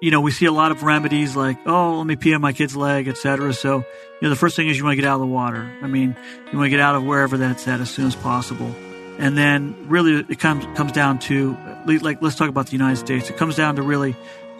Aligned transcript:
you 0.00 0.10
know, 0.10 0.20
we 0.20 0.30
see 0.30 0.46
a 0.46 0.52
lot 0.52 0.70
of 0.70 0.82
remedies 0.82 1.34
like, 1.34 1.58
oh, 1.66 1.98
let 1.98 2.06
me 2.06 2.16
pee 2.16 2.34
on 2.34 2.40
my 2.40 2.52
kid's 2.52 2.76
leg, 2.76 3.08
etc. 3.08 3.52
So, 3.52 3.78
you 3.78 3.84
know, 4.22 4.28
the 4.30 4.36
first 4.36 4.54
thing 4.54 4.68
is 4.68 4.78
you 4.78 4.84
want 4.84 4.96
to 4.96 5.02
get 5.02 5.08
out 5.08 5.14
of 5.14 5.20
the 5.20 5.26
water. 5.26 5.70
I 5.82 5.86
mean, 5.86 6.16
you 6.50 6.58
want 6.58 6.66
to 6.66 6.70
get 6.70 6.80
out 6.80 6.94
of 6.94 7.04
wherever 7.04 7.36
that's 7.36 7.66
at 7.66 7.80
as 7.80 7.90
soon 7.90 8.06
as 8.06 8.14
possible. 8.14 8.74
And 9.18 9.36
then 9.36 9.88
really 9.88 10.24
it 10.28 10.38
comes 10.38 10.64
comes 10.76 10.92
down 10.92 11.18
to 11.20 11.56
like 11.86 12.22
let's 12.22 12.36
talk 12.36 12.48
about 12.48 12.66
the 12.66 12.72
United 12.72 12.98
States. 12.98 13.28
It 13.28 13.36
comes 13.36 13.56
down 13.56 13.76
to 13.76 13.82
really 13.82 14.14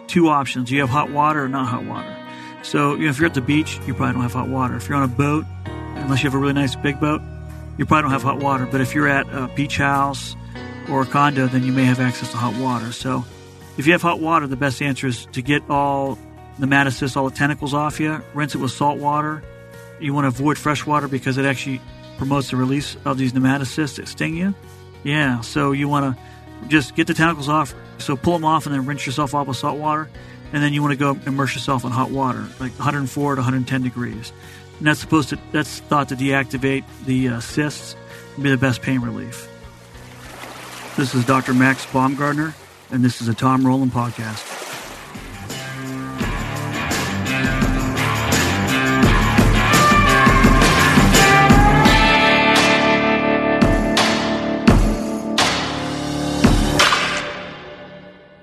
two 0.07 0.27
options. 0.27 0.69
You 0.69 0.81
have 0.81 0.89
hot 0.89 1.09
water 1.09 1.45
or 1.45 1.47
not 1.47 1.67
hot 1.67 1.85
water. 1.85 2.15
So, 2.61 2.95
you 2.95 3.05
know, 3.05 3.09
if 3.09 3.19
you're 3.19 3.27
at 3.27 3.35
the 3.35 3.41
beach, 3.41 3.79
you 3.87 3.93
probably 3.93 4.13
don't 4.13 4.23
have 4.23 4.33
hot 4.33 4.49
water. 4.49 4.75
If 4.75 4.89
you're 4.89 4.97
on 4.97 5.03
a 5.03 5.07
boat, 5.07 5.45
unless 5.65 6.21
you 6.21 6.29
have 6.29 6.35
a 6.35 6.39
really 6.39 6.53
nice 6.53 6.75
big 6.75 6.99
boat, 6.99 7.21
you 7.77 7.85
probably 7.85 8.01
don't 8.01 8.11
have 8.11 8.23
hot 8.23 8.39
water. 8.39 8.67
But 8.69 8.81
if 8.81 8.93
you're 8.93 9.07
at 9.07 9.27
a 9.29 9.47
beach 9.55 9.77
house 9.77 10.35
or 10.89 11.03
a 11.03 11.05
condo, 11.05 11.47
then 11.47 11.63
you 11.63 11.71
may 11.71 11.85
have 11.85 12.01
access 12.01 12.31
to 12.31 12.37
hot 12.37 12.59
water. 12.61 12.91
So, 12.91 13.23
if 13.79 13.87
you 13.87 13.93
have 13.93 14.01
hot 14.01 14.19
water, 14.19 14.45
the 14.45 14.57
best 14.57 14.81
answer 14.81 15.07
is 15.07 15.25
to 15.27 15.41
get 15.41 15.63
all 15.69 16.17
the 16.59 16.67
nematocysts, 16.67 17.15
all 17.15 17.29
the 17.29 17.35
tentacles 17.35 17.73
off 17.73 17.97
you, 18.01 18.21
rinse 18.33 18.53
it 18.53 18.57
with 18.57 18.71
salt 18.71 18.99
water. 18.99 19.41
You 20.01 20.13
want 20.13 20.25
to 20.25 20.27
avoid 20.27 20.57
fresh 20.57 20.85
water 20.85 21.07
because 21.07 21.37
it 21.37 21.45
actually 21.45 21.79
promotes 22.17 22.49
the 22.49 22.57
release 22.57 22.97
of 23.05 23.17
these 23.17 23.31
nematocysts 23.31 23.95
that 23.95 24.09
sting 24.09 24.35
you. 24.35 24.53
Yeah, 25.05 25.39
so 25.39 25.71
you 25.71 25.87
want 25.87 26.17
to 26.17 26.67
just 26.67 26.93
get 26.93 27.07
the 27.07 27.13
tentacles 27.13 27.47
off. 27.47 27.73
So 27.99 28.17
pull 28.17 28.33
them 28.33 28.43
off 28.43 28.65
and 28.65 28.75
then 28.75 28.85
rinse 28.85 29.05
yourself 29.05 29.33
off 29.33 29.47
with 29.47 29.55
salt 29.55 29.79
water. 29.79 30.09
And 30.51 30.61
then 30.61 30.73
you 30.73 30.81
want 30.81 30.91
to 30.91 30.97
go 30.97 31.17
immerse 31.25 31.55
yourself 31.55 31.85
in 31.85 31.91
hot 31.91 32.11
water, 32.11 32.45
like 32.59 32.73
104 32.73 33.35
to 33.35 33.39
110 33.39 33.81
degrees. 33.81 34.33
And 34.79 34.87
that's 34.87 34.99
supposed 34.99 35.29
to, 35.29 35.39
that's 35.53 35.79
thought 35.79 36.09
to 36.09 36.17
deactivate 36.17 36.83
the 37.05 37.29
uh, 37.29 37.39
cysts 37.39 37.95
and 38.35 38.43
be 38.43 38.49
the 38.49 38.57
best 38.57 38.81
pain 38.81 38.99
relief. 38.99 39.47
This 40.97 41.15
is 41.15 41.23
Dr. 41.23 41.53
Max 41.53 41.85
Baumgartner 41.93 42.53
and 42.91 43.03
this 43.03 43.21
is 43.21 43.27
a 43.27 43.33
Tom 43.33 43.65
Rowland 43.65 43.91
podcast. 43.91 44.57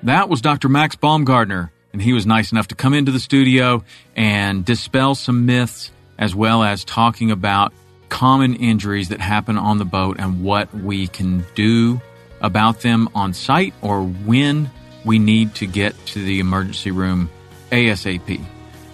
That 0.02 0.28
was 0.28 0.40
Dr. 0.40 0.68
Max 0.68 0.94
Baumgartner, 0.94 1.72
and 1.92 2.00
he 2.00 2.12
was 2.12 2.26
nice 2.26 2.52
enough 2.52 2.68
to 2.68 2.76
come 2.76 2.94
into 2.94 3.10
the 3.10 3.18
studio 3.18 3.82
and 4.14 4.64
dispel 4.64 5.16
some 5.16 5.46
myths 5.46 5.90
as 6.16 6.32
well 6.32 6.62
as 6.62 6.84
talking 6.84 7.32
about 7.32 7.72
common 8.08 8.54
injuries 8.54 9.08
that 9.08 9.20
happen 9.20 9.58
on 9.58 9.78
the 9.78 9.84
boat 9.84 10.16
and 10.20 10.44
what 10.44 10.72
we 10.72 11.08
can 11.08 11.44
do 11.56 12.00
about 12.46 12.80
them 12.80 13.08
on 13.14 13.34
site 13.34 13.74
or 13.82 14.02
when 14.02 14.70
we 15.04 15.18
need 15.18 15.54
to 15.56 15.66
get 15.66 15.94
to 16.06 16.24
the 16.24 16.40
emergency 16.40 16.92
room 16.92 17.28
ASAP. 17.70 18.40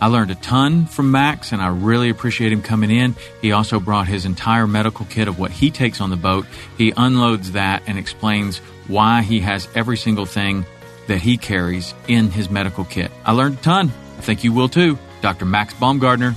I 0.01 0.07
learned 0.07 0.33
a 0.33 0.35
ton 0.37 0.87
from 0.87 1.13
Max 1.13 1.53
and 1.53 1.63
I 1.63 1.69
really 1.69 2.09
appreciate 2.09 2.51
him 2.51 2.63
coming 2.63 2.91
in. 2.91 3.15
He 3.41 3.53
also 3.53 3.79
brought 3.79 4.09
his 4.09 4.25
entire 4.25 4.67
medical 4.67 5.07
kit 5.07 5.29
of 5.29 5.39
what 5.39 5.53
he 5.53 5.71
takes 5.71 6.01
on 6.01 6.11
the 6.11 6.17
boat. 6.17 6.47
He 6.77 6.93
unloads 6.97 7.53
that 7.53 7.85
and 7.87 7.99
explains 7.99 8.59
why 8.89 9.23
he 9.23 9.41
has 9.41 9.69
every 9.77 9.97
single 9.97 10.27
thing 10.27 10.67
that 11.07 11.19
he 11.19 11.37
carries 11.37 11.95
in 12.09 12.31
his 12.31 12.51
medical 12.51 12.85
kit. 12.85 13.13
I 13.25 13.33
learned 13.33 13.59
a 13.59 13.63
ton. 13.63 13.93
I 14.19 14.21
think 14.23 14.43
you 14.43 14.53
will 14.53 14.69
too. 14.69 14.99
Dr. 15.21 15.45
Max 15.45 15.75
Baumgartner. 15.75 16.35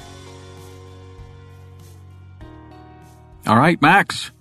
All 3.47 3.57
right, 3.57 3.81
Max. 3.81 4.31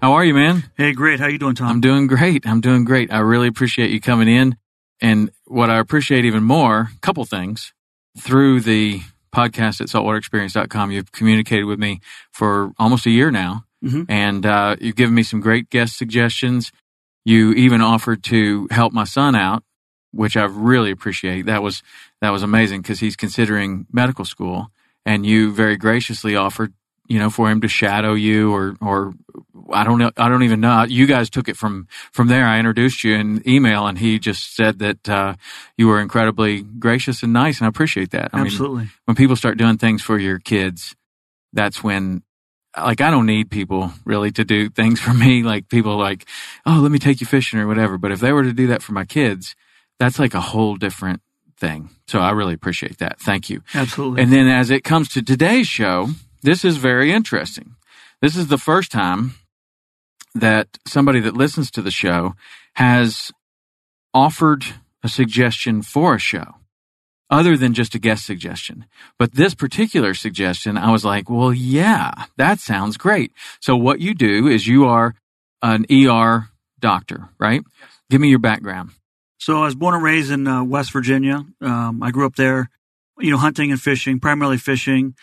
How 0.00 0.12
are 0.12 0.24
you, 0.24 0.32
man? 0.32 0.62
Hey, 0.76 0.92
great. 0.92 1.18
How 1.18 1.26
you 1.26 1.38
doing, 1.38 1.56
Tom? 1.56 1.68
I'm 1.68 1.80
doing 1.80 2.06
great. 2.06 2.46
I'm 2.46 2.60
doing 2.60 2.84
great. 2.84 3.12
I 3.12 3.18
really 3.18 3.48
appreciate 3.48 3.90
you 3.90 4.00
coming 4.00 4.28
in. 4.28 4.56
And 5.00 5.30
what 5.44 5.70
I 5.70 5.78
appreciate 5.78 6.24
even 6.24 6.44
more, 6.44 6.90
a 6.94 7.00
couple 7.00 7.24
things, 7.24 7.72
through 8.16 8.60
the 8.60 9.00
podcast 9.34 9.80
at 9.80 9.88
saltwaterexperience.com, 9.88 10.92
you've 10.92 11.10
communicated 11.10 11.64
with 11.64 11.80
me 11.80 12.00
for 12.30 12.70
almost 12.78 13.06
a 13.06 13.10
year 13.10 13.32
now. 13.32 13.64
Mm-hmm. 13.84 14.04
And 14.08 14.46
uh, 14.46 14.76
you've 14.80 14.94
given 14.94 15.16
me 15.16 15.24
some 15.24 15.40
great 15.40 15.68
guest 15.68 15.98
suggestions. 15.98 16.70
You 17.24 17.52
even 17.54 17.80
offered 17.80 18.22
to 18.24 18.68
help 18.70 18.92
my 18.92 19.04
son 19.04 19.34
out, 19.34 19.64
which 20.12 20.36
I 20.36 20.44
really 20.44 20.92
appreciate. 20.92 21.46
That 21.46 21.62
was 21.62 21.82
that 22.20 22.30
was 22.30 22.44
amazing 22.44 22.82
because 22.82 23.00
he's 23.00 23.16
considering 23.16 23.86
medical 23.92 24.24
school, 24.24 24.70
and 25.04 25.26
you 25.26 25.52
very 25.52 25.76
graciously 25.76 26.34
offered 26.36 26.72
you 27.08 27.18
know, 27.18 27.30
for 27.30 27.50
him 27.50 27.62
to 27.62 27.68
shadow 27.68 28.12
you 28.12 28.52
or, 28.54 28.76
or 28.80 29.14
I 29.72 29.82
don't 29.82 29.98
know. 29.98 30.10
I 30.16 30.28
don't 30.28 30.42
even 30.42 30.60
know. 30.60 30.84
You 30.84 31.06
guys 31.06 31.30
took 31.30 31.48
it 31.48 31.56
from, 31.56 31.88
from 32.12 32.28
there. 32.28 32.44
I 32.44 32.58
introduced 32.58 33.02
you 33.02 33.14
in 33.14 33.42
email 33.48 33.86
and 33.86 33.98
he 33.98 34.18
just 34.18 34.54
said 34.54 34.78
that, 34.80 35.08
uh, 35.08 35.34
you 35.76 35.88
were 35.88 36.00
incredibly 36.00 36.62
gracious 36.62 37.22
and 37.22 37.32
nice. 37.32 37.58
And 37.58 37.66
I 37.66 37.68
appreciate 37.68 38.10
that. 38.10 38.30
I 38.32 38.40
Absolutely. 38.40 38.82
Mean, 38.82 38.90
when 39.06 39.16
people 39.16 39.36
start 39.36 39.56
doing 39.58 39.78
things 39.78 40.02
for 40.02 40.18
your 40.18 40.38
kids, 40.38 40.94
that's 41.52 41.82
when, 41.82 42.22
like, 42.76 43.00
I 43.00 43.10
don't 43.10 43.26
need 43.26 43.50
people 43.50 43.92
really 44.04 44.30
to 44.32 44.44
do 44.44 44.68
things 44.68 45.00
for 45.00 45.14
me. 45.14 45.42
Like 45.42 45.68
people 45.68 45.96
like, 45.96 46.26
oh, 46.66 46.78
let 46.82 46.92
me 46.92 46.98
take 46.98 47.20
you 47.20 47.26
fishing 47.26 47.58
or 47.58 47.66
whatever. 47.66 47.96
But 47.96 48.12
if 48.12 48.20
they 48.20 48.32
were 48.32 48.44
to 48.44 48.52
do 48.52 48.66
that 48.68 48.82
for 48.82 48.92
my 48.92 49.06
kids, 49.06 49.56
that's 49.98 50.18
like 50.18 50.34
a 50.34 50.40
whole 50.40 50.76
different 50.76 51.22
thing. 51.58 51.90
So 52.06 52.20
I 52.20 52.30
really 52.30 52.54
appreciate 52.54 52.98
that. 52.98 53.18
Thank 53.20 53.50
you. 53.50 53.62
Absolutely. 53.74 54.22
And 54.22 54.32
then 54.32 54.46
as 54.46 54.70
it 54.70 54.84
comes 54.84 55.08
to 55.10 55.22
today's 55.22 55.66
show, 55.66 56.08
this 56.42 56.64
is 56.64 56.76
very 56.76 57.12
interesting. 57.12 57.74
This 58.20 58.36
is 58.36 58.48
the 58.48 58.58
first 58.58 58.90
time 58.90 59.34
that 60.34 60.78
somebody 60.86 61.20
that 61.20 61.36
listens 61.36 61.70
to 61.72 61.82
the 61.82 61.90
show 61.90 62.34
has 62.74 63.32
offered 64.14 64.64
a 65.02 65.08
suggestion 65.08 65.82
for 65.82 66.14
a 66.14 66.18
show 66.18 66.54
other 67.30 67.56
than 67.56 67.74
just 67.74 67.94
a 67.94 67.98
guest 67.98 68.24
suggestion. 68.24 68.86
But 69.18 69.34
this 69.34 69.54
particular 69.54 70.14
suggestion, 70.14 70.78
I 70.78 70.90
was 70.90 71.04
like, 71.04 71.28
well, 71.28 71.52
yeah, 71.52 72.12
that 72.36 72.58
sounds 72.58 72.96
great. 72.96 73.32
So 73.60 73.76
what 73.76 74.00
you 74.00 74.14
do 74.14 74.46
is 74.46 74.66
you 74.66 74.86
are 74.86 75.14
an 75.62 75.86
ER 75.90 76.48
doctor, 76.80 77.28
right? 77.38 77.62
Yes. 77.80 77.90
Give 78.10 78.20
me 78.20 78.28
your 78.28 78.38
background. 78.38 78.90
So 79.38 79.62
I 79.62 79.66
was 79.66 79.74
born 79.74 79.94
and 79.94 80.02
raised 80.02 80.30
in 80.30 80.46
uh, 80.46 80.64
West 80.64 80.92
Virginia. 80.92 81.44
Um, 81.60 82.02
I 82.02 82.10
grew 82.10 82.26
up 82.26 82.36
there, 82.36 82.70
you 83.18 83.30
know, 83.30 83.36
hunting 83.36 83.70
and 83.70 83.80
fishing, 83.80 84.20
primarily 84.20 84.56
fishing. 84.56 85.14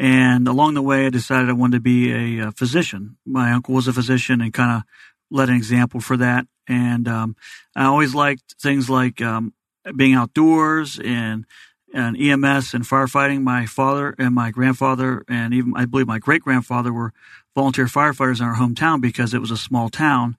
And 0.00 0.48
along 0.48 0.72
the 0.74 0.82
way, 0.82 1.04
I 1.04 1.10
decided 1.10 1.50
I 1.50 1.52
wanted 1.52 1.76
to 1.76 1.80
be 1.82 2.10
a, 2.40 2.48
a 2.48 2.52
physician. 2.52 3.18
My 3.26 3.52
uncle 3.52 3.74
was 3.74 3.86
a 3.86 3.92
physician 3.92 4.40
and 4.40 4.50
kind 4.50 4.78
of 4.78 4.82
led 5.30 5.50
an 5.50 5.56
example 5.56 6.00
for 6.00 6.16
that. 6.16 6.46
And 6.66 7.06
um, 7.06 7.36
I 7.76 7.84
always 7.84 8.14
liked 8.14 8.54
things 8.58 8.88
like 8.88 9.20
um, 9.20 9.52
being 9.94 10.14
outdoors 10.14 10.98
and 10.98 11.44
and 11.92 12.16
EMS 12.16 12.72
and 12.72 12.84
firefighting. 12.84 13.42
My 13.42 13.66
father 13.66 14.14
and 14.18 14.34
my 14.34 14.50
grandfather 14.50 15.22
and 15.28 15.52
even 15.52 15.74
I 15.76 15.84
believe 15.84 16.06
my 16.06 16.18
great 16.18 16.40
grandfather 16.40 16.94
were 16.94 17.12
volunteer 17.54 17.84
firefighters 17.84 18.40
in 18.40 18.46
our 18.46 18.56
hometown 18.56 19.02
because 19.02 19.34
it 19.34 19.40
was 19.40 19.50
a 19.50 19.56
small 19.58 19.90
town 19.90 20.38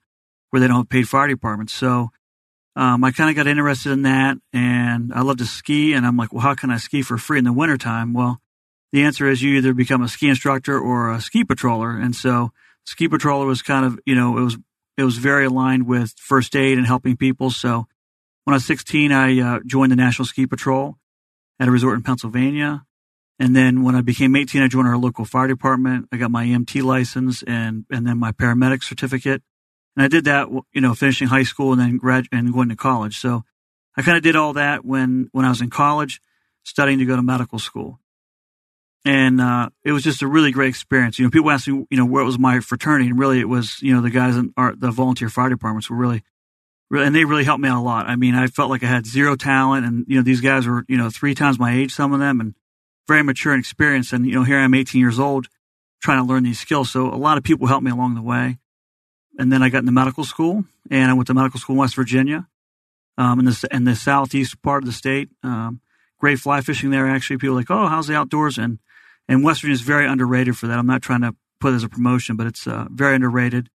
where 0.50 0.58
they 0.58 0.66
don't 0.66 0.78
have 0.78 0.88
paid 0.88 1.08
fire 1.08 1.28
departments. 1.28 1.72
So 1.72 2.10
um, 2.74 3.04
I 3.04 3.12
kind 3.12 3.30
of 3.30 3.36
got 3.36 3.46
interested 3.46 3.92
in 3.92 4.02
that, 4.02 4.38
and 4.52 5.12
I 5.14 5.20
love 5.20 5.36
to 5.36 5.46
ski. 5.46 5.92
And 5.92 6.04
I'm 6.04 6.16
like, 6.16 6.32
well, 6.32 6.42
how 6.42 6.56
can 6.56 6.72
I 6.72 6.78
ski 6.78 7.02
for 7.02 7.16
free 7.16 7.38
in 7.38 7.44
the 7.44 7.52
wintertime? 7.52 8.12
Well, 8.12 8.40
the 8.92 9.02
answer 9.02 9.26
is 9.26 9.42
you 9.42 9.56
either 9.56 9.72
become 9.72 10.02
a 10.02 10.08
ski 10.08 10.28
instructor 10.28 10.78
or 10.78 11.10
a 11.10 11.20
ski 11.20 11.44
patroller. 11.44 12.00
And 12.00 12.14
so 12.14 12.52
ski 12.84 13.08
patroller 13.08 13.46
was 13.46 13.62
kind 13.62 13.86
of, 13.86 13.98
you 14.04 14.14
know, 14.14 14.36
it 14.36 14.42
was, 14.42 14.58
it 14.98 15.04
was 15.04 15.16
very 15.16 15.46
aligned 15.46 15.86
with 15.86 16.14
first 16.18 16.54
aid 16.54 16.76
and 16.76 16.86
helping 16.86 17.16
people. 17.16 17.50
So 17.50 17.86
when 18.44 18.52
I 18.52 18.56
was 18.56 18.66
16, 18.66 19.10
I 19.10 19.40
uh, 19.40 19.60
joined 19.64 19.92
the 19.92 19.96
National 19.96 20.26
Ski 20.26 20.46
Patrol 20.46 20.98
at 21.58 21.68
a 21.68 21.70
resort 21.70 21.96
in 21.96 22.02
Pennsylvania. 22.02 22.84
And 23.38 23.56
then 23.56 23.82
when 23.82 23.94
I 23.94 24.02
became 24.02 24.36
18, 24.36 24.62
I 24.62 24.68
joined 24.68 24.88
our 24.88 24.98
local 24.98 25.24
fire 25.24 25.48
department. 25.48 26.08
I 26.12 26.18
got 26.18 26.30
my 26.30 26.44
EMT 26.44 26.82
license 26.82 27.42
and, 27.42 27.86
and 27.90 28.06
then 28.06 28.18
my 28.18 28.32
paramedic 28.32 28.82
certificate. 28.82 29.42
And 29.96 30.04
I 30.04 30.08
did 30.08 30.24
that, 30.26 30.48
you 30.72 30.80
know, 30.80 30.94
finishing 30.94 31.28
high 31.28 31.42
school 31.44 31.72
and 31.72 31.80
then 31.80 31.96
grad 31.96 32.26
and 32.30 32.52
going 32.52 32.68
to 32.68 32.76
college. 32.76 33.18
So 33.18 33.44
I 33.96 34.02
kind 34.02 34.16
of 34.16 34.22
did 34.22 34.36
all 34.36 34.52
that 34.54 34.84
when, 34.84 35.28
when 35.32 35.44
I 35.44 35.48
was 35.48 35.60
in 35.60 35.70
college, 35.70 36.20
studying 36.62 36.98
to 36.98 37.04
go 37.04 37.16
to 37.16 37.22
medical 37.22 37.58
school. 37.58 38.00
And, 39.04 39.40
uh, 39.40 39.70
it 39.84 39.92
was 39.92 40.04
just 40.04 40.22
a 40.22 40.28
really 40.28 40.52
great 40.52 40.68
experience. 40.68 41.18
You 41.18 41.24
know, 41.24 41.30
people 41.30 41.50
ask 41.50 41.66
me, 41.66 41.86
you 41.90 41.96
know, 41.96 42.06
where 42.06 42.24
was 42.24 42.38
my 42.38 42.60
fraternity? 42.60 43.10
And 43.10 43.18
really 43.18 43.40
it 43.40 43.48
was, 43.48 43.82
you 43.82 43.94
know, 43.94 44.00
the 44.00 44.10
guys 44.10 44.36
in 44.36 44.52
our, 44.56 44.74
the 44.76 44.90
volunteer 44.90 45.28
fire 45.28 45.48
departments 45.48 45.90
were 45.90 45.96
really, 45.96 46.22
really, 46.88 47.06
and 47.06 47.14
they 47.14 47.24
really 47.24 47.44
helped 47.44 47.62
me 47.62 47.68
out 47.68 47.80
a 47.80 47.82
lot. 47.82 48.06
I 48.06 48.14
mean, 48.14 48.34
I 48.34 48.46
felt 48.46 48.70
like 48.70 48.84
I 48.84 48.86
had 48.86 49.06
zero 49.06 49.34
talent 49.34 49.84
and, 49.84 50.04
you 50.06 50.16
know, 50.16 50.22
these 50.22 50.40
guys 50.40 50.66
were, 50.66 50.84
you 50.88 50.96
know, 50.96 51.10
three 51.10 51.34
times 51.34 51.58
my 51.58 51.74
age, 51.74 51.92
some 51.92 52.12
of 52.12 52.20
them, 52.20 52.40
and 52.40 52.54
very 53.08 53.24
mature 53.24 53.52
and 53.52 53.60
experienced. 53.60 54.12
And, 54.12 54.24
you 54.24 54.34
know, 54.34 54.44
here 54.44 54.58
I 54.58 54.62
am 54.62 54.74
18 54.74 55.00
years 55.00 55.18
old 55.18 55.48
trying 56.00 56.24
to 56.24 56.28
learn 56.28 56.44
these 56.44 56.60
skills. 56.60 56.90
So 56.90 57.06
a 57.12 57.16
lot 57.16 57.38
of 57.38 57.44
people 57.44 57.66
helped 57.66 57.84
me 57.84 57.90
along 57.90 58.14
the 58.14 58.22
way. 58.22 58.58
And 59.38 59.50
then 59.50 59.62
I 59.62 59.68
got 59.68 59.78
into 59.78 59.92
medical 59.92 60.24
school 60.24 60.64
and 60.90 61.10
I 61.10 61.14
went 61.14 61.26
to 61.26 61.34
medical 61.34 61.58
school 61.58 61.74
in 61.74 61.80
West 61.80 61.96
Virginia, 61.96 62.46
um, 63.18 63.40
in 63.40 63.46
the, 63.46 63.68
in 63.72 63.84
the 63.84 63.96
southeast 63.96 64.62
part 64.62 64.82
of 64.82 64.86
the 64.86 64.92
state. 64.92 65.30
Um, 65.42 65.80
great 66.18 66.38
fly 66.38 66.60
fishing 66.60 66.90
there. 66.90 67.08
Actually, 67.08 67.38
people 67.38 67.56
like, 67.56 67.70
Oh, 67.70 67.88
how's 67.88 68.06
the 68.06 68.14
outdoors? 68.14 68.58
And, 68.58 68.78
and 69.32 69.42
West 69.42 69.62
Virginia 69.62 69.74
is 69.74 69.80
very 69.80 70.06
underrated 70.06 70.58
for 70.58 70.66
that. 70.66 70.78
I'm 70.78 70.86
not 70.86 71.02
trying 71.02 71.22
to 71.22 71.34
put 71.60 71.72
it 71.72 71.76
as 71.76 71.84
a 71.84 71.88
promotion, 71.88 72.36
but 72.36 72.46
it's, 72.46 72.66
uh, 72.66 72.86
very 72.90 73.14
underrated. 73.14 73.70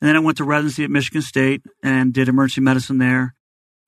And 0.00 0.08
then 0.08 0.16
I 0.16 0.20
went 0.20 0.36
to 0.38 0.44
residency 0.44 0.84
at 0.84 0.90
Michigan 0.90 1.22
State 1.22 1.62
and 1.82 2.12
did 2.12 2.28
emergency 2.28 2.60
medicine 2.60 2.98
there. 2.98 3.34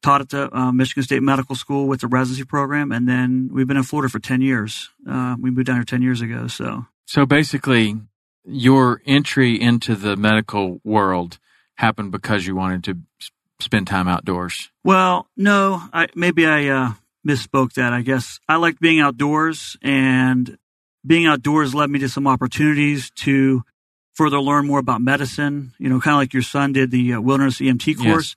Taught 0.02 0.20
at 0.22 0.28
the 0.31 0.56
uh, 0.56 0.72
Michigan 0.72 1.02
State 1.02 1.22
Medical 1.22 1.55
School 1.55 1.87
with 1.87 2.00
the 2.00 2.08
residency 2.08 2.44
program, 2.44 2.90
and 2.90 3.06
then 3.06 3.50
we've 3.52 3.67
been 3.67 3.76
in 3.76 3.82
Florida 3.82 4.08
for 4.08 4.19
ten 4.19 4.40
years. 4.40 4.88
Uh, 5.06 5.37
we 5.38 5.50
moved 5.50 5.67
down 5.67 5.76
here 5.76 5.84
ten 5.84 6.00
years 6.00 6.22
ago. 6.22 6.46
So, 6.46 6.87
so 7.05 7.26
basically, 7.26 8.00
your 8.46 9.02
entry 9.05 9.61
into 9.61 9.94
the 9.94 10.16
medical 10.16 10.81
world 10.84 11.38
happened 11.75 12.12
because 12.12 12.46
you 12.46 12.56
wanted 12.56 12.82
to 12.84 12.96
spend 13.61 13.88
time 13.88 14.08
outdoors. 14.08 14.70
Well, 14.84 15.28
no, 15.37 15.82
I, 15.93 16.08
maybe 16.14 16.46
I 16.46 16.69
uh, 16.69 16.93
misspoke 17.28 17.75
that. 17.75 17.93
I 17.93 18.00
guess 18.00 18.40
I 18.49 18.56
liked 18.56 18.81
being 18.81 19.00
outdoors, 19.00 19.76
and 19.82 20.56
being 21.06 21.26
outdoors 21.26 21.75
led 21.75 21.91
me 21.91 21.99
to 22.00 22.08
some 22.08 22.26
opportunities 22.26 23.11
to 23.11 23.62
further 24.14 24.41
learn 24.41 24.67
more 24.67 24.79
about 24.79 25.00
medicine. 25.00 25.73
You 25.79 25.88
know, 25.88 26.00
kind 26.00 26.14
of 26.14 26.19
like 26.19 26.35
your 26.35 26.43
son 26.43 26.73
did 26.73 26.91
the 26.91 27.14
uh, 27.14 27.20
wilderness 27.20 27.58
EMT 27.58 27.99
course. 27.99 28.37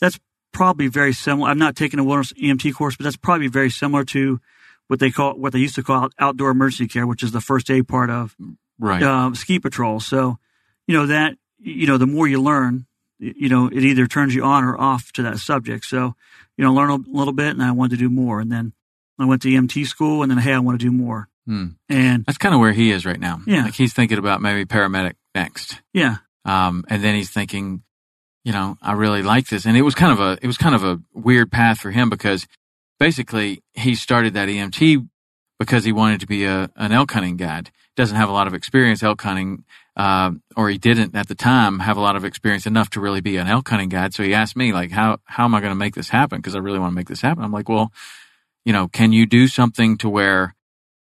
That's 0.00 0.20
probably 0.52 0.88
very 0.88 1.12
similar. 1.12 1.50
I'm 1.50 1.58
not 1.58 1.76
taking 1.76 1.98
a 1.98 2.04
wilderness 2.04 2.32
EMT 2.34 2.74
course, 2.74 2.96
but 2.96 3.04
that's 3.04 3.16
probably 3.16 3.48
very 3.48 3.70
similar 3.70 4.04
to 4.06 4.40
what 4.88 5.00
they 5.00 5.10
call 5.10 5.34
what 5.34 5.52
they 5.52 5.58
used 5.58 5.74
to 5.74 5.82
call 5.82 6.10
outdoor 6.18 6.50
emergency 6.50 6.86
care, 6.86 7.06
which 7.06 7.22
is 7.22 7.32
the 7.32 7.40
first 7.40 7.70
aid 7.70 7.88
part 7.88 8.10
of 8.10 8.36
right. 8.78 9.02
uh, 9.02 9.34
ski 9.34 9.58
patrol. 9.58 10.00
So, 10.00 10.38
you 10.86 10.96
know 10.96 11.06
that 11.06 11.36
you 11.58 11.86
know 11.86 11.98
the 11.98 12.06
more 12.06 12.28
you 12.28 12.40
learn, 12.40 12.86
you 13.18 13.48
know 13.48 13.66
it 13.66 13.82
either 13.82 14.06
turns 14.06 14.34
you 14.34 14.44
on 14.44 14.64
or 14.64 14.80
off 14.80 15.12
to 15.12 15.22
that 15.22 15.38
subject. 15.38 15.84
So, 15.84 16.14
you 16.56 16.64
know, 16.64 16.72
learn 16.72 16.90
a 16.90 16.96
little 16.96 17.32
bit, 17.32 17.48
and 17.48 17.62
I 17.62 17.72
wanted 17.72 17.96
to 17.96 17.96
do 17.96 18.08
more, 18.08 18.40
and 18.40 18.50
then 18.50 18.72
I 19.18 19.24
went 19.24 19.42
to 19.42 19.48
EMT 19.48 19.86
school, 19.86 20.22
and 20.22 20.30
then 20.30 20.38
hey, 20.38 20.52
I 20.52 20.58
want 20.60 20.78
to 20.78 20.84
do 20.84 20.92
more. 20.92 21.28
Hmm. 21.46 21.66
And 21.88 22.24
that's 22.26 22.38
kind 22.38 22.54
of 22.54 22.60
where 22.60 22.72
he 22.72 22.90
is 22.90 23.06
right 23.06 23.20
now. 23.20 23.40
Yeah. 23.46 23.64
Like 23.64 23.74
he's 23.74 23.92
thinking 23.92 24.18
about 24.18 24.42
maybe 24.42 24.64
paramedic 24.64 25.14
next. 25.34 25.80
Yeah. 25.92 26.16
Um, 26.44 26.84
and 26.88 27.02
then 27.02 27.14
he's 27.14 27.30
thinking, 27.30 27.82
you 28.44 28.52
know, 28.52 28.76
I 28.82 28.92
really 28.92 29.22
like 29.22 29.48
this. 29.48 29.64
And 29.64 29.76
it 29.76 29.82
was 29.82 29.94
kind 29.94 30.12
of 30.12 30.20
a, 30.20 30.38
it 30.42 30.46
was 30.46 30.58
kind 30.58 30.74
of 30.74 30.84
a 30.84 31.00
weird 31.14 31.50
path 31.50 31.78
for 31.80 31.90
him 31.90 32.10
because 32.10 32.46
basically 32.98 33.62
he 33.74 33.94
started 33.94 34.34
that 34.34 34.48
EMT 34.48 35.08
because 35.58 35.84
he 35.84 35.92
wanted 35.92 36.20
to 36.20 36.26
be 36.26 36.44
a, 36.44 36.70
an 36.76 36.92
elk 36.92 37.12
hunting 37.12 37.36
guide. 37.36 37.70
Doesn't 37.96 38.16
have 38.16 38.28
a 38.28 38.32
lot 38.32 38.46
of 38.46 38.54
experience 38.54 39.02
elk 39.02 39.22
hunting, 39.22 39.64
uh, 39.96 40.32
or 40.54 40.68
he 40.68 40.76
didn't 40.76 41.14
at 41.14 41.28
the 41.28 41.34
time 41.34 41.78
have 41.78 41.96
a 41.96 42.00
lot 42.00 42.14
of 42.14 42.24
experience 42.24 42.66
enough 42.66 42.90
to 42.90 43.00
really 43.00 43.22
be 43.22 43.38
an 43.38 43.46
elk 43.46 43.68
hunting 43.68 43.88
guide. 43.88 44.12
So 44.12 44.22
he 44.22 44.34
asked 44.34 44.54
me 44.54 44.72
like, 44.72 44.90
how, 44.90 45.18
how 45.24 45.44
am 45.44 45.54
I 45.54 45.60
going 45.60 45.70
to 45.70 45.76
make 45.76 45.94
this 45.94 46.10
happen? 46.10 46.42
Cause 46.42 46.54
I 46.54 46.58
really 46.58 46.78
want 46.78 46.90
to 46.90 46.96
make 46.96 47.08
this 47.08 47.22
happen. 47.22 47.42
I'm 47.42 47.52
like, 47.52 47.68
well, 47.68 47.90
you 48.64 48.72
know, 48.72 48.88
can 48.88 49.12
you 49.12 49.26
do 49.26 49.48
something 49.48 49.96
to 49.98 50.08
where 50.08 50.55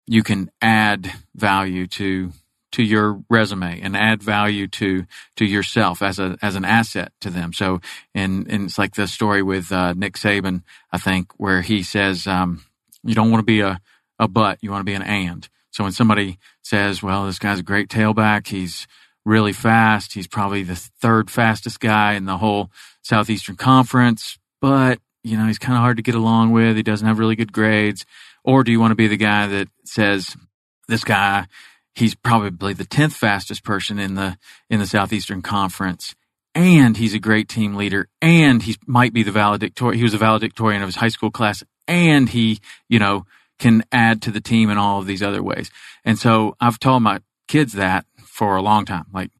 you 0.08 0.22
can 0.22 0.50
add 0.60 1.12
value 1.34 1.86
to 1.86 2.32
to 2.70 2.82
your 2.82 3.22
resume 3.30 3.80
and 3.80 3.96
add 3.96 4.22
value 4.22 4.66
to 4.66 5.06
to 5.36 5.44
yourself 5.44 6.02
as 6.02 6.18
a 6.18 6.36
as 6.42 6.54
an 6.54 6.64
asset 6.64 7.12
to 7.20 7.30
them. 7.30 7.52
So, 7.52 7.80
and 8.14 8.46
and 8.50 8.64
it's 8.64 8.78
like 8.78 8.94
the 8.94 9.06
story 9.06 9.42
with 9.42 9.70
uh, 9.70 9.92
Nick 9.92 10.14
Saban, 10.14 10.62
I 10.90 10.98
think, 10.98 11.32
where 11.36 11.62
he 11.62 11.82
says, 11.82 12.26
um, 12.26 12.64
you 13.04 13.14
don't 13.14 13.30
want 13.30 13.40
to 13.40 13.46
be 13.46 13.60
a 13.60 13.80
a 14.18 14.26
but, 14.26 14.58
you 14.62 14.70
want 14.70 14.80
to 14.80 14.90
be 14.90 14.94
an 14.94 15.02
and. 15.02 15.48
So 15.70 15.84
when 15.84 15.92
somebody 15.92 16.38
says, 16.62 17.02
well, 17.02 17.26
this 17.26 17.38
guy's 17.38 17.60
a 17.60 17.62
great 17.62 17.88
tailback, 17.88 18.48
he's 18.48 18.88
really 19.24 19.52
fast, 19.52 20.14
he's 20.14 20.26
probably 20.26 20.64
the 20.64 20.74
third 20.74 21.30
fastest 21.30 21.78
guy 21.78 22.14
in 22.14 22.24
the 22.24 22.38
whole 22.38 22.70
Southeastern 23.02 23.56
Conference, 23.56 24.38
but 24.60 24.98
you 25.22 25.36
know 25.36 25.46
he's 25.46 25.58
kind 25.58 25.76
of 25.76 25.82
hard 25.82 25.98
to 25.98 26.02
get 26.02 26.14
along 26.14 26.52
with. 26.52 26.76
He 26.76 26.82
doesn't 26.82 27.06
have 27.06 27.18
really 27.18 27.36
good 27.36 27.52
grades 27.52 28.04
or 28.44 28.64
do 28.64 28.72
you 28.72 28.80
want 28.80 28.92
to 28.92 28.96
be 28.96 29.08
the 29.08 29.16
guy 29.16 29.46
that 29.46 29.68
says, 29.84 30.36
this 30.88 31.04
guy, 31.04 31.46
he's 31.94 32.14
probably 32.14 32.72
the 32.72 32.84
10th 32.84 33.12
fastest 33.12 33.64
person 33.64 33.98
in 33.98 34.14
the, 34.14 34.38
in 34.70 34.80
the 34.80 34.86
Southeastern 34.86 35.42
Conference. 35.42 36.14
And 36.54 36.96
he's 36.96 37.14
a 37.14 37.18
great 37.18 37.48
team 37.48 37.74
leader. 37.74 38.08
And 38.20 38.62
he 38.62 38.76
might 38.86 39.12
be 39.12 39.22
the 39.22 39.32
valedictorian. 39.32 39.98
He 39.98 40.02
was 40.02 40.14
a 40.14 40.18
valedictorian 40.18 40.82
of 40.82 40.88
his 40.88 40.96
high 40.96 41.08
school 41.08 41.30
class. 41.30 41.62
And 41.86 42.28
he, 42.28 42.60
you 42.88 42.98
know, 42.98 43.26
can 43.58 43.84
add 43.92 44.22
to 44.22 44.30
the 44.30 44.40
team 44.40 44.70
in 44.70 44.78
all 44.78 45.00
of 45.00 45.06
these 45.06 45.22
other 45.22 45.42
ways. 45.42 45.70
And 46.04 46.18
so 46.18 46.56
I've 46.60 46.78
told 46.78 47.02
my 47.02 47.20
kids 47.48 47.72
that 47.74 48.06
for 48.24 48.56
a 48.56 48.62
long 48.62 48.84
time. 48.84 49.06
Like, 49.12 49.30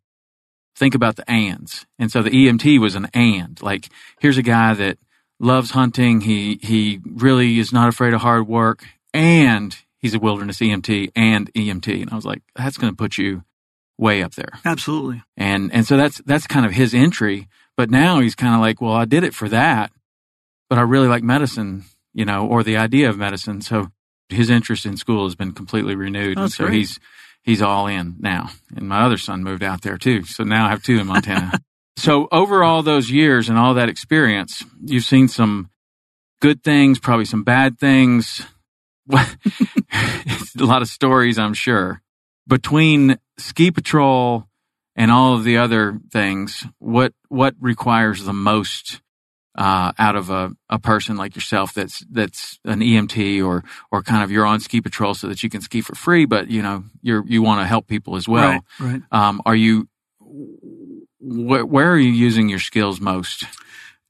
think 0.77 0.95
about 0.95 1.17
the 1.17 1.29
ands. 1.31 1.87
And 1.99 2.11
so 2.11 2.23
the 2.23 2.31
EMT 2.31 2.81
was 2.81 2.95
an 2.95 3.09
and. 3.15 3.61
Like, 3.63 3.89
here's 4.21 4.39
a 4.39 4.43
guy 4.43 4.75
that 4.75 4.99
loves 5.41 5.71
hunting. 5.71 6.21
He, 6.23 6.59
he 6.63 7.01
really 7.05 7.59
is 7.59 7.73
not 7.73 7.89
afraid 7.89 8.15
of 8.15 8.21
hard 8.21 8.47
work 8.47 8.85
and 9.15 9.77
he's 9.99 10.15
a 10.15 10.19
wilderness 10.19 10.59
EMT 10.59 11.13
and 11.15 11.53
EMT. 11.55 12.03
And 12.03 12.11
I 12.11 12.17
was 12.17 12.25
like, 12.25 12.43
that's 12.57 12.79
going 12.79 12.93
to 12.93 12.97
put 12.97 13.19
you 13.19 13.45
way 13.97 14.23
up 14.23 14.35
there. 14.35 14.51
Absolutely. 14.65 15.23
And, 15.37 15.73
and 15.73 15.87
so 15.87 15.97
that's, 15.97 16.21
that's 16.25 16.47
kind 16.47 16.67
of 16.67 16.73
his 16.73 16.95
entry. 16.95 17.49
But 17.77 17.91
now 17.91 18.21
he's 18.21 18.35
kind 18.35 18.55
of 18.55 18.61
like, 18.61 18.81
well, 18.81 18.93
I 18.93 19.05
did 19.05 19.25
it 19.25 19.35
for 19.35 19.49
that, 19.49 19.93
but 20.69 20.79
I 20.79 20.83
really 20.83 21.09
like 21.09 21.23
medicine, 21.23 21.85
you 22.13 22.25
know, 22.25 22.47
or 22.47 22.63
the 22.63 22.77
idea 22.77 23.09
of 23.09 23.17
medicine. 23.17 23.61
So 23.61 23.93
his 24.29 24.51
interest 24.51 24.85
in 24.85 24.97
school 24.97 25.25
has 25.25 25.37
been 25.37 25.53
completely 25.53 25.95
renewed. 25.95 26.39
Oh, 26.39 26.43
and 26.43 26.53
so 26.53 26.67
great. 26.67 26.79
he's, 26.79 26.99
he's 27.43 27.63
all 27.63 27.87
in 27.87 28.17
now. 28.19 28.51
And 28.75 28.89
my 28.89 29.03
other 29.03 29.17
son 29.17 29.45
moved 29.45 29.63
out 29.63 29.83
there 29.83 29.97
too. 29.97 30.25
So 30.25 30.43
now 30.43 30.67
I 30.67 30.71
have 30.71 30.83
two 30.83 30.99
in 30.99 31.07
Montana. 31.07 31.53
so 31.99 32.29
over 32.31 32.63
all 32.63 32.83
those 32.83 33.11
years 33.11 33.49
and 33.49 33.59
all 33.59 33.75
that 33.75 33.89
experience, 33.89 34.65
you've 34.85 35.05
seen 35.05 35.29
some 35.29 35.71
good 36.41 36.63
things, 36.63 36.99
probably 36.99 37.25
some 37.25 37.45
bad 37.45 37.79
things 37.79 38.47
a 39.11 40.65
lot 40.65 40.83
of 40.83 40.89
stories, 40.89 41.39
I'm 41.39 41.55
sure. 41.55 42.03
Between 42.47 43.19
ski 43.39 43.71
patrol 43.71 44.49
and 44.97 45.11
all 45.11 45.35
of 45.35 45.45
the 45.45 45.59
other 45.59 46.01
things, 46.13 46.67
what 46.79 47.15
what 47.29 47.55
requires 47.61 48.25
the 48.25 48.33
most 48.33 49.01
uh, 49.57 49.93
out 49.99 50.15
of 50.15 50.31
a, 50.31 50.53
a 50.69 50.79
person 50.79 51.17
like 51.17 51.35
yourself 51.35 51.75
that's 51.75 52.05
that's 52.11 52.59
an 52.65 52.81
EMT 52.81 53.45
or 53.45 53.65
or 53.91 54.03
kind 54.03 54.23
of 54.23 54.31
you're 54.31 54.47
on 54.47 54.61
ski 54.61 54.81
patrol 54.81 55.15
so 55.15 55.27
that 55.29 55.43
you 55.43 55.51
can 55.51 55.61
ski 55.61 55.81
for 55.81 55.95
free, 55.95 56.27
but 56.27 56.49
you 56.49 56.63
know 56.63 56.85
you're 57.03 57.25
you 57.27 57.43
want 57.43 57.61
to 57.61 57.67
help 57.67 57.87
people 57.87 58.17
as 58.17 58.29
well. 58.29 58.51
Right. 58.51 58.63
right. 58.81 59.03
Um, 59.11 59.43
are 59.47 59.57
you 59.57 59.89
wh- 61.21 61.69
where 61.71 61.91
are 61.93 61.99
you 61.99 62.11
using 62.11 62.49
your 62.49 62.59
skills 62.59 63.01
most? 63.01 63.45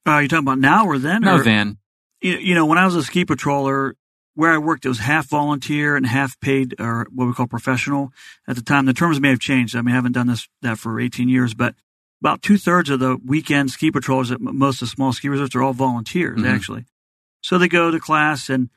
Uh, 0.06 0.10
are 0.12 0.22
you 0.22 0.28
talking 0.28 0.44
about 0.46 0.58
now 0.58 0.86
or 0.86 0.98
then? 0.98 1.22
No, 1.22 1.36
or, 1.36 1.42
then. 1.42 1.78
You, 2.20 2.36
you 2.38 2.54
know, 2.54 2.66
when 2.66 2.78
I 2.78 2.84
was 2.84 2.94
a 2.96 3.02
ski 3.02 3.24
patroller, 3.24 3.92
where 4.34 4.52
I 4.52 4.58
worked, 4.58 4.84
it 4.84 4.88
was 4.88 5.00
half 5.00 5.26
volunteer 5.28 5.96
and 5.96 6.06
half 6.06 6.38
paid, 6.40 6.74
or 6.78 7.06
what 7.12 7.26
we 7.26 7.32
call 7.34 7.46
professional. 7.48 8.12
At 8.46 8.56
the 8.56 8.62
time, 8.62 8.86
the 8.86 8.92
terms 8.94 9.20
may 9.20 9.30
have 9.30 9.40
changed. 9.40 9.74
I 9.76 9.82
mean, 9.82 9.92
I 9.92 9.96
haven't 9.96 10.12
done 10.12 10.28
this 10.28 10.48
that 10.62 10.78
for 10.78 11.00
18 11.00 11.28
years, 11.28 11.54
but 11.54 11.74
about 12.22 12.40
two 12.42 12.56
thirds 12.56 12.88
of 12.90 13.00
the 13.00 13.16
weekend 13.24 13.70
ski 13.70 13.90
patrollers 13.90 14.30
at 14.30 14.40
most 14.40 14.80
of 14.82 14.88
the 14.88 14.94
small 14.94 15.12
ski 15.12 15.28
resorts 15.28 15.54
are 15.56 15.62
all 15.62 15.72
volunteers, 15.72 16.40
Mhm. 16.40 16.48
actually. 16.52 16.84
So 17.42 17.58
they 17.58 17.68
go 17.68 17.90
to 17.90 17.98
class, 18.00 18.48
and 18.48 18.70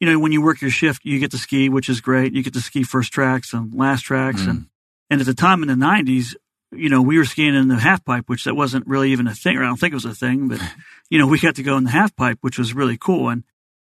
you 0.00 0.08
know, 0.10 0.18
when 0.20 0.30
you 0.32 0.40
work 0.40 0.60
your 0.60 0.70
shift, 0.70 1.04
you 1.04 1.18
get 1.18 1.32
to 1.32 1.38
ski, 1.38 1.68
which 1.68 1.88
is 1.88 2.00
great. 2.00 2.32
You 2.32 2.42
get 2.44 2.54
to 2.54 2.60
ski 2.60 2.82
first 2.84 3.12
tracks 3.12 3.52
and 3.52 3.74
last 3.74 4.02
tracks, 4.02 4.42
Mhm. 4.42 4.48
and 4.50 4.66
and 5.10 5.20
at 5.20 5.26
the 5.26 5.34
time 5.34 5.62
in 5.62 5.68
the 5.68 5.74
90s, 5.76 6.36
you 6.72 6.88
know, 6.88 7.02
we 7.02 7.18
were 7.18 7.24
skiing 7.24 7.54
in 7.54 7.68
the 7.68 7.76
half 7.76 8.04
pipe, 8.04 8.24
which 8.28 8.44
that 8.44 8.54
wasn't 8.54 8.86
really 8.86 9.12
even 9.12 9.26
a 9.26 9.34
thing, 9.34 9.56
or 9.56 9.64
I 9.64 9.66
don't 9.66 9.78
think 9.78 9.92
it 9.92 9.96
was 9.96 10.04
a 10.04 10.14
thing, 10.14 10.48
but 10.48 10.60
you 11.10 11.18
know, 11.18 11.26
we 11.26 11.38
got 11.40 11.56
to 11.56 11.62
go 11.62 11.76
in 11.76 11.84
the 11.84 11.90
half 11.90 12.14
pipe, 12.16 12.38
which 12.40 12.58
was 12.58 12.74
really 12.74 12.96
cool. 12.98 13.28
And 13.28 13.44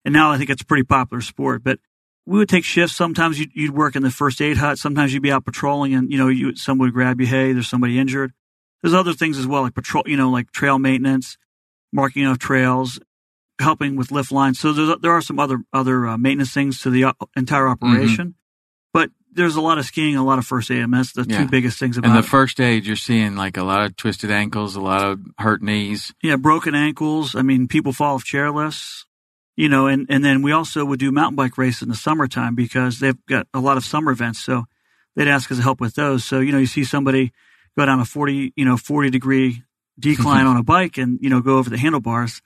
and 0.04 0.12
now 0.12 0.30
I 0.32 0.38
think 0.38 0.50
it's 0.50 0.62
a 0.62 0.66
pretty 0.66 0.84
popular 0.84 1.20
sport. 1.20 1.62
But 1.64 1.78
we 2.26 2.38
would 2.38 2.48
take 2.48 2.64
shifts. 2.64 2.94
Sometimes 2.94 3.38
you'd, 3.40 3.50
you'd 3.54 3.74
work 3.74 3.96
in 3.96 4.02
the 4.02 4.10
first 4.10 4.40
aid 4.42 4.58
hut. 4.58 4.78
Sometimes 4.78 5.12
you'd 5.14 5.22
be 5.22 5.32
out 5.32 5.44
patrolling, 5.44 5.94
and 5.94 6.10
you 6.12 6.18
know, 6.18 6.28
you 6.28 6.56
someone 6.56 6.88
would 6.88 6.94
grab 6.94 7.20
you. 7.20 7.26
Hey, 7.26 7.52
there's 7.52 7.68
somebody 7.68 7.98
injured. 7.98 8.32
There's 8.82 8.94
other 8.94 9.12
things 9.14 9.38
as 9.38 9.46
well, 9.46 9.62
like 9.62 9.74
patrol, 9.74 10.04
you 10.06 10.16
know, 10.16 10.30
like 10.30 10.50
trail 10.52 10.78
maintenance, 10.78 11.36
marking 11.92 12.26
of 12.26 12.38
trails. 12.38 13.00
helping 13.60 13.96
with 13.96 14.12
lift 14.12 14.30
lines. 14.30 14.58
So 14.60 14.72
there, 14.72 14.96
there 14.96 15.10
are 15.12 15.20
some 15.22 15.38
other 15.40 15.58
other 15.72 16.06
uh, 16.06 16.16
maintenance 16.18 16.52
things 16.54 16.80
to 16.82 16.90
the 16.90 17.04
uh, 17.04 17.12
entire 17.36 17.64
Mm-hmm. 17.64 17.72
operation, 17.72 18.34
but 18.34 18.37
there's 19.32 19.56
a 19.56 19.60
lot 19.60 19.78
of 19.78 19.84
skiing, 19.84 20.16
a 20.16 20.24
lot 20.24 20.38
of 20.38 20.46
first 20.46 20.70
aid. 20.70 20.80
And 20.80 20.92
that's 20.94 21.12
the 21.12 21.24
Yeah. 21.28 21.38
two 21.44 21.48
biggest 21.48 21.78
things 21.78 21.96
about 21.96 22.08
And 22.08 22.16
the 22.16 22.26
it. 22.26 22.30
first 22.30 22.60
aid, 22.60 22.86
you're 22.86 22.96
seeing 22.96 23.36
like 23.36 23.56
a 23.56 23.62
lot 23.64 23.84
of 23.84 23.96
twisted 23.96 24.30
ankles, 24.30 24.74
a 24.76 24.80
lot 24.80 25.04
of 25.04 25.20
hurt 25.38 25.62
knees. 25.62 26.12
yeah, 26.22 26.36
broken 26.36 26.74
ankles. 26.74 27.34
I 27.34 27.42
mean, 27.42 27.68
people 27.68 27.92
fall 27.92 28.14
off 28.16 28.24
chairlifts. 28.24 29.04
You 29.56 29.68
know, 29.68 29.88
and, 29.88 30.06
and 30.08 30.24
then 30.24 30.42
we 30.42 30.52
also 30.52 30.84
would 30.84 31.00
do 31.00 31.10
mountain 31.10 31.34
bike 31.34 31.58
races 31.58 31.82
in 31.82 31.88
the 31.88 31.96
summertime 31.96 32.54
because 32.54 33.00
they've 33.00 33.18
got 33.26 33.48
a 33.52 33.58
lot 33.58 33.76
of 33.76 33.84
summer 33.84 34.12
events. 34.12 34.38
So 34.38 34.66
they'd 35.16 35.26
ask 35.26 35.50
us 35.50 35.56
to 35.58 35.62
help 35.64 35.80
with 35.80 35.96
those. 35.96 36.24
So, 36.24 36.38
you 36.38 36.52
know, 36.52 36.58
you 36.58 36.66
see 36.66 36.84
somebody 36.84 37.32
go 37.76 37.84
down 37.84 37.98
a 37.98 38.04
40, 38.04 38.52
you 38.54 38.64
know, 38.64 38.76
40 38.76 39.10
degree 39.10 39.64
decline 39.98 40.46
on 40.52 40.56
a 40.56 40.62
bike 40.62 40.96
and, 40.96 41.18
you 41.20 41.28
know, 41.28 41.40
go 41.40 41.58
over 41.58 41.70
the 41.70 41.76
handlebars. 41.78 42.40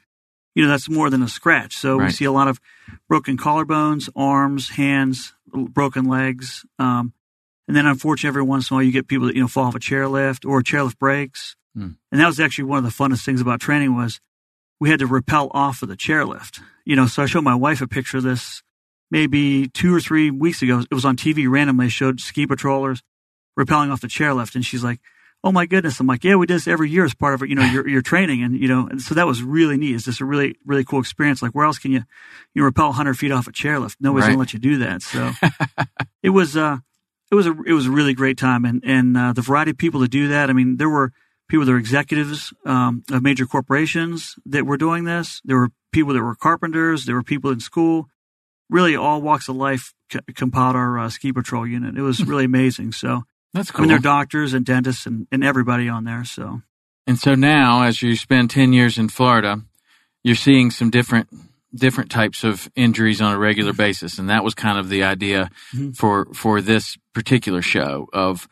You 0.55 0.65
know, 0.65 0.71
that's 0.71 0.89
more 0.89 1.11
than 1.11 1.23
a 1.23 1.29
scratch. 1.29 1.77
So 1.77 1.99
we 1.99 2.11
see 2.11 2.25
a 2.25 2.33
lot 2.33 2.49
of 2.49 2.61
broken 3.09 3.37
collarbones, 3.37 4.09
arms, 4.17 4.71
hands, 4.71 5.35
broken 5.52 6.06
legs. 6.06 6.64
Um, 6.78 7.12
and 7.68 7.76
then 7.76 7.87
unfortunately, 7.87 8.28
every 8.28 8.42
once 8.42 8.71
in 8.71 8.75
a 8.75 8.76
while 8.76 8.85
you 8.85 8.92
get 8.92 9.09
people 9.09 9.28
that, 9.28 9.37
you 9.37 9.42
know, 9.42 9.49
fall 9.49 9.64
off 9.64 9.75
a 9.75 9.80
chairlift 9.80 10.49
or 10.49 10.59
a 10.59 10.64
chairlift 10.64 10.99
breaks. 10.99 11.56
Hmm. 11.75 11.90
And 12.11 12.21
that 12.21 12.26
was 12.26 12.40
actually 12.40 12.64
one 12.64 12.78
of 12.78 12.85
the 12.85 12.90
funnest 12.90 13.25
things 13.25 13.40
about 13.40 13.61
training 13.61 13.94
was 13.94 14.21
we 14.80 14.90
had 14.90 14.99
to 14.99 15.06
rappel 15.06 15.50
off 15.54 15.82
of 15.82 15.88
the 15.88 15.97
chairlift. 15.97 16.61
You 16.85 16.97
know, 16.97 17.06
so 17.06 17.23
I 17.23 17.26
showed 17.26 17.44
my 17.44 17.54
wife 17.54 17.80
a 17.80 17.87
picture 17.87 18.18
of 18.18 18.25
this 18.25 18.62
maybe 19.11 19.68
two 19.68 19.94
or 19.94 20.00
three 20.00 20.30
weeks 20.30 20.62
ago. 20.62 20.80
It 20.80 20.94
was 20.94 21.04
on 21.04 21.16
TV 21.16 21.49
randomly. 21.49 21.88
Showed 21.88 22.21
ski 22.21 22.47
patrollers 22.47 23.02
rappelling 23.59 23.92
off 23.92 24.00
the 24.00 24.09
chairlift, 24.09 24.54
and 24.54 24.64
she's 24.64 24.82
like, 24.82 25.00
"Oh 25.45 25.53
my 25.53 25.67
goodness!" 25.67 25.99
I'm 26.01 26.07
like, 26.07 26.25
"Yeah, 26.25 26.37
we 26.37 26.47
do 26.47 26.55
this 26.55 26.67
every 26.69 26.91
year 26.91 27.05
as 27.05 27.15
part 27.15 27.35
of 27.35 27.49
you 27.49 27.55
know 27.55 27.65
your 27.65 27.87
your 27.89 28.03
training." 28.03 28.43
And 28.43 28.59
you 28.59 28.69
know, 28.69 28.87
and 28.89 29.01
so 29.01 29.15
that 29.15 29.27
was 29.27 29.43
really 29.43 29.77
neat. 29.77 29.95
It's 29.95 30.05
just 30.05 30.21
a 30.21 30.25
really 30.25 30.57
really 30.65 30.85
cool 30.85 31.01
experience. 31.01 31.43
Like, 31.43 31.53
where 31.55 31.67
else 31.67 31.79
can 31.79 31.93
you 31.93 32.05
you 32.55 32.65
rappel 32.65 32.89
100 32.89 33.15
feet 33.19 33.33
off 33.33 33.47
a 33.49 33.53
chairlift? 33.53 33.97
Nobody's 34.01 34.25
Right. 34.25 34.31
gonna 34.33 34.39
let 34.41 34.53
you 34.53 34.59
do 34.59 34.79
that. 34.79 35.03
So 35.03 35.33
it 36.23 36.31
was 36.31 36.57
uh 36.57 36.79
it 37.31 37.35
was 37.35 37.47
a 37.47 37.55
it 37.67 37.73
was 37.73 37.87
a 37.87 37.91
really 37.91 38.15
great 38.15 38.39
time, 38.39 38.65
and 38.65 38.83
and 38.85 39.17
uh, 39.17 39.33
the 39.33 39.43
variety 39.43 39.71
of 39.73 39.79
people 39.79 40.01
to 40.01 40.09
do 40.09 40.29
that. 40.29 40.51
I 40.51 40.53
mean, 40.53 40.77
there 40.77 40.89
were 40.91 41.13
people 41.49 41.65
that 41.67 41.73
were 41.73 41.79
executives 41.79 42.53
um, 42.65 43.03
of 43.11 43.23
major 43.23 43.47
corporations 43.47 44.37
that 44.47 44.65
were 44.65 44.77
doing 44.77 45.05
this. 45.05 45.41
There 45.45 45.57
were 45.57 45.71
people 45.93 46.15
that 46.15 46.23
were 46.23 46.35
carpenters. 46.35 47.05
There 47.05 47.15
were 47.15 47.23
people 47.23 47.51
in 47.51 47.61
school. 47.61 48.09
Really, 48.71 48.97
all 48.97 49.21
walks 49.21 49.49
of 49.49 49.57
life 49.57 49.93
c- 50.11 50.21
compiled 50.35 50.77
our 50.77 50.99
uh, 50.99 51.09
ski 51.11 51.33
patrol 51.33 51.67
unit. 51.67 51.97
It 51.97 52.03
was 52.03 52.25
really 52.27 52.45
amazing. 52.45 52.93
So, 52.93 53.23
That's 53.54 53.71
cool. 53.71 53.80
I 53.80 53.82
mean, 53.82 53.88
there 53.88 53.99
are 53.99 54.00
doctors 54.00 54.54
and 54.54 54.64
dentists 54.64 55.06
and, 55.06 55.26
and 55.30 55.44
everybody 55.44 55.88
on 55.88 56.04
there. 56.04 56.25
So, 56.25 56.62
And 57.06 57.18
so 57.18 57.35
now, 57.35 57.82
as 57.82 58.02
you 58.02 58.16
spend 58.16 58.50
10 58.50 58.73
years 58.73 58.97
in 58.99 59.09
Florida, 59.09 59.61
you're 60.25 60.35
seeing 60.37 60.71
some 60.71 60.90
different 60.90 61.28
different 61.75 62.11
types 62.11 62.44
of 62.44 62.71
injuries 62.76 63.23
on 63.23 63.32
a 63.32 63.38
regular 63.38 63.73
basis 63.73 64.18
and 64.18 64.28
that 64.28 64.44
was 64.44 64.54
kind 64.54 64.76
of 64.78 64.90
the 64.90 65.02
idea 65.02 65.49
Mhm. 65.75 65.97
for 65.97 66.26
for 66.35 66.61
this 66.61 66.99
particular 67.14 67.62
show 67.62 68.09
of 68.12 68.47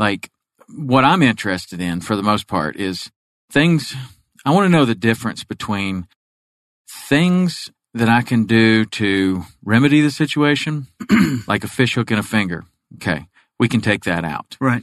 like 0.00 0.30
what 0.74 1.04
I'm 1.04 1.22
interested 1.22 1.80
in 1.80 2.00
for 2.00 2.16
the 2.16 2.24
most 2.24 2.48
part 2.48 2.74
is 2.74 3.08
things 3.52 3.94
I 4.44 4.50
want 4.50 4.64
to 4.64 4.68
know 4.68 4.84
the 4.84 4.96
difference 4.96 5.44
between 5.44 6.08
things 7.08 7.70
that 7.94 8.08
I 8.08 8.22
can 8.22 8.44
do 8.46 8.84
to 8.84 9.44
remedy 9.64 10.00
the 10.00 10.10
situation 10.10 10.88
like 11.46 11.64
a 11.64 11.68
fish 11.68 11.94
hook 11.94 12.10
in 12.10 12.18
a 12.18 12.22
finger. 12.22 12.64
Okay. 12.96 13.26
We 13.58 13.68
can 13.68 13.80
take 13.80 14.04
that 14.04 14.24
out 14.24 14.56
right. 14.60 14.82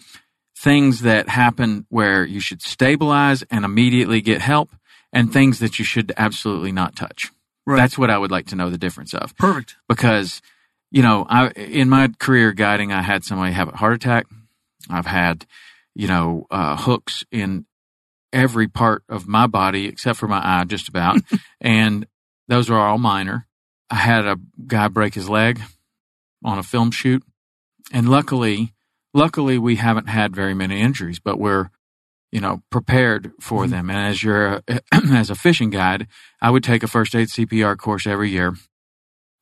things 0.57 1.01
that 1.01 1.29
happen 1.29 1.85
where 1.89 2.25
you 2.25 2.39
should 2.39 2.61
stabilize 2.61 3.43
and 3.43 3.65
immediately 3.65 4.21
get 4.21 4.41
help 4.41 4.71
and 5.11 5.31
things 5.31 5.59
that 5.59 5.77
you 5.77 5.85
should 5.85 6.11
absolutely 6.17 6.71
not 6.71 6.95
touch. 6.95 7.31
Right. 7.65 7.77
That's 7.77 7.97
what 7.97 8.09
I 8.09 8.17
would 8.17 8.31
like 8.31 8.47
to 8.47 8.55
know 8.55 8.69
the 8.69 8.77
difference 8.77 9.13
of 9.13 9.35
Perfect. 9.37 9.75
because 9.87 10.41
you 10.93 11.01
know, 11.01 11.25
I 11.27 11.49
in 11.49 11.89
my 11.89 12.07
career 12.19 12.53
guiding 12.53 12.93
I 12.93 13.01
had 13.01 13.25
somebody 13.25 13.51
have 13.53 13.67
a 13.67 13.75
heart 13.75 13.95
attack. 13.95 14.27
I've 14.89 15.07
had, 15.07 15.45
you 15.95 16.07
know, 16.07 16.45
uh, 16.51 16.77
hooks 16.77 17.25
in 17.31 17.65
every 18.31 18.67
part 18.67 19.03
of 19.09 19.27
my 19.27 19.47
body 19.47 19.87
except 19.87 20.19
for 20.19 20.27
my 20.27 20.39
eye 20.43 20.63
just 20.65 20.87
about 20.87 21.17
and 21.61 22.05
those 22.47 22.69
are 22.69 22.79
all 22.79 22.99
minor. 22.99 23.47
I 23.89 23.95
had 23.95 24.25
a 24.25 24.37
guy 24.67 24.87
break 24.87 25.15
his 25.15 25.29
leg 25.29 25.59
on 26.45 26.59
a 26.59 26.63
film 26.63 26.91
shoot 26.91 27.23
and 27.93 28.09
luckily 28.09 28.73
luckily 29.13 29.57
we 29.57 29.77
haven't 29.77 30.09
had 30.09 30.35
very 30.35 30.53
many 30.53 30.81
injuries 30.81 31.19
but 31.19 31.39
we're 31.39 31.69
you 32.31 32.41
know 32.41 32.61
prepared 32.69 33.31
for 33.39 33.65
Mhm. 33.65 33.69
them 33.69 33.89
and 33.89 33.99
as 33.99 34.23
you're 34.23 34.45
a, 34.67 34.81
as 35.13 35.29
a 35.29 35.35
fishing 35.35 35.69
guide 35.69 36.07
i 36.41 36.49
would 36.49 36.63
take 36.63 36.83
a 36.83 36.87
first 36.87 37.15
aid 37.15 37.27
cpr 37.29 37.77
course 37.77 38.05
every 38.07 38.29
year 38.31 38.55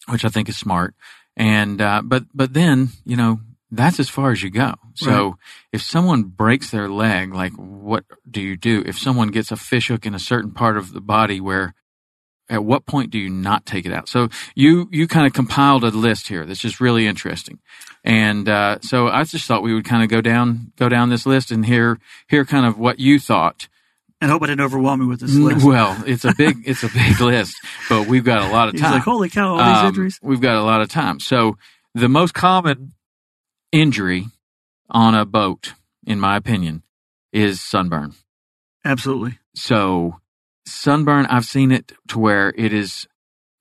which 0.09 0.25
i 0.25 0.29
think 0.29 0.49
is 0.49 0.57
smart 0.57 0.93
and 1.37 1.81
uh, 1.81 2.01
but 2.03 2.25
but 2.33 2.53
then 2.53 2.89
you 3.05 3.15
know 3.15 3.39
that's 3.71 3.99
as 4.01 4.09
far 4.09 4.31
as 4.31 4.43
you 4.43 4.49
go 4.49 4.73
so 4.95 5.11
Right. 5.29 5.33
if 5.71 5.81
someone 5.81 6.23
breaks 6.23 6.71
their 6.71 6.89
leg 6.89 7.33
like 7.33 7.53
what 7.53 8.03
do 8.29 8.41
you 8.41 8.57
do 8.57 8.83
if 8.85 8.97
someone 8.99 9.29
gets 9.29 9.51
a 9.51 9.55
fish 9.55 9.87
hook 9.87 10.05
in 10.05 10.13
a 10.13 10.19
certain 10.19 10.51
part 10.51 10.75
of 10.77 10.91
the 10.93 10.99
body 11.01 11.39
where 11.39 11.73
at 12.51 12.63
what 12.63 12.85
point 12.85 13.11
do 13.11 13.17
you 13.19 13.29
not 13.31 13.65
take 13.65 13.85
it 13.87 13.93
out 13.93 14.09
so 14.09 14.29
you 14.55 14.87
you 14.91 15.07
kind 15.07 15.25
of 15.27 15.33
compiled 15.33 15.83
a 15.83 15.89
list 15.89 16.27
here 16.29 16.45
that's 16.45 16.59
just 16.61 16.79
really 16.81 17.07
interesting 17.07 17.57
and 18.03 18.49
uh, 18.49 18.79
so 18.81 19.09
I 19.09 19.23
just 19.25 19.45
thought 19.47 19.61
we 19.63 19.73
would 19.73 19.85
kind 19.85 20.03
of 20.03 20.09
go 20.09 20.21
down 20.21 20.71
go 20.77 20.89
down 20.89 21.09
this 21.09 21.25
list 21.25 21.51
and 21.51 21.65
hear 21.65 21.99
hear 22.27 22.45
kind 22.45 22.65
of 22.65 22.77
what 22.79 22.99
you 22.99 23.19
thought. 23.19 23.67
And 24.19 24.31
hope 24.31 24.43
I 24.43 24.47
didn't 24.47 24.61
overwhelm 24.61 25.01
you 25.01 25.07
with 25.07 25.19
this 25.19 25.31
Mm, 25.31 25.53
list. 25.53 25.65
Well, 25.65 26.03
it's 26.07 26.25
a 26.25 26.33
big 26.33 26.57
it's 26.65 26.83
a 26.83 26.89
big 26.89 27.19
list, 27.21 27.55
but 27.89 28.05
we've 28.05 28.23
got 28.23 28.41
a 28.41 28.47
lot 28.47 28.69
of 28.69 28.73
He's 28.73 28.81
time. 28.81 28.93
like, 28.93 29.03
holy 29.03 29.29
cow, 29.29 29.53
all 29.53 29.63
these 29.63 29.81
Um, 29.81 29.87
injuries. 29.89 30.19
We've 30.23 30.41
got 30.41 30.55
a 30.55 30.63
lot 30.63 30.81
of 30.81 30.89
time. 30.89 31.19
So 31.19 31.57
the 31.93 32.09
most 32.09 32.33
common 32.33 32.93
injury 33.71 34.27
on 34.89 35.15
a 35.15 35.25
boat, 35.25 35.73
in 36.05 36.19
my 36.19 36.37
opinion, 36.37 36.83
is 37.31 37.61
sunburn. 37.61 38.13
Absolutely. 38.83 39.39
So 39.55 40.20
sunburn, 40.65 41.25
I've 41.27 41.45
seen 41.45 41.71
it 41.71 41.91
to 42.09 42.19
where 42.19 42.53
it 42.55 42.73
is 42.73 43.07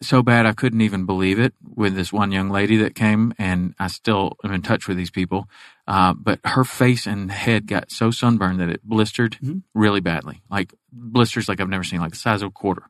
so 0.03 0.23
bad 0.23 0.47
I 0.47 0.53
couldn't 0.53 0.81
even 0.81 1.05
believe 1.05 1.39
it 1.39 1.53
with 1.63 1.95
this 1.95 2.11
one 2.13 2.33
young 2.33 2.49
lady 2.49 2.79
that 2.79 2.95
came, 2.95 3.35
and 3.39 3.75
I 3.79 3.89
still 3.89 4.37
am 4.43 4.53
in 4.53 4.63
touch 4.63 4.89
with 4.89 4.97
these 4.97 5.11
people. 5.11 5.47
Uh, 5.87 6.15
but 6.15 6.41
her 6.45 6.65
face 6.65 7.07
and 7.07 7.31
head 7.31 7.67
got 7.67 7.91
so 7.91 8.11
sunburned 8.11 8.61
that 8.61 8.71
it 8.71 8.83
blistered 8.83 9.37
Mhm. 9.43 9.63
really 9.75 10.01
badly, 10.01 10.43
like 10.51 10.73
blisters 10.91 11.49
like 11.49 11.61
I've 11.61 11.69
never 11.69 11.85
seen, 11.85 12.01
like 12.01 12.13
the 12.13 12.17
size 12.17 12.41
of 12.43 12.49
a 12.49 12.53
quarter. 12.53 12.85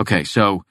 Okay, 0.00 0.24
so 0.24 0.64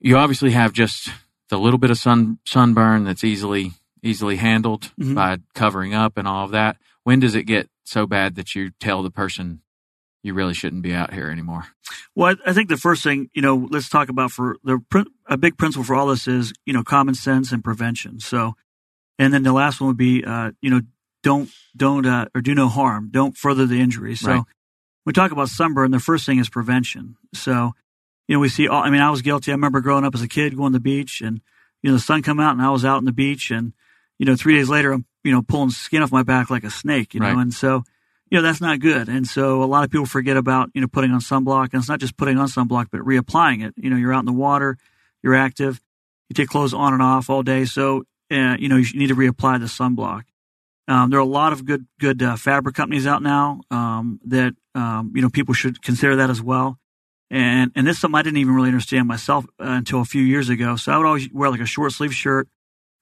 you 0.00 0.16
obviously 0.18 0.50
have 0.50 0.72
just 0.72 1.08
the 1.48 1.58
little 1.58 1.78
bit 1.78 1.90
of 1.90 1.98
sun 1.98 2.38
sunburn 2.44 3.04
that's 3.04 3.24
easily 3.24 3.72
easily 4.02 4.36
handled 4.36 4.92
Mhm. 5.00 5.14
by 5.14 5.38
covering 5.54 5.94
up 5.94 6.16
and 6.18 6.28
all 6.28 6.44
of 6.44 6.50
that. 6.52 6.76
When 7.04 7.18
does 7.18 7.34
it 7.34 7.44
get 7.44 7.68
so 7.84 8.06
bad 8.06 8.34
that 8.36 8.54
you 8.54 8.70
tell 8.78 9.02
the 9.02 9.10
person 9.10 9.62
you 10.26 10.34
really 10.34 10.54
shouldn't 10.54 10.82
be 10.82 10.92
out 10.92 11.14
here 11.14 11.30
anymore? 11.30 11.66
Well, 12.14 12.34
I 12.46 12.50
I 12.50 12.52
think 12.52 12.68
the 12.68 12.76
first 12.76 13.02
thing, 13.02 13.30
you 13.32 13.42
know, 13.42 13.68
let's 13.70 13.88
talk 13.88 14.08
about 14.08 14.32
for 14.32 14.56
the 14.64 14.80
a 15.26 15.36
big 15.36 15.56
principle 15.56 15.84
for 15.84 15.94
all 15.94 16.08
this 16.08 16.26
is, 16.28 16.52
you 16.66 16.72
know, 16.72 16.82
common 16.82 17.14
sense 17.14 17.52
and 17.52 17.62
prevention. 17.64 18.20
So, 18.20 18.56
and 19.18 19.32
then 19.32 19.42
the 19.42 19.52
last 19.52 19.80
one 19.80 19.88
would 19.88 19.96
be, 19.96 20.24
uh, 20.24 20.50
you 20.60 20.70
know, 20.70 20.80
don't 21.22 21.50
don't 21.76 22.04
uh, 22.06 22.26
or 22.34 22.40
do 22.40 22.54
no 22.54 22.68
harm. 22.68 23.08
Don't 23.10 23.36
further 23.36 23.66
the 23.66 23.80
injury. 23.80 24.16
So, 24.16 24.28
Right. 24.28 24.44
we 25.04 25.12
talk 25.12 25.32
about 25.32 25.48
sunburn, 25.48 25.90
the 25.90 26.00
first 26.00 26.26
thing 26.26 26.38
is 26.38 26.48
prevention. 26.48 27.16
So, 27.34 27.74
you 28.28 28.34
know, 28.34 28.40
we 28.40 28.48
see. 28.48 28.68
All, 28.68 28.82
I 28.82 28.90
mean, 28.90 29.00
I 29.00 29.10
was 29.10 29.22
guilty. 29.22 29.52
I 29.52 29.54
remember 29.54 29.80
growing 29.80 30.04
up 30.04 30.14
as 30.14 30.22
a 30.22 30.28
kid 30.28 30.56
going 30.56 30.72
to 30.72 30.78
the 30.78 30.82
beach, 30.82 31.20
and 31.20 31.40
you 31.82 31.90
know, 31.90 31.96
the 31.96 32.02
sun 32.02 32.22
come 32.22 32.40
out, 32.40 32.52
and 32.52 32.62
I 32.62 32.70
was 32.70 32.84
out 32.84 32.96
on 32.96 33.04
the 33.04 33.12
beach, 33.12 33.50
and 33.50 33.72
you 34.18 34.26
know, 34.26 34.34
three 34.36 34.54
days 34.54 34.68
later, 34.68 34.92
I'm 34.92 35.04
you 35.22 35.32
know 35.32 35.42
pulling 35.42 35.70
skin 35.70 36.02
off 36.02 36.10
my 36.12 36.22
back 36.22 36.50
like 36.50 36.64
a 36.64 36.70
snake. 36.70 37.14
You 37.14 37.20
know, 37.20 37.26
Right. 37.26 37.38
and 37.38 37.54
so 37.54 37.84
you 38.30 38.38
know 38.38 38.42
that's 38.42 38.60
not 38.60 38.80
good. 38.80 39.08
And 39.08 39.26
so 39.26 39.62
a 39.62 39.66
lot 39.66 39.84
of 39.84 39.90
people 39.90 40.06
forget 40.06 40.36
about 40.36 40.70
you 40.74 40.80
know 40.80 40.88
putting 40.88 41.12
on 41.12 41.20
sunblock. 41.20 41.72
And 41.72 41.80
it's 41.80 41.88
not 41.88 42.00
just 42.00 42.16
putting 42.16 42.38
on 42.38 42.48
sunblock 42.48 42.86
but 42.90 43.00
reapplying 43.02 43.66
it. 43.66 43.74
You 43.76 43.90
know 43.90 43.96
you're 43.96 44.12
out 44.12 44.20
in 44.20 44.26
the 44.26 44.32
water 44.32 44.76
you're 45.22 45.34
active 45.34 45.80
you 46.28 46.34
take 46.34 46.48
clothes 46.48 46.74
on 46.74 46.92
and 46.92 47.02
off 47.02 47.30
all 47.30 47.42
day. 47.42 47.64
So 47.64 48.04
uh, 48.30 48.56
you 48.58 48.68
know 48.68 48.76
you 48.76 48.98
need 48.98 49.08
to 49.08 49.16
reapply 49.16 49.60
the 49.60 49.66
sunblock. 49.66 50.22
Um, 50.88 51.10
there 51.10 51.18
are 51.18 51.22
a 51.22 51.24
lot 51.24 51.52
of 51.52 51.64
good 51.64 51.86
good 51.98 52.22
uh, 52.22 52.36
fabric 52.36 52.74
companies 52.74 53.06
out 53.06 53.22
now 53.22 53.60
um, 53.70 54.20
that 54.26 54.54
um, 54.74 55.12
you 55.14 55.22
know 55.22 55.30
people 55.30 55.54
should 55.54 55.82
consider 55.82 56.16
that 56.16 56.30
as 56.30 56.42
well. 56.42 56.78
And 57.30 57.72
and 57.74 57.86
this 57.86 57.96
is 57.96 58.00
something 58.00 58.18
I 58.18 58.22
didn't 58.22 58.38
even 58.38 58.54
really 58.54 58.68
understand 58.68 59.08
myself 59.08 59.44
uh, 59.60 59.64
until 59.64 60.00
a 60.00 60.04
few 60.04 60.22
years 60.22 60.48
ago. 60.48 60.76
So 60.76 60.92
I 60.92 60.96
would 60.96 61.06
always 61.06 61.28
wear 61.32 61.50
like 61.50 61.60
a 61.60 61.66
short 61.66 61.92
sleeve 61.92 62.14
shirt 62.14 62.48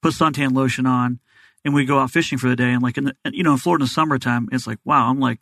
put 0.01 0.13
suntan 0.13 0.53
lotion 0.53 0.85
on 0.85 1.19
and 1.65 1.73
we 1.73 1.83
go 1.83 1.99
out 1.99 2.11
fishing 2.11 2.37
for 2.37 2.47
the 2.47 2.55
day. 2.55 2.71
And 2.71 2.81
like 2.81 2.97
in 2.97 3.05
the, 3.05 3.15
you 3.33 3.43
know, 3.43 3.51
in 3.53 3.57
Florida 3.57 3.83
in 3.83 3.87
the 3.87 3.89
summertime, 3.89 4.47
it's 4.53 4.65
like, 4.67 4.77
wow, 4.85 5.09
I'm 5.09 5.19
like, 5.19 5.39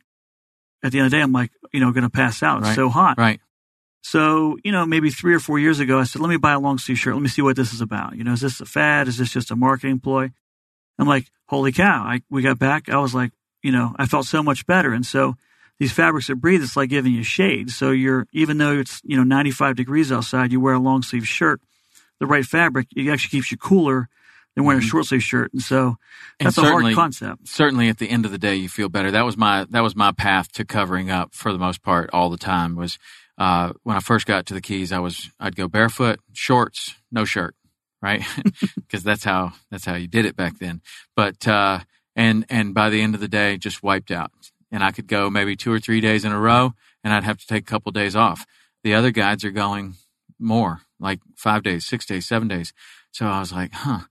at 0.84 0.92
the 0.92 0.98
end 1.00 1.06
of 1.06 1.12
the 1.12 1.18
day, 1.18 1.22
I'm 1.22 1.32
like, 1.34 1.52
you 1.72 1.80
know, 1.80 1.92
going 1.92 2.04
to 2.04 2.10
pass 2.10 2.42
out. 2.42 2.60
It's 2.60 2.70
Right. 2.70 2.76
so 2.76 2.90
hot. 2.90 3.18
Right. 3.18 3.40
So, 4.02 4.58
you 4.64 4.72
know, 4.72 4.86
maybe 4.86 5.10
three 5.10 5.34
or 5.34 5.40
four 5.40 5.60
years 5.60 5.80
ago, 5.80 6.00
I 6.00 6.04
said, 6.04 6.22
let 6.22 6.30
me 6.30 6.38
buy 6.38 6.54
a 6.54 6.60
long 6.60 6.78
sleeve 6.78 6.98
shirt. 7.00 7.14
Let 7.14 7.22
me 7.22 7.30
see 7.30 7.42
what 7.42 7.56
this 7.56 7.74
is 7.74 7.80
about. 7.82 8.16
You 8.16 8.24
know, 8.24 8.34
is 8.34 8.42
this 8.42 8.60
a 8.60 8.66
fad? 8.66 9.08
Is 9.08 9.18
this 9.18 9.32
just 9.32 9.52
a 9.52 9.56
marketing 9.56 10.00
ploy? 10.00 10.32
I'm 11.00 11.08
like, 11.08 11.28
holy 11.48 11.72
cow. 11.72 12.04
I, 12.04 12.22
we 12.30 12.42
got 12.42 12.60
back. 12.60 12.90
I 12.90 12.98
was 12.98 13.16
like, 13.16 13.32
you 13.62 13.72
know, 13.72 13.96
I 13.98 14.06
felt 14.06 14.26
so 14.26 14.44
much 14.44 14.66
better. 14.66 14.92
And 14.94 15.06
so 15.06 15.36
these 15.80 15.94
fabrics 15.94 16.28
that 16.28 16.36
breathe, 16.36 16.62
it's 16.62 16.76
like 16.76 16.90
giving 16.90 17.14
you 17.14 17.24
shade. 17.24 17.70
So 17.70 17.92
you're 17.92 18.28
even 18.34 18.58
though 18.58 18.78
it's 18.78 19.00
you 19.04 19.16
know 19.18 19.24
95 19.24 19.76
degrees 19.78 20.12
outside, 20.12 20.52
you 20.52 20.60
wear 20.60 20.74
a 20.74 20.80
long 20.80 21.02
sleeve 21.02 21.28
shirt, 21.28 21.62
the 22.20 22.26
right 22.28 22.46
fabric, 22.46 22.88
it 22.96 23.10
actually 23.10 23.30
keeps 23.38 23.52
you 23.52 23.58
cooler 23.58 24.10
than 24.56 24.66
wearing 24.66 24.82
mm-hmm. 24.82 24.88
a 24.88 24.90
short 24.90 25.06
sleeve 25.06 25.24
shirt. 25.24 25.54
And 25.54 25.62
so 25.62 25.96
that's 26.40 26.58
and 26.58 26.68
a 26.68 26.70
hard 26.70 26.96
concept. 26.96 27.48
Certainly, 27.48 27.90
at 27.90 27.98
the 27.98 28.10
end 28.10 28.26
of 28.26 28.32
the 28.32 28.38
day, 28.38 28.56
you 28.56 28.70
feel 28.70 28.90
better. 28.90 29.12
That 29.12 29.26
was 29.26 29.38
my 29.38 29.66
that 29.70 29.82
was 29.82 29.96
my 29.96 30.12
path 30.12 30.52
to 30.54 30.66
covering 30.66 31.10
up 31.10 31.34
for 31.34 31.52
the 31.52 31.60
most 31.60 31.82
part 31.84 32.10
all 32.14 32.30
the 32.30 32.38
time. 32.38 32.76
Was 32.76 32.98
uh, 33.38 33.74
when 33.84 33.96
I 33.96 34.00
first 34.00 34.26
got 34.26 34.46
to 34.48 34.54
the 34.54 34.62
Keys, 34.62 34.92
I 34.92 35.00
was 35.00 35.32
I'd 35.40 35.56
go 35.56 35.68
barefoot, 35.68 36.20
shorts, 36.34 36.96
no 37.12 37.26
shirt, 37.26 37.56
right? 38.02 38.24
Because 38.76 39.04
that's 39.04 39.24
how 39.24 39.54
that's 39.72 39.86
how 39.86 39.96
you 39.96 40.08
did 40.08 40.26
it 40.26 40.36
back 40.36 40.60
then. 40.60 40.82
But 41.16 41.48
uh, 41.48 41.80
and 42.16 42.46
and 42.50 42.74
by 42.74 42.90
the 42.90 43.02
end 43.02 43.16
of 43.16 43.22
the 43.22 43.28
day, 43.28 43.58
just 43.58 43.82
wiped 43.82 44.12
out. 44.12 44.32
And 44.72 44.84
I 44.84 44.92
could 44.92 45.08
go 45.08 45.30
maybe 45.30 45.56
two 45.56 45.72
or 45.72 45.80
three 45.80 46.02
days 46.02 46.26
in 46.26 46.32
a 46.32 46.40
row, 46.40 46.74
and 47.04 47.14
I'd 47.14 47.24
have 47.24 47.38
to 47.40 47.48
take 47.48 47.64
a 47.64 47.66
couple 47.72 47.92
days 47.92 48.16
off. 48.16 48.46
The 48.84 48.94
other 48.94 49.12
guides 49.12 49.44
are 49.44 49.52
going 49.52 49.96
more, 50.40 50.82
like 51.00 51.20
five 51.36 51.64
days, 51.64 51.86
six 51.86 52.06
days, 52.06 52.28
seven 52.28 52.48
days. 52.48 52.74
So 53.12 53.28
I 53.28 53.40
was 53.40 53.52
like, 53.52 53.72
huh, 53.72 54.02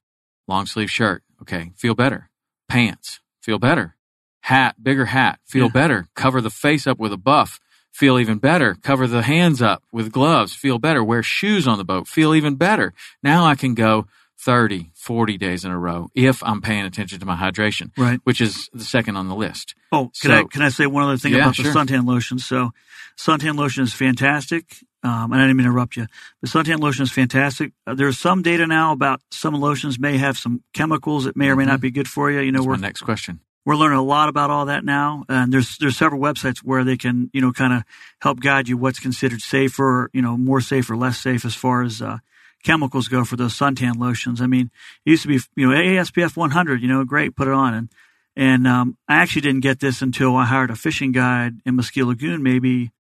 long 0.49 0.67
sleeve 0.67 0.91
shirt, 0.91 1.23
okay, 1.43 1.73
feel 1.77 1.95
better. 1.95 2.31
Pants, 2.69 3.21
feel 3.41 3.59
better. 3.59 3.97
Hat, 4.41 4.83
bigger 4.83 5.07
hat, 5.07 5.39
feel 5.47 5.67
yeah. 5.67 5.73
better. 5.73 6.07
Cover 6.15 6.41
the 6.41 6.51
face 6.51 6.87
up 6.87 6.99
with 6.99 7.13
a 7.13 7.17
buff, 7.17 7.61
feel 7.93 8.19
even 8.19 8.39
better. 8.39 8.75
Cover 8.75 9.07
the 9.07 9.23
hands 9.23 9.63
up 9.63 9.83
with 9.93 10.11
gloves, 10.13 10.55
feel 10.55 10.79
better. 10.79 11.05
Wear 11.05 11.23
shoes 11.23 11.69
on 11.69 11.79
the 11.79 11.85
boat, 11.85 12.09
feel 12.09 12.35
even 12.35 12.57
better. 12.57 12.93
Now 13.23 13.45
I 13.45 13.55
can 13.55 13.75
go 13.75 14.07
30, 14.43 14.91
40 14.95 15.39
days 15.39 15.65
in 15.65 15.71
a 15.71 15.79
row 15.79 16.11
if 16.15 16.43
I'm 16.43 16.61
paying 16.61 16.85
attention 16.85 17.21
to 17.21 17.27
my 17.27 17.37
hydration, 17.37 17.91
right. 17.97 18.19
which 18.25 18.41
is 18.41 18.69
the 18.73 18.85
second 18.85 19.17
on 19.17 19.29
the 19.29 19.37
list. 19.37 19.77
Oh, 19.93 20.11
can 20.21 20.31
so, 20.31 20.35
I 20.35 20.45
can 20.45 20.63
I 20.63 20.71
say 20.71 20.87
one 20.87 21.05
other 21.05 21.17
thing 21.17 21.33
yeah, 21.33 21.43
about 21.43 21.55
sure. 21.55 21.73
the 21.73 21.79
suntan 21.79 22.07
lotion? 22.07 22.39
So, 22.39 22.73
suntan 23.17 23.57
lotion 23.57 23.85
is 23.85 23.95
fantastic. 23.95 24.65
Um, 25.05 25.33
and 25.33 25.41
I 25.41 25.45
didn't 25.45 25.57
mean 25.57 25.65
to 25.65 25.71
interrupt 25.71 25.97
you. 25.97 26.07
The 26.43 26.49
suntan 26.49 26.81
lotion 26.81 27.03
is 27.03 27.11
fantastic. 27.11 27.73
Uh, 27.87 27.95
there's 27.95 28.19
some 28.19 28.43
data 28.43 28.67
now 28.67 28.93
about 28.93 29.21
some 29.31 29.55
lotions 29.55 29.99
may 29.99 30.17
have 30.19 30.39
some 30.39 30.63
chemicals 30.73 31.25
that 31.25 31.37
may 31.37 31.49
or 31.49 31.57
may 31.57 31.65
mm-hmm. 31.65 31.73
not 31.73 31.81
be 31.81 31.91
good 31.91 32.09
for 32.09 32.31
you. 32.31 32.41
You 32.41 32.53
know, 32.53 32.61
That's 32.61 32.69
we're, 32.69 32.77
next 32.77 33.03
question. 33.03 33.41
We're 33.65 33.77
learning 33.77 33.99
a 33.99 34.03
lot 34.03 34.29
about 34.29 34.51
all 34.51 34.67
that 34.67 34.85
now, 34.85 35.25
and 35.29 35.53
there's 35.53 35.77
there's 35.79 35.97
several 35.97 36.21
websites 36.21 36.59
where 36.59 36.85
they 36.85 36.97
can 36.97 37.31
you 37.33 37.41
know 37.41 37.53
kind 37.53 37.73
of 37.73 37.83
help 38.21 38.41
guide 38.41 38.69
you 38.69 38.77
what's 38.77 38.99
considered 38.99 39.41
safer, 39.41 40.11
you 40.13 40.23
know, 40.23 40.37
more 40.37 40.61
safe 40.61 40.91
or 40.91 40.97
less 40.97 41.19
safe 41.19 41.45
as 41.45 41.55
far 41.55 41.83
as 41.83 42.03
uh, 42.03 42.19
chemicals 42.63 43.09
go 43.09 43.25
for 43.25 43.37
those 43.37 43.57
suntan 43.57 43.97
lotions. 43.97 44.41
I 44.41 44.47
mean, 44.47 44.71
it 45.05 45.11
used 45.11 45.23
to 45.23 45.29
be, 45.29 45.41
you 45.57 45.69
know, 45.69 45.75
ASPF 45.75 46.37
100, 46.37 46.81
you 46.81 46.89
know, 46.89 47.05
great, 47.05 47.37
put 47.37 47.49
it 47.49 47.55
on. 47.55 47.75
And, 47.75 47.89
and, 48.35 48.67
um, 48.67 48.97
I 49.09 49.17
actually 49.17 49.43
didn't 49.43 49.61
get 49.61 49.81
this 49.81 50.01
until 50.01 50.37
I 50.37 50.45
hired 50.45 50.71
a 50.71 50.77
fishing 50.77 51.13
guide 51.13 51.55
in 51.67 51.77
Mosquito 51.77 52.07
Lagoon 52.07 52.43
maybe 52.43 52.93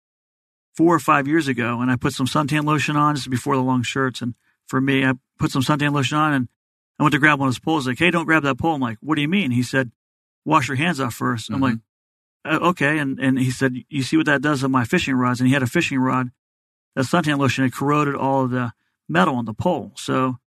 four 0.75 0.95
or 0.95 0.99
five 0.99 1.27
years 1.27 1.47
ago. 1.47 1.81
And 1.81 1.91
I 1.91 1.95
put 1.95 2.13
some 2.13 2.27
suntan 2.27 2.63
lotion 2.63 2.95
on 2.95 3.15
just 3.15 3.29
before 3.29 3.55
the 3.55 3.61
long 3.61 3.83
shirts. 3.83 4.21
And 4.21 4.35
for 4.67 4.79
me, 4.79 5.05
I 5.05 5.13
put 5.37 5.51
some 5.51 5.61
suntan 5.61 5.93
lotion 5.93 6.17
on 6.17 6.33
and 6.33 6.47
I 6.99 7.03
went 7.03 7.13
to 7.13 7.19
grab 7.19 7.39
one 7.39 7.47
of 7.47 7.53
his 7.53 7.59
poles. 7.59 7.87
Like, 7.87 7.99
hey, 7.99 8.11
don't 8.11 8.25
grab 8.25 8.43
that 8.43 8.57
pole. 8.57 8.75
I'm 8.75 8.81
like, 8.81 8.97
what 9.01 9.15
do 9.15 9.21
you 9.21 9.27
mean? 9.27 9.51
He 9.51 9.63
said, 9.63 9.91
wash 10.45 10.67
your 10.67 10.77
hands 10.77 10.99
off 10.99 11.17
1st 11.17 11.33
mm-hmm. 11.33 11.53
I'm 11.55 11.61
like, 11.61 11.77
uh, 12.45 12.69
okay. 12.69 12.97
And, 12.97 13.19
and 13.19 13.37
he 13.39 13.51
said, 13.51 13.75
you 13.89 14.03
see 14.03 14.17
what 14.17 14.25
that 14.25 14.41
does 14.41 14.63
on 14.63 14.71
my 14.71 14.85
fishing 14.85 15.15
rods? 15.15 15.39
And 15.39 15.47
he 15.47 15.53
had 15.53 15.63
a 15.63 15.67
fishing 15.67 15.99
rod. 15.99 16.29
That 16.95 17.05
suntan 17.05 17.37
lotion 17.37 17.63
had 17.63 17.73
corroded 17.73 18.15
all 18.15 18.45
of 18.45 18.51
the 18.51 18.73
metal 19.07 19.35
on 19.35 19.45
the 19.45 19.53
pole. 19.53 19.91
So, 19.95 20.37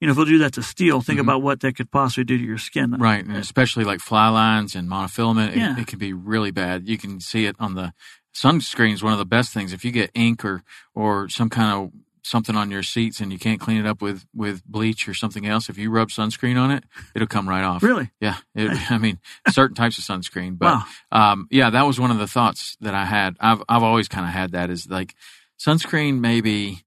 you 0.00 0.06
know, 0.06 0.10
if 0.10 0.16
we'll 0.16 0.26
do 0.26 0.38
that 0.38 0.52
to 0.54 0.62
steel, 0.62 1.00
think 1.00 1.18
mm-hmm. 1.18 1.28
about 1.28 1.42
what 1.42 1.60
that 1.60 1.76
could 1.76 1.90
possibly 1.90 2.24
do 2.24 2.36
to 2.36 2.44
your 2.44 2.58
skin. 2.58 2.92
Right. 2.92 3.24
And 3.24 3.36
especially 3.36 3.84
like 3.84 4.00
fly 4.00 4.28
lines 4.28 4.74
and 4.74 4.88
monofilament, 4.88 5.50
it, 5.50 5.56
yeah. 5.56 5.78
it 5.78 5.86
can 5.86 5.98
be 5.98 6.12
really 6.12 6.50
bad. 6.50 6.86
You 6.86 6.98
can 6.98 7.20
see 7.20 7.46
it 7.46 7.56
on 7.58 7.74
the 7.74 7.94
sunscreen 8.36 8.92
is 8.92 9.02
one 9.02 9.12
of 9.12 9.18
the 9.18 9.24
best 9.24 9.52
things. 9.52 9.72
If 9.72 9.84
you 9.84 9.92
get 9.92 10.10
ink 10.14 10.44
or, 10.44 10.62
or 10.94 11.28
some 11.28 11.48
kind 11.48 11.72
of 11.72 11.92
something 12.22 12.56
on 12.56 12.70
your 12.70 12.82
seats 12.82 13.20
and 13.20 13.32
you 13.32 13.38
can't 13.38 13.60
clean 13.60 13.78
it 13.78 13.86
up 13.86 14.02
with, 14.02 14.26
with 14.34 14.64
bleach 14.66 15.08
or 15.08 15.14
something 15.14 15.46
else, 15.46 15.68
if 15.68 15.78
you 15.78 15.90
rub 15.90 16.08
sunscreen 16.08 16.58
on 16.58 16.70
it, 16.70 16.84
it'll 17.14 17.28
come 17.28 17.48
right 17.48 17.62
off. 17.62 17.82
Really? 17.82 18.10
Yeah. 18.20 18.36
It, 18.54 18.70
I 18.90 18.98
mean, 18.98 19.18
certain 19.50 19.76
types 19.76 19.98
of 19.98 20.04
sunscreen, 20.04 20.58
but, 20.58 20.82
wow. 21.12 21.32
um, 21.32 21.48
yeah, 21.50 21.70
that 21.70 21.86
was 21.86 21.98
one 21.98 22.10
of 22.10 22.18
the 22.18 22.26
thoughts 22.26 22.76
that 22.80 22.94
I 22.94 23.04
had. 23.04 23.36
I've, 23.40 23.62
I've 23.68 23.82
always 23.82 24.08
kind 24.08 24.26
of 24.26 24.32
had 24.32 24.52
that 24.52 24.70
is 24.70 24.88
like 24.88 25.14
sunscreen 25.58 26.18
maybe 26.20 26.82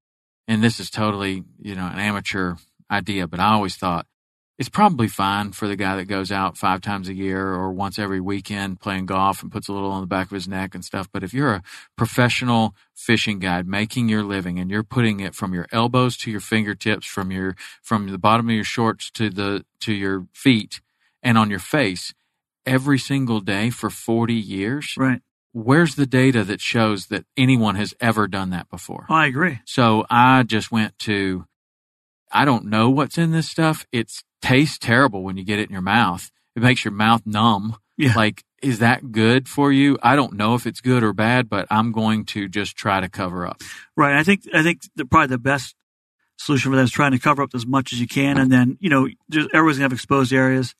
and 0.46 0.64
this 0.64 0.80
is 0.80 0.90
totally, 0.90 1.44
you 1.60 1.76
know, 1.76 1.86
an 1.86 2.00
amateur 2.00 2.56
idea, 2.90 3.28
but 3.28 3.38
I 3.38 3.52
always 3.52 3.76
thought 3.76 4.06
it's 4.60 4.68
probably 4.68 5.08
fine 5.08 5.52
for 5.52 5.66
the 5.66 5.74
guy 5.74 5.96
that 5.96 6.04
goes 6.04 6.30
out 6.30 6.58
five 6.58 6.82
times 6.82 7.08
a 7.08 7.14
year 7.14 7.54
or 7.54 7.72
once 7.72 7.98
every 7.98 8.20
weekend 8.20 8.78
playing 8.78 9.06
golf 9.06 9.42
and 9.42 9.50
puts 9.50 9.68
a 9.68 9.72
little 9.72 9.90
on 9.90 10.02
the 10.02 10.06
back 10.06 10.26
of 10.26 10.32
his 10.32 10.46
neck 10.46 10.74
and 10.74 10.84
stuff. 10.84 11.08
But 11.10 11.24
if 11.24 11.32
you're 11.32 11.54
a 11.54 11.62
professional 11.96 12.74
fishing 12.94 13.38
guide 13.38 13.66
making 13.66 14.10
your 14.10 14.22
living 14.22 14.58
and 14.58 14.70
you're 14.70 14.82
putting 14.82 15.20
it 15.20 15.34
from 15.34 15.54
your 15.54 15.66
elbows 15.72 16.18
to 16.18 16.30
your 16.30 16.40
fingertips, 16.40 17.06
from 17.06 17.30
your, 17.30 17.56
from 17.80 18.08
the 18.08 18.18
bottom 18.18 18.50
of 18.50 18.54
your 18.54 18.62
shorts 18.62 19.10
to 19.12 19.30
the, 19.30 19.64
to 19.80 19.94
your 19.94 20.26
feet 20.34 20.82
and 21.22 21.38
on 21.38 21.48
your 21.48 21.58
face 21.58 22.12
every 22.66 22.98
single 22.98 23.40
day 23.40 23.70
for 23.70 23.88
40 23.88 24.34
years. 24.34 24.94
Right 24.98 25.22
where's 25.52 25.96
the 25.96 26.06
data 26.06 26.44
that 26.44 26.60
shows 26.60 27.06
that 27.06 27.24
anyone 27.36 27.74
has 27.74 27.92
ever 27.98 28.28
done 28.28 28.50
that 28.50 28.68
before? 28.68 29.06
I 29.08 29.26
agree. 29.26 29.58
So 29.64 30.06
I 30.08 30.44
just 30.44 30.70
went 30.70 30.96
to, 31.00 31.44
I 32.30 32.44
don't 32.44 32.66
know 32.66 32.88
what's 32.88 33.18
in 33.18 33.32
this 33.32 33.48
stuff. 33.48 33.84
It 33.90 34.12
tastes 34.40 34.78
terrible 34.78 35.22
when 35.22 35.36
you 35.36 35.44
get 35.44 35.58
it 35.58 35.68
in 35.68 35.72
your 35.72 35.82
mouth. 35.82 36.30
It 36.56 36.62
makes 36.62 36.84
your 36.84 36.92
mouth 36.92 37.22
numb. 37.26 37.76
Yeah. 37.96 38.14
Like, 38.14 38.44
is 38.62 38.78
that 38.80 39.12
good 39.12 39.48
for 39.48 39.72
you? 39.72 39.98
I 40.02 40.16
don't 40.16 40.34
know 40.34 40.54
if 40.54 40.66
it's 40.66 40.80
good 40.80 41.02
or 41.02 41.12
bad, 41.12 41.48
but 41.48 41.66
I'm 41.70 41.92
going 41.92 42.24
to 42.26 42.48
just 42.48 42.76
try 42.76 43.00
to 43.00 43.08
cover 43.08 43.46
up. 43.46 43.62
Right. 43.96 44.16
I 44.16 44.22
think, 44.22 44.42
I 44.52 44.62
think 44.62 44.82
the, 44.96 45.04
probably 45.04 45.28
the 45.28 45.38
best 45.38 45.74
solution 46.38 46.72
for 46.72 46.76
that 46.76 46.82
is 46.82 46.90
trying 46.90 47.12
to 47.12 47.18
cover 47.18 47.42
up 47.42 47.50
as 47.54 47.66
much 47.66 47.92
as 47.92 48.00
you 48.00 48.08
can. 48.08 48.38
And 48.38 48.50
then, 48.50 48.78
you 48.80 48.90
know, 48.90 49.08
everyone's 49.32 49.76
gonna 49.76 49.84
have 49.84 49.92
exposed 49.92 50.32
areas 50.32 50.74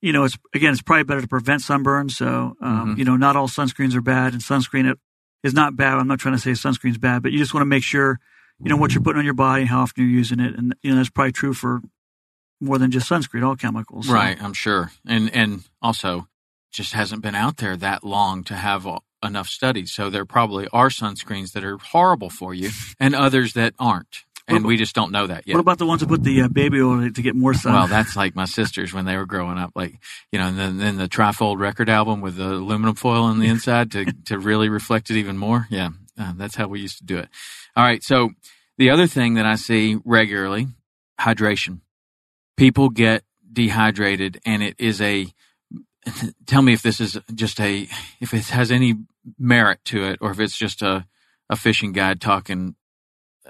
you 0.00 0.12
know, 0.12 0.24
it's 0.24 0.38
again, 0.54 0.72
it's 0.72 0.82
probably 0.82 1.04
better 1.04 1.22
to 1.22 1.28
prevent 1.28 1.62
sunburn. 1.62 2.08
So, 2.08 2.56
um, 2.60 2.90
mm-hmm. 2.90 2.98
you 2.98 3.04
know, 3.04 3.16
not 3.16 3.36
all 3.36 3.48
sunscreens 3.48 3.94
are 3.94 4.00
bad, 4.00 4.32
and 4.32 4.42
sunscreen 4.42 4.94
is 5.42 5.54
not 5.54 5.76
bad. 5.76 5.98
I'm 5.98 6.08
not 6.08 6.18
trying 6.18 6.34
to 6.34 6.40
say 6.40 6.50
sunscreen's 6.50 6.98
bad, 6.98 7.22
but 7.22 7.32
you 7.32 7.38
just 7.38 7.54
want 7.54 7.62
to 7.62 7.66
make 7.66 7.82
sure, 7.82 8.20
you 8.62 8.68
know, 8.68 8.76
what 8.76 8.94
you're 8.94 9.02
putting 9.02 9.18
on 9.18 9.24
your 9.24 9.34
body, 9.34 9.62
and 9.62 9.70
how 9.70 9.80
often 9.80 10.04
you're 10.04 10.12
using 10.12 10.40
it, 10.40 10.54
and 10.56 10.74
you 10.82 10.90
know, 10.90 10.96
that's 10.96 11.10
probably 11.10 11.32
true 11.32 11.54
for 11.54 11.80
more 12.60 12.78
than 12.78 12.90
just 12.90 13.08
sunscreen, 13.08 13.44
all 13.44 13.56
chemicals. 13.56 14.06
So. 14.06 14.12
Right, 14.12 14.40
I'm 14.42 14.52
sure, 14.52 14.90
and 15.06 15.32
and 15.34 15.64
also 15.82 16.28
just 16.72 16.92
hasn't 16.92 17.22
been 17.22 17.34
out 17.34 17.56
there 17.58 17.76
that 17.76 18.04
long 18.04 18.44
to 18.44 18.54
have 18.54 18.86
enough 19.22 19.48
studies. 19.48 19.92
So 19.92 20.10
there 20.10 20.24
probably 20.24 20.68
are 20.72 20.88
sunscreens 20.88 21.52
that 21.52 21.64
are 21.64 21.78
horrible 21.78 22.30
for 22.30 22.54
you, 22.54 22.70
and 23.00 23.14
others 23.14 23.54
that 23.54 23.74
aren't 23.78 24.24
and 24.48 24.64
we 24.64 24.76
just 24.76 24.94
don't 24.94 25.10
know 25.10 25.26
that 25.26 25.46
yet. 25.46 25.54
What 25.54 25.60
about 25.60 25.78
the 25.78 25.86
ones 25.86 26.00
that 26.00 26.08
put 26.08 26.22
the 26.22 26.42
uh, 26.42 26.48
baby 26.48 26.80
oil 26.80 27.10
to 27.10 27.22
get 27.22 27.34
more 27.34 27.54
sun? 27.54 27.72
Well, 27.72 27.86
that's 27.86 28.16
like 28.16 28.36
my 28.36 28.44
sisters 28.44 28.92
when 28.92 29.04
they 29.04 29.16
were 29.16 29.26
growing 29.26 29.58
up, 29.58 29.72
like 29.74 29.98
you 30.30 30.38
know, 30.38 30.46
and 30.46 30.58
then, 30.58 30.78
then 30.78 30.96
the 30.96 31.08
trifold 31.08 31.58
record 31.58 31.88
album 31.88 32.20
with 32.20 32.36
the 32.36 32.52
aluminum 32.52 32.94
foil 32.94 33.24
on 33.24 33.40
the 33.40 33.46
inside 33.48 33.90
to 33.92 34.04
to 34.26 34.38
really 34.38 34.68
reflect 34.68 35.10
it 35.10 35.16
even 35.16 35.36
more. 35.36 35.66
Yeah, 35.70 35.90
uh, 36.18 36.32
that's 36.36 36.54
how 36.54 36.68
we 36.68 36.80
used 36.80 36.98
to 36.98 37.04
do 37.04 37.18
it. 37.18 37.28
All 37.76 37.84
right, 37.84 38.02
so 38.02 38.30
the 38.78 38.90
other 38.90 39.06
thing 39.06 39.34
that 39.34 39.46
I 39.46 39.56
see 39.56 39.98
regularly, 40.04 40.68
hydration. 41.20 41.80
People 42.56 42.88
get 42.90 43.24
dehydrated, 43.52 44.40
and 44.44 44.62
it 44.62 44.76
is 44.78 45.00
a. 45.00 45.26
Tell 46.46 46.62
me 46.62 46.72
if 46.72 46.82
this 46.82 47.00
is 47.00 47.18
just 47.34 47.60
a 47.60 47.88
if 48.20 48.32
it 48.32 48.46
has 48.48 48.70
any 48.70 48.94
merit 49.38 49.80
to 49.86 50.04
it, 50.04 50.18
or 50.20 50.30
if 50.30 50.40
it's 50.40 50.56
just 50.56 50.82
a 50.82 51.06
a 51.48 51.56
fishing 51.56 51.92
guide 51.92 52.20
talking 52.20 52.74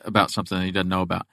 about 0.04 0.30
something 0.30 0.60
he 0.60 0.70
doesn't 0.70 0.88
know 0.88 1.02
about. 1.02 1.26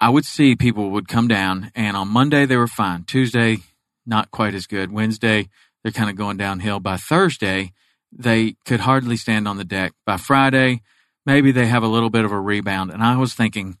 I 0.00 0.08
would 0.08 0.24
see 0.24 0.56
people 0.56 0.90
would 0.90 1.08
come 1.08 1.28
down 1.28 1.70
and 1.74 1.96
on 1.96 2.08
Monday 2.08 2.46
they 2.46 2.56
were 2.56 2.66
fine. 2.66 3.04
Tuesday, 3.04 3.58
not 4.06 4.30
quite 4.30 4.54
as 4.54 4.66
good. 4.66 4.92
Wednesday, 4.92 5.48
they're 5.82 5.92
kind 5.92 6.10
of 6.10 6.16
going 6.16 6.36
downhill. 6.36 6.80
By 6.80 6.96
Thursday, 6.96 7.72
they 8.12 8.56
could 8.64 8.80
hardly 8.80 9.16
stand 9.16 9.46
on 9.46 9.56
the 9.56 9.64
deck. 9.64 9.92
By 10.06 10.16
Friday, 10.16 10.82
maybe 11.26 11.52
they 11.52 11.66
have 11.66 11.82
a 11.82 11.88
little 11.88 12.10
bit 12.10 12.24
of 12.24 12.32
a 12.32 12.40
rebound. 12.40 12.90
And 12.90 13.02
I 13.02 13.16
was 13.16 13.34
thinking, 13.34 13.78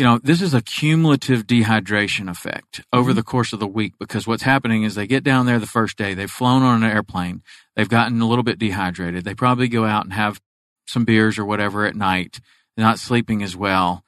you 0.00 0.06
know, 0.06 0.18
this 0.22 0.40
is 0.40 0.54
a 0.54 0.62
cumulative 0.62 1.46
dehydration 1.46 2.30
effect 2.30 2.80
over 2.90 3.10
mm-hmm. 3.10 3.16
the 3.16 3.22
course 3.22 3.52
of 3.52 3.60
the 3.60 3.66
week 3.66 3.92
because 3.98 4.26
what's 4.26 4.44
happening 4.44 4.82
is 4.82 4.94
they 4.94 5.06
get 5.06 5.22
down 5.22 5.44
there 5.44 5.58
the 5.58 5.66
first 5.66 5.98
day, 5.98 6.14
they've 6.14 6.30
flown 6.30 6.62
on 6.62 6.82
an 6.82 6.90
airplane, 6.90 7.42
they've 7.76 7.86
gotten 7.86 8.18
a 8.18 8.26
little 8.26 8.42
bit 8.42 8.58
dehydrated. 8.58 9.26
They 9.26 9.34
probably 9.34 9.68
go 9.68 9.84
out 9.84 10.04
and 10.04 10.14
have 10.14 10.40
some 10.86 11.04
beers 11.04 11.38
or 11.38 11.44
whatever 11.44 11.84
at 11.84 11.94
night 11.94 12.40
they're 12.74 12.86
not 12.86 12.98
sleeping 12.98 13.42
as 13.42 13.54
well. 13.54 14.02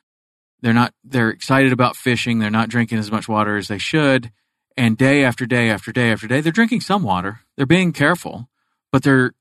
They're 0.63 0.73
not, 0.73 0.95
they're 1.05 1.29
excited 1.29 1.73
about 1.75 1.95
fishing. 1.95 2.39
They're 2.39 2.51
not 2.51 2.71
drinking 2.71 2.97
as 2.97 3.13
much 3.13 3.29
water 3.29 3.59
as 3.59 3.69
they 3.69 3.77
should. 3.77 4.33
And 4.79 4.97
day 4.97 5.23
after 5.23 5.45
day 5.45 5.69
after 5.69 5.93
day 5.93 6.11
after 6.11 6.27
day, 6.27 6.41
they're 6.41 6.53
drinking 6.53 6.81
some 6.81 7.03
water. 7.03 7.41
They're 7.59 7.67
being 7.67 7.93
careful, 7.93 8.49
but 8.91 9.03
they're, 9.03 9.35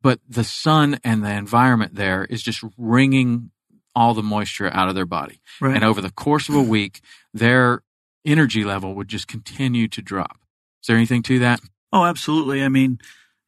but 0.00 0.20
the 0.26 0.44
sun 0.44 1.00
and 1.04 1.22
the 1.22 1.32
environment 1.32 1.96
there 1.96 2.24
is 2.24 2.42
just 2.42 2.64
wringing 2.78 3.50
all 3.98 4.14
the 4.14 4.22
moisture 4.22 4.70
out 4.72 4.88
of 4.88 4.94
their 4.94 5.04
body. 5.04 5.40
Right. 5.60 5.74
And 5.74 5.84
over 5.84 6.00
the 6.00 6.12
course 6.12 6.48
of 6.48 6.54
a 6.54 6.62
week, 6.62 7.00
their 7.34 7.82
energy 8.24 8.62
level 8.62 8.94
would 8.94 9.08
just 9.08 9.26
continue 9.26 9.88
to 9.88 10.00
drop. 10.00 10.38
Is 10.82 10.86
there 10.86 10.96
anything 10.96 11.22
to 11.24 11.40
that? 11.40 11.60
Oh, 11.92 12.04
absolutely. 12.04 12.62
I 12.62 12.68
mean, 12.68 12.98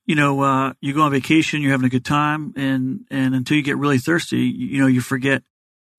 you 0.06 0.16
know, 0.16 0.42
uh, 0.42 0.72
you 0.80 0.92
go 0.92 1.02
on 1.02 1.12
vacation, 1.12 1.62
you're 1.62 1.70
having 1.70 1.86
a 1.86 1.90
good 1.90 2.04
time, 2.04 2.52
and 2.56 3.06
and 3.10 3.32
until 3.32 3.56
you 3.56 3.62
get 3.62 3.76
really 3.76 3.98
thirsty, 3.98 4.38
you, 4.38 4.66
you 4.66 4.80
know, 4.80 4.88
you 4.88 5.00
forget. 5.00 5.42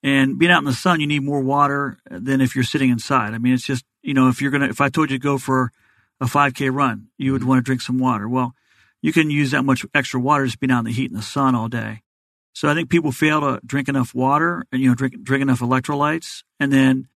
And 0.03 0.37
being 0.37 0.51
out 0.51 0.59
in 0.59 0.65
the 0.65 0.73
sun, 0.73 0.99
you 0.99 1.07
need 1.07 1.23
more 1.23 1.39
water 1.39 1.99
than 2.09 2.41
if 2.41 2.55
you're 2.55 2.63
sitting 2.65 2.89
inside. 2.89 3.33
I 3.33 3.37
mean, 3.37 3.53
it's 3.53 3.65
just 3.65 3.85
you 4.01 4.13
know, 4.13 4.27
if 4.27 4.41
you're 4.41 4.51
gonna, 4.51 4.67
if 4.67 4.81
I 4.81 4.89
told 4.89 5.11
you 5.11 5.17
to 5.17 5.23
go 5.23 5.37
for 5.37 5.71
a 6.19 6.25
5K 6.25 6.73
run, 6.73 7.07
you 7.17 7.31
would 7.31 7.45
want 7.45 7.59
to 7.59 7.61
drink 7.61 7.81
some 7.81 7.99
water. 7.99 8.27
Well, 8.27 8.53
you 9.01 9.13
can 9.13 9.29
use 9.29 9.51
that 9.51 9.63
much 9.63 9.85
extra 9.93 10.19
water 10.19 10.45
just 10.45 10.59
being 10.59 10.71
out 10.71 10.79
in 10.79 10.85
the 10.85 10.91
heat 10.91 11.09
in 11.09 11.15
the 11.15 11.23
sun 11.23 11.55
all 11.55 11.69
day. 11.69 12.01
So 12.53 12.67
I 12.67 12.73
think 12.73 12.89
people 12.89 13.11
fail 13.11 13.41
to 13.41 13.59
drink 13.65 13.87
enough 13.87 14.13
water 14.13 14.65
and 14.71 14.81
you 14.81 14.89
know 14.89 14.95
drink 14.95 15.21
drink 15.23 15.41
enough 15.41 15.59
electrolytes, 15.59 16.43
and 16.59 16.71
then 16.71 17.07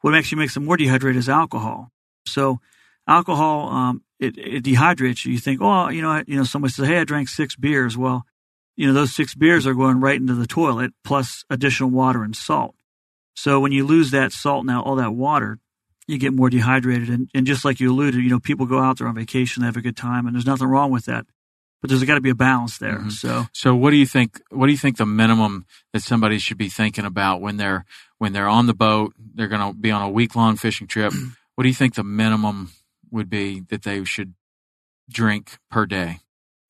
what 0.00 0.14
actually 0.14 0.38
makes 0.38 0.54
them 0.54 0.64
more 0.64 0.76
dehydrated 0.76 1.18
is 1.18 1.28
alcohol. 1.28 1.90
So 2.26 2.60
alcohol 3.06 3.68
um, 3.68 4.02
it, 4.18 4.36
it 4.38 4.64
dehydrates 4.64 5.24
you. 5.24 5.32
You 5.32 5.38
think, 5.38 5.60
oh, 5.60 5.88
you 5.88 6.02
know, 6.02 6.22
you 6.26 6.36
know, 6.36 6.44
somebody 6.44 6.72
says, 6.72 6.88
hey, 6.88 6.98
I 6.98 7.04
drank 7.04 7.28
six 7.28 7.56
beers. 7.56 7.96
Well, 7.96 8.24
you 8.76 8.86
know, 8.86 8.92
those 8.92 9.14
six 9.14 9.34
beers 9.34 9.66
are 9.66 9.74
going 9.74 10.00
right 10.00 10.20
into 10.20 10.34
the 10.34 10.46
toilet 10.46 10.92
plus 11.04 11.44
additional 11.50 11.90
water 11.90 12.22
and 12.22 12.36
salt. 12.36 12.74
So 13.34 13.60
when 13.60 13.72
you 13.72 13.86
lose 13.86 14.10
that 14.10 14.32
salt 14.32 14.66
now, 14.66 14.82
all 14.82 14.96
that 14.96 15.14
water, 15.14 15.58
you 16.06 16.18
get 16.18 16.32
more 16.32 16.50
dehydrated. 16.50 17.08
And, 17.08 17.30
and 17.34 17.46
just 17.46 17.64
like 17.64 17.80
you 17.80 17.92
alluded, 17.92 18.22
you 18.22 18.30
know, 18.30 18.40
people 18.40 18.66
go 18.66 18.78
out 18.78 18.98
there 18.98 19.06
on 19.06 19.14
vacation, 19.14 19.62
they 19.62 19.66
have 19.66 19.76
a 19.76 19.80
good 19.80 19.96
time, 19.96 20.26
and 20.26 20.34
there's 20.34 20.46
nothing 20.46 20.68
wrong 20.68 20.90
with 20.90 21.04
that. 21.04 21.26
But 21.80 21.90
there's 21.90 22.02
got 22.02 22.16
to 22.16 22.20
be 22.20 22.30
a 22.30 22.34
balance 22.34 22.78
there. 22.78 22.98
Mm-hmm. 22.98 23.10
So, 23.10 23.46
so 23.52 23.74
what 23.74 23.90
do 23.90 23.96
you 23.96 24.06
think? 24.06 24.40
What 24.50 24.66
do 24.66 24.72
you 24.72 24.78
think 24.78 24.96
the 24.96 25.06
minimum 25.06 25.66
that 25.92 26.02
somebody 26.02 26.38
should 26.38 26.58
be 26.58 26.68
thinking 26.68 27.04
about 27.04 27.40
when 27.40 27.56
they're 27.56 27.84
when 28.18 28.32
they're 28.32 28.48
on 28.48 28.66
the 28.66 28.74
boat? 28.74 29.14
They're 29.34 29.48
going 29.48 29.72
to 29.72 29.78
be 29.78 29.90
on 29.90 30.02
a 30.02 30.10
week 30.10 30.34
long 30.34 30.56
fishing 30.56 30.86
trip. 30.86 31.12
what 31.54 31.62
do 31.62 31.68
you 31.68 31.74
think 31.74 31.94
the 31.94 32.04
minimum 32.04 32.72
would 33.10 33.30
be 33.30 33.60
that 33.70 33.82
they 33.82 34.04
should 34.04 34.34
drink 35.08 35.58
per 35.70 35.86
day? 35.86 36.18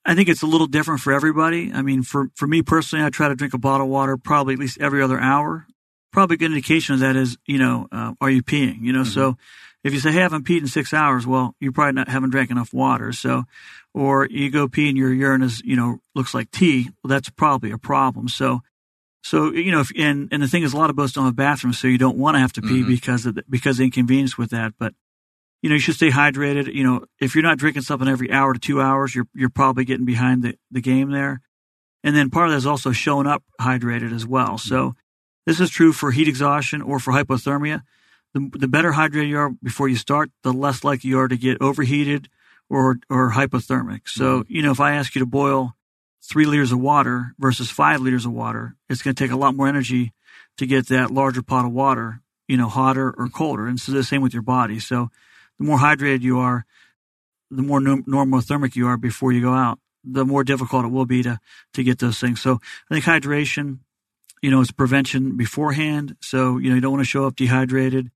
I 0.04 0.14
think 0.14 0.30
it's 0.30 0.42
a 0.42 0.46
little 0.46 0.66
different 0.66 1.00
for 1.00 1.12
everybody. 1.12 1.70
I 1.72 1.82
mean, 1.82 2.02
for, 2.02 2.28
for 2.34 2.46
me 2.46 2.62
personally, 2.62 3.04
I 3.04 3.10
try 3.10 3.28
to 3.28 3.34
drink 3.34 3.52
a 3.52 3.58
bottle 3.58 3.86
of 3.86 3.92
water 3.92 4.16
probably 4.16 4.54
at 4.54 4.60
least 4.60 4.78
every 4.80 5.02
other 5.02 5.20
hour. 5.20 5.66
Probably 6.12 6.34
a 6.34 6.38
good 6.38 6.50
indication 6.50 6.94
of 6.94 7.00
that 7.00 7.14
is, 7.14 7.36
you 7.44 7.58
know, 7.58 7.88
uh, 7.92 8.14
are 8.18 8.30
you 8.30 8.42
peeing? 8.42 8.80
You 8.80 8.94
know, 8.94 9.02
mm-hmm. 9.02 9.10
so 9.10 9.36
if 9.84 9.92
you 9.92 10.00
say, 10.00 10.10
hey, 10.12 10.20
I 10.20 10.22
haven't 10.22 10.46
peed 10.46 10.60
in 10.60 10.66
six 10.66 10.94
hours, 10.94 11.26
well, 11.26 11.54
you 11.60 11.72
probably 11.72 11.92
not 11.92 12.08
haven't 12.08 12.30
drank 12.30 12.50
enough 12.50 12.72
water. 12.72 13.12
So, 13.12 13.44
or 13.94 14.26
you 14.30 14.50
go 14.50 14.68
pee 14.68 14.88
and 14.88 14.98
your 14.98 15.12
urine 15.12 15.42
is, 15.42 15.60
you 15.64 15.76
know, 15.76 15.98
looks 16.14 16.34
like 16.34 16.50
tea. 16.50 16.90
Well, 17.02 17.08
that's 17.08 17.30
probably 17.30 17.70
a 17.70 17.78
problem. 17.78 18.28
So, 18.28 18.60
so 19.22 19.52
you 19.52 19.72
know, 19.72 19.80
if, 19.80 19.90
and 19.96 20.28
and 20.32 20.42
the 20.42 20.48
thing 20.48 20.62
is, 20.62 20.72
a 20.72 20.76
lot 20.76 20.90
of 20.90 20.96
boats 20.96 21.12
don't 21.12 21.24
have 21.24 21.36
bathrooms, 21.36 21.78
so 21.78 21.88
you 21.88 21.98
don't 21.98 22.18
want 22.18 22.36
to 22.36 22.40
have 22.40 22.52
to 22.54 22.62
pee 22.62 22.80
mm-hmm. 22.80 22.88
because 22.88 23.26
of 23.26 23.34
the, 23.34 23.44
because 23.48 23.76
of 23.76 23.78
the 23.78 23.84
inconvenience 23.84 24.38
with 24.38 24.50
that. 24.50 24.74
But 24.78 24.94
you 25.62 25.68
know, 25.68 25.74
you 25.74 25.80
should 25.80 25.96
stay 25.96 26.10
hydrated. 26.10 26.72
You 26.72 26.84
know, 26.84 27.04
if 27.20 27.34
you're 27.34 27.42
not 27.42 27.58
drinking 27.58 27.82
something 27.82 28.08
every 28.08 28.30
hour 28.30 28.54
to 28.54 28.60
two 28.60 28.80
hours, 28.80 29.14
you're 29.14 29.26
you're 29.34 29.50
probably 29.50 29.84
getting 29.84 30.06
behind 30.06 30.42
the, 30.42 30.56
the 30.70 30.80
game 30.80 31.10
there. 31.10 31.40
And 32.04 32.14
then 32.14 32.30
part 32.30 32.46
of 32.46 32.52
that 32.52 32.58
is 32.58 32.66
also 32.66 32.92
showing 32.92 33.26
up 33.26 33.42
hydrated 33.60 34.14
as 34.14 34.24
well. 34.24 34.56
So 34.56 34.94
this 35.46 35.60
is 35.60 35.70
true 35.70 35.92
for 35.92 36.12
heat 36.12 36.28
exhaustion 36.28 36.80
or 36.80 37.00
for 37.00 37.12
hypothermia. 37.12 37.82
The, 38.34 38.50
the 38.52 38.68
better 38.68 38.92
hydrated 38.92 39.28
you 39.28 39.38
are 39.38 39.50
before 39.62 39.88
you 39.88 39.96
start, 39.96 40.30
the 40.42 40.52
less 40.52 40.84
likely 40.84 41.10
you 41.10 41.18
are 41.18 41.28
to 41.28 41.36
get 41.36 41.60
overheated 41.60 42.28
or 42.70 42.98
or 43.08 43.32
hypothermic. 43.32 44.08
So, 44.08 44.44
you 44.48 44.62
know, 44.62 44.70
if 44.72 44.80
I 44.80 44.92
ask 44.92 45.14
you 45.14 45.20
to 45.20 45.26
boil 45.26 45.74
three 46.22 46.46
liters 46.46 46.72
of 46.72 46.80
water 46.80 47.34
versus 47.38 47.70
five 47.70 48.00
liters 48.00 48.26
of 48.26 48.32
water, 48.32 48.76
it's 48.88 49.02
going 49.02 49.14
to 49.14 49.24
take 49.24 49.32
a 49.32 49.36
lot 49.36 49.54
more 49.54 49.68
energy 49.68 50.12
to 50.58 50.66
get 50.66 50.88
that 50.88 51.10
larger 51.10 51.42
pot 51.42 51.64
of 51.64 51.72
water, 51.72 52.20
you 52.46 52.56
know, 52.56 52.68
hotter 52.68 53.14
or 53.16 53.28
colder. 53.28 53.66
And 53.66 53.80
so 53.80 53.92
the 53.92 54.04
same 54.04 54.22
with 54.22 54.34
your 54.34 54.42
body. 54.42 54.80
So 54.80 55.10
the 55.58 55.64
more 55.64 55.78
hydrated 55.78 56.22
you 56.22 56.38
are, 56.38 56.66
the 57.50 57.62
more 57.62 57.80
normothermic 57.80 58.76
you 58.76 58.86
are 58.88 58.96
before 58.96 59.32
you 59.32 59.40
go 59.40 59.54
out, 59.54 59.78
the 60.04 60.24
more 60.24 60.44
difficult 60.44 60.84
it 60.84 60.88
will 60.88 61.06
be 61.06 61.22
to, 61.22 61.38
to 61.74 61.82
get 61.82 61.98
those 61.98 62.18
things. 62.18 62.40
So 62.40 62.60
I 62.90 62.94
think 62.94 63.04
hydration, 63.04 63.78
you 64.42 64.50
know, 64.50 64.60
is 64.60 64.70
prevention 64.70 65.36
beforehand. 65.36 66.16
So, 66.20 66.58
you 66.58 66.68
know, 66.68 66.74
you 66.74 66.80
don't 66.80 66.92
want 66.92 67.04
to 67.04 67.08
show 67.08 67.26
up 67.26 67.36
dehydrated. 67.36 68.10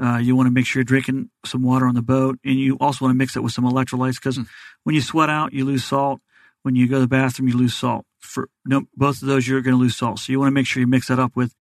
Uh, 0.00 0.18
you 0.18 0.36
want 0.36 0.46
to 0.46 0.52
make 0.52 0.64
sure 0.64 0.80
you're 0.80 0.84
drinking 0.84 1.30
some 1.44 1.62
water 1.62 1.86
on 1.86 1.94
the 1.94 2.02
boat, 2.02 2.38
and 2.44 2.54
you 2.54 2.76
also 2.80 3.04
want 3.04 3.12
to 3.12 3.18
mix 3.18 3.36
it 3.36 3.42
with 3.42 3.52
some 3.52 3.64
electrolytes 3.64 4.14
because 4.14 4.38
mm. 4.38 4.46
when 4.84 4.94
you 4.94 5.00
sweat 5.00 5.28
out, 5.28 5.52
you 5.52 5.64
lose 5.64 5.84
salt. 5.84 6.20
When 6.62 6.74
you 6.76 6.88
go 6.88 6.96
to 6.96 7.00
the 7.00 7.08
bathroom, 7.08 7.48
you 7.48 7.56
lose 7.56 7.74
salt. 7.74 8.04
For 8.20 8.48
no, 8.64 8.82
both 8.96 9.22
of 9.22 9.28
those, 9.28 9.46
you're 9.46 9.60
going 9.60 9.76
to 9.76 9.80
lose 9.80 9.96
salt. 9.96 10.18
So 10.18 10.32
you 10.32 10.38
want 10.38 10.48
to 10.48 10.54
make 10.54 10.66
sure 10.66 10.80
you 10.80 10.86
mix 10.86 11.08
that 11.08 11.18
up 11.18 11.34
with 11.34 11.54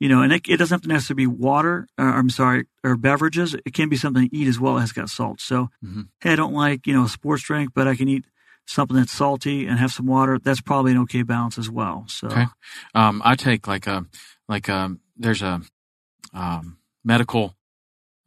you 0.00 0.08
know, 0.08 0.22
and 0.22 0.32
it, 0.32 0.48
it, 0.48 0.58
doesn't 0.58 0.76
have 0.76 0.82
to 0.82 0.88
necessarily 0.88 1.24
be 1.24 1.26
water. 1.26 1.88
Or, 1.98 2.08
I'm 2.08 2.30
sorry, 2.30 2.66
or 2.84 2.96
beverages. 2.96 3.54
It 3.54 3.74
can 3.74 3.88
be 3.88 3.96
something 3.96 4.28
to 4.28 4.36
eat 4.36 4.48
as 4.48 4.60
well 4.60 4.76
It 4.76 4.82
has 4.82 4.92
got 4.92 5.10
salt. 5.10 5.40
So, 5.40 5.70
mm-hmm. 5.84 6.02
hey, 6.20 6.32
I 6.32 6.36
don't 6.36 6.54
like 6.54 6.86
you 6.86 6.94
know 6.94 7.04
a 7.04 7.08
sports 7.08 7.42
drink, 7.42 7.70
but 7.74 7.88
I 7.88 7.96
can 7.96 8.08
eat 8.08 8.24
something 8.66 8.96
that's 8.96 9.12
salty 9.12 9.66
and 9.66 9.78
have 9.78 9.92
some 9.92 10.06
water. 10.06 10.38
That's 10.38 10.60
probably 10.60 10.92
an 10.92 10.98
okay 10.98 11.22
balance 11.22 11.58
as 11.58 11.68
well. 11.68 12.04
So, 12.08 12.28
okay. 12.28 12.46
um, 12.94 13.22
I 13.24 13.34
take 13.34 13.66
like 13.66 13.86
a 13.86 14.06
like 14.48 14.68
a 14.68 14.96
there's 15.16 15.42
a 15.42 15.62
um, 16.32 16.78
medical 17.04 17.56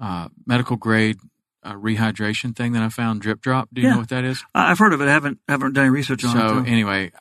uh, 0.02 0.30
medical 0.46 0.76
grade 0.76 1.18
uh, 1.64 1.74
rehydration 1.74 2.56
thing 2.56 2.74
that 2.74 2.82
I 2.82 2.90
found, 2.90 3.22
Drip 3.22 3.40
Drop. 3.40 3.70
Do 3.72 3.82
you 3.82 3.88
yeah. 3.88 3.94
know 3.94 4.00
what 4.00 4.10
that 4.10 4.24
is? 4.24 4.44
I've 4.54 4.80
heard 4.80 4.94
of 4.94 5.02
it. 5.02 5.08
I 5.08 5.12
haven't 5.12 5.40
haven't 5.48 5.74
done 5.74 5.86
any 5.86 5.92
research 5.92 6.26
on 6.26 6.32
so, 6.32 6.46
it. 6.46 6.50
So 6.50 6.72
anyway, 6.72 7.12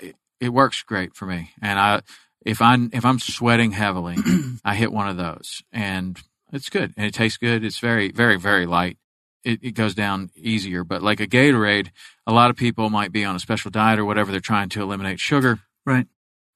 it, 0.00 0.16
it 0.40 0.48
works 0.50 0.82
great 0.82 1.14
for 1.14 1.26
me, 1.26 1.50
and 1.60 1.78
I 1.78 2.00
if 2.44 2.62
I'm 2.62 2.90
if 2.92 3.04
I'm 3.04 3.18
sweating 3.18 3.72
heavily, 3.72 4.16
I 4.64 4.74
hit 4.74 4.92
one 4.92 5.08
of 5.08 5.16
those, 5.16 5.62
and 5.72 6.18
it's 6.52 6.70
good, 6.70 6.94
and 6.96 7.06
it 7.06 7.14
tastes 7.14 7.38
good. 7.38 7.64
It's 7.64 7.80
very 7.80 8.12
very 8.12 8.38
very 8.38 8.66
light. 8.66 8.98
It, 9.44 9.60
it 9.62 9.70
goes 9.72 9.94
down 9.94 10.30
easier, 10.36 10.84
but 10.84 11.02
like 11.02 11.20
a 11.20 11.26
Gatorade, 11.26 11.90
a 12.26 12.32
lot 12.32 12.50
of 12.50 12.56
people 12.56 12.90
might 12.90 13.12
be 13.12 13.24
on 13.24 13.36
a 13.36 13.40
special 13.40 13.70
diet 13.70 13.98
or 13.98 14.04
whatever. 14.04 14.30
They're 14.30 14.40
trying 14.40 14.68
to 14.70 14.82
eliminate 14.82 15.20
sugar. 15.20 15.60
Right. 15.86 16.06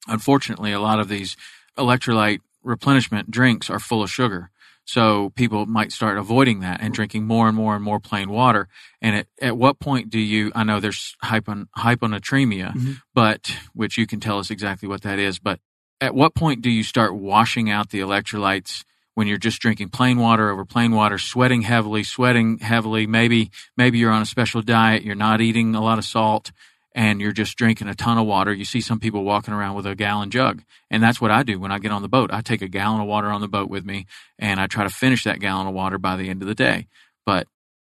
Unfortunately, 0.07 0.73
a 0.73 0.81
lot 0.81 0.99
of 0.99 1.07
these 1.07 1.37
electrolyte 1.77 2.39
replenishment 2.61 3.31
drinks 3.31 3.69
are 3.69 3.79
full 3.79 4.03
of 4.03 4.11
sugar. 4.11 4.51
So 4.85 5.31
people 5.35 5.65
might 5.65 5.91
start 5.91 6.17
avoiding 6.17 6.59
that 6.59 6.81
and 6.81 6.93
drinking 6.93 7.25
more 7.25 7.47
and 7.47 7.55
more 7.55 7.75
and 7.75 7.83
more 7.83 7.99
plain 7.99 8.29
water. 8.29 8.67
And 9.01 9.15
at, 9.15 9.27
at 9.41 9.57
what 9.57 9.79
point 9.79 10.09
do 10.09 10.19
you, 10.19 10.51
I 10.53 10.63
know 10.63 10.79
there's 10.79 11.15
hypon, 11.23 11.67
hyponatremia, 11.77 12.73
mm-hmm. 12.73 12.93
but, 13.13 13.55
which 13.73 13.97
you 13.97 14.05
can 14.05 14.19
tell 14.19 14.39
us 14.39 14.51
exactly 14.51 14.89
what 14.89 15.01
that 15.03 15.19
is, 15.19 15.39
but 15.39 15.59
at 16.01 16.13
what 16.13 16.35
point 16.35 16.61
do 16.61 16.69
you 16.69 16.83
start 16.83 17.15
washing 17.15 17.69
out 17.69 17.89
the 17.89 18.01
electrolytes 18.01 18.83
when 19.15 19.27
you're 19.27 19.37
just 19.37 19.61
drinking 19.61 19.87
plain 19.87 20.19
water 20.19 20.49
over 20.49 20.65
plain 20.65 20.91
water, 20.91 21.17
sweating 21.17 21.61
heavily, 21.61 22.03
sweating 22.03 22.57
heavily? 22.59 23.07
Maybe 23.07 23.51
maybe 23.77 23.99
you're 23.99 24.11
on 24.11 24.21
a 24.21 24.25
special 24.25 24.61
diet, 24.61 25.03
you're 25.03 25.15
not 25.15 25.39
eating 25.39 25.75
a 25.75 25.81
lot 25.81 25.99
of 25.99 26.03
salt, 26.03 26.51
and 26.95 27.19
you're 27.19 27.31
just 27.31 27.57
drinking 27.57 27.87
a 27.87 27.95
ton 27.95 28.17
of 28.17 28.25
water. 28.25 28.53
You 28.53 28.65
see 28.65 28.81
some 28.81 28.99
people 28.99 29.23
walking 29.23 29.53
around 29.53 29.75
with 29.75 29.85
a 29.85 29.95
gallon 29.95 30.29
jug, 30.29 30.63
and 30.91 31.01
that's 31.01 31.19
what 31.19 31.31
I 31.31 31.43
do 31.43 31.59
when 31.59 31.71
I 31.71 31.79
get 31.79 31.91
on 31.91 32.01
the 32.01 32.09
boat. 32.09 32.31
I 32.33 32.41
take 32.41 32.61
a 32.61 32.67
gallon 32.67 33.01
of 33.01 33.07
water 33.07 33.29
on 33.29 33.41
the 33.41 33.47
boat 33.47 33.69
with 33.69 33.85
me, 33.85 34.05
and 34.37 34.59
I 34.59 34.67
try 34.67 34.83
to 34.83 34.89
finish 34.89 35.23
that 35.23 35.39
gallon 35.39 35.67
of 35.67 35.73
water 35.73 35.97
by 35.97 36.15
the 36.15 36.29
end 36.29 36.41
of 36.41 36.47
the 36.47 36.55
day. 36.55 36.87
But 37.25 37.47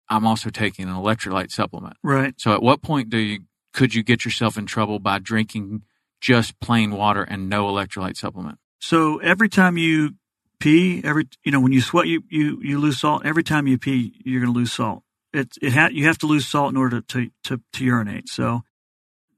I'm 0.09 0.27
also 0.27 0.51
taking 0.51 0.89
an 0.89 0.95
electrolyte 0.95 1.51
supplement. 1.51 1.97
Right. 2.03 2.35
So 2.39 2.53
at 2.53 2.63
what 2.63 2.83
point 2.83 3.11
do 3.11 3.19
you 3.19 3.41
could 3.73 3.95
you 3.95 4.03
get 4.03 4.25
yourself 4.25 4.57
in 4.57 4.67
trouble 4.67 4.99
by 4.99 5.19
drinking 5.19 5.83
just 6.21 6.59
plain 6.61 6.93
water 6.93 7.23
and 7.23 7.49
no 7.49 7.67
electrolyte 7.67 8.17
supplement. 8.17 8.59
So 8.81 9.19
every 9.19 9.49
time 9.49 9.77
you 9.77 10.15
pee, 10.61 11.01
every 11.05 11.29
you 11.45 11.53
know 11.53 11.61
when 11.61 11.73
you 11.73 11.81
sweat, 11.81 12.07
you 12.07 12.23
you 12.29 12.59
you 12.63 12.79
lose 12.79 13.01
salt. 13.01 13.25
Every 13.25 13.43
time 13.43 13.67
you 13.67 13.79
pee, 13.79 14.15
you're 14.25 14.41
going 14.41 14.53
to 14.53 14.59
lose 14.59 14.73
salt. 14.73 15.03
It 15.33 15.57
it 15.61 15.73
ha- 15.73 15.91
you 15.93 16.07
have 16.07 16.19
to 16.19 16.27
lose 16.27 16.47
salt 16.47 16.71
in 16.71 16.77
order 16.77 17.01
to, 17.01 17.31
to 17.45 17.61
to 17.75 17.85
urinate. 17.85 18.29
So 18.29 18.63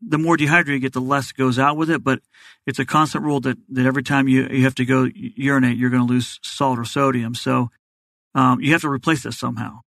the 0.01 0.19
more 0.19 0.37
dehydrated 0.37 0.83
you 0.83 0.87
get, 0.87 0.93
the 0.93 1.01
less 1.01 1.33
goes 1.33 1.59
out 1.59 1.77
with 1.77 1.91
it. 1.91 2.03
But 2.03 2.21
it's 2.67 2.79
a 2.79 2.87
constant 2.87 3.25
rule 3.25 3.41
that 3.41 3.59
that 3.71 3.87
every 3.87 4.03
time 4.03 4.29
you 4.29 4.49
you 4.49 4.65
have 4.65 4.75
to 4.77 4.85
go 4.85 5.09
urinate, 5.15 5.77
you're 5.77 5.91
going 5.91 6.07
to 6.07 6.13
lose 6.13 6.39
salt 6.43 6.79
or 6.79 6.85
sodium. 6.85 7.35
So 7.35 7.71
um, 8.35 8.61
you 8.61 8.73
have 8.73 8.83
to 8.83 8.89
replace 8.89 9.25
that 9.25 9.33
somehow. 9.33 9.81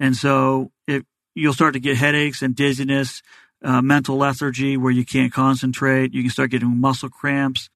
And 0.00 0.16
so 0.16 0.72
it, 0.86 1.04
you'll 1.34 1.52
start 1.52 1.74
to 1.74 1.80
get 1.80 1.96
headaches 1.96 2.42
and 2.42 2.56
dizziness 2.56 3.22
uh, 3.64 3.80
mental 3.82 4.16
lethargy 4.16 4.76
where 4.76 4.92
you 4.92 5.04
can't 5.04 5.32
concentrate. 5.32 6.12
You 6.14 6.22
can 6.22 6.30
start 6.30 6.50
getting 6.50 6.80
muscle 6.80 7.08
cramps. 7.08 7.68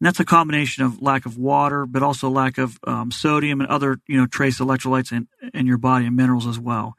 And 0.00 0.06
that's 0.06 0.20
a 0.20 0.24
combination 0.24 0.84
of 0.84 1.02
lack 1.02 1.26
of 1.26 1.36
water, 1.36 1.86
but 1.86 2.02
also 2.02 2.28
lack 2.30 2.58
of 2.58 2.78
um, 2.86 3.10
sodium 3.10 3.60
and 3.60 3.68
other, 3.68 3.98
you 4.06 4.16
know, 4.18 4.26
trace 4.26 4.58
electrolytes 4.58 5.12
in, 5.12 5.28
in 5.52 5.66
your 5.66 5.78
body 5.78 6.06
and 6.06 6.16
minerals 6.16 6.46
as 6.46 6.58
well. 6.58 6.94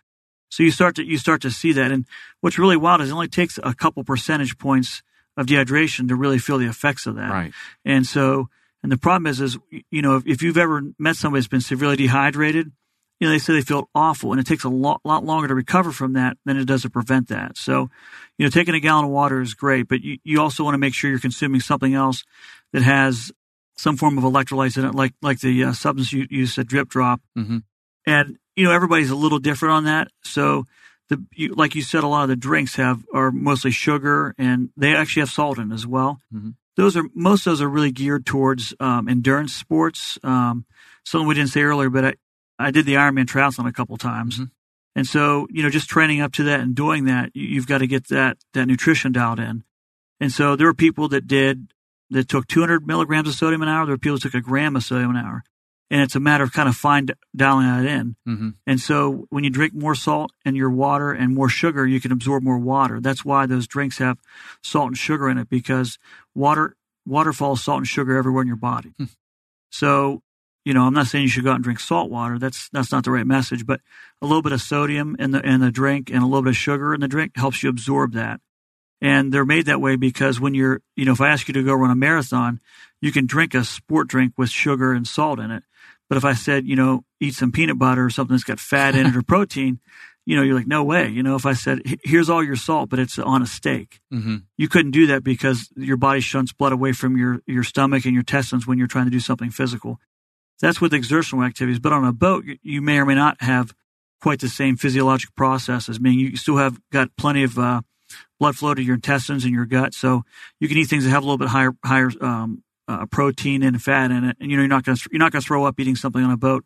So 0.52 0.64
you 0.64 0.72
start 0.72 0.96
to 0.98 1.04
you 1.04 1.18
start 1.18 1.42
to 1.42 1.50
see 1.50 1.72
that. 1.74 1.92
And 1.92 2.06
what's 2.42 2.60
really 2.60 2.78
wild 2.78 3.02
is 3.02 3.10
it 3.10 3.14
only 3.14 3.30
takes 3.30 3.58
a 3.64 3.74
couple 3.74 4.04
percentage 4.04 4.58
points 4.58 5.02
of 5.38 5.48
dehydration 5.48 6.10
to 6.10 6.16
really 6.16 6.38
feel 6.38 6.58
the 6.58 6.68
effects 6.68 7.08
of 7.08 7.16
that. 7.16 7.32
Right. 7.32 7.54
And 7.86 8.06
so, 8.06 8.50
and 8.84 8.92
the 8.92 8.98
problem 8.98 9.28
is, 9.28 9.40
is 9.40 9.58
you 9.90 10.02
know, 10.02 10.18
if, 10.18 10.28
if 10.28 10.42
you've 10.44 10.58
ever 10.58 10.84
met 11.00 11.16
somebody 11.16 11.40
that's 11.40 11.48
been 11.48 11.62
severely 11.62 11.96
dehydrated, 11.96 12.70
you 13.20 13.28
know, 13.28 13.32
they 13.32 13.40
say 13.40 13.54
they 13.54 13.62
feel 13.62 13.88
awful, 13.96 14.32
and 14.32 14.42
it 14.42 14.48
takes 14.48 14.64
a 14.64 14.70
lot, 14.70 15.00
lot 15.06 15.24
longer 15.24 15.48
to 15.48 15.56
recover 15.56 15.92
from 15.92 16.14
that 16.14 16.38
than 16.44 16.58
it 16.58 16.66
does 16.66 16.82
to 16.82 16.90
prevent 16.90 17.30
that. 17.30 17.56
So, 17.56 17.90
you 18.38 18.46
know, 18.46 18.50
taking 18.50 18.74
a 18.74 18.80
gallon 18.80 19.06
of 19.06 19.12
water 19.12 19.40
is 19.40 19.54
great, 19.54 19.88
but 19.88 20.02
you, 20.02 20.18
you 20.24 20.42
also 20.42 20.64
want 20.64 20.74
to 20.74 20.80
make 20.80 20.94
sure 20.94 21.10
you're 21.10 21.20
consuming 21.20 21.62
something 21.62 21.94
else 21.94 22.24
that 22.74 22.82
has 22.82 23.32
some 23.78 23.96
form 23.96 24.18
of 24.18 24.24
electrolytes 24.24 24.78
in 24.78 24.86
it, 24.86 24.96
like 24.96 25.14
like 25.22 25.40
the 25.40 25.66
uh, 25.66 25.74
substance 25.74 26.12
you, 26.12 26.28
you 26.30 26.46
said, 26.46 26.68
drip 26.68 26.90
drop. 26.90 27.22
Mm-hmm. 27.38 27.60
And 28.06 28.38
you 28.56 28.66
know, 28.66 28.72
everybody's 28.72 29.10
a 29.12 29.16
little 29.16 29.40
different 29.40 29.74
on 29.74 29.84
that. 29.86 30.10
So 30.24 30.66
the 31.10 31.24
you, 31.34 31.54
like 31.56 31.76
you 31.76 31.82
said, 31.82 32.04
a 32.04 32.08
lot 32.08 32.24
of 32.24 32.30
the 32.30 32.36
drinks 32.36 32.76
have 32.76 33.04
are 33.14 33.32
mostly 33.32 33.72
sugar, 33.72 34.34
and 34.38 34.70
they 34.78 34.96
actually 34.96 35.22
have 35.22 35.30
salt 35.32 35.58
in 35.60 35.72
as 35.72 35.86
well. 35.88 36.20
Mhm. 36.34 36.56
Those 36.78 36.96
are 36.96 37.04
most 37.14 37.46
of 37.48 37.52
those 37.52 37.62
are 37.62 37.70
really 37.70 37.92
geared 37.92 38.26
towards 38.26 38.74
um, 38.80 39.08
endurance 39.10 39.54
sports. 39.54 40.18
Um, 40.24 40.66
something 41.06 41.28
we 41.28 41.36
didn't 41.36 41.50
say 41.50 41.62
earlier, 41.62 41.90
but 41.90 42.06
I, 42.06 42.14
I 42.60 42.72
did 42.72 42.86
the 42.86 42.94
Ironman 42.94 43.26
triathlon 43.26 43.68
a 43.68 43.74
couple 43.74 43.98
times, 43.98 44.40
Mhm. 44.40 44.52
and 44.96 45.08
so 45.08 45.48
you 45.52 45.64
know 45.64 45.70
just 45.70 45.90
training 45.90 46.22
up 46.22 46.32
to 46.34 46.44
that 46.44 46.60
and 46.62 46.74
doing 46.76 47.06
that, 47.06 47.32
you, 47.36 47.46
you've 47.48 47.68
got 47.68 47.80
to 47.80 47.88
get 47.88 48.08
that 48.08 48.38
that 48.54 48.68
nutrition 48.68 49.12
dialed 49.12 49.40
in. 49.40 49.64
And 50.22 50.32
so 50.32 50.56
there 50.56 50.68
were 50.68 50.74
people 50.74 51.08
that 51.10 51.28
did 51.28 51.74
that 52.10 52.28
took 52.30 52.48
200 52.48 52.86
milligrams 52.88 53.28
of 53.28 53.36
sodium 53.36 53.62
an 53.64 53.68
hour. 53.70 53.86
There 53.86 53.94
were 53.94 53.98
people 53.98 54.18
that 54.18 54.22
took 54.22 54.34
a 54.36 54.42
gram 54.42 54.76
of 54.76 54.84
sodium 54.84 55.10
an 55.12 55.18
hour, 55.18 55.44
and 55.92 56.02
it's 56.02 56.16
a 56.16 56.22
matter 56.22 56.46
of 56.46 56.54
kind 56.54 56.70
of 56.70 56.76
fine 56.76 57.08
dialing 57.36 57.68
that 57.68 57.86
in. 57.86 58.16
hmm 58.26 58.50
And 58.66 58.80
so 58.80 59.28
when 59.30 59.44
you 59.44 59.50
drink 59.50 59.74
more 59.74 59.94
salt 59.94 60.32
in 60.46 60.56
your 60.56 60.70
water 60.70 61.12
and 61.12 61.36
more 61.36 61.50
sugar, 61.50 61.86
you 61.86 62.00
can 62.00 62.14
absorb 62.14 62.42
more 62.44 62.58
water. 62.58 63.02
That's 63.02 63.26
why 63.26 63.46
those 63.46 63.68
drinks 63.68 63.98
have 63.98 64.18
salt 64.64 64.88
and 64.88 64.98
sugar 64.98 65.30
in 65.30 65.38
it 65.38 65.50
because 65.50 66.00
water 66.34 66.78
water 67.06 67.34
follows 67.34 67.62
salt 67.64 67.80
and 67.80 67.88
sugar 67.88 68.16
everywhere 68.16 68.42
in 68.42 68.48
your 68.48 68.56
body. 68.56 68.94
Hmm. 68.98 69.06
So, 69.70 70.22
you 70.64 70.74
know, 70.74 70.84
I'm 70.84 70.94
not 70.94 71.08
saying 71.08 71.24
you 71.24 71.30
should 71.30 71.44
go 71.44 71.52
out 71.52 71.56
and 71.56 71.64
drink 71.64 71.82
salt 71.82 72.10
water. 72.10 72.40
That's 72.40 72.70
that's 72.70 72.92
not 72.92 73.04
the 73.04 73.12
right 73.12 73.28
message, 73.28 73.66
but 73.66 73.82
a 74.22 74.26
little 74.26 74.42
bit 74.42 74.54
of 74.54 74.62
sodium 74.62 75.18
in 75.20 75.32
the 75.32 75.46
in 75.46 75.60
the 75.60 75.72
drink 75.72 76.10
and 76.10 76.24
a 76.24 76.26
little 76.26 76.42
bit 76.42 76.52
of 76.52 76.58
sugar 76.58 76.94
in 76.94 77.02
the 77.02 77.10
drink 77.10 77.34
helps 77.36 77.64
you 77.64 77.70
absorb 77.70 78.14
that. 78.14 78.40
And 79.02 79.34
they're 79.34 79.46
made 79.46 79.66
that 79.66 79.82
way 79.82 79.96
because 79.96 80.40
when 80.40 80.54
you're, 80.54 80.80
you 80.96 81.06
know, 81.06 81.12
if 81.12 81.22
I 81.22 81.30
ask 81.30 81.48
you 81.48 81.56
to 81.56 81.64
go 81.64 81.74
run 81.74 81.90
a 81.90 81.96
marathon, 81.96 82.62
you 83.02 83.12
can 83.12 83.26
drink 83.26 83.54
a 83.54 83.64
sport 83.64 84.08
drink 84.08 84.34
with 84.38 84.50
sugar 84.50 84.94
and 84.94 85.08
salt 85.08 85.40
in 85.40 85.52
it. 85.52 85.64
But 86.10 86.18
if 86.18 86.26
I 86.26 86.34
said, 86.34 86.66
you 86.68 86.76
know, 86.76 87.04
eat 87.20 87.34
some 87.36 87.52
peanut 87.52 87.80
butter 87.80 88.04
or 88.06 88.10
something 88.10 88.36
that's 88.36 88.44
got 88.44 88.60
fat 88.60 88.96
in 88.96 89.08
it 89.08 89.16
or 89.16 89.22
protein, 89.28 89.80
you 90.26 90.36
know, 90.36 90.44
you're 90.44 90.56
like, 90.56 90.68
no 90.68 90.84
way. 90.84 91.08
You 91.10 91.24
know, 91.24 91.36
if 91.36 91.46
I 91.46 91.54
said, 91.54 91.80
here's 92.04 92.30
all 92.30 92.44
your 92.44 92.56
salt, 92.56 92.90
but 92.90 93.00
it's 93.00 93.18
on 93.18 93.42
a 93.42 93.46
steak, 93.48 94.00
hmm 94.12 94.38
you 94.58 94.68
couldn't 94.68 94.92
do 94.92 95.08
that 95.08 95.24
because 95.24 95.70
your 95.76 95.98
body 95.98 96.20
shunts 96.20 96.54
blood 96.54 96.72
away 96.72 96.92
from 96.92 97.18
your, 97.18 97.40
your 97.48 97.64
stomach 97.64 98.06
and 98.06 98.14
your 98.14 98.20
intestines 98.22 98.68
when 98.68 98.78
you're 98.78 98.86
trying 98.88 99.06
to 99.06 99.12
do 99.12 99.20
something 99.20 99.50
physical. 99.50 100.00
That's 100.62 100.80
with 100.80 100.94
exertional 100.94 101.44
activities. 101.44 101.80
But 101.80 101.94
on 101.94 102.06
a 102.06 102.14
boat, 102.14 102.46
you- 102.46 102.60
you 102.62 102.82
may 102.82 103.00
or 103.00 103.06
may 103.06 103.16
not 103.16 103.42
have 103.42 103.74
quite 104.22 104.40
the 104.40 104.50
same 104.50 104.76
physiologic 104.78 105.34
processes, 105.34 106.00
meaning 106.00 106.20
you 106.20 106.38
still 106.38 106.58
have 106.58 106.80
got 106.92 107.16
plenty 107.18 107.42
of 107.42 107.58
uh, 107.58 107.82
blood 108.40 108.56
flow 108.56 108.76
to 108.76 108.84
your 108.84 108.96
intestines 108.96 109.44
and 109.46 109.54
your 109.54 109.66
gut. 109.66 109.96
So 109.96 110.22
you 110.60 110.68
can 110.68 110.78
eat 110.78 110.86
things 110.86 111.06
that 111.06 111.10
have 111.10 111.24
a 111.24 111.26
little 111.26 111.40
bit 111.40 111.48
higher, 111.48 111.72
higher 111.84 112.12
um, 112.22 112.64
uh, 112.92 113.06
protein 113.06 113.64
and 113.64 113.82
fat 113.82 114.12
in 114.12 114.24
it. 114.24 114.38
And, 114.40 114.52
you 114.52 114.58
know, 114.58 114.64
you're 114.64 114.70
not 114.70 114.84
going 114.84 114.98
to, 114.98 115.10
you're 115.12 115.20
not 115.20 115.32
going 115.32 115.42
to 115.42 115.48
throw 115.48 115.66
up 115.66 115.80
eating 115.80 115.96
something 115.96 116.24
on 116.24 116.32
a 116.32 116.38
boat 116.38 116.66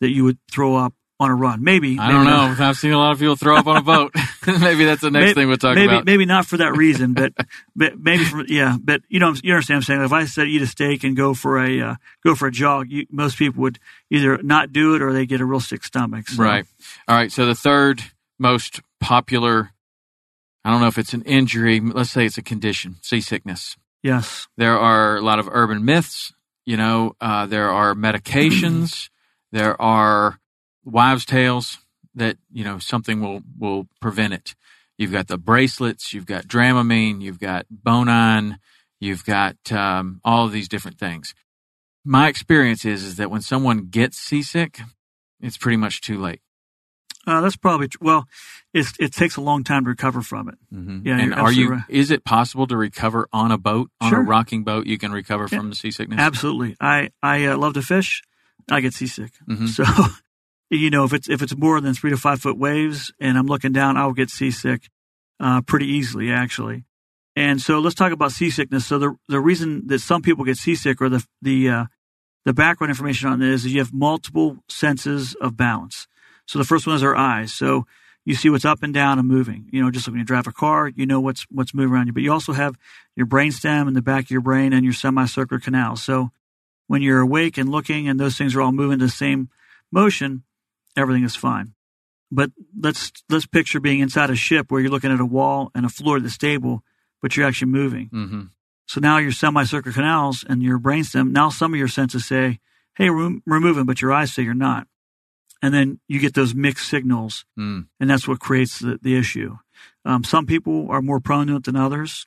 that 0.00 0.10
you 0.10 0.24
would 0.24 0.38
throw 0.50 0.76
up 0.76 0.94
on 1.20 1.30
a 1.30 1.34
run. 1.34 1.62
Maybe. 1.62 1.98
I 1.98 2.08
maybe 2.08 2.16
don't 2.18 2.24
not. 2.24 2.58
know. 2.58 2.64
I've 2.68 2.76
seen 2.76 2.92
a 2.92 2.98
lot 2.98 3.12
of 3.12 3.20
people 3.20 3.36
throw 3.36 3.56
up 3.56 3.66
on 3.68 3.76
a 3.76 3.82
boat. 3.82 4.12
maybe 4.46 4.84
that's 4.84 5.02
the 5.02 5.10
next 5.10 5.26
May- 5.26 5.34
thing 5.34 5.48
we'll 5.48 5.56
talk 5.56 5.76
maybe, 5.76 5.86
about. 5.86 6.04
Maybe 6.04 6.24
not 6.26 6.46
for 6.46 6.56
that 6.56 6.76
reason, 6.76 7.12
but, 7.14 7.32
but 7.76 7.98
maybe 7.98 8.24
for, 8.24 8.44
yeah, 8.46 8.76
but 8.82 9.02
you 9.08 9.20
know, 9.20 9.32
you 9.42 9.52
understand 9.52 9.76
what 9.76 9.82
I'm 9.82 9.82
saying. 9.82 10.02
If 10.02 10.12
I 10.12 10.24
said 10.24 10.48
eat 10.48 10.62
a 10.62 10.66
steak 10.66 11.04
and 11.04 11.16
go 11.16 11.32
for 11.34 11.64
a, 11.64 11.80
uh, 11.80 11.94
go 12.24 12.34
for 12.34 12.48
a 12.48 12.50
jog, 12.50 12.90
you, 12.90 13.06
most 13.10 13.36
people 13.38 13.62
would 13.62 13.78
either 14.10 14.38
not 14.42 14.72
do 14.72 14.96
it 14.96 15.02
or 15.02 15.12
they 15.12 15.26
get 15.26 15.40
a 15.40 15.44
real 15.44 15.60
sick 15.60 15.84
stomach. 15.84 16.28
So, 16.28 16.42
Right. 16.42 16.64
All 17.06 17.14
right. 17.14 17.30
So 17.30 17.46
the 17.46 17.54
third 17.54 18.02
most 18.38 18.80
popular, 19.00 19.70
I 20.64 20.70
don't 20.72 20.80
know 20.80 20.88
if 20.88 20.98
it's 20.98 21.14
an 21.14 21.22
injury. 21.22 21.80
Let's 21.80 22.10
say 22.10 22.26
it's 22.26 22.38
a 22.38 22.42
condition, 22.42 22.96
seasickness. 23.00 23.76
Yes. 24.02 24.48
There 24.56 24.78
are 24.78 25.16
a 25.16 25.20
lot 25.20 25.38
of 25.38 25.48
urban 25.50 25.84
myths. 25.84 26.32
You 26.64 26.76
know, 26.76 27.16
uh, 27.20 27.46
there 27.46 27.70
are 27.70 27.94
medications. 27.94 29.08
there 29.52 29.80
are 29.80 30.38
wives' 30.84 31.24
tales 31.24 31.78
that 32.14 32.36
you 32.52 32.64
know 32.64 32.78
something 32.78 33.20
will 33.20 33.42
will 33.58 33.88
prevent 34.00 34.34
it. 34.34 34.54
You've 34.98 35.12
got 35.12 35.28
the 35.28 35.38
bracelets. 35.38 36.12
You've 36.12 36.26
got 36.26 36.46
Dramamine. 36.46 37.20
You've 37.22 37.40
got 37.40 37.66
Bonine. 37.72 38.58
You've 39.00 39.24
got 39.24 39.56
um, 39.72 40.20
all 40.24 40.46
of 40.46 40.52
these 40.52 40.68
different 40.68 40.98
things. 40.98 41.34
My 42.04 42.28
experience 42.28 42.84
is 42.84 43.02
is 43.02 43.16
that 43.16 43.30
when 43.30 43.42
someone 43.42 43.86
gets 43.86 44.18
seasick, 44.18 44.80
it's 45.40 45.56
pretty 45.56 45.76
much 45.76 46.00
too 46.00 46.20
late. 46.20 46.40
Uh, 47.26 47.40
that's 47.40 47.56
probably, 47.56 47.86
tr- 47.88 47.98
well, 48.00 48.26
it's, 48.74 48.92
it 48.98 49.12
takes 49.12 49.36
a 49.36 49.40
long 49.40 49.62
time 49.62 49.84
to 49.84 49.90
recover 49.90 50.22
from 50.22 50.48
it. 50.48 50.56
Mm-hmm. 50.74 51.06
Yeah, 51.06 51.18
and 51.20 51.30
you're 51.34 51.50
you? 51.52 51.70
right. 51.70 51.82
Is 51.88 52.10
it 52.10 52.24
possible 52.24 52.66
to 52.66 52.76
recover 52.76 53.28
on 53.32 53.52
a 53.52 53.58
boat, 53.58 53.90
on 54.00 54.10
Sure. 54.10 54.20
a 54.20 54.24
rocking 54.24 54.64
boat? 54.64 54.86
You 54.86 54.98
can 54.98 55.12
recover 55.12 55.44
Yeah. 55.50 55.58
from 55.58 55.70
the 55.70 55.76
seasickness. 55.76 56.18
Absolutely. 56.18 56.76
I, 56.80 57.10
I 57.22 57.46
uh, 57.46 57.56
love 57.58 57.74
to 57.74 57.82
fish. 57.82 58.22
I 58.70 58.80
get 58.80 58.92
seasick. 58.94 59.32
Mhm. 59.48 59.68
So, 59.68 59.84
you 60.70 60.90
know, 60.90 61.04
if 61.04 61.12
it's, 61.12 61.28
if 61.28 61.42
it's 61.42 61.54
more 61.56 61.80
than 61.80 61.94
three 61.94 62.10
to 62.10 62.16
five 62.16 62.40
foot 62.40 62.58
waves 62.58 63.12
and 63.20 63.38
I'm 63.38 63.46
looking 63.46 63.72
down, 63.72 63.96
I'll 63.96 64.12
get 64.14 64.30
seasick, 64.30 64.88
uh, 65.38 65.60
pretty 65.62 65.86
easily 65.86 66.32
actually. 66.32 66.84
And 67.36 67.62
so 67.62 67.78
let's 67.78 67.94
talk 67.94 68.12
about 68.12 68.32
seasickness. 68.32 68.84
So 68.86 68.98
the, 68.98 69.16
the 69.28 69.40
reason 69.40 69.86
that 69.86 70.00
some 70.00 70.22
people 70.22 70.44
get 70.44 70.56
seasick 70.56 71.00
or 71.00 71.08
the, 71.08 71.24
the, 71.40 71.68
uh, 71.70 71.84
the 72.44 72.52
background 72.52 72.90
information 72.90 73.28
on 73.28 73.38
this 73.38 73.64
is 73.64 73.72
you 73.72 73.78
have 73.80 73.92
multiple 73.94 74.58
senses 74.68 75.34
of 75.40 75.56
balance. 75.56 76.08
So 76.52 76.58
the 76.58 76.66
first 76.66 76.86
one 76.86 76.94
is 76.94 77.02
our 77.02 77.16
eyes. 77.16 77.50
So 77.50 77.86
you 78.26 78.34
see 78.34 78.50
what's 78.50 78.66
up 78.66 78.82
and 78.82 78.92
down 78.92 79.18
and 79.18 79.26
moving. 79.26 79.70
You 79.72 79.82
know, 79.82 79.90
just 79.90 80.06
like 80.06 80.12
when 80.12 80.18
you 80.18 80.26
drive 80.26 80.46
a 80.46 80.52
car, 80.52 80.86
you 80.86 81.06
know 81.06 81.18
what's 81.18 81.46
what's 81.50 81.72
moving 81.72 81.94
around 81.94 82.08
you. 82.08 82.12
But 82.12 82.22
you 82.22 82.30
also 82.30 82.52
have 82.52 82.76
your 83.16 83.26
brainstem 83.26 83.88
in 83.88 83.94
the 83.94 84.02
back 84.02 84.24
of 84.24 84.30
your 84.30 84.42
brain 84.42 84.74
and 84.74 84.84
your 84.84 84.92
semicircular 84.92 85.60
canal. 85.60 85.96
So 85.96 86.30
when 86.88 87.00
you're 87.00 87.20
awake 87.20 87.56
and 87.56 87.70
looking 87.70 88.06
and 88.06 88.20
those 88.20 88.36
things 88.36 88.54
are 88.54 88.60
all 88.60 88.70
moving 88.70 88.98
the 88.98 89.08
same 89.08 89.48
motion, 89.90 90.42
everything 90.94 91.24
is 91.24 91.34
fine. 91.34 91.72
But 92.30 92.50
let's 92.78 93.12
let's 93.30 93.46
picture 93.46 93.80
being 93.80 94.00
inside 94.00 94.28
a 94.28 94.36
ship 94.36 94.70
where 94.70 94.82
you're 94.82 94.90
looking 94.90 95.10
at 95.10 95.20
a 95.20 95.24
wall 95.24 95.70
and 95.74 95.86
a 95.86 95.88
floor 95.88 96.20
that's 96.20 96.34
stable, 96.34 96.84
but 97.22 97.34
you're 97.34 97.46
actually 97.46 97.72
moving. 97.72 98.10
Mm-hmm. 98.12 98.42
So 98.84 99.00
now 99.00 99.16
your 99.16 99.32
semicircular 99.32 99.94
canals 99.94 100.44
and 100.46 100.62
your 100.62 100.78
brainstem, 100.78 101.30
now 101.30 101.48
some 101.48 101.72
of 101.72 101.78
your 101.78 101.88
senses 101.88 102.26
say, 102.26 102.60
hey, 102.94 103.08
we're, 103.08 103.38
we're 103.46 103.58
moving, 103.58 103.86
but 103.86 104.02
your 104.02 104.12
eyes 104.12 104.34
say 104.34 104.42
you're 104.42 104.52
not. 104.52 104.86
And 105.62 105.72
then 105.72 106.00
you 106.08 106.18
get 106.18 106.34
those 106.34 106.54
mixed 106.54 106.88
signals, 106.88 107.44
Mm. 107.58 107.86
and 108.00 108.10
that's 108.10 108.26
what 108.26 108.40
creates 108.40 108.80
the, 108.80 108.98
the 109.00 109.16
issue. 109.16 109.56
Um, 110.04 110.24
some 110.24 110.44
people 110.46 110.88
are 110.90 111.00
more 111.00 111.20
prone 111.20 111.46
to 111.46 111.56
it 111.56 111.64
than 111.64 111.76
others. 111.76 112.26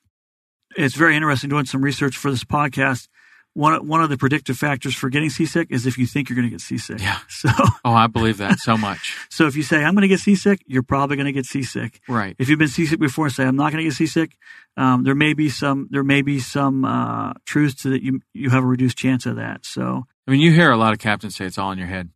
It's 0.78 0.96
very 0.96 1.16
interesting 1.16 1.50
doing 1.50 1.66
some 1.66 1.84
research 1.84 2.16
for 2.18 2.32
this 2.32 2.44
podcast. 2.46 3.08
One, 3.54 3.88
one 3.88 4.02
of 4.04 4.10
the 4.10 4.18
predictive 4.18 4.58
factors 4.58 4.94
for 4.96 5.10
getting 5.10 5.30
seasick 5.30 5.68
is 5.72 5.86
if 5.86 5.98
you 5.98 6.06
think 6.06 6.28
you're 6.30 6.36
going 6.36 6.48
to 6.48 6.52
get 6.52 6.60
seasick. 6.60 7.00
Yeah. 7.00 7.20
So, 7.30 7.50
Oh, 7.86 7.94
I 7.94 8.08
believe 8.08 8.38
that 8.38 8.60
so 8.60 8.76
much. 8.78 9.16
so 9.30 9.48
if 9.48 9.56
you 9.56 9.64
say, 9.64 9.82
I'm 9.84 9.94
going 9.96 10.02
to 10.02 10.10
get 10.10 10.20
seasick, 10.20 10.62
you're 10.66 10.84
probably 10.84 11.16
going 11.16 11.26
to 11.28 11.32
get 11.32 11.46
seasick 11.46 12.02
Right. 12.10 12.36
if 12.40 12.50
you've 12.50 12.60
been 12.60 12.68
seasick 12.68 13.00
before 13.00 13.26
and 13.28 13.34
say 13.36 13.46
I'm 13.46 13.56
not 13.56 13.72
going 13.72 13.84
to 13.84 13.90
get 13.90 13.94
seasick, 13.94 14.36
um, 14.76 15.04
there 15.06 15.16
may 15.16 15.34
be 15.34 15.48
some 15.50 15.88
there 15.90 16.04
may 16.04 16.22
be 16.22 16.40
some 16.40 16.84
uh, 16.84 17.34
truth 17.46 17.82
to 17.84 17.90
that 17.92 18.04
you 18.04 18.22
you 18.34 18.50
have 18.50 18.64
a 18.64 18.68
reduced 18.68 18.98
chance 18.98 19.26
of 19.26 19.38
that. 19.38 19.66
So 19.66 20.06
I 20.28 20.32
mean, 20.32 20.42
you 20.42 20.52
hear 20.52 20.72
a 20.72 20.78
lot 20.78 20.92
of 20.92 21.00
captains 21.00 21.36
say 21.38 21.46
it's 21.46 21.58
all 21.58 21.72
in 21.72 21.78
your 21.78 21.88
head, 21.88 22.10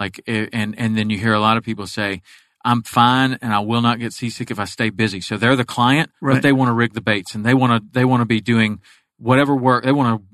like, 0.00 0.20
eh, 0.26 0.46
and 0.52 0.74
and 0.78 0.96
then 0.96 1.10
you 1.10 1.18
hear 1.18 1.32
a 1.34 1.40
lot 1.40 1.56
of 1.56 1.64
people 1.64 1.86
say, 1.86 2.22
"I'm 2.64 2.82
fine 2.82 3.38
and 3.40 3.52
I 3.52 3.60
will 3.60 3.80
not 3.82 3.98
get 3.98 4.12
seasick 4.12 4.50
if 4.50 4.58
I 4.58 4.64
stay 4.64 4.90
busy." 4.90 5.20
So 5.20 5.36
they're 5.36 5.56
the 5.56 5.64
client, 5.64 6.10
Right. 6.20 6.34
but 6.34 6.42
they 6.42 6.52
want 6.52 6.68
to 6.68 6.72
rig 6.74 6.94
the 6.94 7.00
baits 7.00 7.34
and 7.34 7.44
they 7.44 7.54
want 7.54 7.72
to 7.82 7.88
they 7.92 8.04
want 8.04 8.20
to 8.20 8.26
be 8.26 8.40
doing 8.40 8.80
whatever 9.18 9.54
work 9.54 9.84
they 9.84 9.92
want 9.92 10.20
to, 10.20 10.26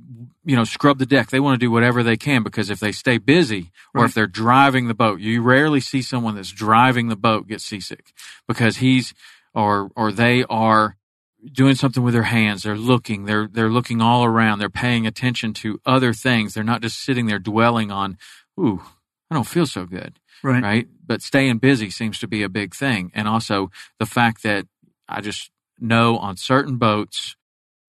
you 0.45 0.57
know, 0.57 0.65
scrub 0.65 0.99
the 0.99 1.07
deck. 1.07 1.29
They 1.31 1.41
want 1.41 1.61
to 1.61 1.65
do 1.65 1.71
whatever 1.71 2.03
they 2.03 2.17
can 2.17 2.43
because 2.43 2.71
if 2.71 2.81
they 2.81 2.93
stay 2.93 3.19
busy 3.19 3.71
or 3.95 4.03
Right. 4.03 4.09
if 4.09 4.15
they're 4.15 4.27
driving 4.27 4.89
the 4.89 4.95
boat, 4.95 5.21
you 5.21 5.43
rarely 5.43 5.81
see 5.81 6.01
someone 6.03 6.35
that's 6.37 6.51
driving 6.51 7.09
the 7.09 7.17
boat 7.17 7.47
get 7.47 7.61
seasick 7.61 8.13
because 8.49 8.79
he's 8.79 9.13
or 9.55 9.91
or 9.97 10.11
they 10.13 10.45
are 10.49 10.97
doing 11.53 11.75
something 11.75 12.03
with 12.03 12.13
their 12.15 12.23
hands. 12.25 12.63
They're 12.63 12.77
looking. 12.77 13.25
They're 13.25 13.49
they're 13.51 13.71
looking 13.71 14.01
all 14.01 14.25
around. 14.25 14.59
They're 14.59 14.71
paying 14.71 15.07
attention 15.07 15.53
to 15.55 15.81
other 15.85 16.13
things. 16.15 16.55
They're 16.55 16.65
not 16.65 16.83
just 16.83 17.01
sitting 17.03 17.27
there 17.27 17.39
dwelling 17.39 17.91
on, 17.91 18.17
"Ooh, 18.59 18.83
I 19.31 19.35
don't 19.35 19.47
feel 19.47 19.67
so 19.67 19.87
good." 19.87 20.19
right, 20.43 20.63
Right? 20.63 20.89
But 21.07 21.23
staying 21.23 21.59
busy 21.59 21.91
seems 21.91 22.19
to 22.21 22.29
be 22.29 22.43
a 22.43 22.49
big 22.49 22.75
thing. 22.75 23.11
And 23.15 23.29
also 23.29 23.71
the 23.99 24.07
fact 24.07 24.43
that 24.43 24.67
I 25.09 25.21
just 25.21 25.51
know 25.79 26.17
on 26.19 26.37
certain 26.37 26.77
boats, 26.77 27.37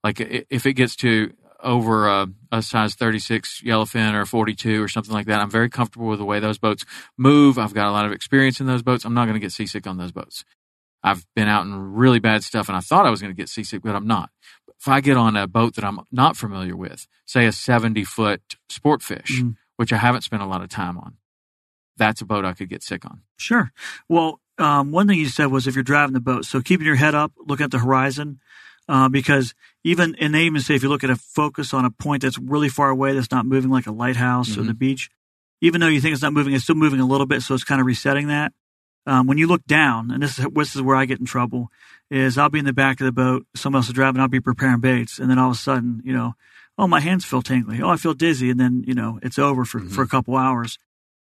like 0.03 0.19
if 0.19 0.65
it 0.65 0.73
gets 0.73 0.95
to 0.97 1.33
over 1.63 2.07
a, 2.07 2.27
a 2.51 2.61
size 2.61 2.95
36 2.95 3.61
yellowfin 3.63 4.13
or 4.15 4.25
42 4.25 4.83
or 4.83 4.87
something 4.87 5.13
like 5.13 5.27
that, 5.27 5.39
I'm 5.39 5.49
very 5.51 5.69
comfortable 5.69 6.07
with 6.07 6.17
the 6.19 6.25
way 6.25 6.39
those 6.39 6.57
boats 6.57 6.83
move. 7.17 7.59
I've 7.59 7.73
got 7.75 7.87
a 7.87 7.91
lot 7.91 8.05
of 8.05 8.11
experience 8.11 8.59
in 8.59 8.65
those 8.65 8.81
boats. 8.81 9.05
I'm 9.05 9.13
not 9.13 9.25
going 9.25 9.35
to 9.35 9.39
get 9.39 9.51
seasick 9.51 9.85
on 9.85 9.97
those 9.97 10.11
boats. 10.11 10.43
I've 11.03 11.25
been 11.35 11.47
out 11.47 11.65
in 11.65 11.93
really 11.93 12.19
bad 12.19 12.43
stuff 12.43 12.67
and 12.67 12.75
I 12.75 12.79
thought 12.81 13.05
I 13.05 13.09
was 13.11 13.21
going 13.21 13.33
to 13.33 13.39
get 13.39 13.49
seasick, 13.49 13.81
but 13.83 13.95
I'm 13.95 14.07
not. 14.07 14.29
If 14.79 14.87
I 14.87 15.01
get 15.01 15.17
on 15.17 15.35
a 15.35 15.45
boat 15.47 15.75
that 15.75 15.85
I'm 15.85 15.99
not 16.11 16.35
familiar 16.35 16.75
with, 16.75 17.07
say 17.25 17.45
a 17.45 17.51
70 17.51 18.03
foot 18.05 18.41
sport 18.69 19.03
fish, 19.03 19.41
Mhm. 19.41 19.55
which 19.77 19.93
I 19.93 19.97
haven't 19.97 20.23
spent 20.23 20.41
a 20.41 20.47
lot 20.47 20.61
of 20.63 20.69
time 20.69 20.97
on, 20.97 21.17
that's 21.97 22.21
a 22.21 22.25
boat 22.25 22.45
I 22.45 22.53
could 22.53 22.69
get 22.69 22.83
sick 22.83 23.05
on. 23.05 23.21
sure. 23.37 23.71
Well, 24.09 24.39
um, 24.57 24.91
one 24.91 25.07
thing 25.07 25.17
you 25.19 25.27
said 25.29 25.47
was 25.47 25.67
if 25.67 25.75
you're 25.75 25.83
driving 25.83 26.13
the 26.13 26.19
boat, 26.19 26.45
so 26.45 26.61
keeping 26.61 26.85
your 26.85 26.95
head 26.95 27.15
up, 27.15 27.31
looking 27.47 27.63
at 27.63 27.71
the 27.71 27.79
horizon, 27.79 28.39
uh, 28.87 29.09
because 29.09 29.53
even 29.83 30.15
and 30.19 30.33
they 30.35 30.43
even 30.43 30.61
say 30.61 30.75
if 30.75 30.83
you 30.83 30.89
look 30.89 31.03
at 31.03 31.09
a 31.09 31.15
focus 31.15 31.73
on 31.73 31.85
a 31.85 31.89
point 31.91 32.21
that's 32.23 32.37
really 32.37 32.69
far 32.69 32.89
away, 32.89 33.13
that's 33.13 33.31
not 33.31 33.45
moving 33.45 33.71
like 33.71 33.87
a 33.87 33.91
lighthouse 33.91 34.57
or 34.57 34.61
Mhm. 34.61 34.67
the 34.67 34.73
beach, 34.73 35.09
even 35.61 35.81
though 35.81 35.87
you 35.87 36.01
think 36.01 36.13
it's 36.13 36.21
not 36.21 36.33
moving, 36.33 36.53
it's 36.53 36.63
still 36.63 36.75
moving 36.75 36.99
a 36.99 37.05
little 37.05 37.25
bit, 37.25 37.41
so 37.41 37.53
it's 37.55 37.63
kind 37.63 37.81
of 37.81 37.87
resetting 37.87 38.27
that. 38.27 38.53
um, 39.07 39.25
when 39.25 39.39
you 39.39 39.47
look 39.47 39.65
down, 39.65 40.11
and 40.11 40.21
this 40.21 40.37
is 40.37 40.45
this 40.53 40.75
is 40.75 40.81
where 40.83 40.95
I 40.95 41.05
get 41.05 41.19
in 41.19 41.25
trouble, 41.25 41.71
is 42.11 42.37
I'll 42.37 42.49
be 42.49 42.59
in 42.59 42.65
the 42.65 42.73
back 42.73 43.01
of 43.01 43.05
the 43.05 43.11
boat, 43.11 43.47
someone 43.55 43.79
else 43.79 43.87
is 43.87 43.93
driving, 43.95 44.21
I'll 44.21 44.27
be 44.27 44.39
preparing 44.39 44.79
baits, 44.79 45.17
and 45.17 45.27
then 45.27 45.39
all 45.39 45.49
of 45.49 45.55
a 45.55 45.59
sudden, 45.59 46.03
you 46.05 46.13
know, 46.13 46.35
oh 46.77 46.85
my 46.87 46.99
hands 46.99 47.25
feel 47.25 47.41
tingly, 47.41 47.81
oh 47.81 47.89
I 47.89 47.95
feel 47.97 48.13
dizzy, 48.13 48.51
and 48.51 48.59
then 48.59 48.83
you 48.85 48.93
know 48.93 49.17
it's 49.23 49.39
over 49.39 49.65
for 49.65 49.79
Mhm. 49.81 49.89
for 49.91 50.03
a 50.03 50.07
couple 50.07 50.37
hours. 50.37 50.77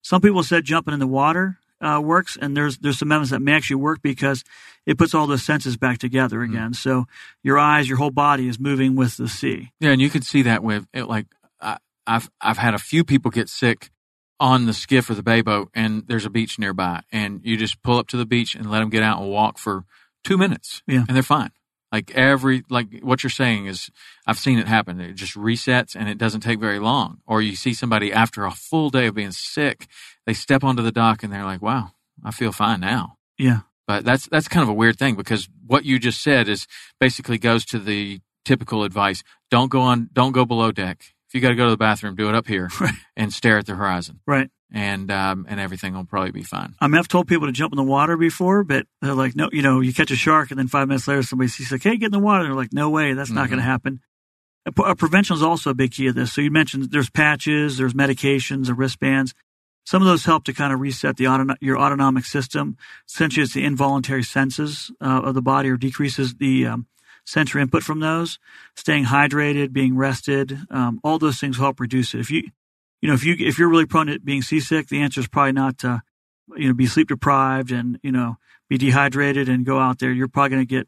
Some 0.03 0.21
people 0.21 0.43
said 0.43 0.63
jumping 0.65 0.93
in 0.93 0.99
the 0.99 1.07
water 1.07 1.57
uh, 1.81 1.99
works, 2.03 2.37
and 2.39 2.55
there's 2.55 2.77
there's 2.77 2.99
some 2.99 3.11
evidence 3.11 3.31
that 3.31 3.41
may 3.41 3.53
actually 3.53 3.77
work 3.77 4.01
because 4.03 4.43
it 4.85 4.97
puts 4.97 5.13
all 5.15 5.25
the 5.27 5.37
senses 5.39 5.75
back 5.77 5.97
together 5.97 6.39
Mm-hmm. 6.39 6.53
again. 6.53 6.73
So 6.75 7.05
your 7.41 7.57
eyes, 7.57 7.89
your 7.89 7.97
whole 7.97 8.11
body 8.11 8.47
is 8.47 8.59
moving 8.59 8.95
with 8.95 9.17
the 9.17 9.27
sea. 9.27 9.71
Yeah, 9.79 9.89
and 9.91 10.01
you 10.01 10.09
can 10.11 10.21
see 10.21 10.43
that 10.43 10.61
with 10.63 10.85
it, 10.93 11.05
like 11.05 11.25
I, 11.59 11.77
I've 12.05 12.29
I've 12.39 12.57
had 12.59 12.73
a 12.75 12.77
few 12.79 13.03
people 13.03 13.31
get 13.31 13.49
sick 13.49 13.89
on 14.39 14.65
the 14.65 14.73
skiff 14.73 15.09
or 15.09 15.13
the 15.15 15.23
bay 15.23 15.41
boat, 15.41 15.69
and 15.73 16.03
there's 16.07 16.25
a 16.25 16.29
beach 16.29 16.59
nearby, 16.59 17.01
and 17.11 17.41
you 17.43 17.55
just 17.57 17.81
pull 17.81 17.97
up 17.97 18.07
to 18.09 18.17
the 18.17 18.25
beach 18.25 18.55
and 18.55 18.69
let 18.69 18.79
them 18.79 18.89
get 18.89 19.03
out 19.03 19.21
and 19.21 19.29
walk 19.29 19.57
for 19.57 19.83
two 20.23 20.37
minutes, 20.37 20.81
Yeah. 20.87 21.05
and 21.07 21.15
they're 21.15 21.23
fine. 21.23 21.51
Like 21.93 22.11
every 22.15 22.63
like 22.69 22.87
what 23.01 23.21
you're 23.23 23.29
saying 23.29 23.67
is, 23.67 23.89
I've 24.27 24.39
seen 24.39 24.57
it 24.59 24.67
happen. 24.67 24.99
It 24.99 25.13
just 25.13 25.35
resets, 25.35 25.95
and 25.95 26.09
it 26.09 26.17
doesn't 26.17 26.41
take 26.41 26.59
very 26.59 26.79
long. 26.79 27.19
Or 27.27 27.39
you 27.41 27.55
see 27.55 27.73
somebody 27.75 28.11
after 28.11 28.45
a 28.45 28.51
full 28.51 28.89
day 28.89 29.05
of 29.07 29.13
being 29.13 29.31
sick, 29.31 29.87
they 30.25 30.33
step 30.33 30.63
onto 30.63 30.81
the 30.81 30.91
dock 30.91 31.21
and 31.23 31.31
they're 31.31 31.45
like, 31.45 31.61
"Wow, 31.61 31.91
I 32.23 32.31
feel 32.31 32.51
fine 32.51 32.79
now." 32.79 33.17
Yeah, 33.37 33.59
But 33.87 34.05
that's 34.05 34.27
that's 34.27 34.47
kind 34.47 34.63
of 34.63 34.69
a 34.69 34.73
weird 34.73 34.97
thing 34.97 35.15
because 35.15 35.47
what 35.67 35.85
you 35.85 35.99
just 35.99 36.21
said 36.21 36.49
is 36.49 36.65
basically 36.99 37.37
goes 37.37 37.63
to 37.65 37.77
the 37.79 38.21
typical 38.43 38.83
advice: 38.83 39.23
don't 39.51 39.69
go 39.69 39.81
on, 39.81 40.09
don't 40.13 40.31
go 40.31 40.45
below 40.45 40.71
deck. 40.71 41.13
If 41.29 41.35
you 41.35 41.41
got 41.41 41.49
to 41.49 41.55
go 41.55 41.65
to 41.65 41.71
the 41.71 41.77
bathroom, 41.77 42.15
do 42.15 42.27
it 42.29 42.35
up 42.35 42.47
here 42.47 42.69
Right. 42.79 42.93
and 43.15 43.31
stare 43.33 43.57
at 43.59 43.65
the 43.67 43.75
horizon, 43.75 44.19
right. 44.27 44.49
And 44.73 45.09
um, 45.11 45.45
and 45.47 45.59
everything 45.59 45.93
will 45.93 46.03
probably 46.05 46.31
be 46.31 46.43
fine. 46.43 46.73
I 46.81 46.87
mean, 46.87 46.97
I've 46.97 47.07
told 47.07 47.27
people 47.27 47.47
to 47.47 47.53
jump 47.53 47.71
in 47.71 47.77
the 47.77 47.83
water 47.83 48.17
before, 48.17 48.63
but 48.63 48.87
they're 49.01 49.13
like, 49.13 49.35
no, 49.35 49.47
you 49.53 49.61
know, 49.61 49.79
you 49.79 49.93
catch 49.93 50.11
a 50.11 50.15
shark 50.15 50.49
and 50.51 50.59
then 50.59 50.67
five 50.67 50.87
minutes 50.87 51.07
later 51.07 51.21
somebody 51.23 51.47
sees 51.47 51.71
like, 51.71 51.83
hey, 51.83 51.95
get 51.97 52.07
in 52.07 52.11
the 52.11 52.19
water. 52.19 52.43
And 52.43 52.49
They're 52.51 52.57
like, 52.57 52.73
no 52.73 52.89
way, 52.89 53.13
that's 53.13 53.29
not 53.29 53.45
Mhm. 53.45 53.49
going 53.51 53.59
to 53.59 53.65
happen. 53.65 54.01
Uh, 54.65 54.71
pre- 54.71 54.95
Prevention 54.95 55.35
is 55.35 55.43
also 55.43 55.69
a 55.69 55.73
big 55.75 55.91
key 55.91 56.07
of 56.07 56.15
this. 56.15 56.33
So 56.33 56.41
you 56.41 56.49
mentioned 56.51 56.91
there's 56.91 57.09
patches, 57.09 57.77
there's 57.77 57.93
medications, 57.93 58.69
or 58.69 58.73
wristbands. 58.73 59.33
Some 59.85 60.01
of 60.01 60.07
those 60.07 60.23
help 60.25 60.45
to 60.45 60.53
kind 60.53 60.73
of 60.73 60.79
reset 60.79 61.17
the 61.17 61.57
your 61.61 61.77
autonomic 61.77 62.25
system. 62.25 62.77
Essentially, 63.07 63.43
it's 63.43 63.53
the 63.53 63.65
involuntary 63.65 64.23
senses 64.23 64.89
uh, 65.01 65.21
of 65.23 65.35
the 65.35 65.41
body, 65.41 65.69
or 65.69 65.75
decreases 65.77 66.35
the 66.35 66.65
um, 66.65 66.87
sensory 67.25 67.61
input 67.61 67.83
from 67.83 67.99
those. 67.99 68.39
Staying 68.77 69.05
hydrated, 69.05 69.73
being 69.73 69.97
rested, 69.97 70.57
um, 70.71 70.99
all 71.03 71.19
those 71.19 71.37
things 71.39 71.57
help 71.57 71.81
reduce 71.81 72.13
it. 72.13 72.21
If 72.21 72.31
you, 72.31 72.43
you 73.03 73.09
know, 73.09 73.15
if 73.15 73.25
you 73.25 73.35
if 73.37 73.59
you're 73.59 73.67
really 73.67 73.85
prone 73.85 74.07
to 74.07 74.17
being 74.17 74.41
seasick, 74.41 74.87
the 74.87 75.01
answer 75.01 75.19
is 75.19 75.27
probably 75.27 75.51
not 75.51 75.79
to, 75.79 76.01
you 76.55 76.69
know, 76.69 76.73
be 76.73 76.85
sleep 76.85 77.09
deprived 77.09 77.69
and 77.69 77.99
you 78.01 78.13
know 78.13 78.37
be 78.69 78.77
dehydrated 78.77 79.49
and 79.49 79.65
go 79.65 79.77
out 79.77 79.99
there. 79.99 80.09
You're 80.09 80.29
probably 80.29 80.51
going 80.51 80.61
to 80.61 80.65
get 80.65 80.87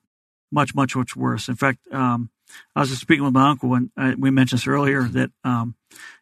much 0.49 0.73
much 0.73 0.95
much 0.95 1.13
worse. 1.17 1.49
In 1.49 1.55
fact, 1.55 1.79
um, 1.91 2.29
I 2.73 2.79
was 2.79 2.87
just 2.87 3.01
speaking 3.01 3.25
with 3.25 3.33
my 3.33 3.49
uncle 3.49 3.73
and 3.73 3.89
uh, 3.97 4.13
we 4.17 4.31
mentioned 4.31 4.61
this 4.61 4.67
earlier 4.67 5.03
that 5.03 5.31
um, 5.43 5.75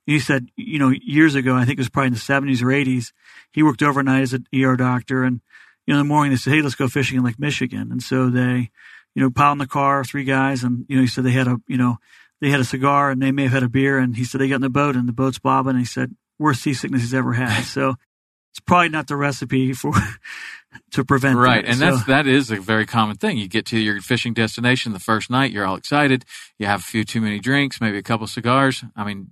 he 0.07 0.17
said, 0.17 0.47
you 0.55 0.79
know, 0.79 0.89
years 0.89 1.35
ago, 1.35 1.53
I 1.55 1.63
think 1.63 1.77
it 1.77 1.81
was 1.81 1.89
probably 1.89 2.07
in 2.07 2.13
the 2.13 2.19
70s 2.19 2.63
or 2.63 2.69
80s, 2.69 3.11
he 3.51 3.61
worked 3.61 3.83
overnight 3.83 4.23
as 4.23 4.33
an 4.33 4.47
ER 4.51 4.75
doctor. 4.75 5.23
And, 5.23 5.41
you 5.85 5.93
know, 5.93 5.99
in 5.99 6.07
the 6.07 6.11
morning 6.11 6.31
they 6.31 6.37
said, 6.37 6.53
hey, 6.53 6.63
let's 6.63 6.73
go 6.73 6.87
fishing 6.87 7.19
in 7.19 7.23
Lake 7.23 7.37
Michigan. 7.37 7.91
And 7.91 8.01
so 8.01 8.31
they, 8.31 8.71
you 9.13 9.21
know, 9.21 9.29
piled 9.29 9.53
in 9.53 9.57
the 9.59 9.67
car, 9.67 10.03
three 10.03 10.23
guys. 10.23 10.63
And, 10.63 10.87
you 10.89 10.95
know, 10.95 11.03
he 11.03 11.07
said 11.07 11.23
they 11.23 11.31
had 11.31 11.47
a, 11.47 11.57
you 11.67 11.77
know, 11.77 11.97
they 12.43 12.49
had 12.49 12.59
a 12.59 12.65
cigar 12.65 13.09
and 13.11 13.21
they 13.21 13.31
may 13.31 13.43
have 13.43 13.51
had 13.53 13.63
a 13.63 13.69
beer. 13.69 13.97
And 13.97 14.15
he 14.15 14.23
said 14.23 14.41
they 14.41 14.47
got 14.49 14.55
in 14.55 14.61
the 14.61 14.69
boat 14.69 14.95
and 14.95 15.07
the 15.07 15.13
boat's 15.13 15.39
bobbing. 15.39 15.71
And 15.71 15.79
he 15.79 15.85
said, 15.85 16.15
worst 16.39 16.61
seasickness 16.61 17.01
he's 17.01 17.13
ever 17.13 17.33
had. 17.33 17.63
So 17.63 17.95
it's 18.51 18.59
probably 18.59 18.89
not 18.89 19.07
the 19.07 19.15
recipe 19.15 19.73
for, 19.73 19.93
to 20.91 21.03
prevent 21.05 21.37
Right, 21.37 21.63
that. 21.63 21.69
and 21.71 21.79
So- 21.79 21.85
that's 21.91 22.03
that 22.05 22.27
is 22.27 22.51
a 22.51 22.57
very 22.59 22.85
common 22.85 23.15
thing. 23.17 23.37
You 23.37 23.47
get 23.47 23.65
to 23.67 23.79
your 23.79 23.99
fishing 24.01 24.33
destination 24.33 24.93
the 24.93 24.99
first 24.99 25.29
night, 25.29 25.51
you're 25.51 25.65
all 25.65 25.75
excited. 25.75 26.25
You 26.59 26.65
have 26.67 26.81
a 26.81 26.83
few 26.83 27.03
too 27.03 27.21
many 27.21 27.39
drinks, 27.39 27.79
maybe 27.81 27.97
a 27.97 28.03
couple 28.03 28.27
cigars. 28.27 28.83
I 28.95 29.03
mean, 29.03 29.31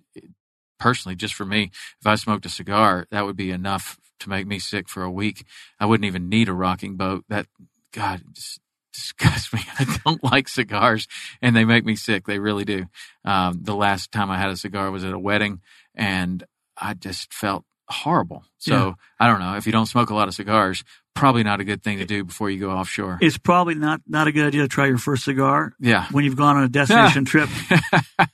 personally, 0.79 1.15
just 1.15 1.33
for 1.35 1.45
me, 1.45 1.71
if 1.99 2.07
I 2.07 2.15
smoked 2.15 2.45
a 2.45 2.49
cigar, 2.49 3.05
that 3.11 3.25
would 3.25 3.35
be 3.35 3.51
enough 3.51 3.97
to 4.21 4.29
make 4.29 4.47
me 4.47 4.59
sick 4.59 4.87
for 4.87 5.03
a 5.03 5.11
week. 5.11 5.43
I 5.79 5.85
wouldn't 5.85 6.05
even 6.05 6.29
need 6.29 6.47
a 6.47 6.53
rocking 6.53 6.95
boat. 6.95 7.25
That 7.29 7.47
God 7.91 8.21
just 8.33 8.60
disgusts 8.93 9.53
me. 9.53 9.61
I 9.79 9.97
don't 10.05 10.23
like 10.23 10.47
cigars, 10.47 11.07
and 11.41 11.55
they 11.55 11.65
make 11.65 11.85
me 11.85 11.95
sick. 11.95 12.25
They 12.25 12.39
really 12.39 12.65
do. 12.65 12.85
Um, 13.25 13.59
the 13.61 13.75
last 13.75 14.11
time 14.11 14.29
I 14.31 14.37
had 14.37 14.49
a 14.49 14.57
cigar 14.57 14.91
was 14.91 15.03
at 15.03 15.13
a 15.13 15.19
wedding, 15.19 15.61
and 15.95 16.43
I 16.77 16.93
just 16.93 17.33
felt 17.33 17.65
horrible. 17.89 18.43
So 18.57 18.73
Yeah. 18.73 18.93
I 19.19 19.27
don't 19.27 19.39
know. 19.39 19.55
If 19.55 19.65
you 19.65 19.71
don't 19.71 19.85
smoke 19.85 20.09
a 20.09 20.15
lot 20.15 20.27
of 20.29 20.33
cigars, 20.33 20.83
probably 21.13 21.43
not 21.43 21.59
a 21.59 21.65
good 21.65 21.83
thing 21.83 21.97
to 21.97 22.05
do 22.05 22.23
before 22.23 22.49
you 22.49 22.57
go 22.57 22.71
offshore. 22.71 23.17
it's 23.21 23.37
probably 23.37 23.75
not, 23.75 23.99
not 24.07 24.27
a 24.27 24.31
good 24.31 24.45
idea 24.47 24.61
to 24.61 24.67
try 24.69 24.87
your 24.87 24.97
first 24.97 25.25
cigar 25.25 25.73
yeah. 25.79 26.07
when 26.11 26.23
you've 26.23 26.37
gone 26.37 26.55
on 26.55 26.63
a 26.63 26.69
destination 26.79 27.25
trip. 27.25 27.49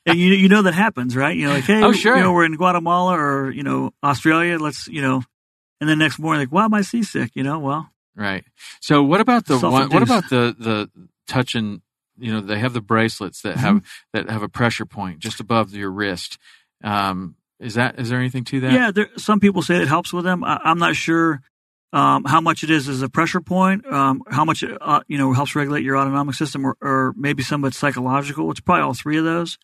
And 0.05 0.17
you 0.19 0.33
you 0.33 0.47
know 0.47 0.61
that 0.61 0.75
happens, 0.75 1.15
right? 1.15 1.35
You 1.35 1.47
know, 1.47 1.53
like, 1.53 1.63
hey, 1.63 1.81
Oh, 1.83 1.91
sure. 1.91 2.15
you 2.15 2.21
know, 2.23 2.33
we're 2.33 2.45
in 2.45 2.55
Guatemala 2.55 3.17
or, 3.17 3.49
you 3.51 3.63
know, 3.63 3.91
Australia, 4.03 4.59
let's, 4.59 4.87
you 4.87 5.01
know, 5.01 5.23
and 5.81 5.89
then 5.89 5.97
next 5.97 6.19
morning, 6.19 6.41
like, 6.41 6.51
why 6.51 6.65
am 6.65 6.73
I 6.73 6.81
seasick? 6.81 7.31
You 7.35 7.43
know, 7.43 7.57
well, 7.59 7.89
Right. 8.17 8.43
So 8.81 9.03
what 9.03 9.21
about 9.21 9.45
the 9.45 9.59
one, 9.59 9.89
what 9.89 10.01
about 10.01 10.29
the 10.29 10.55
the 10.57 10.89
touching? 11.27 11.81
You 12.17 12.33
know, 12.33 12.41
they 12.41 12.57
have 12.57 12.73
the 12.73 12.81
bracelets 12.81 13.41
that 13.43 13.57
have 13.57 13.83
that 14.13 14.27
have 14.29 14.41
a 14.41 14.49
pressure 14.49 14.87
point 14.87 15.19
just 15.19 15.39
above 15.39 15.73
your 15.73 15.91
wrist. 15.91 16.39
Um, 16.83 17.35
is 17.59 17.75
that 17.75 17.99
is 17.99 18.09
there 18.09 18.19
anything 18.19 18.43
to 18.45 18.59
that? 18.61 18.71
yeah, 18.71 18.91
there, 18.91 19.09
some 19.17 19.39
people 19.39 19.61
say 19.61 19.81
it 19.81 19.87
helps 19.87 20.11
with 20.11 20.25
them. 20.25 20.43
I, 20.43 20.59
I'm 20.63 20.79
not 20.79 20.95
sure 20.95 21.41
um, 21.93 22.25
how 22.25 22.41
much 22.41 22.63
it 22.63 22.69
is 22.69 22.89
as 22.89 23.01
a 23.01 23.09
pressure 23.09 23.41
point, 23.41 23.85
um, 23.85 24.21
how 24.29 24.45
much, 24.45 24.63
it, 24.63 24.77
uh, 24.81 25.01
you 25.07 25.17
know, 25.17 25.31
helps 25.33 25.55
regulate 25.55 25.83
your 25.83 25.97
autonomic 25.97 26.35
system 26.35 26.65
or, 26.65 26.75
or 26.81 27.13
maybe 27.15 27.43
some 27.43 27.63
of 27.63 27.69
it's 27.69 27.77
psychological. 27.77 28.51
It's 28.51 28.59
probably 28.59 28.83
all 28.83 28.93
three 28.93 29.17
of 29.17 29.23
those. 29.23 29.57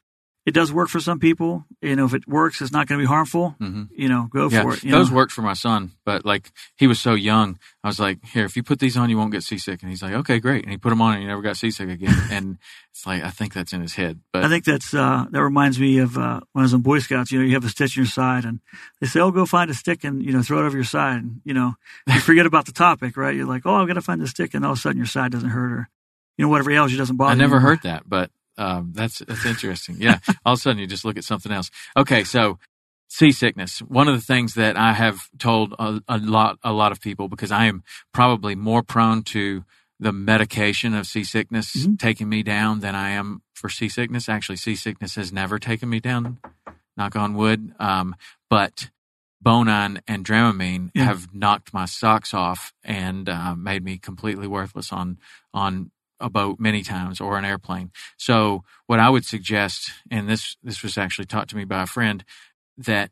It 0.45 0.53
does 0.53 0.73
work 0.73 0.89
for 0.89 0.99
some 0.99 1.19
people. 1.19 1.65
You 1.81 1.95
know, 1.95 2.03
if 2.05 2.13
it 2.13 2.27
works, 2.27 2.59
it's 2.61 2.71
not 2.73 2.87
going 2.87 2.99
to 2.99 3.03
be 3.03 3.07
harmful. 3.07 3.55
hmm 3.59 3.83
You 3.95 4.09
know, 4.09 4.27
go 4.29 4.49
Yeah, 4.49 4.63
for 4.63 4.73
it. 4.73 4.83
you 4.83 4.91
those 4.91 5.09
know? 5.09 5.15
worked 5.15 5.31
for 5.31 5.41
my 5.41 5.53
son, 5.53 5.91
but 6.05 6.25
like 6.25 6.51
he 6.75 6.85
was 6.85 6.99
so 6.99 7.13
young, 7.13 7.57
I 7.83 7.87
was 7.87 7.99
like, 7.99 8.23
"Here, 8.25 8.43
if 8.43 8.57
you 8.57 8.63
put 8.63 8.79
these 8.79 8.97
on, 8.97 9.09
you 9.09 9.17
won't 9.17 9.31
get 9.31 9.43
seasick." 9.43 9.81
And 9.81 9.89
he's 9.89 10.03
like, 10.03 10.13
"Okay, 10.13 10.39
great." 10.39 10.63
And 10.63 10.71
he 10.71 10.77
put 10.77 10.89
them 10.89 11.01
on, 11.01 11.13
and 11.13 11.21
he 11.21 11.27
never 11.27 11.41
got 11.41 11.55
seasick 11.55 11.89
again. 11.89 12.13
and 12.31 12.57
it's 12.91 13.05
like 13.07 13.23
I 13.23 13.29
think 13.29 13.53
that's 13.53 13.71
in 13.71 13.81
his 13.81 13.95
head, 13.95 14.19
but 14.33 14.43
I 14.43 14.49
think 14.49 14.65
that's 14.65 14.93
uh, 14.93 15.25
that 15.31 15.41
reminds 15.41 15.79
me 15.79 15.99
of 15.99 16.17
uh, 16.17 16.41
when 16.51 16.63
I 16.63 16.65
was 16.65 16.73
in 16.73 16.81
Boy 16.81 16.99
Scouts. 16.99 17.31
You 17.31 17.39
know, 17.39 17.45
you 17.45 17.53
have 17.53 17.63
a 17.65 17.69
stitch 17.69 17.95
in 17.95 18.01
your 18.03 18.09
side, 18.09 18.43
and 18.43 18.59
they 18.99 19.07
say, 19.07 19.21
"Oh, 19.21 19.31
go 19.31 19.45
find 19.45 19.71
a 19.71 19.73
stick 19.73 20.03
and 20.03 20.21
you 20.21 20.33
know 20.33 20.41
throw 20.41 20.59
it 20.59 20.65
over 20.65 20.75
your 20.75 20.83
side." 20.83 21.17
And, 21.23 21.39
you 21.45 21.53
know, 21.53 21.75
you 22.07 22.19
forget 22.29 22.45
about 22.45 22.65
the 22.65 22.73
topic, 22.73 23.15
right? 23.15 23.33
You're 23.33 23.47
like, 23.47 23.61
"Oh, 23.65 23.75
I'm 23.75 23.87
gonna 23.87 24.01
find 24.01 24.19
the 24.19 24.27
stick," 24.27 24.53
and 24.53 24.65
all 24.65 24.73
of 24.73 24.77
a 24.77 24.81
sudden 24.81 24.97
your 24.97 25.07
side 25.07 25.31
doesn't 25.31 25.49
hurt, 25.49 25.71
or 25.71 25.89
you 26.37 26.43
know 26.43 26.49
whatever 26.49 26.71
ails 26.71 26.91
you 26.91 26.97
doesn't 26.97 27.15
bother. 27.15 27.31
I 27.31 27.35
never 27.35 27.61
heard 27.61 27.81
that, 27.83 28.03
but 28.09 28.29
um, 28.57 28.91
that's 28.93 29.19
that's 29.19 29.45
interesting. 29.45 29.97
Yeah, 29.99 30.19
all 30.45 30.53
of 30.53 30.59
a 30.59 30.61
sudden 30.61 30.79
you 30.79 30.87
just 30.87 31.05
look 31.05 31.17
at 31.17 31.23
something 31.23 31.51
else. 31.51 31.69
Okay, 31.97 32.23
so 32.23 32.59
seasickness. 33.09 33.79
One 33.79 34.07
of 34.07 34.15
the 34.15 34.21
things 34.25 34.55
that 34.55 34.77
I 34.77 34.93
have 34.93 35.29
told 35.37 35.73
a, 35.79 36.01
a 36.07 36.17
lot 36.17 36.57
a 36.63 36.73
lot 36.73 36.91
of 36.91 37.01
people 37.01 37.27
because 37.27 37.51
I 37.51 37.65
am 37.65 37.83
probably 38.13 38.55
more 38.55 38.83
prone 38.83 39.23
to 39.23 39.63
the 39.99 40.11
medication 40.11 40.93
of 40.93 41.05
seasickness 41.07 41.85
Mhm. 41.85 41.99
taking 41.99 42.27
me 42.27 42.43
down 42.43 42.79
than 42.79 42.95
I 42.95 43.11
am 43.11 43.41
for 43.53 43.69
seasickness. 43.69 44.27
Actually, 44.27 44.57
seasickness 44.57 45.15
has 45.15 45.31
never 45.31 45.59
taken 45.59 45.89
me 45.89 45.99
down. 45.99 46.39
Knock 46.97 47.15
on 47.15 47.35
wood. 47.35 47.73
Um, 47.79 48.15
but 48.49 48.89
Bonine 49.43 49.99
and 50.07 50.25
Dramamine 50.25 50.89
Yeah. 50.93 51.05
have 51.05 51.33
knocked 51.33 51.73
my 51.73 51.85
socks 51.85 52.33
off 52.33 52.73
and 52.83 53.29
uh, 53.29 53.55
made 53.55 53.83
me 53.83 53.97
completely 53.97 54.47
worthless 54.47 54.91
on 54.91 55.19
on 55.53 55.91
a 56.19 56.29
boat 56.29 56.59
many 56.59 56.83
times 56.83 57.19
or 57.19 57.37
an 57.37 57.45
airplane. 57.45 57.91
So 58.17 58.63
what 58.87 58.99
I 58.99 59.09
would 59.09 59.25
suggest, 59.25 59.91
and 60.09 60.29
this 60.29 60.55
this 60.63 60.83
was 60.83 60.97
actually 60.97 61.25
taught 61.25 61.49
to 61.49 61.55
me 61.55 61.65
by 61.65 61.83
a 61.83 61.87
friend, 61.87 62.23
that 62.77 63.11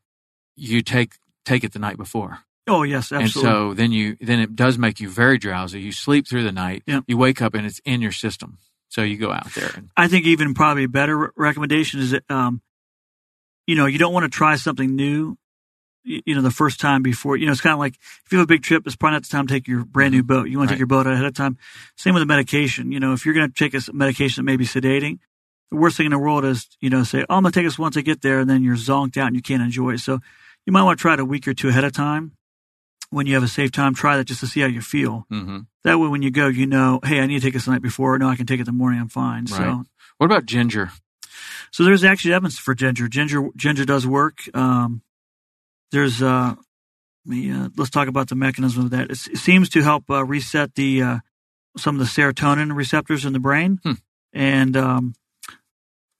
you 0.55 0.81
take 0.81 1.13
take 1.45 1.63
it 1.63 1.73
the 1.73 1.79
night 1.79 1.97
before. 1.97 2.39
Oh 2.67 2.83
yes, 2.83 3.11
absolutely. 3.11 3.49
And 3.49 3.57
so 3.57 3.73
then 3.73 3.91
you 3.91 4.17
then 4.21 4.39
it 4.39 4.55
does 4.55 4.77
make 4.77 4.99
you 4.99 5.09
very 5.09 5.37
drowsy. 5.37 5.81
You 5.81 5.91
sleep 5.91 6.27
through 6.27 6.43
the 6.43 6.51
night. 6.51 6.83
Yep. 6.85 7.05
You 7.07 7.17
wake 7.17 7.41
up 7.41 7.53
and 7.53 7.65
it's 7.65 7.81
in 7.85 8.01
your 8.01 8.11
system. 8.11 8.59
So 8.89 9.01
you 9.01 9.17
go 9.17 9.31
out 9.31 9.53
there 9.53 9.71
and 9.75 9.89
I 9.95 10.07
think 10.07 10.25
even 10.25 10.53
probably 10.53 10.83
a 10.83 10.89
better 10.89 11.31
recommendation 11.35 12.01
is 12.01 12.11
that 12.11 12.23
um, 12.29 12.61
you 13.65 13.75
know 13.75 13.85
you 13.85 13.97
don't 13.97 14.13
want 14.13 14.31
to 14.31 14.35
try 14.35 14.55
something 14.55 14.95
new. 14.95 15.37
You 16.03 16.33
know, 16.35 16.41
the 16.41 16.49
first 16.49 16.79
time 16.79 17.03
before 17.03 17.37
you 17.37 17.45
know 17.45 17.51
it's 17.51 17.61
kind 17.61 17.73
of 17.73 17.79
like 17.79 17.93
if 18.25 18.31
you 18.31 18.39
have 18.39 18.45
a 18.45 18.47
big 18.47 18.63
trip, 18.63 18.87
it's 18.87 18.95
probably 18.95 19.15
not 19.17 19.23
the 19.23 19.29
time 19.29 19.45
to 19.47 19.53
take 19.53 19.67
your 19.67 19.85
brand 19.85 20.13
new 20.13 20.23
boat. 20.23 20.49
You 20.49 20.57
want 20.57 20.69
to 20.69 20.73
Right. 20.73 20.77
take 20.77 20.79
your 20.79 20.87
boat 20.87 21.05
ahead 21.05 21.25
of 21.25 21.33
time. 21.35 21.57
Same 21.95 22.15
with 22.15 22.21
the 22.21 22.25
medication. 22.25 22.91
You 22.91 22.99
know, 22.99 23.13
if 23.13 23.23
you're 23.25 23.35
going 23.35 23.51
to 23.51 23.53
take 23.53 23.75
a 23.75 23.93
medication 23.93 24.43
that 24.43 24.51
may 24.51 24.57
be 24.57 24.65
sedating, 24.65 25.19
the 25.69 25.77
worst 25.77 25.97
thing 25.97 26.07
in 26.07 26.11
the 26.11 26.17
world 26.17 26.43
is 26.43 26.67
you 26.79 26.89
know 26.89 27.03
say, 27.03 27.23
"Oh, 27.29 27.35
I'm 27.35 27.43
going 27.43 27.51
to 27.51 27.59
take 27.59 27.67
this 27.67 27.77
once 27.77 27.97
I 27.97 28.01
get 28.01 28.21
there," 28.21 28.39
and 28.39 28.49
then 28.49 28.63
you're 28.63 28.75
zonked 28.75 29.15
out 29.17 29.27
and 29.27 29.35
you 29.35 29.43
can't 29.43 29.61
enjoy 29.61 29.91
it. 29.93 29.99
So 29.99 30.19
you 30.65 30.73
might 30.73 30.83
want 30.83 30.97
to 30.97 31.01
try 31.01 31.13
it 31.13 31.19
a 31.19 31.25
week 31.25 31.47
or 31.47 31.53
two 31.53 31.69
ahead 31.69 31.83
of 31.83 31.93
time. 31.93 32.31
When 33.11 33.27
you 33.27 33.35
have 33.35 33.43
a 33.43 33.47
safe 33.47 33.71
time, 33.71 33.93
try 33.93 34.17
that 34.17 34.23
just 34.25 34.39
to 34.39 34.47
see 34.47 34.61
how 34.61 34.67
you 34.67 34.81
feel. 34.81 35.27
hmm 35.29 35.59
That 35.83 35.99
way, 35.99 36.07
when 36.07 36.21
you 36.23 36.31
go, 36.31 36.47
you 36.47 36.65
know, 36.65 36.99
hey, 37.03 37.19
I 37.19 37.27
need 37.27 37.39
to 37.39 37.45
take 37.45 37.53
this 37.53 37.65
the 37.65 37.71
night 37.71 37.81
before. 37.83 38.17
No, 38.17 38.27
I 38.27 38.35
can 38.37 38.45
take 38.47 38.59
it 38.59 38.61
in 38.61 38.65
the 38.65 38.71
morning. 38.71 38.99
I'm 39.01 39.09
fine. 39.09 39.43
Right. 39.45 39.57
So 39.57 39.83
What 40.17 40.25
about 40.25 40.45
ginger? 40.47 40.91
so 41.71 41.83
there's 41.83 42.03
actually 42.03 42.33
evidence 42.33 42.57
for 42.57 42.73
ginger. 42.73 43.07
Ginger 43.07 43.49
ginger 43.55 43.85
does 43.85 44.07
work. 44.07 44.39
Um, 44.55 45.03
there's 45.91 46.21
uh, 46.21 46.55
me, 47.25 47.51
uh, 47.51 47.69
let's 47.77 47.89
talk 47.91 48.07
about 48.07 48.29
the 48.29 48.35
mechanism 48.35 48.85
of 48.85 48.91
that. 48.91 49.11
It, 49.11 49.27
it 49.31 49.37
seems 49.37 49.69
to 49.69 49.81
help 49.81 50.09
uh, 50.09 50.23
reset 50.25 50.75
the 50.75 51.01
uh, 51.01 51.19
some 51.77 51.95
of 51.95 51.99
the 51.99 52.05
serotonin 52.05 52.75
receptors 52.75 53.25
in 53.25 53.33
the 53.33 53.39
brain, 53.39 53.79
Hmm. 53.83 53.93
and 54.33 54.75
um, 54.77 55.13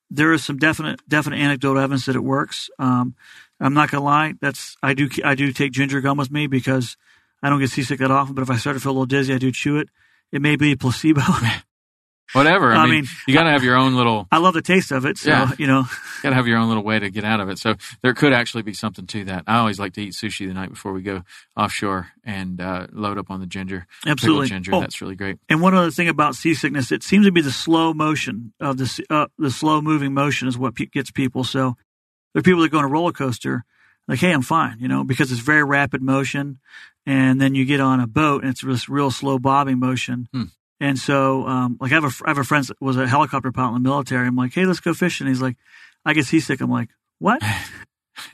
there 0.10 0.34
is 0.34 0.44
some 0.44 0.58
definite 0.58 1.00
definite 1.08 1.40
anecdotal 1.40 1.82
evidence 1.82 2.06
that 2.06 2.16
it 2.16 2.24
works. 2.24 2.70
Um, 2.80 3.16
I'm 3.60 3.74
not 3.74 3.92
gonna 3.92 4.04
lie, 4.04 4.34
that's 4.42 4.76
I 4.82 4.94
do 4.94 5.10
I 5.24 5.36
do 5.36 5.52
take 5.52 5.72
ginger 5.72 6.02
gum 6.02 6.18
with 6.18 6.32
me 6.32 6.48
because 6.48 6.98
I 7.44 7.50
don't 7.50 7.60
get 7.60 7.70
seasick 7.70 8.00
that 8.00 8.12
often. 8.12 8.36
But 8.36 8.42
if 8.44 8.50
I 8.50 8.58
start 8.58 8.76
to 8.76 8.80
feel 8.80 8.92
a 8.92 8.94
little 8.94 9.06
dizzy, 9.06 9.34
I 9.34 9.38
do 9.38 9.52
chew 9.52 9.78
it. 9.78 9.90
It 10.32 10.42
may 10.42 10.56
be 10.56 10.72
a 10.72 10.78
placebo. 10.78 11.22
Whatever. 12.34 12.72
I, 12.74 12.78
I 12.78 12.84
mean, 12.84 12.92
mean, 12.92 13.06
you 13.28 13.34
got 13.34 13.44
to 13.44 13.50
have 13.52 13.64
your 13.64 13.76
own 13.76 13.96
little, 13.96 14.28
I 14.32 14.38
love 14.38 14.54
the 14.54 14.62
taste 14.62 14.92
of 14.92 15.06
it, 15.06 15.18
so 15.18 15.30
Yeah. 15.30 15.52
you 15.58 15.68
know. 15.68 15.84
got 16.24 16.30
to 16.30 16.36
have 16.36 16.48
your 16.48 16.58
own 16.58 16.68
little 16.70 16.84
way 16.84 16.98
to 17.00 17.10
get 17.10 17.24
out 17.26 17.40
of 17.40 17.50
it. 17.50 17.58
So 17.60 17.76
there 18.02 18.14
could 18.14 18.32
actually 18.34 18.64
be 18.64 18.74
something 18.74 19.06
to 19.08 19.26
that. 19.26 19.44
I 19.48 19.58
always 19.58 19.80
like 19.80 19.94
to 19.94 20.02
eat 20.02 20.14
sushi 20.14 20.48
the 20.48 20.54
night 20.54 20.70
before 20.70 20.94
we 20.94 21.02
go 21.02 21.24
offshore 21.58 22.08
and 22.24 22.62
uh, 22.62 22.88
load 22.92 23.18
up 23.18 23.30
on 23.32 23.40
the 23.40 23.46
ginger, 23.48 23.88
Absolutely. 24.06 24.48
ginger. 24.48 24.74
Oh. 24.76 24.80
That's 24.82 25.02
really 25.02 25.16
great. 25.16 25.38
And 25.50 25.62
one 25.62 25.74
other 25.74 25.92
thing 25.92 26.08
about 26.08 26.36
seasickness, 26.36 26.92
it 26.92 27.04
seems 27.04 27.26
to 27.26 27.32
be 27.32 27.42
the 27.42 27.52
slow 27.52 27.94
motion 27.94 28.54
of 28.60 28.78
the 28.78 29.06
uh, 29.10 29.26
the 29.38 29.52
slow 29.52 29.82
moving 29.82 30.14
motion 30.14 30.48
is 30.48 30.58
what 30.58 30.76
pe- 30.76 30.86
gets 30.86 31.12
people. 31.12 31.44
So 31.44 31.76
there 32.34 32.40
are 32.40 32.44
people 32.44 32.62
that 32.62 32.70
go 32.70 32.78
on 32.78 32.86
a 32.86 32.88
roller 32.88 33.12
coaster, 33.12 33.66
like, 34.08 34.20
hey, 34.20 34.32
I'm 34.32 34.42
fine, 34.42 34.78
you 34.80 34.88
know, 34.88 35.04
because 35.04 35.32
it's 35.32 35.42
very 35.42 35.64
rapid 35.64 36.02
motion, 36.02 36.60
and 37.06 37.42
then 37.42 37.56
you 37.56 37.66
get 37.66 37.80
on 37.82 38.00
a 38.00 38.08
boat 38.08 38.44
and 38.44 38.52
it's 38.52 38.62
this 38.62 38.88
real 38.88 39.12
slow 39.12 39.38
bobbing 39.40 39.80
motion. 39.80 40.30
Hmm. 40.32 40.44
And 40.82 40.98
so, 40.98 41.46
um, 41.46 41.78
like, 41.80 41.92
I 41.92 41.96
have 41.96 42.04
a 42.04 42.28
have 42.28 42.40
a 42.40 42.44
friend 42.44 42.66
that 42.66 42.82
was 42.82 42.98
a 42.98 43.08
helicopter 43.08 43.52
pilot 43.52 43.78
in 43.78 43.84
the 43.84 43.90
military. 43.90 44.26
I'm 44.26 44.36
like, 44.36 44.54
hey, 44.54 44.66
let's 44.66 44.80
go 44.80 44.94
fishing. 44.94 45.28
He's 45.28 45.42
like, 45.42 45.56
I 46.04 46.14
get 46.14 46.26
seasick. 46.26 46.60
I'm 46.60 46.72
like, 46.72 46.90
what? 47.20 47.42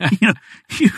you 0.20 0.28
know, 0.28 0.34
you 0.78 0.90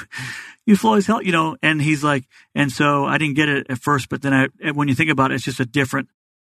you 0.67 0.77
fly 0.77 0.97
as 0.97 1.07
hell, 1.07 1.23
you 1.23 1.33
know. 1.33 1.57
And 1.63 1.81
he's 1.81 2.05
like, 2.05 2.25
and 2.55 2.71
so 2.71 3.05
I 3.05 3.19
didn't 3.19 3.35
get 3.35 3.49
it 3.49 3.67
at 3.69 3.79
first, 3.79 4.09
but 4.09 4.23
then 4.23 4.33
I, 4.33 4.71
when 4.71 4.89
you 4.89 4.95
think 4.95 5.11
about 5.11 5.33
it, 5.33 5.37
it's 5.37 5.45
just 5.45 5.61
a 5.61 5.67
different, 5.67 6.09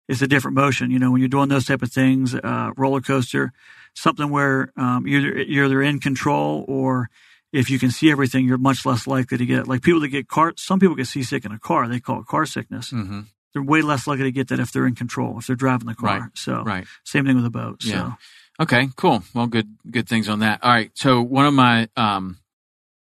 it's 0.07 0.21
a 0.21 0.27
different 0.27 0.55
motion. 0.55 0.91
You 0.91 0.99
know, 0.99 1.11
when 1.11 1.21
you're 1.21 1.29
doing 1.29 1.49
those 1.49 1.65
type 1.65 1.81
of 1.81 1.91
things, 1.91 2.35
uh, 2.35 2.71
roller 2.75 3.01
coaster, 3.01 3.53
something 3.93 4.29
where 4.29 4.71
um, 4.77 5.07
you're 5.07 5.39
you're 5.41 5.65
either 5.65 5.81
in 5.81 5.99
control 5.99 6.65
or 6.67 7.09
if 7.53 7.69
you 7.69 7.79
can 7.79 7.91
see 7.91 8.11
everything, 8.11 8.45
you're 8.45 8.57
much 8.57 8.85
less 8.85 9.07
likely 9.07 9.37
to 9.37 9.45
get 9.45 9.67
like 9.67 9.81
people 9.81 10.01
that 10.01 10.09
get 10.09 10.27
car. 10.27 10.53
Some 10.57 10.79
people 10.79 10.95
get 10.95 11.07
seasick 11.07 11.45
in 11.45 11.51
a 11.51 11.59
car. 11.59 11.87
They 11.87 11.99
call 11.99 12.21
it 12.21 12.27
car 12.27 12.45
sickness. 12.45 12.89
hmm 12.89 13.21
They're 13.57 13.63
way 13.63 13.81
less 13.81 14.05
likely 14.05 14.25
to 14.25 14.31
get 14.31 14.49
that 14.49 14.59
if 14.59 14.71
they're 14.71 14.85
in 14.85 14.93
control, 14.93 15.39
if 15.39 15.47
they're 15.47 15.55
driving 15.55 15.87
the 15.87 15.95
car. 15.95 16.19
Right, 16.19 16.29
So 16.35 16.61
Right. 16.63 16.85
same 17.03 17.25
thing 17.25 17.35
with 17.37 17.45
a 17.45 17.49
boat. 17.49 17.81
So 17.81 17.89
Yeah. 17.89 18.13
Okay, 18.59 18.89
cool. 18.95 19.23
Well, 19.33 19.47
good, 19.47 19.67
good 19.89 20.07
things 20.07 20.29
on 20.29 20.39
that. 20.39 20.63
All 20.63 20.69
right. 20.71 20.91
So 20.93 21.21
one 21.21 21.45
of 21.47 21.53
my, 21.55 21.89
um, 21.95 22.37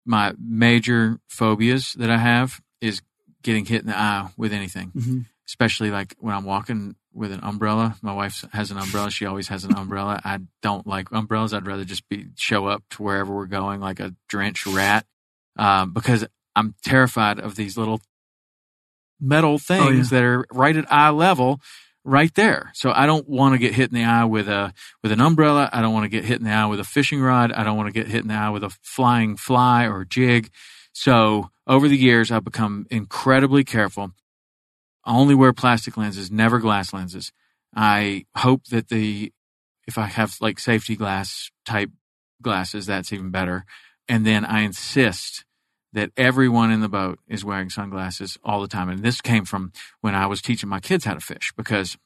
my 0.05 0.33
major 0.39 1.19
phobias 1.27 1.93
that 1.93 2.09
I 2.09 2.17
have 2.17 2.61
is 2.81 3.01
getting 3.43 3.65
hit 3.65 3.81
in 3.81 3.87
the 3.87 3.97
eye 3.97 4.29
with 4.37 4.53
anything, 4.53 4.91
Mhm. 4.95 5.25
especially 5.47 5.91
like 5.91 6.15
when 6.19 6.33
I'm 6.35 6.43
walking 6.45 6.95
with 7.13 7.31
an 7.31 7.39
umbrella. 7.43 7.95
My 8.01 8.13
wife 8.13 8.43
has 8.53 8.71
an 8.71 8.77
umbrella. 8.77 9.11
She 9.11 9.25
always 9.25 9.47
has 9.49 9.63
an 9.65 9.73
umbrella. 9.75 10.19
I 10.23 10.39
don't 10.61 10.85
like 10.87 11.11
umbrellas. 11.11 11.53
I'd 11.53 11.65
rather 11.67 11.85
just 11.85 12.07
be 12.09 12.27
show 12.35 12.65
up 12.67 12.83
to 12.91 13.03
wherever 13.03 13.33
we're 13.35 13.45
going 13.47 13.79
like 13.79 13.99
a 13.99 14.15
drenched 14.27 14.65
rat, 14.67 15.05
um, 15.57 15.91
because 15.93 16.25
I'm 16.55 16.75
terrified 16.83 17.39
of 17.39 17.55
these 17.55 17.77
little 17.77 18.01
metal 19.19 19.53
oh, 19.53 19.57
things 19.57 20.09
that 20.09 20.23
are 20.23 20.45
right 20.51 20.75
at 20.75 20.91
eye 20.91 21.09
level 21.09 21.59
right 22.03 22.33
there. 22.35 22.71
So 22.73 22.91
I 22.91 23.05
don't 23.05 23.27
want 23.27 23.53
to 23.53 23.59
get 23.59 23.73
hit 23.73 23.89
in 23.89 23.95
the 23.95 24.03
eye 24.03 24.25
with 24.25 24.47
a 24.47 24.73
with 25.03 25.11
an 25.11 25.21
umbrella. 25.21 25.69
I 25.71 25.81
don't 25.81 25.93
want 25.93 26.05
to 26.05 26.09
get 26.09 26.25
hit 26.25 26.39
in 26.39 26.45
the 26.45 26.51
eye 26.51 26.65
with 26.65 26.79
a 26.79 26.85
fishing 26.85 27.21
rod. 27.21 27.51
I 27.51 27.63
don't 27.63 27.77
want 27.77 27.87
to 27.87 27.93
get 27.93 28.07
hit 28.07 28.21
in 28.21 28.27
the 28.27 28.35
eye 28.35 28.49
with 28.49 28.63
a 28.63 28.75
flying 28.81 29.37
fly 29.37 29.85
or 29.87 30.05
jig. 30.05 30.49
So 30.93 31.49
over 31.67 31.87
the 31.87 31.97
years, 31.97 32.31
I've 32.31 32.43
become 32.43 32.87
incredibly 32.89 33.63
careful. 33.63 34.11
I 35.05 35.15
only 35.15 35.35
wear 35.35 35.53
plastic 35.53 35.97
lenses, 35.97 36.31
never 36.31 36.59
glass 36.59 36.93
lenses. 36.93 37.31
I 37.75 38.25
hope 38.35 38.65
that 38.65 38.89
the 38.89 39.31
if 39.87 39.97
I 39.97 40.05
have 40.05 40.35
like 40.41 40.59
safety 40.59 40.95
glass 40.95 41.51
type 41.65 41.91
glasses, 42.41 42.85
that's 42.85 43.13
even 43.13 43.31
better. 43.31 43.65
And 44.07 44.25
then 44.25 44.45
I 44.45 44.61
insist 44.61 45.45
that 45.93 46.11
everyone 46.17 46.71
in 46.71 46.81
the 46.81 46.89
boat 46.89 47.19
is 47.27 47.43
wearing 47.43 47.69
sunglasses 47.69 48.37
all 48.43 48.61
the 48.61 48.67
time. 48.67 48.89
And 48.89 49.01
this 49.03 49.21
came 49.21 49.45
from 49.45 49.71
when 50.01 50.13
I 50.15 50.27
was 50.27 50.41
teaching 50.41 50.69
my 50.69 50.79
kids 50.79 51.05
how 51.05 51.13
to 51.15 51.19
fish 51.19 51.51
because 51.57 51.97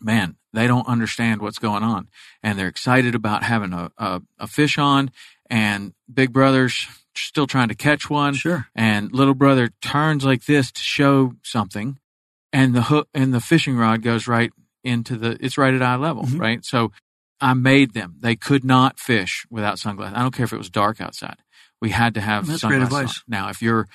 man, 0.00 0.36
they 0.52 0.66
don't 0.66 0.86
understand 0.88 1.40
what's 1.40 1.58
going 1.58 1.82
on. 1.82 2.08
And 2.42 2.58
they're 2.58 2.68
excited 2.68 3.14
about 3.14 3.42
having 3.44 3.72
a, 3.72 3.90
a, 3.98 4.20
a 4.40 4.46
fish 4.46 4.76
on. 4.78 5.10
And 5.48 5.92
big 6.12 6.32
brother's 6.32 6.86
still 7.14 7.46
trying 7.46 7.68
to 7.68 7.74
catch 7.74 8.10
one. 8.10 8.34
Sure. 8.34 8.66
and 8.74 9.12
little 9.12 9.34
brother 9.34 9.70
turns 9.80 10.24
like 10.24 10.44
this 10.46 10.72
to 10.72 10.80
show 10.82 11.34
something. 11.42 11.98
And 12.52 12.74
the 12.74 12.82
hook 12.82 13.08
and 13.14 13.32
the 13.32 13.40
fishing 13.40 13.76
rod 13.76 14.02
goes 14.02 14.26
right 14.26 14.52
into 14.84 15.16
the 15.16 15.38
it's 15.40 15.56
right 15.56 15.72
at 15.74 15.82
eye 15.82 15.96
level 15.96 16.24
Mhm. 16.24 16.40
right? 16.40 16.64
So 16.64 16.92
i 17.40 17.54
made 17.54 17.92
them. 17.94 18.16
They 18.20 18.36
could 18.36 18.64
not 18.64 18.98
fish 19.00 19.46
without 19.50 19.78
sunglasses. 19.78 20.16
I 20.16 20.22
don't 20.22 20.34
care 20.34 20.44
if 20.44 20.52
it 20.52 20.58
was 20.58 20.70
dark 20.70 21.00
outside 21.00 21.36
we 21.82 21.90
had 21.90 22.14
to 22.14 22.22
have 22.22 22.46
That's 22.46 22.62
great 22.62 22.80
sunglasses 22.80 22.94
on. 22.94 23.00
advice. 23.02 23.22
now 23.28 23.48
if 23.50 23.60
you're 23.60 23.86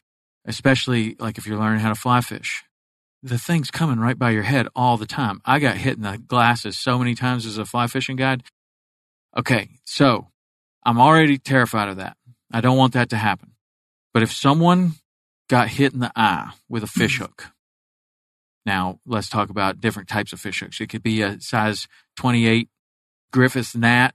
especially 0.46 1.16
like 1.20 1.40
if 1.40 1.48
you're 1.48 1.58
learning 1.58 1.80
how 1.80 1.90
to 1.90 1.96
fly 1.96 2.22
fish 2.22 2.64
the 3.24 3.40
thing's 3.40 3.72
coming 3.72 4.00
right 4.00 4.20
by 4.20 4.30
your 4.30 4.44
head 4.44 4.68
all 4.76 4.98
the 4.98 5.08
time 5.08 5.42
i 5.44 5.58
got 5.58 5.78
hit 5.78 5.98
in 5.98 6.04
the 6.04 6.20
glasses 6.20 6.78
so 6.78 7.00
many 7.00 7.16
times 7.16 7.48
as 7.48 7.58
a 7.58 7.66
fly 7.66 7.88
fishing 7.88 8.16
guide 8.16 8.44
okay 9.36 9.70
so 9.86 10.28
i'm 10.86 11.00
already 11.00 11.40
terrified 11.40 11.90
of 11.90 11.98
that 11.98 12.16
i 12.52 12.62
don't 12.62 12.78
want 12.78 12.94
that 12.94 13.10
to 13.10 13.18
happen 13.18 13.54
but 14.14 14.24
if 14.24 14.32
someone 14.32 14.94
got 15.48 15.70
hit 15.70 15.94
in 15.94 16.00
the 16.00 16.12
eye 16.16 16.52
with 16.68 16.84
a 16.84 16.88
fish 16.88 17.16
mm-hmm. 17.16 17.26
hook, 17.26 17.52
now 18.66 19.00
let's 19.06 19.30
talk 19.30 19.50
about 19.50 19.80
different 19.80 20.10
types 20.10 20.34
of 20.34 20.40
fish 20.40 20.60
hooks. 20.60 20.82
It 20.82 20.88
could 20.90 21.04
be 21.04 21.22
a 21.22 21.40
size 21.40 21.88
28 22.18 22.70
Griffith 23.32 23.76
gnat, 23.76 24.14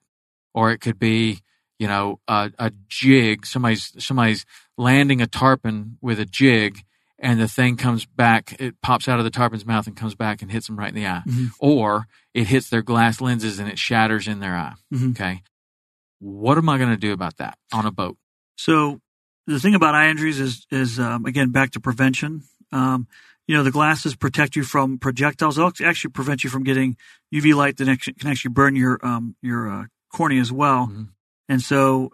or 0.55 0.71
it 0.73 0.79
could 0.79 0.99
be, 0.99 1.41
you 1.83 1.89
know, 1.89 2.21
a, 2.29 2.51
a 2.59 2.71
jig. 2.89 3.45
Somebody's, 3.45 3.93
somebody's 3.99 4.47
landing 4.79 5.21
a 5.21 5.27
tarpon 5.27 5.99
with 6.01 6.19
a 6.21 6.25
jig 6.25 6.79
and 7.19 7.41
the 7.41 7.49
thing 7.49 7.77
comes 7.77 8.05
back, 8.07 8.57
it 8.61 8.75
pops 8.83 9.09
out 9.09 9.19
of 9.19 9.25
the 9.25 9.31
tarpon's 9.31 9.67
mouth 9.67 9.87
and 9.89 9.97
comes 9.97 10.15
back 10.15 10.43
and 10.43 10.51
hits 10.51 10.67
them 10.69 10.77
right 10.79 10.89
in 10.91 10.95
the 10.95 11.07
eye. 11.07 11.23
Mhm. 11.27 11.51
Or 11.59 12.07
it 12.35 12.47
hits 12.47 12.69
their 12.69 12.83
glass 12.83 13.21
lenses 13.21 13.59
and 13.61 13.69
it 13.69 13.79
shatters 13.79 14.27
in 14.29 14.39
their 14.41 14.57
eye. 14.57 14.75
Mhm. 14.95 15.11
Okay. 15.11 15.43
What 16.21 16.57
am 16.59 16.69
I 16.69 16.79
going 16.79 16.91
to 16.91 16.97
do 17.09 17.13
about 17.13 17.37
that 17.39 17.59
on 17.73 17.85
a 17.87 17.91
boat? 17.91 18.17
So 18.57 19.01
the 19.49 19.59
thing 19.59 19.75
about 19.75 19.95
eye 19.97 20.09
injuries 20.09 20.39
is 20.41 20.67
is 20.71 20.99
um, 21.01 21.25
again 21.27 21.51
back 21.51 21.71
to 21.73 21.81
prevention. 21.81 22.43
Um, 22.71 23.07
you 23.49 23.57
know 23.57 23.65
the 23.65 23.73
glasses 23.73 24.15
protect 24.15 24.55
you 24.57 24.63
from 24.65 24.99
projectiles. 24.99 25.57
They'll 25.57 25.73
actually 25.85 26.13
prevent 26.13 26.45
you 26.45 26.51
from 26.51 26.63
getting 26.63 26.97
UV 27.35 27.55
light 27.55 27.77
that 27.79 27.87
can 28.19 28.29
actually 28.29 28.53
burn 28.53 28.77
your 28.77 29.05
um, 29.05 29.35
your 29.43 29.69
uh, 29.69 29.85
cornea 30.15 30.41
as 30.41 30.53
well. 30.53 30.87
Mhm. 30.89 31.09
And 31.49 31.61
so 31.61 32.11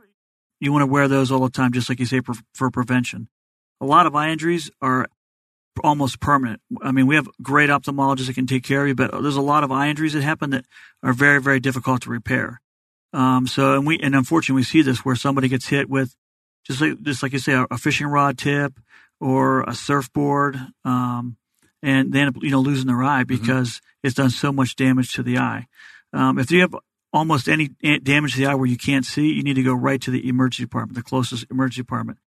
you 0.60 0.72
want 0.72 0.82
to 0.82 0.86
wear 0.86 1.08
those 1.08 1.30
all 1.30 1.40
the 1.40 1.50
time, 1.50 1.72
just 1.72 1.88
like 1.88 2.00
you 2.00 2.06
say 2.06 2.20
for, 2.20 2.34
for 2.54 2.70
prevention. 2.70 3.28
A 3.80 3.86
lot 3.86 4.06
of 4.06 4.14
eye 4.14 4.30
injuries 4.30 4.70
are 4.82 5.06
almost 5.84 6.20
permanent. 6.20 6.60
I 6.82 6.90
mean, 6.90 7.06
we 7.06 7.14
have 7.14 7.28
great 7.40 7.70
ophthalmologists 7.70 8.26
that 8.26 8.34
can 8.34 8.46
take 8.46 8.64
care 8.64 8.82
of 8.82 8.88
you, 8.88 8.94
but 8.94 9.12
there's 9.22 9.36
a 9.36 9.40
lot 9.40 9.64
of 9.64 9.70
eye 9.70 9.88
injuries 9.88 10.14
that 10.14 10.22
happen 10.22 10.50
that 10.50 10.64
are 11.02 11.12
very, 11.12 11.40
very 11.40 11.60
difficult 11.60 12.02
to 12.02 12.10
repair. 12.10 12.60
Um, 13.12 13.46
so, 13.46 13.74
and 13.74 13.86
we, 13.86 13.98
and 14.00 14.14
unfortunately, 14.14 14.60
we 14.60 14.64
see 14.64 14.82
this 14.82 15.04
where 15.04 15.16
somebody 15.16 15.48
gets 15.48 15.68
hit 15.68 15.88
with 15.88 16.14
just 16.66 16.80
like, 16.80 17.00
just 17.02 17.22
like 17.22 17.32
you 17.32 17.38
say, 17.38 17.52
a, 17.52 17.66
a 17.70 17.78
fishing 17.78 18.08
rod 18.08 18.36
tip 18.36 18.74
or 19.20 19.62
a 19.62 19.74
surfboard, 19.74 20.58
um, 20.84 21.36
and 21.82 22.12
they 22.12 22.20
end 22.20 22.36
up, 22.36 22.42
you 22.42 22.50
know, 22.50 22.60
losing 22.60 22.88
their 22.88 23.02
eye 23.02 23.24
because 23.24 23.80
it's 24.02 24.14
done 24.14 24.30
so 24.30 24.52
much 24.52 24.76
damage 24.76 25.12
to 25.14 25.22
the 25.22 25.38
eye. 25.38 25.66
Um, 26.12 26.38
if 26.38 26.50
you 26.50 26.60
have 26.62 26.74
almost 27.12 27.48
any 27.48 27.68
damage 28.02 28.34
to 28.34 28.40
the 28.40 28.46
eye 28.46 28.54
where 28.54 28.66
you 28.68 28.76
can't 28.76 29.04
see, 29.04 29.32
you 29.32 29.42
need 29.42 29.54
to 29.54 29.62
go 29.62 29.74
right 29.74 30.00
to 30.02 30.10
the 30.10 30.28
emergency 30.28 30.64
department, 30.64 30.96
the 30.96 31.02
closest 31.02 31.46
emergency 31.50 31.82
department. 31.82 32.18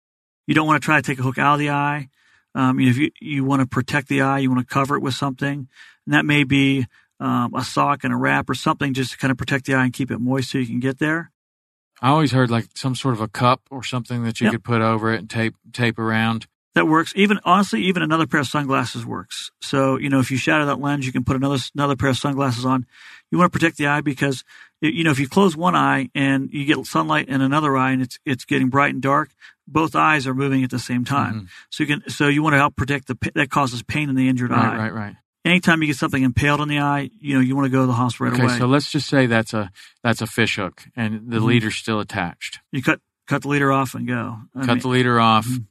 You 0.46 0.54
don't 0.54 0.66
want 0.66 0.82
to 0.82 0.84
try 0.84 0.96
to 0.96 1.02
take 1.02 1.18
a 1.18 1.22
hook 1.22 1.38
out 1.38 1.54
of 1.54 1.58
the 1.60 1.70
eye. 1.70 2.08
Um, 2.54 2.78
you 2.80 2.86
know, 2.86 2.90
if 2.90 2.98
you, 2.98 3.10
you 3.20 3.44
want 3.44 3.60
to 3.60 3.66
protect 3.66 4.08
the 4.08 4.22
eye, 4.22 4.38
you 4.38 4.50
want 4.50 4.66
to 4.66 4.72
cover 4.72 4.96
it 4.96 5.00
with 5.00 5.14
something, 5.14 5.68
and 6.06 6.14
that 6.14 6.24
may 6.24 6.44
be 6.44 6.86
um, 7.20 7.54
a 7.54 7.64
sock 7.64 8.04
and 8.04 8.12
a 8.12 8.16
wrap 8.16 8.50
or 8.50 8.54
something 8.54 8.92
just 8.92 9.12
to 9.12 9.18
kind 9.18 9.30
of 9.30 9.38
protect 9.38 9.66
the 9.66 9.74
eye 9.74 9.84
and 9.84 9.92
keep 9.92 10.10
it 10.10 10.18
moist 10.18 10.50
so 10.50 10.58
you 10.58 10.66
can 10.66 10.80
get 10.80 10.98
there. 10.98 11.30
I 12.02 12.08
always 12.08 12.32
heard 12.32 12.50
like 12.50 12.66
some 12.74 12.96
sort 12.96 13.14
of 13.14 13.20
a 13.20 13.28
cup 13.28 13.62
or 13.70 13.84
something 13.84 14.24
that 14.24 14.40
you 14.40 14.46
Yep. 14.46 14.52
could 14.54 14.64
put 14.64 14.82
over 14.82 15.12
it 15.12 15.20
and 15.20 15.30
tape 15.30 15.54
tape 15.72 15.98
around. 15.98 16.46
That 16.74 16.88
works. 16.88 17.12
Even 17.16 17.38
honestly, 17.44 17.82
even 17.82 18.02
another 18.02 18.26
pair 18.26 18.40
of 18.40 18.46
sunglasses 18.46 19.04
works. 19.04 19.50
So 19.60 19.98
you 19.98 20.08
know, 20.08 20.20
if 20.20 20.30
you 20.30 20.36
shatter 20.38 20.64
that 20.66 20.80
lens, 20.80 21.04
you 21.04 21.12
can 21.12 21.22
put 21.24 21.36
another 21.36 21.58
another 21.74 21.96
pair 21.96 22.08
of 22.10 22.16
sunglasses 22.16 22.64
on. 22.64 22.86
You 23.30 23.38
want 23.38 23.52
to 23.52 23.58
protect 23.58 23.76
the 23.76 23.86
eye 23.88 24.00
because 24.00 24.42
you 24.80 25.04
know 25.04 25.10
if 25.10 25.18
you 25.18 25.28
close 25.28 25.54
one 25.56 25.74
eye 25.76 26.08
and 26.14 26.48
you 26.52 26.64
get 26.64 26.84
sunlight 26.86 27.28
in 27.28 27.40
another 27.42 27.76
eye 27.76 27.92
and 27.92 28.00
it's 28.02 28.18
it's 28.24 28.44
getting 28.46 28.68
bright 28.70 28.94
and 28.94 29.02
dark, 29.02 29.30
both 29.68 29.94
eyes 29.94 30.26
are 30.26 30.34
moving 30.34 30.64
at 30.64 30.70
the 30.70 30.78
same 30.78 31.04
time. 31.04 31.34
Mhm. 31.42 31.48
So 31.70 31.84
you 31.84 31.88
can 31.88 32.08
so 32.08 32.28
you 32.28 32.42
want 32.42 32.54
to 32.54 32.58
help 32.58 32.74
protect 32.74 33.06
the 33.06 33.18
that 33.34 33.50
causes 33.50 33.82
pain 33.82 34.08
in 34.08 34.14
the 34.14 34.28
injured 34.28 34.50
Right, 34.50 34.58
eye. 34.72 34.76
right, 34.78 34.94
right. 34.94 35.16
Anytime 35.44 35.82
you 35.82 35.88
get 35.88 35.96
something 35.96 36.22
impaled 36.22 36.60
in 36.60 36.68
the 36.68 36.78
eye, 36.78 37.10
you 37.20 37.34
know 37.34 37.40
you 37.40 37.54
want 37.54 37.66
to 37.66 37.70
go 37.70 37.80
to 37.82 37.86
the 37.86 37.92
hospital 37.92 38.28
right 38.30 38.34
okay, 38.34 38.44
away. 38.44 38.58
so 38.58 38.66
let's 38.66 38.90
just 38.90 39.08
say 39.10 39.26
that's 39.26 39.52
a 39.52 39.70
that's 40.02 40.22
a 40.22 40.26
fish 40.26 40.56
hook 40.56 40.84
and 40.96 41.30
the 41.30 41.38
Mhm. 41.38 41.44
leader's 41.44 41.74
still 41.76 42.00
attached. 42.00 42.60
you 42.72 42.82
cut 42.82 43.00
cut 43.28 43.42
the 43.42 43.48
leader 43.48 43.70
off 43.72 43.94
and 43.94 44.06
go. 44.08 44.38
I 44.54 44.60
Cut 44.60 44.68
mean, 44.68 44.78
the 44.80 44.88
leader 44.88 45.20
off. 45.20 45.46
Mhm. 45.46 45.66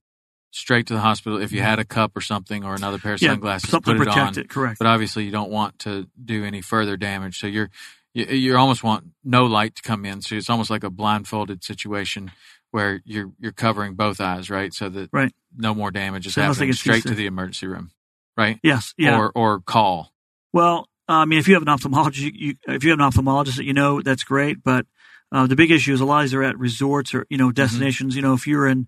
Straight 0.52 0.88
to 0.88 0.94
the 0.94 1.00
hospital. 1.00 1.42
If 1.42 1.52
you 1.52 1.62
had 1.62 1.80
a 1.80 1.86
cup 1.86 2.16
or 2.16 2.22
something 2.22 2.64
or 2.64 2.76
another 2.76 3.00
pair 3.00 3.14
of 3.14 3.22
yeah, 3.22 3.30
sunglasses, 3.30 3.70
something 3.70 3.98
put 3.98 4.02
it 4.02 4.06
protect 4.10 4.38
on. 4.38 4.44
it. 4.44 4.50
Correct. 4.50 4.78
But 4.80 4.88
obviously, 4.88 5.24
you 5.24 5.32
don't 5.32 5.50
want 5.50 5.80
to 5.80 6.08
do 6.24 6.46
any 6.46 6.62
further 6.62 6.98
damage. 6.98 7.40
So 7.40 7.48
you're 7.48 7.70
you, 8.14 8.26
you 8.26 8.58
almost 8.58 8.84
want 8.84 9.06
no 9.24 9.46
light 9.46 9.76
to 9.76 9.82
come 9.82 10.06
in. 10.06 10.22
So 10.22 10.36
it's 10.36 10.50
almost 10.50 10.70
like 10.70 10.84
a 10.84 10.90
blindfolded 10.90 11.64
situation 11.64 12.32
where 12.72 13.02
you're 13.06 13.32
you're 13.40 13.52
covering 13.52 13.96
both 13.96 14.22
eyes, 14.22 14.50
right? 14.50 14.74
So 14.74 14.90
that 14.90 15.10
Right. 15.12 15.34
no 15.56 15.74
more 15.74 15.92
damage 15.92 16.28
is 16.28 16.34
So 16.36 16.42
happening 16.42 16.74
straight 16.74 17.04
to 17.04 17.16
the 17.16 17.26
emergency 17.26 17.68
room, 17.68 17.92
right? 18.38 18.60
yes. 18.64 18.94
Yeah. 18.98 19.18
Or 19.18 19.32
or 19.34 19.60
call. 19.62 20.14
Well, 20.54 20.88
I 21.08 21.26
mean, 21.26 21.40
if 21.40 21.48
you 21.48 21.54
have 21.56 21.64
an 21.64 21.68
ophthalmologist, 21.70 22.20
you, 22.20 22.32
you, 22.34 22.56
if 22.68 22.84
you 22.84 22.92
have 22.92 23.00
an 23.00 23.10
ophthalmologist 23.10 23.58
that 23.58 23.66
you 23.66 23.74
know, 23.74 24.02
that's 24.02 24.24
great. 24.24 24.64
But 24.64 24.86
uh, 25.32 25.48
the 25.48 25.56
big 25.56 25.72
issue 25.72 25.94
is 25.94 26.02
a 26.02 26.06
lot 26.06 26.20
of 26.20 26.24
these 26.26 26.34
are 26.34 26.44
at 26.44 26.58
resorts 26.58 27.14
or 27.14 27.26
you 27.30 27.38
know 27.38 27.52
destinations. 27.52 28.16
You 28.16 28.22
know, 28.22 28.34
if 28.34 28.48
you're 28.48 28.68
in 28.68 28.88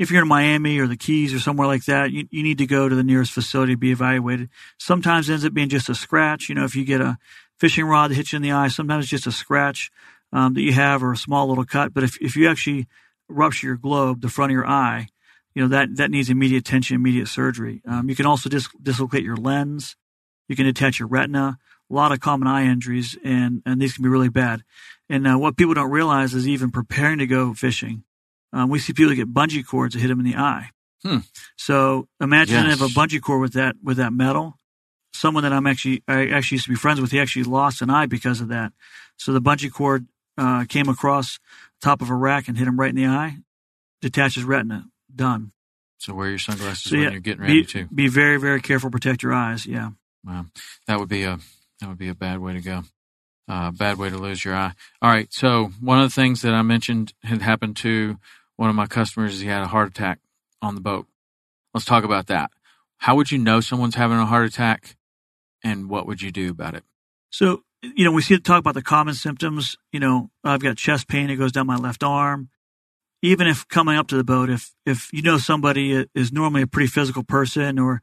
if 0.00 0.10
you're 0.10 0.22
in 0.22 0.28
Miami 0.28 0.78
or 0.78 0.86
the 0.86 0.96
Keys 0.96 1.34
or 1.34 1.38
somewhere 1.38 1.66
like 1.66 1.84
that, 1.84 2.10
you, 2.10 2.26
you 2.30 2.42
need 2.42 2.56
to 2.56 2.66
go 2.66 2.88
to 2.88 2.94
the 2.96 3.04
nearest 3.04 3.32
facility 3.32 3.74
to 3.74 3.78
be 3.78 3.92
evaluated. 3.92 4.48
Sometimes 4.78 5.28
it 5.28 5.34
ends 5.34 5.44
up 5.44 5.52
being 5.52 5.68
just 5.68 5.90
a 5.90 5.94
scratch. 5.94 6.48
You 6.48 6.54
know, 6.54 6.64
if 6.64 6.74
you 6.74 6.86
get 6.86 7.02
a 7.02 7.18
fishing 7.58 7.84
rod 7.84 8.10
that 8.10 8.14
hits 8.14 8.32
you 8.32 8.38
in 8.38 8.42
the 8.42 8.52
eye, 8.52 8.68
sometimes 8.68 9.04
it's 9.04 9.10
just 9.10 9.26
a 9.26 9.32
scratch 9.32 9.90
um, 10.32 10.54
that 10.54 10.62
you 10.62 10.72
have 10.72 11.02
or 11.02 11.12
a 11.12 11.18
small 11.18 11.48
little 11.48 11.66
cut. 11.66 11.92
But 11.92 12.02
if 12.02 12.16
if 12.22 12.34
you 12.34 12.48
actually 12.48 12.88
rupture 13.28 13.66
your 13.66 13.76
globe, 13.76 14.22
the 14.22 14.30
front 14.30 14.52
of 14.52 14.54
your 14.54 14.66
eye, 14.66 15.08
you 15.54 15.60
know 15.60 15.68
that 15.68 15.94
that 15.96 16.10
needs 16.10 16.30
immediate 16.30 16.60
attention, 16.60 16.94
immediate 16.94 17.28
surgery. 17.28 17.82
Um, 17.86 18.08
you 18.08 18.16
can 18.16 18.24
also 18.24 18.48
dis- 18.48 18.70
dislocate 18.82 19.22
your 19.22 19.36
lens. 19.36 19.96
You 20.48 20.56
can 20.56 20.64
detach 20.64 20.98
your 20.98 21.08
retina. 21.08 21.58
A 21.90 21.94
lot 21.94 22.10
of 22.10 22.20
common 22.20 22.48
eye 22.48 22.64
injuries, 22.64 23.18
and 23.22 23.60
and 23.66 23.82
these 23.82 23.92
can 23.92 24.02
be 24.02 24.08
really 24.08 24.30
bad. 24.30 24.62
And 25.10 25.26
uh, 25.26 25.36
what 25.36 25.58
people 25.58 25.74
don't 25.74 25.90
realize 25.90 26.32
is 26.32 26.48
even 26.48 26.70
preparing 26.70 27.18
to 27.18 27.26
go 27.26 27.52
fishing, 27.52 28.04
um, 28.52 28.68
we 28.70 28.78
see 28.78 28.92
people 28.92 29.14
get 29.14 29.32
bungee 29.32 29.66
cords 29.66 29.94
that 29.94 30.00
hit 30.00 30.08
them 30.08 30.20
in 30.20 30.26
the 30.26 30.36
eye. 30.36 30.70
Hmm. 31.04 31.18
So 31.56 32.08
imagine 32.20 32.66
Yes. 32.66 32.80
if 32.80 32.82
a 32.82 32.98
bungee 33.00 33.20
cord 33.22 33.40
with 33.40 33.52
that 33.54 33.76
with 33.82 33.96
that 33.98 34.12
metal. 34.12 34.56
Someone 35.12 35.42
that 35.42 35.52
I'm 35.52 35.66
actually 35.66 36.02
I 36.06 36.28
actually 36.28 36.56
used 36.56 36.64
to 36.66 36.70
be 36.70 36.76
friends 36.76 37.00
with, 37.00 37.10
he 37.10 37.18
actually 37.20 37.42
lost 37.44 37.82
an 37.82 37.90
eye 37.90 38.06
because 38.06 38.40
of 38.40 38.48
that. 38.48 38.72
So 39.16 39.32
the 39.32 39.40
bungee 39.40 39.72
cord 39.72 40.06
uh, 40.38 40.64
came 40.68 40.88
across 40.88 41.38
top 41.82 42.00
of 42.00 42.10
a 42.10 42.14
rack 42.14 42.46
and 42.48 42.56
hit 42.56 42.68
him 42.68 42.78
right 42.78 42.90
in 42.90 42.96
the 42.96 43.06
eye, 43.06 43.38
detached 44.00 44.36
his 44.36 44.44
retina. 44.44 44.86
Done. 45.14 45.52
So 45.98 46.14
wear 46.14 46.28
your 46.30 46.38
sunglasses 46.38 46.90
So 46.90 46.96
when 46.96 47.10
you're 47.12 47.20
getting 47.20 47.42
ready 47.42 47.60
be, 47.62 47.66
to. 47.66 47.84
be 47.86 48.08
very 48.08 48.38
very 48.38 48.60
careful. 48.60 48.90
Protect 48.90 49.22
your 49.22 49.32
eyes. 49.34 49.66
Yeah. 49.66 49.90
Wow, 50.24 50.46
that 50.86 50.98
would 51.00 51.08
be 51.08 51.24
a 51.24 51.38
that 51.80 51.88
would 51.88 51.98
be 51.98 52.08
a 52.08 52.14
bad 52.14 52.38
way 52.38 52.52
to 52.54 52.60
go. 52.60 52.82
Uh, 53.48 53.72
bad 53.72 53.98
way 53.98 54.10
to 54.10 54.16
lose 54.16 54.44
your 54.44 54.54
eye. 54.54 54.72
All 55.02 55.10
right. 55.10 55.26
So 55.32 55.72
one 55.80 55.98
of 56.00 56.08
the 56.08 56.14
things 56.14 56.42
that 56.42 56.54
I 56.54 56.62
mentioned 56.62 57.12
had 57.24 57.42
happened 57.42 57.76
to 57.78 58.16
one 58.60 58.68
of 58.68 58.76
my 58.76 58.86
customers 58.86 59.40
he 59.40 59.46
had 59.46 59.62
a 59.62 59.68
heart 59.68 59.88
attack 59.88 60.18
on 60.60 60.74
the 60.74 60.82
boat. 60.82 61.06
Let's 61.72 61.86
talk 61.86 62.04
about 62.04 62.26
that. 62.26 62.50
How 62.98 63.16
would 63.16 63.30
you 63.30 63.38
know 63.38 63.62
someone's 63.62 63.94
having 63.94 64.18
a 64.18 64.26
heart 64.26 64.44
attack, 64.44 64.96
and 65.64 65.88
what 65.88 66.06
would 66.06 66.20
you 66.20 66.30
do 66.30 66.50
about 66.50 66.74
it? 66.74 66.84
So, 67.30 67.62
you 67.82 68.04
know, 68.04 68.12
we 68.12 68.20
see 68.20 68.38
talk 68.38 68.58
about 68.58 68.74
the 68.74 68.82
common 68.82 69.14
symptoms. 69.14 69.78
You 69.92 70.00
know, 70.00 70.28
I've 70.44 70.60
got 70.60 70.76
chest 70.76 71.08
pain. 71.08 71.30
It 71.30 71.36
goes 71.36 71.52
down 71.52 71.68
my 71.68 71.76
left 71.76 72.02
arm. 72.02 72.50
Even 73.22 73.46
if 73.46 73.66
coming 73.66 73.96
up 73.96 74.08
to 74.08 74.16
the 74.18 74.24
boat, 74.24 74.50
if, 74.50 74.74
if 74.84 75.10
you 75.10 75.22
know 75.22 75.38
somebody 75.38 76.06
is 76.14 76.30
normally 76.30 76.60
a 76.60 76.66
pretty 76.66 76.88
physical 76.88 77.22
person 77.22 77.78
or, 77.78 78.02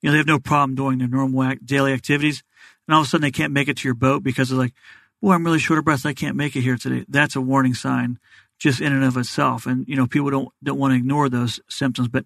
you 0.00 0.08
know, 0.08 0.12
they 0.12 0.18
have 0.18 0.26
no 0.26 0.38
problem 0.38 0.74
doing 0.74 0.98
their 0.98 1.08
normal 1.08 1.44
ac- 1.44 1.60
daily 1.62 1.92
activities 1.92 2.42
and 2.86 2.94
all 2.94 3.02
of 3.02 3.06
a 3.06 3.10
sudden 3.10 3.22
they 3.22 3.30
can't 3.30 3.52
make 3.52 3.68
it 3.68 3.76
to 3.78 3.88
your 3.88 3.94
boat 3.94 4.22
because 4.22 4.48
they're 4.48 4.58
like, 4.58 4.74
boy, 5.20 5.32
I'm 5.32 5.44
really 5.44 5.58
short 5.58 5.78
of 5.78 5.84
breath. 5.84 6.06
I 6.06 6.14
can't 6.14 6.36
make 6.36 6.56
it 6.56 6.62
here 6.62 6.78
today. 6.78 7.04
That's 7.08 7.36
a 7.36 7.42
warning 7.42 7.74
sign 7.74 8.18
just 8.58 8.80
in 8.80 8.92
and 8.92 9.04
of 9.04 9.16
itself. 9.16 9.66
And, 9.66 9.86
you 9.88 9.96
know, 9.96 10.06
people 10.06 10.30
don't, 10.30 10.48
don't 10.62 10.78
want 10.78 10.92
to 10.92 10.96
ignore 10.96 11.28
those 11.28 11.60
symptoms, 11.68 12.08
but 12.08 12.24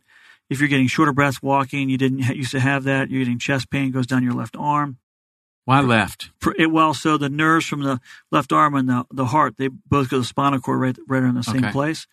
if 0.51 0.61
you're 0.61 0.69
getting 0.69 0.87
shorter 0.87 1.11
of 1.11 1.17
breath 1.17 1.43
walking, 1.43 1.89
you 1.89 1.99
didn't 1.99 2.19
used 2.37 2.53
to 2.53 2.61
have 2.61 2.85
that, 2.85 3.11
you're 3.11 3.21
getting 3.21 3.39
chest 3.39 3.71
pain, 3.71 3.91
goes 3.91 4.07
down 4.07 4.23
your 4.23 4.35
left 4.35 4.57
arm. 4.59 4.99
Why 5.65 5.81
left? 5.81 6.31
It, 6.59 6.73
well, 6.73 6.93
so 6.93 7.17
the 7.17 7.29
nerves 7.29 7.67
from 7.67 7.83
the 7.83 8.01
left 8.33 8.53
arm 8.53 8.75
and 8.75 8.89
the, 8.89 9.07
the 9.13 9.27
heart, 9.27 9.55
they 9.59 9.69
both 9.69 10.11
go 10.11 10.17
to 10.17 10.21
the 10.23 10.27
spinal 10.27 10.61
cord 10.61 10.81
right, 10.81 10.99
right 11.07 11.23
in 11.23 11.35
the 11.35 11.43
same 11.45 11.57
Okay. 11.57 11.71
place. 11.71 12.07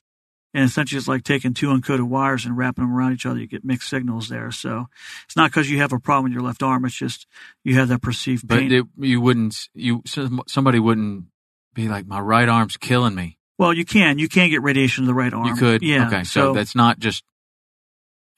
And 0.54 0.64
essentially, 0.64 0.98
it's 0.98 1.08
like 1.08 1.24
taking 1.24 1.54
two 1.54 1.68
uncoated 1.68 2.08
wires 2.08 2.46
and 2.46 2.58
wrapping 2.58 2.84
them 2.84 2.94
around 2.94 3.14
each 3.14 3.26
other. 3.26 3.40
You 3.40 3.48
get 3.48 3.64
mixed 3.64 3.90
signals 3.90 4.30
there. 4.30 4.52
So 4.52 4.88
it's 5.26 5.36
not 5.36 5.52
because 5.52 5.70
you 5.70 5.78
have 5.80 5.94
a 5.94 6.00
problem 6.00 6.26
with 6.26 6.34
your 6.34 6.42
left 6.42 6.64
arm. 6.64 6.86
It's 6.86 6.96
just 6.96 7.28
you 7.64 7.76
have 7.76 7.88
that 7.90 8.02
perceived 8.02 8.48
But 8.48 8.60
pain. 8.60 8.72
it, 8.72 8.86
you 8.98 9.22
wouldn't. 9.22 9.70
You 9.76 10.02
somebody 10.48 10.80
wouldn't 10.80 11.26
be 11.76 11.88
like, 11.88 12.08
my 12.08 12.20
right 12.20 12.50
arm's 12.50 12.78
killing 12.78 13.14
me. 13.16 13.39
Well, 13.60 13.74
you 13.74 13.86
can. 13.86 14.18
You 14.18 14.30
can 14.30 14.50
get 14.50 14.64
radiation 14.64 15.04
to 15.04 15.08
the 15.08 15.14
right 15.14 15.34
arm. 15.34 15.46
You 15.46 15.56
could. 15.56 15.84
Yeah. 15.84 16.08
Okay. 16.08 16.24
So, 16.24 16.54
that's 16.54 16.76
not 16.76 16.98
just 16.98 17.24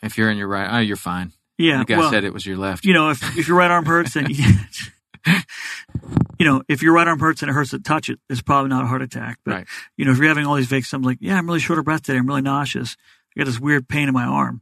if 0.02 0.18
you're 0.18 0.32
in 0.32 0.38
your 0.38 0.48
right. 0.48 0.68
Oh, 0.78 0.80
you're 0.80 0.98
fine. 0.98 1.32
yeah. 1.58 1.78
the 1.80 1.86
guy 1.86 2.00
well, 2.00 2.10
said 2.10 2.24
it 2.24 2.34
was 2.34 2.46
your 2.46 2.58
left. 2.58 2.84
you 2.86 2.94
know, 2.94 3.12
if, 3.12 3.38
if 3.38 3.48
your 3.48 3.56
right 3.56 3.70
arm 3.70 3.86
hurts, 3.86 4.16
then 4.16 4.28
you 6.40 6.46
know, 6.46 6.64
if 6.68 6.82
your 6.82 6.94
right 6.94 7.08
arm 7.08 7.20
hurts 7.20 7.44
and 7.44 7.52
it 7.52 7.54
hurts 7.54 7.70
to 7.70 7.80
touch 7.80 8.10
it, 8.10 8.20
it's 8.30 8.42
probably 8.42 8.70
not 8.70 8.84
a 8.84 8.88
heart 8.88 9.04
attack. 9.04 9.38
But 9.46 9.52
Right. 9.54 9.68
you 9.96 10.06
know, 10.06 10.12
if 10.12 10.18
you're 10.18 10.28
having 10.28 10.48
all 10.48 10.56
these 10.56 10.68
vague 10.68 10.86
symptoms, 10.86 11.06
like, 11.06 11.18
yeah, 11.22 11.38
I'm 11.38 11.46
really 11.46 11.60
short 11.60 11.78
of 11.78 11.86
breath 11.86 12.02
today, 12.02 12.18
I'm 12.18 12.28
really 12.28 12.42
nauseous, 12.42 12.98
I 13.36 13.42
got 13.42 13.46
this 13.46 13.60
weird 13.60 13.88
pain 13.88 14.08
in 14.08 14.14
my 14.14 14.24
arm. 14.24 14.62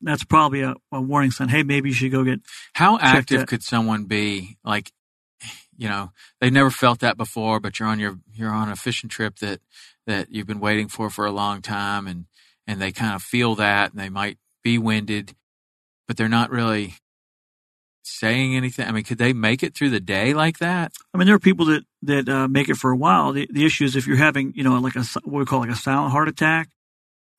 That's 0.00 0.24
probably 0.24 0.62
a, 0.62 0.76
a 0.90 1.00
warning 1.00 1.30
sign. 1.30 1.50
Hey, 1.50 1.62
maybe 1.62 1.90
you 1.90 1.94
should 1.94 2.10
go 2.10 2.24
get. 2.24 2.40
How 2.72 2.98
active 2.98 3.46
could 3.46 3.62
someone 3.62 4.04
be? 4.04 4.56
Like, 4.64 4.90
you 5.80 5.88
know, 5.88 6.12
they've 6.40 6.52
never 6.52 6.70
felt 6.70 7.00
that 7.00 7.16
before, 7.16 7.58
but 7.58 7.78
you're 7.80 7.88
on 7.88 7.98
your 7.98 8.18
you're 8.34 8.52
on 8.52 8.68
a 8.68 8.76
fishing 8.76 9.08
trip 9.08 9.36
that 9.38 9.60
that 10.06 10.30
you've 10.30 10.46
been 10.46 10.60
waiting 10.60 10.88
for 10.88 11.08
for 11.08 11.24
a 11.24 11.32
long 11.32 11.62
time, 11.62 12.06
and 12.06 12.26
and 12.66 12.80
they 12.82 12.92
kind 12.92 13.14
of 13.14 13.22
feel 13.22 13.54
that, 13.54 13.90
and 13.92 13.98
they 14.00 14.10
might 14.10 14.36
be 14.62 14.76
winded, 14.76 15.34
but 16.06 16.16
they're 16.18 16.28
not 16.28 16.50
really 16.50 16.94
saying 18.02 18.54
anything. 18.56 18.86
I 18.86 18.92
mean, 18.92 19.04
could 19.04 19.18
they 19.18 19.32
make 19.32 19.62
it 19.62 19.74
through 19.74 19.90
the 19.90 20.00
day 20.00 20.34
like 20.34 20.58
that? 20.58 20.92
I 21.14 21.18
mean, 21.18 21.26
there 21.26 21.34
are 21.36 21.40
people 21.40 21.64
that 21.66 21.82
that 22.02 22.28
uh, 22.28 22.46
make 22.48 22.68
it 22.68 22.76
for 22.76 22.90
a 22.90 22.96
while. 22.96 23.32
The, 23.32 23.48
the 23.50 23.64
issue 23.64 23.84
is 23.84 23.96
if 23.96 24.06
you're 24.06 24.16
having, 24.16 24.52
you 24.54 24.62
know, 24.62 24.78
like 24.78 24.96
a 24.96 25.04
what 25.24 25.38
we 25.38 25.44
call 25.46 25.60
like 25.60 25.70
a 25.70 25.76
silent 25.76 26.12
heart 26.12 26.28
attack, 26.28 26.68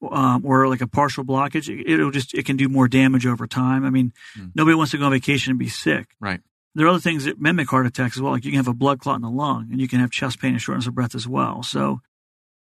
um, 0.09 0.43
or 0.45 0.67
like 0.67 0.81
a 0.81 0.87
partial 0.87 1.23
blockage, 1.23 1.69
it, 1.69 1.87
it'll 1.91 2.11
just 2.11 2.33
it 2.33 2.45
can 2.45 2.57
do 2.57 2.67
more 2.69 2.87
damage 2.87 3.25
over 3.27 3.45
time. 3.45 3.85
I 3.85 3.89
mean, 3.91 4.13
Hmm. 4.35 4.47
nobody 4.55 4.75
wants 4.75 4.91
to 4.91 4.97
go 4.97 5.05
on 5.05 5.11
vacation 5.11 5.51
and 5.51 5.59
be 5.59 5.69
sick. 5.69 6.07
Right. 6.19 6.41
There 6.75 6.85
are 6.85 6.89
other 6.89 6.99
things 6.99 7.25
that 7.25 7.39
mimic 7.39 7.69
heart 7.69 7.85
attacks 7.85 8.15
as 8.17 8.21
well. 8.21 8.31
Like 8.33 8.45
you 8.45 8.51
can 8.51 8.57
have 8.57 8.67
a 8.67 8.73
blood 8.73 8.99
clot 8.99 9.17
in 9.17 9.21
the 9.21 9.29
lung, 9.29 9.67
and 9.71 9.81
you 9.81 9.87
can 9.87 9.99
have 9.99 10.11
chest 10.11 10.39
pain 10.39 10.53
and 10.53 10.61
shortness 10.61 10.87
of 10.87 10.95
breath 10.95 11.15
as 11.15 11.27
well. 11.27 11.63
So, 11.63 11.99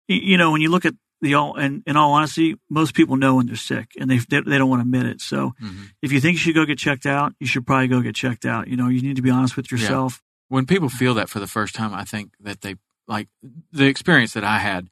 you 0.07 0.37
know, 0.37 0.51
when 0.51 0.61
you 0.61 0.69
look 0.69 0.85
at 0.85 0.93
the 1.21 1.33
all, 1.33 1.55
and 1.55 1.83
in 1.85 1.97
all 1.97 2.13
honesty, 2.13 2.55
most 2.69 2.93
people 2.93 3.17
know 3.17 3.35
when 3.35 3.47
they're 3.47 3.55
sick, 3.55 3.91
and 3.99 4.09
they 4.09 4.17
they, 4.19 4.41
they 4.41 4.57
don't 4.57 4.69
want 4.69 4.79
to 4.81 4.83
admit 4.83 5.05
it. 5.05 5.21
So, 5.21 5.53
hmm 5.59 5.83
if 6.01 6.11
you 6.11 6.21
think 6.21 6.33
you 6.35 6.39
should 6.39 6.55
go 6.55 6.63
get 6.65 6.77
checked 6.77 7.05
out, 7.07 7.33
you 7.39 7.47
should 7.47 7.65
probably 7.65 7.87
go 7.87 8.01
get 8.01 8.15
checked 8.15 8.45
out. 8.45 8.67
You 8.67 8.77
know, 8.77 8.87
you 8.87 9.01
need 9.01 9.15
to 9.15 9.21
be 9.21 9.31
honest 9.31 9.57
with 9.57 9.71
Yeah. 9.71 9.77
yourself. 9.77 10.21
When 10.47 10.65
people 10.65 10.89
feel 10.89 11.13
that 11.15 11.27
for 11.27 11.39
the 11.39 11.47
first 11.47 11.75
time, 11.75 11.93
I 11.93 12.03
think 12.05 12.33
that 12.39 12.61
they 12.61 12.75
like 13.07 13.27
the 13.71 13.85
experience 13.87 14.33
that 14.33 14.43
I 14.43 14.59
had. 14.59 14.89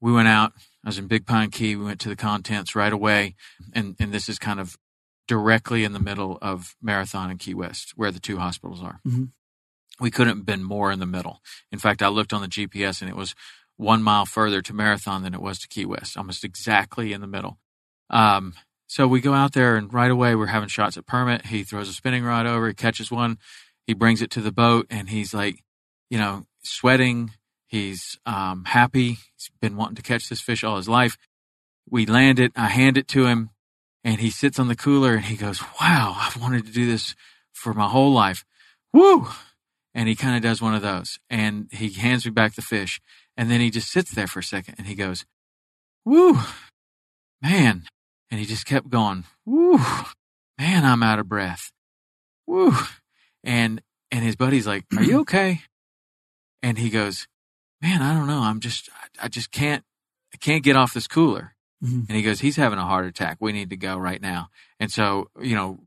We 0.00 0.12
went 0.12 0.28
out. 0.28 0.52
I 0.84 0.88
was 0.88 0.98
in 0.98 1.06
Big 1.08 1.26
Pine 1.26 1.50
Key. 1.50 1.76
We 1.76 1.84
went 1.84 2.00
to 2.00 2.08
the 2.08 2.16
contents 2.16 2.74
right 2.74 2.92
away, 2.92 3.34
and 3.72 3.96
and 3.98 4.12
this 4.12 4.28
is 4.28 4.38
kind 4.38 4.60
of 4.60 4.76
directly 5.26 5.84
in 5.84 5.92
the 5.92 6.00
middle 6.00 6.38
of 6.42 6.74
Marathon 6.82 7.30
and 7.30 7.38
Key 7.38 7.54
West, 7.54 7.92
where 7.96 8.10
the 8.10 8.20
two 8.20 8.38
hospitals 8.38 8.82
are. 8.82 9.00
Mhm. 9.06 9.32
We 10.00 10.10
couldn't 10.10 10.38
have 10.38 10.46
been 10.46 10.64
more 10.64 10.90
in 10.90 10.98
the 10.98 11.06
middle. 11.06 11.40
In 11.70 11.78
fact, 11.78 12.02
I 12.02 12.08
looked 12.08 12.32
on 12.32 12.42
the 12.42 12.48
GPS, 12.48 13.00
and 13.00 13.08
it 13.08 13.16
was 13.16 13.34
one 13.76 14.02
mile 14.02 14.26
further 14.26 14.60
to 14.62 14.74
Marathon 14.74 15.22
than 15.22 15.34
it 15.34 15.40
was 15.42 15.58
to 15.60 15.68
Key 15.68 15.86
West, 15.86 16.16
almost 16.16 16.44
exactly 16.44 17.12
in 17.12 17.20
the 17.20 17.26
middle. 17.26 17.58
Um, 18.10 18.54
so 18.86 19.08
we 19.08 19.20
go 19.20 19.34
out 19.34 19.52
there, 19.52 19.76
and 19.76 19.92
right 19.92 20.10
away 20.10 20.34
we're 20.34 20.46
having 20.46 20.68
shots 20.68 20.96
at 20.96 21.06
Permit. 21.06 21.46
He 21.46 21.64
throws 21.64 21.88
a 21.88 21.92
spinning 21.92 22.24
rod 22.24 22.46
over, 22.46 22.68
he 22.68 22.74
catches 22.74 23.10
one, 23.10 23.38
he 23.86 23.94
brings 23.94 24.20
it 24.20 24.30
to 24.32 24.40
the 24.40 24.52
boat, 24.52 24.86
and 24.90 25.08
he's 25.08 25.32
like, 25.32 25.64
you 26.10 26.18
know, 26.18 26.46
sweating. 26.62 27.32
He's 27.66 28.18
um, 28.24 28.64
happy. 28.66 29.18
He's 29.36 29.50
been 29.60 29.76
wanting 29.76 29.96
to 29.96 30.02
catch 30.02 30.28
this 30.28 30.40
fish 30.40 30.62
all 30.62 30.76
his 30.76 30.88
life. 30.88 31.16
We 31.88 32.06
land 32.06 32.38
it. 32.38 32.52
I 32.54 32.68
hand 32.68 32.96
it 32.96 33.08
to 33.08 33.26
him, 33.26 33.50
and 34.04 34.20
he 34.20 34.30
sits 34.30 34.58
on 34.58 34.68
the 34.68 34.76
cooler 34.76 35.14
and 35.14 35.24
he 35.24 35.36
goes, 35.36 35.62
"Wow, 35.80 36.14
I've 36.16 36.40
wanted 36.40 36.66
to 36.66 36.72
do 36.72 36.86
this 36.86 37.14
for 37.52 37.72
my 37.72 37.88
whole 37.88 38.12
life." 38.12 38.44
Woo! 38.92 39.26
And 39.94 40.08
he 40.08 40.14
kind 40.14 40.36
of 40.36 40.42
does 40.42 40.60
one 40.60 40.74
of 40.74 40.82
those, 40.82 41.18
and 41.30 41.68
he 41.72 41.90
hands 41.90 42.24
me 42.24 42.30
back 42.30 42.54
the 42.54 42.62
fish, 42.62 43.00
and 43.36 43.50
then 43.50 43.60
he 43.60 43.70
just 43.70 43.90
sits 43.90 44.12
there 44.12 44.26
for 44.26 44.40
a 44.40 44.44
second, 44.44 44.74
and 44.76 44.86
he 44.86 44.94
goes, 44.94 45.24
"Woo, 46.04 46.38
man!" 47.40 47.84
And 48.30 48.40
he 48.40 48.46
just 48.46 48.66
kept 48.66 48.90
going, 48.90 49.24
"Woo, 49.46 49.78
man, 50.58 50.84
I'm 50.84 51.02
out 51.02 51.18
of 51.18 51.28
breath." 51.28 51.72
Woo, 52.46 52.74
and 53.42 53.80
and 54.10 54.24
his 54.24 54.36
buddy's 54.36 54.66
like, 54.66 54.84
"Are 54.96 55.02
you 55.02 55.20
okay?" 55.20 55.62
And 56.62 56.78
he 56.78 56.90
goes, 56.90 57.26
"Man, 57.80 58.02
I 58.02 58.14
don't 58.14 58.26
know. 58.26 58.40
I'm 58.40 58.60
just, 58.60 58.88
I, 58.92 59.26
I 59.26 59.28
just 59.28 59.50
can't, 59.50 59.84
I 60.32 60.36
can't 60.36 60.62
get 60.62 60.76
off 60.76 60.92
this 60.94 61.06
cooler." 61.08 61.53
Mhm. 61.84 62.08
And 62.08 62.16
he 62.16 62.22
goes, 62.22 62.40
"He's 62.40 62.56
having 62.56 62.78
a 62.78 62.84
heart 62.84 63.06
attack. 63.06 63.36
We 63.40 63.52
need 63.52 63.70
to 63.70 63.76
go 63.76 63.96
right 63.96 64.20
now." 64.20 64.48
And 64.80 64.90
so, 64.90 65.30
you 65.40 65.54
know, 65.54 65.80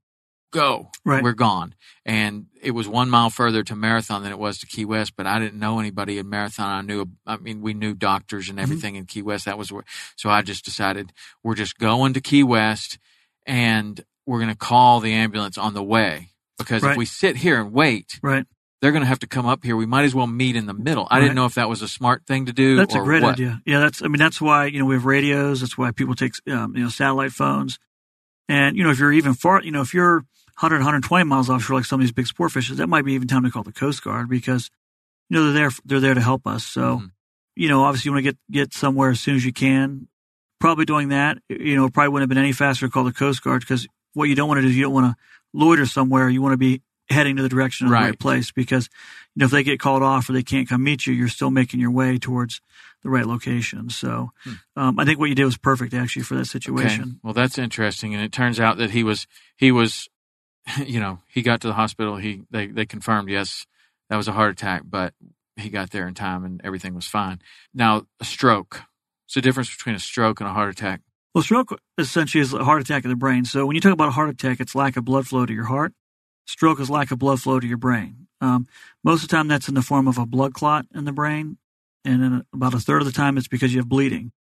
go. 0.54 0.92
Right. 1.04 1.22
We're 1.24 1.34
gone. 1.34 1.76
And 2.06 2.46
it 2.62 2.72
was 2.72 2.88
one 2.88 3.10
mile 3.10 3.30
further 3.30 3.64
to 3.66 3.76
Marathon 3.76 4.24
than 4.24 4.32
it 4.32 4.40
was 4.40 4.58
to 4.60 4.66
Key 4.68 4.86
West, 4.86 5.14
but 5.18 5.28
I 5.28 5.40
didn't 5.40 5.60
know 5.60 5.80
anybody 5.80 6.18
in 6.20 6.30
Marathon. 6.30 6.70
I 6.70 6.82
knew, 6.82 7.06
I 7.26 7.36
mean, 7.38 7.62
we 7.62 7.74
knew 7.74 7.94
doctors 7.94 8.48
and 8.48 8.58
everything 8.60 8.96
in 8.96 9.06
Key 9.08 9.22
West. 9.22 9.44
That 9.46 9.58
was 9.58 9.72
where, 9.74 9.84
so 10.16 10.30
I 10.30 10.42
just 10.44 10.64
decided 10.64 11.12
we're 11.44 11.54
just 11.56 11.78
going 11.78 12.14
to 12.14 12.22
Key 12.22 12.44
West 12.44 12.98
and 13.46 14.04
we're 14.26 14.40
going 14.40 14.50
to 14.50 14.56
call 14.58 15.00
the 15.02 15.12
ambulance 15.14 15.58
on 15.58 15.74
the 15.74 15.84
way 15.84 16.30
because 16.58 16.82
Right. 16.82 16.92
if 16.92 16.98
we 16.98 17.06
sit 17.06 17.38
here 17.38 17.60
and 17.60 17.72
wait, 17.74 18.20
Right. 18.24 18.46
They're 18.82 18.92
going 18.92 19.02
to 19.02 19.08
have 19.08 19.20
to 19.20 19.28
come 19.28 19.46
up 19.46 19.64
here. 19.64 19.76
We 19.76 19.86
might 19.86 20.04
as 20.06 20.14
well 20.14 20.28
meet 20.28 20.56
in 20.56 20.66
the 20.68 20.74
middle. 20.74 21.08
I 21.10 21.16
Right. 21.18 21.22
didn't 21.24 21.36
know 21.36 21.46
if 21.46 21.56
that 21.56 21.68
was 21.70 21.82
a 21.82 21.88
smart 21.88 22.26
thing 22.28 22.46
to 22.46 22.54
do. 22.54 22.76
That's 22.76 22.94
a 22.96 23.00
great 23.00 23.24
what. 23.24 23.34
idea. 23.34 23.62
Yeah, 23.66 23.80
that's. 23.80 24.02
I 24.04 24.08
mean, 24.08 24.20
that's 24.20 24.40
why 24.40 24.66
you 24.66 24.80
know 24.80 24.86
we 24.86 24.96
have 24.96 25.06
radios. 25.06 25.62
That's 25.62 25.78
why 25.78 25.92
people 25.92 26.16
take 26.16 26.34
um, 26.52 26.76
you 26.76 26.84
know 26.84 26.90
satellite 26.90 27.32
phones. 27.32 27.80
And 28.50 28.78
you 28.78 28.84
know, 28.84 28.92
if 28.92 29.00
you're 29.00 29.12
even 29.14 29.34
far, 29.34 29.62
you 29.64 29.72
know, 29.72 29.82
if 29.82 29.94
you're 29.94 30.18
100, 30.60 30.78
120 30.78 31.24
miles 31.26 31.50
offshore, 31.50 31.78
like 31.78 31.86
some 31.86 32.00
of 32.00 32.04
these 32.04 32.12
big 32.14 32.28
sport 32.28 32.52
fishers, 32.52 32.78
that 32.78 32.88
might 32.88 33.04
be 33.06 33.14
even 33.14 33.28
time 33.28 33.44
to 33.44 33.52
call 33.52 33.64
the 33.64 33.72
Coast 33.74 34.04
Guard 34.04 34.30
because 34.30 34.70
you 35.30 35.38
know 35.38 35.46
they're 35.46 35.54
there. 35.54 35.72
They're 35.86 36.00
there 36.00 36.14
to 36.14 36.22
help 36.22 36.46
us. 36.48 36.64
So 36.66 37.00
Mhm. 37.00 37.12
you 37.56 37.70
know, 37.70 37.84
obviously, 37.84 38.10
you 38.10 38.14
want 38.14 38.26
to 38.26 38.32
get 38.32 38.38
get 38.52 38.74
somewhere 38.74 39.10
as 39.10 39.20
soon 39.20 39.36
as 39.36 39.44
you 39.46 39.54
can. 39.54 40.08
Probably 40.60 40.86
doing 40.86 41.10
that, 41.10 41.38
you 41.50 41.76
know, 41.76 41.88
probably 41.90 42.10
wouldn't 42.10 42.24
have 42.24 42.36
been 42.36 42.44
any 42.44 42.52
faster 42.52 42.88
to 42.88 42.92
call 42.92 43.04
the 43.04 43.14
Coast 43.14 43.44
Guard 43.44 43.62
because 43.62 43.88
what 44.14 44.24
you 44.30 44.34
don't 44.36 44.48
want 44.48 44.58
to 44.58 44.62
do 44.64 44.70
is 44.70 44.76
you 44.76 44.82
don't 44.84 44.94
want 44.94 45.06
to 45.06 45.16
loiter 45.54 45.86
somewhere. 45.86 46.30
You 46.30 46.42
want 46.42 46.54
to 46.54 46.58
be 46.58 46.82
heading 47.10 47.36
to 47.38 47.44
the 47.44 47.50
direction 47.50 47.88
of 47.88 47.92
the 47.92 47.94
Right. 47.94 48.06
right 48.08 48.20
place 48.20 48.52
because 48.52 48.90
you 49.36 49.40
know 49.40 49.46
if 49.46 49.52
they 49.52 49.64
get 49.64 49.80
called 49.80 50.04
off 50.04 50.30
or 50.30 50.34
they 50.34 50.44
can't 50.44 50.68
come 50.68 50.84
meet 50.84 51.06
you, 51.08 51.14
you're 51.14 51.28
still 51.30 51.52
making 51.52 51.80
your 51.80 51.92
way 51.92 52.18
towards 52.18 52.62
the 53.04 53.10
right 53.10 53.26
location. 53.26 53.90
So 53.90 54.32
um, 54.76 55.00
I 55.00 55.06
think 55.06 55.20
what 55.20 55.30
you 55.30 55.36
did 55.36 55.46
was 55.46 55.58
perfect 55.58 55.94
actually 55.94 56.24
for 56.24 56.36
that 56.36 56.42
Okay. 56.42 56.48
situation. 56.48 57.20
Well, 57.24 57.34
that's 57.34 57.58
interesting, 57.58 58.14
and 58.14 58.24
it 58.24 58.32
turns 58.32 58.60
out 58.60 58.78
that 58.78 58.92
he 58.92 59.04
was 59.04 59.28
he 59.56 59.72
was, 59.72 60.10
you 60.86 61.00
know, 61.00 61.20
he 61.28 61.42
got 61.42 61.62
to 61.62 61.68
the 61.68 61.74
hospital. 61.74 62.18
He 62.18 62.44
they 62.52 62.68
they 62.68 62.86
confirmed 62.86 63.30
yes 63.30 63.66
that 64.10 64.18
was 64.18 64.28
a 64.28 64.34
heart 64.34 64.52
attack, 64.52 64.84
but 64.86 65.14
he 65.56 65.70
got 65.70 65.90
there 65.92 66.08
in 66.08 66.14
time 66.14 66.46
and 66.46 66.62
everything 66.64 66.94
was 66.94 67.08
fine. 67.08 67.42
Now 67.74 68.04
a 68.20 68.26
stroke. 68.26 68.84
What's 69.26 69.34
the 69.36 69.42
difference 69.42 69.70
between 69.70 69.96
a 69.96 70.00
stroke 70.00 70.40
and 70.40 70.50
a 70.50 70.54
heart 70.54 70.70
attack? 70.70 71.02
Well, 71.34 71.44
stroke 71.44 71.78
essentially 71.98 72.42
is 72.42 72.54
a 72.54 72.64
heart 72.64 72.82
attack 72.82 73.04
of 73.06 73.10
the 73.10 73.16
brain. 73.16 73.44
So 73.46 73.66
when 73.66 73.76
you 73.76 73.82
talk 73.82 73.92
about 73.92 74.08
a 74.08 74.12
heart 74.12 74.30
attack, 74.30 74.60
it's 74.60 74.74
lack 74.76 74.96
of 74.98 75.04
blood 75.06 75.28
flow 75.28 75.46
to 75.46 75.54
your 75.54 75.66
heart. 75.66 75.94
Stroke 76.48 76.80
is 76.80 76.90
lack 76.90 77.12
of 77.12 77.20
blood 77.20 77.42
flow 77.42 77.60
to 77.60 77.68
your 77.68 77.78
brain. 77.78 78.28
Um, 78.42 78.68
most 79.04 79.24
of 79.24 79.30
the 79.30 79.36
time, 79.36 79.48
that's 79.48 79.68
in 79.68 79.76
the 79.76 79.82
form 79.82 80.08
of 80.08 80.18
a 80.18 80.26
blood 80.26 80.54
clot 80.54 80.86
in 80.96 81.06
the 81.06 81.12
brain, 81.12 81.58
and 82.06 82.24
then 82.24 82.46
about 82.54 82.74
a 82.74 82.80
third 82.80 83.02
of 83.02 83.06
the 83.06 83.12
time, 83.12 83.38
it's 83.38 83.48
because 83.48 83.74
you 83.74 83.80
have 83.80 83.90
bleeding. 83.90 84.32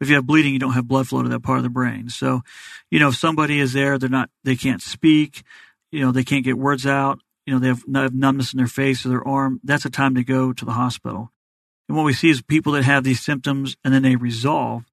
If 0.00 0.08
you 0.08 0.14
have 0.16 0.26
bleeding, 0.26 0.52
you 0.52 0.58
don't 0.58 0.74
have 0.74 0.86
blood 0.86 1.08
flow 1.08 1.22
to 1.22 1.28
that 1.30 1.42
part 1.42 1.58
of 1.58 1.64
the 1.64 1.70
brain. 1.70 2.08
So, 2.10 2.42
you 2.90 2.98
know, 2.98 3.08
if 3.08 3.16
somebody 3.16 3.60
is 3.60 3.72
there, 3.72 3.98
they're 3.98 4.10
not, 4.10 4.30
they 4.44 4.56
can't 4.56 4.82
speak, 4.82 5.42
you 5.90 6.00
know, 6.00 6.12
they 6.12 6.24
can't 6.24 6.44
get 6.44 6.58
words 6.58 6.86
out, 6.86 7.18
you 7.46 7.54
know, 7.54 7.58
they 7.58 7.68
have, 7.68 7.82
have 7.94 8.14
numbness 8.14 8.52
in 8.52 8.58
their 8.58 8.66
face 8.66 9.06
or 9.06 9.08
their 9.08 9.26
arm. 9.26 9.60
That's 9.64 9.86
a 9.86 9.90
time 9.90 10.14
to 10.16 10.24
go 10.24 10.52
to 10.52 10.64
the 10.64 10.72
hospital. 10.72 11.32
And 11.88 11.96
what 11.96 12.04
we 12.04 12.12
see 12.12 12.28
is 12.28 12.42
people 12.42 12.72
that 12.72 12.84
have 12.84 13.04
these 13.04 13.24
symptoms 13.24 13.76
and 13.84 13.94
then 13.94 14.02
they 14.02 14.16
resolve 14.16 14.84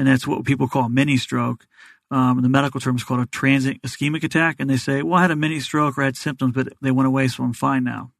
and 0.00 0.08
that's 0.08 0.26
what 0.26 0.46
people 0.46 0.66
call 0.66 0.88
mini 0.88 1.18
stroke. 1.18 1.66
Um, 2.10 2.42
the 2.42 2.48
medical 2.48 2.80
term 2.80 2.96
is 2.96 3.04
called 3.04 3.20
a 3.20 3.26
transient 3.26 3.82
ischemic 3.82 4.24
attack, 4.24 4.56
and 4.58 4.68
they 4.68 4.76
say, 4.76 5.02
"Well, 5.02 5.18
I 5.18 5.22
had 5.22 5.30
a 5.30 5.36
mini 5.36 5.60
stroke 5.60 5.96
or 5.96 6.02
I 6.02 6.06
had 6.06 6.16
symptoms, 6.16 6.52
but 6.54 6.72
they 6.82 6.90
went 6.90 7.06
away, 7.06 7.28
so 7.28 7.44
I'm 7.44 7.52
fine 7.52 7.84
now." 7.84 8.10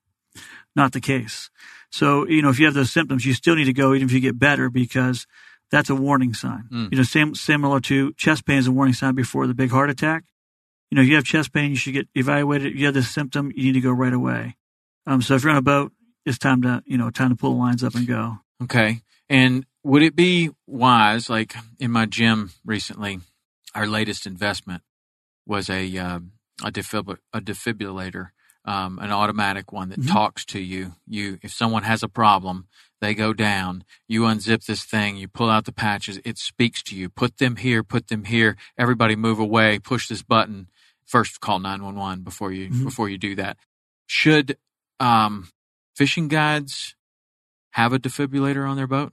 Not 0.76 0.92
the 0.92 1.00
case. 1.00 1.50
So, 1.90 2.26
you 2.28 2.40
know, 2.40 2.50
if 2.50 2.60
you 2.60 2.66
have 2.66 2.74
those 2.74 2.92
symptoms, 2.92 3.26
you 3.26 3.34
still 3.34 3.56
need 3.56 3.64
to 3.64 3.72
go, 3.72 3.94
even 3.94 4.06
if 4.06 4.12
you 4.12 4.20
get 4.20 4.38
better, 4.38 4.70
because 4.70 5.26
that's 5.70 5.90
a 5.90 5.94
warning 5.94 6.34
sign. 6.34 6.68
Mm. 6.72 6.92
You 6.92 6.98
know, 6.98 7.02
same 7.02 7.34
similar 7.34 7.80
to 7.80 8.12
chest 8.14 8.46
pain 8.46 8.58
is 8.58 8.66
a 8.66 8.72
warning 8.72 8.94
sign 8.94 9.14
before 9.14 9.46
the 9.46 9.54
big 9.54 9.70
heart 9.70 9.90
attack. 9.90 10.24
You 10.90 10.96
know, 10.96 11.02
if 11.02 11.08
you 11.08 11.14
have 11.16 11.24
chest 11.24 11.52
pain, 11.52 11.70
you 11.70 11.76
should 11.76 11.94
get 11.94 12.08
evaluated. 12.14 12.72
If 12.72 12.78
you 12.78 12.86
have 12.86 12.94
this 12.94 13.10
symptom, 13.10 13.52
you 13.54 13.64
need 13.64 13.74
to 13.74 13.80
go 13.80 13.92
right 13.92 14.12
away. 14.12 14.56
Um, 15.06 15.22
so 15.22 15.34
if 15.34 15.42
you're 15.42 15.52
on 15.52 15.56
a 15.56 15.62
boat, 15.62 15.92
it's 16.26 16.38
time 16.38 16.62
to, 16.62 16.82
you 16.84 16.98
know, 16.98 17.10
time 17.10 17.30
to 17.30 17.36
pull 17.36 17.52
the 17.52 17.58
lines 17.58 17.82
up 17.82 17.94
and 17.94 18.06
go. 18.06 18.38
Okay. 18.62 19.00
And 19.28 19.64
would 19.82 20.02
it 20.02 20.14
be 20.14 20.50
wise, 20.66 21.30
like 21.30 21.54
in 21.78 21.90
my 21.90 22.06
gym 22.06 22.50
recently, 22.64 23.20
our 23.74 23.86
latest 23.86 24.26
investment 24.26 24.82
was 25.46 25.68
a 25.70 25.96
uh, 25.98 26.20
a, 26.62 26.70
defib- 26.70 27.18
a 27.32 27.40
defibrillator, 27.40 28.28
um, 28.64 28.98
an 28.98 29.10
automatic 29.10 29.72
one 29.72 29.88
that 29.90 30.00
Mhm. 30.00 30.08
talks 30.12 30.44
to 30.46 30.60
you. 30.60 30.94
You, 31.06 31.38
if 31.42 31.52
someone 31.52 31.84
has 31.84 32.02
a 32.02 32.08
problem, 32.08 32.66
they 33.00 33.14
go 33.14 33.32
down. 33.32 33.84
You 34.08 34.22
unzip 34.22 34.66
this 34.66 34.84
thing. 34.84 35.16
You 35.16 35.26
pull 35.28 35.48
out 35.48 35.64
the 35.64 35.72
patches. 35.72 36.20
It 36.24 36.36
speaks 36.38 36.82
to 36.84 36.96
you. 36.96 37.08
Put 37.08 37.38
them 37.38 37.56
here. 37.56 37.82
Put 37.82 38.08
them 38.08 38.24
here. 38.24 38.56
Everybody 38.76 39.16
move 39.16 39.38
away. 39.38 39.78
Push 39.78 40.08
this 40.08 40.22
button. 40.22 40.68
First, 41.06 41.40
call 41.40 41.58
nine 41.58 41.82
one 41.82 41.96
one 41.96 42.20
before 42.20 42.52
you 42.52 42.68
Mhm. 42.68 42.84
before 42.84 43.08
you 43.08 43.18
do 43.18 43.34
that. 43.36 43.56
Should 44.06 44.58
um, 45.00 45.48
fishing 45.96 46.28
guides 46.28 46.94
have 47.70 47.92
a 47.94 47.98
defibrillator 47.98 48.68
on 48.68 48.76
their 48.76 48.86
boat? 48.86 49.12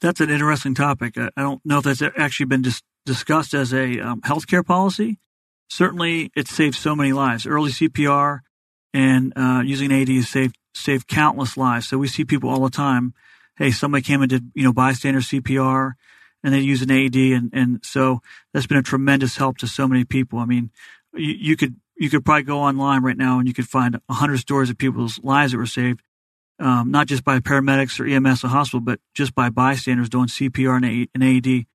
That's 0.00 0.20
an 0.20 0.30
interesting 0.30 0.74
topic. 0.74 1.18
I, 1.18 1.30
don't 1.36 1.60
know 1.66 1.78
if 1.78 1.84
that's 1.84 2.00
actually 2.16 2.46
been 2.46 2.62
dis- 2.62 2.82
discussed 3.06 3.54
as 3.54 3.72
a 3.72 4.00
um, 4.00 4.20
healthcare 4.22 4.64
policy. 4.64 5.18
Certainly, 5.68 6.30
it 6.34 6.48
saves 6.48 6.78
so 6.78 6.96
many 6.96 7.12
lives. 7.12 7.46
Early 7.46 7.70
CPR 7.70 8.40
and 8.92 9.32
uh, 9.36 9.62
using 9.64 9.90
has 9.90 10.28
saved 10.28 10.56
saved 10.74 11.08
countless 11.08 11.56
lives. 11.56 11.88
So 11.88 11.98
we 11.98 12.08
see 12.08 12.24
people 12.24 12.50
all 12.50 12.64
the 12.64 12.70
time. 12.70 13.14
Hey, 13.56 13.70
somebody 13.70 14.02
came 14.02 14.22
and 14.22 14.30
did 14.30 14.50
you 14.54 14.64
know 14.64 14.72
bystander 14.72 15.20
CPR, 15.20 15.92
and 16.42 16.52
they 16.54 16.60
use 16.60 16.82
an 16.82 16.90
AED, 16.90 17.16
and 17.16 17.50
and 17.52 17.80
so 17.84 18.20
that's 18.52 18.66
been 18.66 18.78
a 18.78 18.82
tremendous 18.82 19.36
help 19.36 19.58
to 19.58 19.68
so 19.68 19.86
many 19.86 20.04
people. 20.04 20.38
I 20.38 20.44
mean, 20.44 20.70
you, 21.14 21.34
you 21.38 21.56
could 21.56 21.76
you 21.96 22.10
could 22.10 22.24
probably 22.24 22.42
go 22.44 22.60
online 22.60 23.02
right 23.02 23.16
now 23.16 23.38
and 23.38 23.46
you 23.46 23.54
could 23.54 23.68
find 23.68 24.00
hundred 24.10 24.38
stories 24.38 24.70
of 24.70 24.78
people's 24.78 25.20
lives 25.22 25.52
that 25.52 25.58
were 25.58 25.66
saved 25.66 26.02
um, 26.60 26.90
not 26.90 27.06
just 27.06 27.24
by 27.24 27.40
paramedics 27.40 27.98
or 27.98 28.06
EMS 28.06 28.44
or 28.44 28.48
hospital, 28.48 28.80
but 28.80 29.00
just 29.14 29.34
by 29.34 29.48
bystanders 29.48 30.08
doing 30.08 30.26
CPR 30.26 31.08
and 31.14 31.22
AED. 31.24 31.66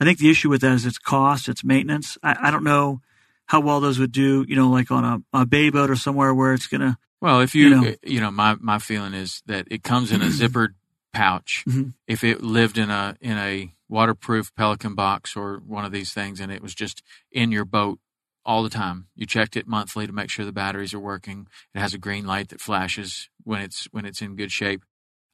I 0.00 0.04
think 0.04 0.18
the 0.18 0.30
issue 0.30 0.48
with 0.48 0.62
that 0.62 0.72
is 0.72 0.86
its 0.86 0.98
cost, 0.98 1.48
its 1.48 1.62
maintenance. 1.62 2.16
I, 2.22 2.48
I 2.48 2.50
don't 2.50 2.64
know 2.64 3.00
how 3.46 3.60
well 3.60 3.80
those 3.80 3.98
would 3.98 4.12
do, 4.12 4.44
you 4.48 4.56
know, 4.56 4.70
like 4.70 4.90
on 4.90 5.04
a, 5.04 5.40
a 5.40 5.44
bay 5.46 5.70
boat 5.70 5.90
or 5.90 5.96
somewhere 5.96 6.32
where 6.34 6.54
it's 6.54 6.66
going 6.66 6.80
to, 6.80 6.96
Well, 7.20 7.40
if 7.40 7.54
you, 7.54 7.68
You 7.68 7.96
you 8.02 8.20
know. 8.20 8.26
know, 8.26 8.30
my, 8.30 8.56
my 8.60 8.78
feeling 8.78 9.12
is 9.12 9.42
that 9.46 9.66
it 9.70 9.82
comes 9.82 10.10
in 10.12 10.22
a 10.22 10.26
zippered 10.28 10.74
pouch. 11.12 11.64
Mhm. 11.68 11.94
If 12.06 12.24
it 12.24 12.42
lived 12.42 12.78
in 12.78 12.90
a, 12.90 13.16
in 13.20 13.36
a 13.36 13.74
waterproof 13.88 14.54
Pelican 14.54 14.94
box 14.94 15.36
or 15.36 15.58
one 15.66 15.84
of 15.84 15.92
these 15.92 16.12
things 16.12 16.40
and 16.40 16.50
it 16.52 16.62
was 16.62 16.74
just 16.74 17.02
in 17.32 17.50
your 17.52 17.64
boat 17.64 17.98
all 18.44 18.62
the 18.62 18.70
time, 18.70 19.08
you 19.14 19.26
checked 19.26 19.56
it 19.56 19.66
monthly 19.66 20.06
to 20.06 20.12
make 20.12 20.30
sure 20.30 20.44
the 20.46 20.52
batteries 20.52 20.94
are 20.94 21.00
working. 21.00 21.46
It 21.74 21.80
has 21.80 21.92
a 21.92 21.98
green 21.98 22.26
light 22.26 22.48
that 22.48 22.60
flashes 22.60 23.28
when 23.44 23.60
it's, 23.60 23.84
when 23.90 24.06
it's 24.06 24.22
in 24.22 24.36
good 24.36 24.50
shape. 24.52 24.82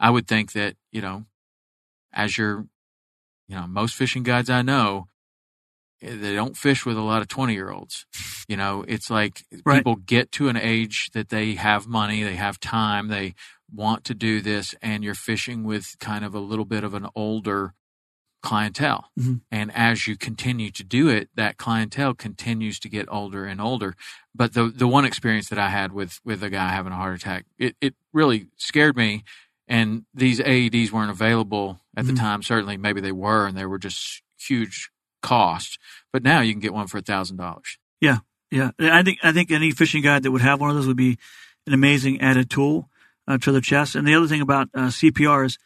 I 0.00 0.10
would 0.10 0.26
think 0.26 0.52
that, 0.52 0.76
you 0.90 1.02
know, 1.02 1.26
as 2.12 2.36
you're, 2.38 2.66
you 3.48 3.56
know, 3.56 3.66
most 3.66 3.94
fishing 3.94 4.22
guides 4.22 4.50
I 4.50 4.62
know, 4.62 5.08
eh, 6.02 6.16
they 6.16 6.34
don't 6.34 6.56
fish 6.56 6.84
with 6.86 6.96
a 6.96 7.02
lot 7.02 7.22
of 7.22 7.28
20 7.28 7.54
year 7.54 7.70
olds. 7.70 8.06
You 8.48 8.56
know, 8.56 8.84
it's 8.88 9.10
like 9.10 9.44
Right. 9.64 9.78
people 9.78 9.96
get 9.96 10.32
to 10.32 10.48
an 10.48 10.56
age 10.56 11.10
that 11.14 11.28
they 11.30 11.54
have 11.54 11.86
money, 11.86 12.22
they 12.22 12.36
have 12.36 12.60
time, 12.60 13.08
they 13.08 13.34
want 13.72 14.04
to 14.04 14.14
do 14.14 14.40
this, 14.40 14.74
and 14.82 15.02
you're 15.04 15.14
fishing 15.14 15.64
with 15.64 15.96
kind 16.00 16.24
of 16.24 16.34
a 16.34 16.40
little 16.40 16.64
bit 16.64 16.84
of 16.84 16.94
an 16.94 17.06
older 17.14 17.74
clientele. 18.42 19.10
Mhm. 19.18 19.40
And 19.50 19.72
as 19.74 20.06
you 20.06 20.16
continue 20.16 20.70
to 20.70 20.84
do 20.84 21.08
it, 21.08 21.30
that 21.34 21.56
clientele 21.56 22.14
continues 22.14 22.78
to 22.80 22.88
get 22.88 23.06
older 23.10 23.44
and 23.44 23.60
older. 23.60 23.96
But 24.34 24.52
the 24.52 24.68
the 24.68 24.86
one 24.86 25.04
experience 25.04 25.48
that 25.48 25.58
I 25.58 25.70
had 25.70 25.92
with 25.92 26.20
with 26.24 26.42
a 26.44 26.50
guy 26.50 26.68
having 26.68 26.92
a 26.92 26.96
heart 26.96 27.16
attack, 27.16 27.46
it, 27.58 27.76
it 27.80 27.94
really 28.12 28.48
scared 28.56 28.96
me. 28.96 29.24
And 29.68 30.04
these 30.14 30.38
AEDs 30.40 30.92
weren't 30.92 31.10
available 31.10 31.80
at 31.96 32.06
the 32.06 32.12
Mhm. 32.12 32.18
time. 32.18 32.42
Certainly, 32.42 32.76
maybe 32.76 33.00
they 33.00 33.12
were, 33.12 33.46
and 33.46 33.56
they 33.56 33.66
were 33.66 33.78
just 33.78 34.22
huge 34.38 34.90
cost. 35.22 35.78
But 36.12 36.22
now 36.22 36.40
you 36.40 36.52
can 36.52 36.60
get 36.60 36.72
one 36.72 36.86
for 36.86 36.98
a 36.98 37.02
thousand 37.02 37.36
dollars. 37.38 37.78
yeah. 38.00 38.18
Yeah. 38.52 38.70
I 38.78 39.02
think, 39.02 39.18
I 39.24 39.32
think 39.32 39.50
any 39.50 39.72
fishing 39.72 40.02
guide 40.04 40.22
that 40.22 40.30
would 40.30 40.40
have 40.40 40.60
one 40.60 40.70
of 40.70 40.76
those 40.76 40.86
would 40.86 40.96
be 40.96 41.18
an 41.66 41.72
amazing 41.74 42.20
added 42.20 42.48
tool 42.48 42.88
uh, 43.26 43.38
to 43.38 43.50
their 43.50 43.60
chest. 43.60 43.96
And 43.96 44.06
the 44.06 44.14
other 44.14 44.28
thing 44.28 44.40
about 44.40 44.68
uh, 44.72 44.88
CPR 44.88 45.44
is, 45.46 45.58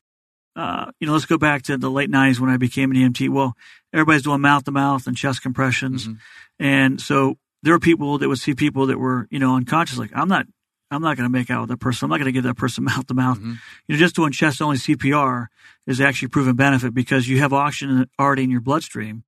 uh, 0.56 0.90
you 0.98 1.06
know, 1.06 1.12
let's 1.12 1.26
go 1.26 1.36
back 1.36 1.60
to 1.64 1.76
the 1.76 1.90
late 1.90 2.08
nineties 2.08 2.40
when 2.40 2.48
I 2.48 2.56
became 2.56 2.90
an 2.90 2.96
EMT. 2.96 3.28
Well, 3.28 3.54
everybody's 3.92 4.22
doing 4.22 4.40
mouth 4.40 4.64
to 4.64 4.70
mouth 4.70 5.06
and 5.06 5.14
chest 5.14 5.42
compressions. 5.42 6.08
Mhm. 6.08 6.18
And 6.58 7.00
so 7.02 7.36
there 7.62 7.74
were 7.74 7.78
people 7.80 8.16
that 8.16 8.28
would 8.30 8.38
see 8.38 8.54
people 8.54 8.86
that 8.86 8.98
were, 8.98 9.28
you 9.30 9.38
know, 9.38 9.56
unconscious. 9.56 9.98
Like, 9.98 10.12
I'm 10.14 10.28
not, 10.28 10.46
I'm 10.90 11.02
not 11.02 11.16
going 11.16 11.24
to 11.24 11.30
make 11.32 11.50
out 11.50 11.60
with 11.62 11.70
that 11.70 11.78
person. 11.78 12.06
I'm 12.06 12.10
not 12.10 12.16
going 12.18 12.26
to 12.26 12.32
give 12.32 12.44
that 12.44 12.56
person 12.56 12.84
mouth 12.90 13.06
to 13.06 13.14
mouth. 13.14 13.38
Mhm. 13.38 13.58
You 13.86 13.94
know, 13.94 13.98
just 13.98 14.16
doing 14.16 14.32
chest 14.32 14.60
only 14.60 14.76
CPR 14.76 15.46
is 15.86 16.00
actually 16.00 16.28
proven 16.28 16.56
benefit 16.56 16.94
because 16.94 17.28
you 17.28 17.38
have 17.40 17.52
oxygen 17.52 18.08
already 18.18 18.44
in 18.44 18.50
your 18.50 18.60
bloodstream 18.60 19.24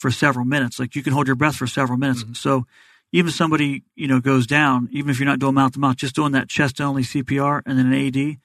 for 0.00 0.10
several 0.10 0.44
minutes. 0.44 0.78
Like 0.78 0.96
you 0.96 1.02
can 1.02 1.12
hold 1.12 1.26
your 1.26 1.36
breath 1.36 1.56
for 1.56 1.66
several 1.66 1.98
minutes. 1.98 2.24
Mhm. 2.24 2.36
So 2.36 2.66
even 3.12 3.28
if 3.28 3.34
somebody, 3.34 3.82
you 3.94 4.08
know, 4.08 4.20
goes 4.20 4.46
down, 4.46 4.88
even 4.90 5.10
if 5.10 5.18
you're 5.18 5.26
not 5.28 5.38
doing 5.38 5.54
mouth 5.54 5.72
to 5.72 5.78
mouth, 5.80 5.96
just 5.96 6.14
doing 6.14 6.32
that 6.32 6.48
chest 6.48 6.80
only 6.80 7.02
CPR 7.02 7.62
and 7.66 7.78
then 7.78 7.86
an 7.86 7.92
AED 7.92 8.38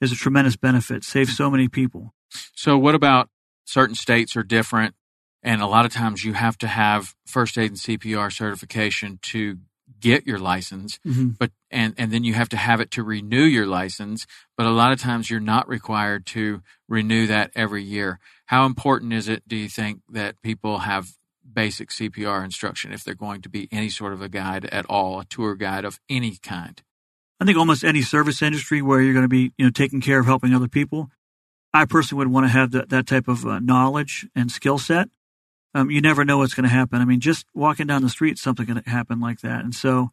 is 0.00 0.10
a 0.12 0.16
tremendous 0.16 0.56
benefit. 0.56 1.04
Saves 1.04 1.36
so 1.36 1.50
many 1.50 1.68
people. 1.68 2.14
So, 2.54 2.76
what 2.78 2.94
about 2.94 3.28
certain 3.64 3.94
states 3.94 4.34
are 4.36 4.42
different, 4.42 4.94
and 5.42 5.60
a 5.62 5.66
lot 5.66 5.84
of 5.84 5.92
times 5.92 6.24
you 6.24 6.32
have 6.32 6.58
to 6.58 6.66
have 6.66 7.14
first 7.26 7.56
aid 7.58 7.70
and 7.70 7.78
CPR 7.78 8.30
certification 8.32 9.18
to 9.22 9.58
get 10.00 10.26
your 10.26 10.38
license, 10.38 10.98
Mm-hmm. 11.06 11.30
but 11.38 11.52
and 11.74 11.92
and 11.98 12.12
then 12.12 12.24
you 12.24 12.34
have 12.34 12.48
to 12.50 12.56
have 12.56 12.80
it 12.80 12.90
to 12.92 13.02
renew 13.02 13.42
your 13.42 13.66
license. 13.66 14.26
But 14.56 14.66
a 14.66 14.70
lot 14.70 14.92
of 14.92 15.00
times 15.00 15.28
you're 15.28 15.40
not 15.40 15.68
required 15.68 16.24
to 16.26 16.62
renew 16.88 17.26
that 17.26 17.50
every 17.54 17.82
year. 17.82 18.20
How 18.46 18.64
important 18.64 19.12
is 19.12 19.28
it? 19.28 19.46
Do 19.46 19.56
you 19.56 19.68
think 19.68 20.00
that 20.08 20.40
people 20.40 20.78
have 20.78 21.08
basic 21.52 21.90
CPR 21.90 22.44
instruction 22.44 22.92
if 22.92 23.04
they're 23.04 23.14
going 23.14 23.42
to 23.42 23.48
be 23.48 23.68
any 23.70 23.90
sort 23.90 24.12
of 24.12 24.22
a 24.22 24.28
guide 24.28 24.64
at 24.66 24.86
all, 24.86 25.20
a 25.20 25.24
tour 25.24 25.56
guide 25.56 25.84
of 25.84 25.98
any 26.08 26.36
kind? 26.36 26.80
I 27.40 27.44
think 27.44 27.58
almost 27.58 27.84
any 27.84 28.02
service 28.02 28.40
industry 28.40 28.80
where 28.80 29.02
you're 29.02 29.12
going 29.12 29.24
to 29.24 29.28
be, 29.28 29.52
you 29.58 29.66
know, 29.66 29.70
taking 29.70 30.00
care 30.00 30.20
of 30.20 30.26
helping 30.26 30.54
other 30.54 30.68
people, 30.68 31.10
I 31.72 31.84
personally 31.84 32.24
would 32.24 32.32
want 32.32 32.46
to 32.46 32.52
have 32.52 32.70
that, 32.70 32.90
that 32.90 33.06
type 33.06 33.26
of 33.26 33.44
uh, 33.44 33.58
knowledge 33.58 34.28
and 34.36 34.50
skill 34.50 34.78
set. 34.78 35.08
Um, 35.74 35.90
you 35.90 36.00
never 36.00 36.24
know 36.24 36.38
what's 36.38 36.54
going 36.54 36.68
to 36.68 36.74
happen. 36.74 37.00
I 37.00 37.04
mean, 37.04 37.18
just 37.18 37.46
walking 37.52 37.88
down 37.88 38.02
the 38.02 38.08
street, 38.08 38.38
something 38.38 38.66
to 38.66 38.82
happen 38.88 39.18
like 39.18 39.40
that. 39.40 39.64
And 39.64 39.74
so, 39.74 40.12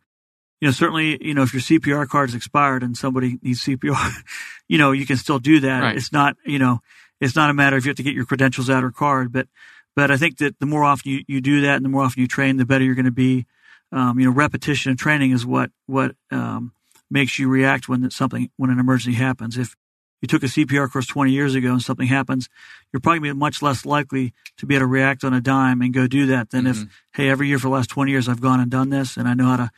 you 0.62 0.68
know, 0.68 0.72
certainly, 0.72 1.18
you 1.26 1.34
know, 1.34 1.42
if 1.42 1.54
your 1.54 1.62
CPR 1.62 2.08
card 2.08 2.30
is 2.30 2.36
expired 2.36 2.84
and 2.84 2.96
somebody 2.96 3.38
needs 3.42 3.64
CPR, 3.66 4.12
you 4.70 4.78
know, 4.78 4.92
you 4.92 5.06
can 5.06 5.18
still 5.18 5.40
do 5.40 5.60
that. 5.62 5.82
Right. 5.82 5.98
It's 5.98 6.12
not, 6.14 6.38
you 6.46 6.60
know, 6.60 6.80
it's 7.20 7.36
not 7.36 7.50
a 7.50 7.54
matter 7.54 7.76
of 7.78 7.86
you 7.86 7.90
have 7.90 7.98
to 7.98 8.04
get 8.04 8.14
your 8.14 8.26
credentials 8.26 8.70
out 8.70 8.84
or 8.84 8.92
card, 8.92 9.32
but, 9.32 9.48
but 9.96 10.12
I 10.12 10.18
think 10.18 10.38
that 10.38 10.60
the 10.60 10.66
more 10.66 10.84
often 10.84 11.12
you, 11.12 11.24
you 11.28 11.42
do 11.42 11.62
that 11.62 11.76
and 11.76 11.84
the 11.86 11.90
more 11.90 12.04
often 12.04 12.22
you 12.22 12.28
train, 12.28 12.58
the 12.58 12.66
better 12.66 12.84
you're 12.84 12.96
going 12.96 13.06
to 13.06 13.12
be. 13.12 13.46
Um, 13.92 14.20
you 14.20 14.26
know, 14.26 14.32
repetition 14.32 14.90
and 14.92 14.98
training 14.98 15.32
is 15.32 15.46
what, 15.46 15.70
what, 15.86 16.16
um, 16.32 16.72
makes 17.10 17.38
you 17.40 17.50
react 17.50 17.90
when 17.90 18.10
something, 18.10 18.50
when 18.56 18.70
an 18.70 18.80
emergency 18.80 19.18
happens. 19.18 19.58
If 19.58 19.76
you 20.22 20.28
took 20.28 20.44
a 20.44 20.46
CPR 20.46 20.90
course 20.90 21.08
20 21.08 21.32
years 21.32 21.56
ago 21.56 21.72
and 21.72 21.82
something 21.82 22.08
happens, 22.08 22.48
you're 22.94 23.02
probably 23.02 23.34
much 23.34 23.62
less 23.62 23.86
likely 23.86 24.34
to 24.58 24.66
be 24.66 24.76
able 24.76 24.84
to 24.84 24.88
react 24.88 25.24
on 25.26 25.34
a 25.34 25.42
dime 25.42 25.82
and 25.82 25.94
go 25.94 26.08
do 26.08 26.28
that 26.28 26.52
than 26.52 26.68
if, 26.68 26.78
Mhm. 26.78 26.90
hey, 27.14 27.30
every 27.30 27.48
year 27.50 27.58
for 27.60 27.68
the 27.68 27.74
last 27.74 27.90
20 27.90 28.12
years, 28.12 28.30
I've 28.30 28.40
gone 28.40 28.60
and 28.62 28.72
done 28.72 28.90
this 28.92 29.18
and 29.18 29.28
I 29.28 29.34
know 29.34 29.48
how 29.48 29.58
to, 29.58 29.72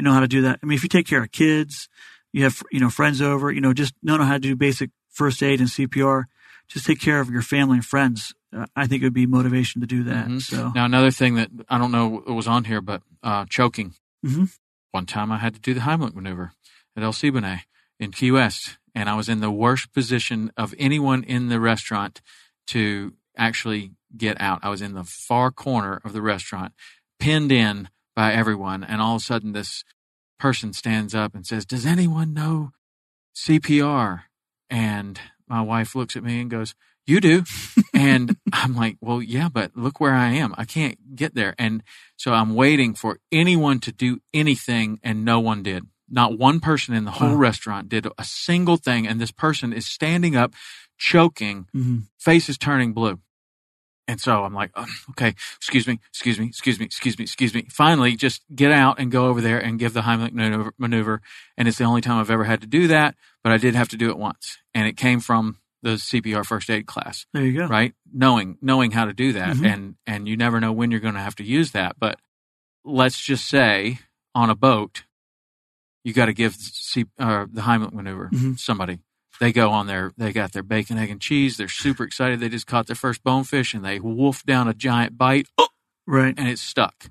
you 0.00 0.04
know 0.04 0.14
how 0.14 0.20
to 0.20 0.28
do 0.28 0.40
that. 0.42 0.58
I 0.62 0.66
mean, 0.66 0.76
if 0.76 0.82
you 0.82 0.88
take 0.88 1.06
care 1.06 1.22
of 1.22 1.30
kids, 1.30 1.86
you 2.32 2.42
have, 2.44 2.62
you 2.72 2.80
know, 2.80 2.88
friends 2.88 3.20
over, 3.20 3.52
you 3.52 3.60
know, 3.60 3.74
just 3.74 3.92
know 4.02 4.16
how 4.24 4.32
to 4.32 4.38
do 4.38 4.56
basic 4.56 4.88
first 5.10 5.42
aid 5.42 5.60
and 5.60 5.68
CPR, 5.68 6.24
just 6.68 6.86
take 6.86 7.00
care 7.02 7.20
of 7.20 7.28
your 7.28 7.42
family 7.42 7.76
and 7.76 7.84
friends. 7.84 8.32
Uh, 8.56 8.64
I 8.74 8.86
think 8.86 9.02
it 9.02 9.06
would 9.06 9.12
be 9.12 9.26
motivation 9.26 9.82
to 9.82 9.86
do 9.86 10.02
that. 10.04 10.26
Mhm. 10.28 10.40
So, 10.40 10.72
Now, 10.74 10.86
another 10.86 11.10
thing 11.10 11.34
that 11.34 11.50
I 11.68 11.76
don't 11.76 11.92
know 11.92 12.08
what 12.08 12.28
was 12.34 12.48
on 12.48 12.64
here, 12.64 12.80
but 12.80 13.02
uh, 13.22 13.44
choking. 13.50 13.92
Mhm. 14.24 14.56
One 14.92 15.04
time 15.04 15.30
I 15.30 15.36
had 15.38 15.52
to 15.54 15.60
do 15.60 15.74
the 15.74 15.80
Heimlich 15.80 16.14
maneuver 16.14 16.52
at 16.96 17.02
El 17.02 17.12
Siboney 17.12 17.60
in 17.98 18.10
Key 18.10 18.30
West, 18.30 18.78
and 18.94 19.10
I 19.10 19.14
was 19.16 19.28
in 19.28 19.40
the 19.40 19.50
worst 19.50 19.92
position 19.92 20.50
of 20.56 20.74
anyone 20.78 21.24
in 21.24 21.48
the 21.48 21.60
restaurant 21.60 22.22
to 22.68 23.12
actually 23.36 23.92
get 24.16 24.40
out. 24.40 24.60
I 24.62 24.70
was 24.70 24.80
in 24.80 24.94
the 24.94 25.04
far 25.04 25.50
corner 25.50 26.00
of 26.04 26.14
the 26.14 26.22
restaurant, 26.22 26.72
pinned 27.18 27.52
in 27.52 27.90
by 28.20 28.34
everyone, 28.34 28.84
and 28.84 29.00
all 29.00 29.16
of 29.16 29.22
a 29.22 29.24
sudden 29.24 29.52
this 29.52 29.82
person 30.38 30.74
stands 30.74 31.14
up 31.14 31.34
and 31.34 31.46
says, 31.46 31.64
Does 31.64 31.86
anyone 31.86 32.34
know 32.34 32.72
CPR? 33.34 34.24
And 34.68 35.18
my 35.48 35.62
wife 35.62 35.94
looks 35.94 36.16
at 36.16 36.22
me 36.22 36.38
and 36.38 36.50
goes, 36.50 36.74
You 37.06 37.22
do. 37.22 37.44
and 37.94 38.36
I'm 38.52 38.76
like, 38.76 38.98
Well, 39.00 39.22
yeah, 39.22 39.48
but 39.48 39.74
look 39.74 40.00
where 40.00 40.12
I 40.12 40.32
am. 40.32 40.54
I 40.58 40.66
can't 40.66 41.16
get 41.16 41.34
there. 41.34 41.54
And 41.58 41.82
so 42.18 42.34
I'm 42.34 42.54
waiting 42.54 42.92
for 42.92 43.18
anyone 43.32 43.80
to 43.80 43.90
do 43.90 44.20
anything, 44.34 45.00
and 45.02 45.24
no 45.24 45.40
one 45.40 45.62
did. 45.62 45.84
Not 46.06 46.36
one 46.36 46.60
person 46.60 46.94
in 46.94 47.06
the 47.06 47.12
whole 47.12 47.30
Wow. 47.30 47.36
restaurant 47.36 47.88
did 47.88 48.06
a 48.18 48.24
single 48.24 48.76
thing. 48.76 49.06
And 49.06 49.18
this 49.18 49.32
person 49.32 49.72
is 49.72 49.86
standing 49.86 50.36
up, 50.36 50.52
choking, 50.98 51.68
mhm. 51.74 52.02
face 52.18 52.50
is 52.50 52.58
turning 52.58 52.92
blue. 52.92 53.18
And 54.10 54.20
so 54.20 54.44
I'm 54.44 54.54
like, 54.54 54.70
"Oh, 54.74 54.86
okay, 55.10 55.34
excuse 55.56 55.86
me, 55.86 56.00
excuse 56.08 56.38
me, 56.38 56.46
excuse 56.46 56.78
me, 56.78 56.84
excuse 56.84 57.16
me, 57.18 57.22
excuse 57.24 57.54
me. 57.54 57.66
Finally, 57.70 58.16
just 58.16 58.42
get 58.54 58.72
out 58.72 58.98
and 58.98 59.10
go 59.10 59.26
over 59.26 59.40
there 59.40 59.58
and 59.58 59.78
give 59.78 59.92
the 59.92 60.02
Heimlich 60.02 60.32
maneuver, 60.32 60.72
maneuver. 60.78 61.22
And 61.56 61.68
it's 61.68 61.78
the 61.78 61.84
only 61.84 62.00
time 62.00 62.18
I've 62.18 62.30
ever 62.30 62.44
had 62.44 62.60
to 62.62 62.66
do 62.66 62.88
that, 62.88 63.14
but 63.42 63.52
I 63.52 63.56
did 63.58 63.74
have 63.74 63.88
to 63.90 63.96
do 63.96 64.10
it 64.10 64.18
once. 64.18 64.58
And 64.74 64.86
it 64.88 64.96
came 64.96 65.20
from 65.20 65.58
the 65.82 65.96
CPR 65.96 66.44
first 66.44 66.68
aid 66.70 66.86
class, 66.86 67.24
there 67.32 67.44
you 67.44 67.56
go. 67.58 67.66
right? 67.66 67.94
Knowing, 68.12 68.58
knowing 68.60 68.90
how 68.90 69.06
to 69.06 69.12
do 69.14 69.32
that. 69.32 69.56
Mhm. 69.56 69.72
And, 69.72 69.94
and 70.06 70.28
you 70.28 70.36
never 70.36 70.60
know 70.60 70.72
when 70.72 70.90
you're 70.90 71.00
going 71.00 71.14
to 71.14 71.20
have 71.20 71.36
to 71.36 71.44
use 71.44 71.70
that. 71.72 71.96
But 71.98 72.18
let's 72.84 73.18
just 73.20 73.48
say 73.48 73.98
on 74.34 74.50
a 74.50 74.54
boat, 74.54 75.04
you 76.04 76.12
got 76.12 76.26
to 76.26 76.32
give 76.34 76.54
C, 76.54 77.04
uh, 77.18 77.46
the 77.50 77.62
Heimlich 77.62 77.92
maneuver 77.92 78.28
Mhm. 78.32 78.58
somebody. 78.58 78.98
They 79.40 79.52
go 79.52 79.70
on 79.70 79.86
their, 79.86 80.12
they 80.18 80.32
got 80.32 80.52
their 80.52 80.62
bacon, 80.62 80.98
egg, 80.98 81.10
and 81.10 81.20
cheese. 81.20 81.56
They're 81.56 81.68
super 81.68 82.04
excited. 82.04 82.40
They 82.40 82.50
just 82.50 82.66
caught 82.66 82.86
their 82.86 82.96
first 82.96 83.24
bonefish 83.24 83.72
and 83.72 83.84
they 83.84 83.98
wolf 83.98 84.44
down 84.44 84.68
a 84.68 84.74
giant 84.74 85.16
bite 85.16 85.48
oh! 85.56 85.68
Right. 86.06 86.34
and 86.36 86.46
it's 86.46 86.60
stuck. 86.60 87.10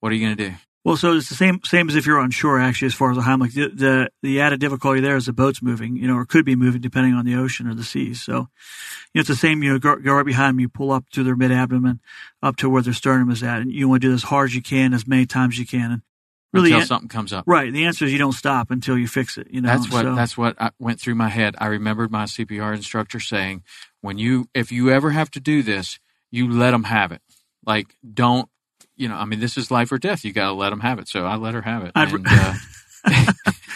What 0.00 0.10
are 0.10 0.16
you 0.16 0.26
going 0.26 0.36
to 0.36 0.50
do? 0.50 0.56
Well, 0.84 0.96
so 0.96 1.16
it's 1.16 1.28
the 1.28 1.34
same 1.34 1.60
same 1.64 1.88
as 1.88 1.96
if 1.96 2.06
you're 2.06 2.18
on 2.18 2.30
shore. 2.30 2.58
Actually, 2.58 2.86
as 2.86 2.94
far 2.94 3.10
as 3.10 3.16
the 3.16 3.22
Heimlich, 3.22 3.52
the, 3.52 3.68
the 3.68 4.10
the 4.22 4.40
added 4.40 4.58
difficulty 4.58 5.00
there 5.00 5.16
is 5.16 5.26
the 5.26 5.34
boat's 5.34 5.60
moving, 5.60 5.96
you 5.96 6.06
know, 6.06 6.14
or 6.14 6.24
could 6.24 6.46
be 6.46 6.56
moving 6.56 6.80
depending 6.80 7.14
on 7.14 7.26
the 7.26 7.34
ocean 7.34 7.66
or 7.66 7.74
the 7.74 7.84
seas. 7.84 8.22
So, 8.22 8.32
you 8.32 8.38
know, 9.16 9.20
it's 9.20 9.28
the 9.28 9.36
same. 9.36 9.62
You 9.62 9.72
know, 9.72 9.78
go, 9.78 9.96
go 9.96 10.14
right 10.14 10.24
behind 10.24 10.54
them. 10.54 10.60
You 10.60 10.68
pull 10.68 10.92
up 10.92 11.04
to 11.10 11.22
their 11.22 11.36
mid 11.36 11.52
abdomen, 11.52 12.00
up 12.42 12.56
to 12.56 12.70
where 12.70 12.80
their 12.80 12.94
sternum 12.94 13.30
is 13.30 13.42
at, 13.42 13.60
and 13.60 13.70
you 13.70 13.86
want 13.88 14.00
to 14.00 14.08
do 14.08 14.12
this 14.12 14.22
as 14.22 14.30
hard 14.30 14.48
as 14.48 14.54
you 14.54 14.62
can, 14.62 14.94
as 14.94 15.06
many 15.06 15.26
times 15.26 15.56
as 15.56 15.58
you 15.58 15.66
can, 15.66 15.90
and 15.92 16.02
really, 16.52 16.68
Until 16.70 16.80
an- 16.80 16.86
something 16.86 17.08
comes 17.08 17.32
up. 17.32 17.44
right. 17.46 17.72
The 17.72 17.84
answer 17.86 18.04
is 18.04 18.12
you 18.12 18.18
don't 18.18 18.32
stop 18.32 18.70
until 18.70 18.96
you 18.98 19.06
fix 19.08 19.36
it. 19.38 19.48
You 19.50 19.60
know, 19.60 19.68
That's 19.68 19.90
what 19.90 20.02
So- 20.04 20.14
that's 20.14 20.36
what 20.38 20.60
I 20.60 20.70
went 20.78 21.00
through 21.00 21.14
my 21.16 21.28
head. 21.28 21.54
I 21.58 21.66
remembered 21.66 22.10
my 22.10 22.24
CPR 22.24 22.72
instructor 22.74 23.20
saying, 23.20 23.62
"When 24.00 24.18
you 24.18 24.48
if 24.54 24.72
you 24.72 24.90
ever 24.90 25.10
have 25.10 25.30
to 25.32 25.40
do 25.40 25.62
this, 25.62 25.98
you 26.30 26.50
let 26.50 26.70
them 26.72 26.84
have 26.84 27.12
it. 27.12 27.20
Like 27.66 27.94
don't, 28.14 28.48
you 28.96 29.08
know, 29.08 29.16
I 29.16 29.24
mean, 29.26 29.40
this 29.40 29.56
is 29.58 29.70
life 29.70 29.92
or 29.92 29.98
death. 29.98 30.24
You 30.24 30.32
got 30.32 30.46
to 30.48 30.52
let 30.54 30.70
them 30.70 30.80
have 30.80 30.98
it." 30.98 31.08
So 31.08 31.24
I 31.26 31.36
let 31.36 31.54
her 31.54 31.62
have 31.62 31.84
it. 31.84 31.92
And, 31.94 32.26
uh, 32.26 32.54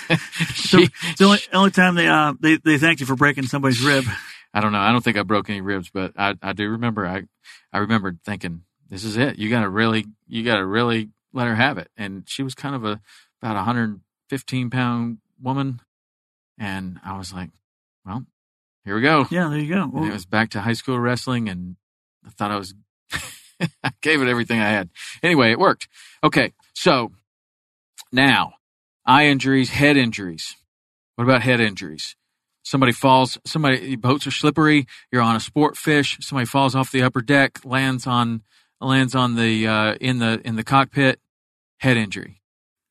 So 0.55 0.79
she- 0.81 0.89
the 1.19 1.25
only, 1.25 1.39
only 1.53 1.71
time 1.71 1.95
they 1.95 2.07
uh 2.09 2.35
they 2.41 2.57
they 2.57 2.79
thanked 2.79 3.01
you 3.01 3.07
for 3.07 3.17
breaking 3.17 3.45
somebody's 3.47 3.83
rib. 3.83 4.05
I 4.53 4.61
don't 4.61 4.73
know. 4.73 4.81
I 4.81 4.93
don't 4.93 5.03
think 5.03 5.17
I 5.17 5.23
broke 5.23 5.49
any 5.49 5.61
ribs, 5.63 5.89
but 5.93 6.13
I, 6.19 6.35
I 6.43 6.53
do 6.53 6.69
remember. 6.69 7.07
I 7.07 7.23
I 7.73 7.79
remembered 7.79 8.19
thinking, 8.25 8.63
"This 8.91 9.05
is 9.05 9.17
it. 9.17 9.39
You 9.39 9.49
got 9.49 9.61
to 9.61 9.69
really, 9.69 10.05
you 10.29 10.45
got 10.45 10.57
to 10.57 10.67
really 10.67 11.09
let 11.33 11.47
her 11.47 11.55
have 11.55 11.79
it." 11.79 11.91
And 11.97 12.29
she 12.29 12.43
was 12.43 12.55
kind 12.55 12.75
of 12.75 12.85
a 12.85 13.01
about 13.41 13.57
115 13.57 14.71
pound 14.71 15.19
woman, 15.41 15.81
and 16.59 17.01
I 17.05 17.17
was 17.19 17.33
like, 17.33 17.51
"Well, 18.05 18.27
here 18.85 18.95
we 18.95 19.03
go." 19.03 19.27
Yeah, 19.31 19.49
there 19.49 19.59
you 19.59 19.75
go. 19.75 19.91
Well, 19.93 20.05
it 20.05 20.13
was 20.13 20.27
back 20.27 20.51
to 20.51 20.61
high 20.61 20.73
school 20.73 20.99
wrestling, 20.99 21.49
and 21.49 21.77
I 22.27 22.31
thought 22.31 22.51
I 22.51 22.57
was. 22.57 22.75
I 23.85 23.93
gave 24.01 24.23
it 24.23 24.29
everything 24.29 24.61
I 24.61 24.71
had. 24.71 24.91
Anyway, 25.23 25.51
it 25.51 25.59
worked. 25.59 25.89
Okay, 26.25 26.53
so 26.75 27.13
now 28.13 28.55
eye 29.05 29.27
injuries, 29.27 29.71
head 29.71 29.97
injuries. 29.97 30.57
What 31.17 31.25
about 31.25 31.43
head 31.43 31.61
injuries? 31.61 32.17
Somebody 32.63 32.93
falls. 32.93 33.39
Somebody 33.45 33.97
boats 33.97 34.27
are 34.27 34.31
slippery. 34.31 34.87
You're 35.11 35.23
on 35.23 35.37
a 35.37 35.41
sport 35.41 35.77
fish. 35.77 36.19
Somebody 36.21 36.47
falls 36.47 36.75
off 36.75 36.93
the 36.93 37.03
upper 37.03 37.21
deck, 37.21 37.59
lands 37.65 38.07
on 38.07 38.43
lands 38.85 39.15
on 39.15 39.37
the 39.37 39.67
uh, 39.67 39.95
in 40.01 40.19
the 40.19 40.41
in 40.45 40.57
the 40.57 40.65
cockpit. 40.65 41.21
Head 41.79 41.97
injury. 41.97 42.41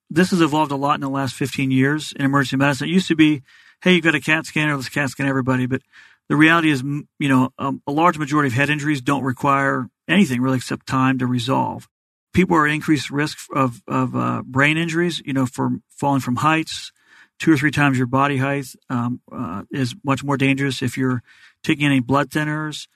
this 0.10 0.32
has 0.32 0.42
evolved 0.42 0.72
a 0.72 0.76
lot 0.76 0.96
in 0.96 1.02
the 1.02 1.10
last 1.10 1.34
15 1.36 1.72
years 1.72 2.12
in 2.14 2.26
emergency 2.26 2.58
medicine. 2.58 2.90
It 2.90 2.92
used 2.92 3.08
to 3.08 3.16
be, 3.16 3.42
hey, 3.82 3.94
you've 3.94 4.04
got 4.04 4.16
a 4.16 4.20
CAT 4.20 4.46
scanner, 4.46 4.76
let's 4.76 4.90
CAT 4.90 5.10
scan 5.10 5.28
everybody. 5.28 5.66
But 5.66 5.82
the 6.28 6.36
reality 6.36 6.72
is, 6.72 6.82
you 6.84 7.30
know, 7.30 7.54
um, 7.58 7.82
a 7.88 7.92
large 7.94 8.18
majority 8.18 8.48
of 8.48 8.54
head 8.54 8.70
injuries 8.70 9.02
don't 9.02 9.24
require 9.24 9.88
anything 10.10 10.42
really 10.42 10.58
except 10.58 10.88
time 10.88 11.20
to 11.20 11.26
resolve. 11.26 11.88
People 12.34 12.58
are 12.58 12.68
at 12.68 12.74
increased 12.74 13.10
risk 13.10 13.48
of, 13.56 13.82
of 13.88 14.14
uh, 14.16 14.42
brain 14.46 14.78
injuries, 14.78 15.22
you 15.26 15.32
know, 15.32 15.46
for 15.46 15.70
falling 15.90 16.22
from 16.22 16.38
heights. 16.38 16.92
Two 17.40 17.54
or 17.54 17.58
three 17.58 17.72
times 17.72 17.98
your 17.98 18.08
body 18.08 18.38
height 18.38 18.68
um, 18.90 19.22
uh, 19.32 19.64
is 19.72 19.96
much 20.04 20.24
more 20.24 20.38
dangerous 20.38 20.82
if 20.82 20.98
you're 20.98 21.24
taking 21.64 21.86
any 21.86 22.02
blood 22.02 22.30
thinners. 22.30 22.88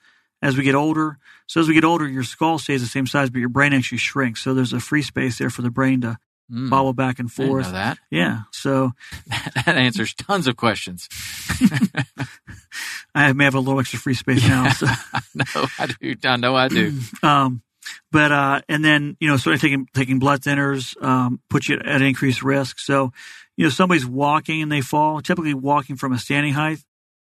As 0.46 0.56
we 0.56 0.62
get 0.62 0.76
older, 0.76 1.18
so 1.48 1.60
as 1.60 1.66
we 1.66 1.74
get 1.74 1.84
older, 1.84 2.06
your 2.06 2.22
skull 2.22 2.58
stays 2.60 2.80
the 2.80 2.86
same 2.86 3.06
size, 3.06 3.30
but 3.30 3.40
your 3.40 3.48
brain 3.48 3.72
actually 3.72 3.98
shrinks. 3.98 4.42
So 4.42 4.54
there's 4.54 4.72
a 4.72 4.78
free 4.78 5.02
space 5.02 5.38
there 5.38 5.50
for 5.50 5.62
the 5.62 5.70
brain 5.70 6.02
to 6.02 6.18
Mm, 6.48 6.70
bobble 6.70 6.92
back 6.92 7.18
and 7.18 7.28
I 7.28 7.42
didn't 7.42 7.56
know 7.56 7.62
forth. 7.64 7.72
that. 7.72 7.98
Yeah. 8.08 8.42
So 8.52 8.92
that 9.26 9.76
answers 9.76 10.14
tons 10.14 10.46
of 10.46 10.56
questions. 10.56 11.08
I 13.16 13.32
may 13.32 13.44
have 13.44 13.56
a 13.56 13.60
little 13.60 13.80
extra 13.80 13.98
free 13.98 14.14
space 14.14 14.46
now. 14.46 14.68
So, 14.70 14.86
no, 15.34 15.44
I 15.78 15.86
do. 15.86 16.14
I 16.24 16.36
know 16.36 16.54
I 16.54 16.68
do. 16.68 16.92
um, 17.24 17.62
but, 18.12 18.30
uh, 18.30 18.60
and 18.68 18.84
then, 18.84 19.16
you 19.18 19.28
know, 19.28 19.36
sort 19.38 19.54
of 19.54 19.60
taking, 19.60 19.88
taking 19.94 20.18
blood 20.20 20.42
thinners, 20.42 21.00
um, 21.02 21.40
puts 21.50 21.68
you 21.68 21.80
at 21.84 22.02
increased 22.02 22.42
risk. 22.42 22.78
So, 22.78 23.12
you 23.56 23.64
know, 23.64 23.70
somebody's 23.70 24.06
walking 24.06 24.62
and 24.62 24.70
they 24.70 24.82
fall, 24.82 25.20
typically 25.20 25.54
walking 25.54 25.96
from 25.96 26.12
a 26.12 26.18
standing 26.18 26.52
height, 26.52 26.78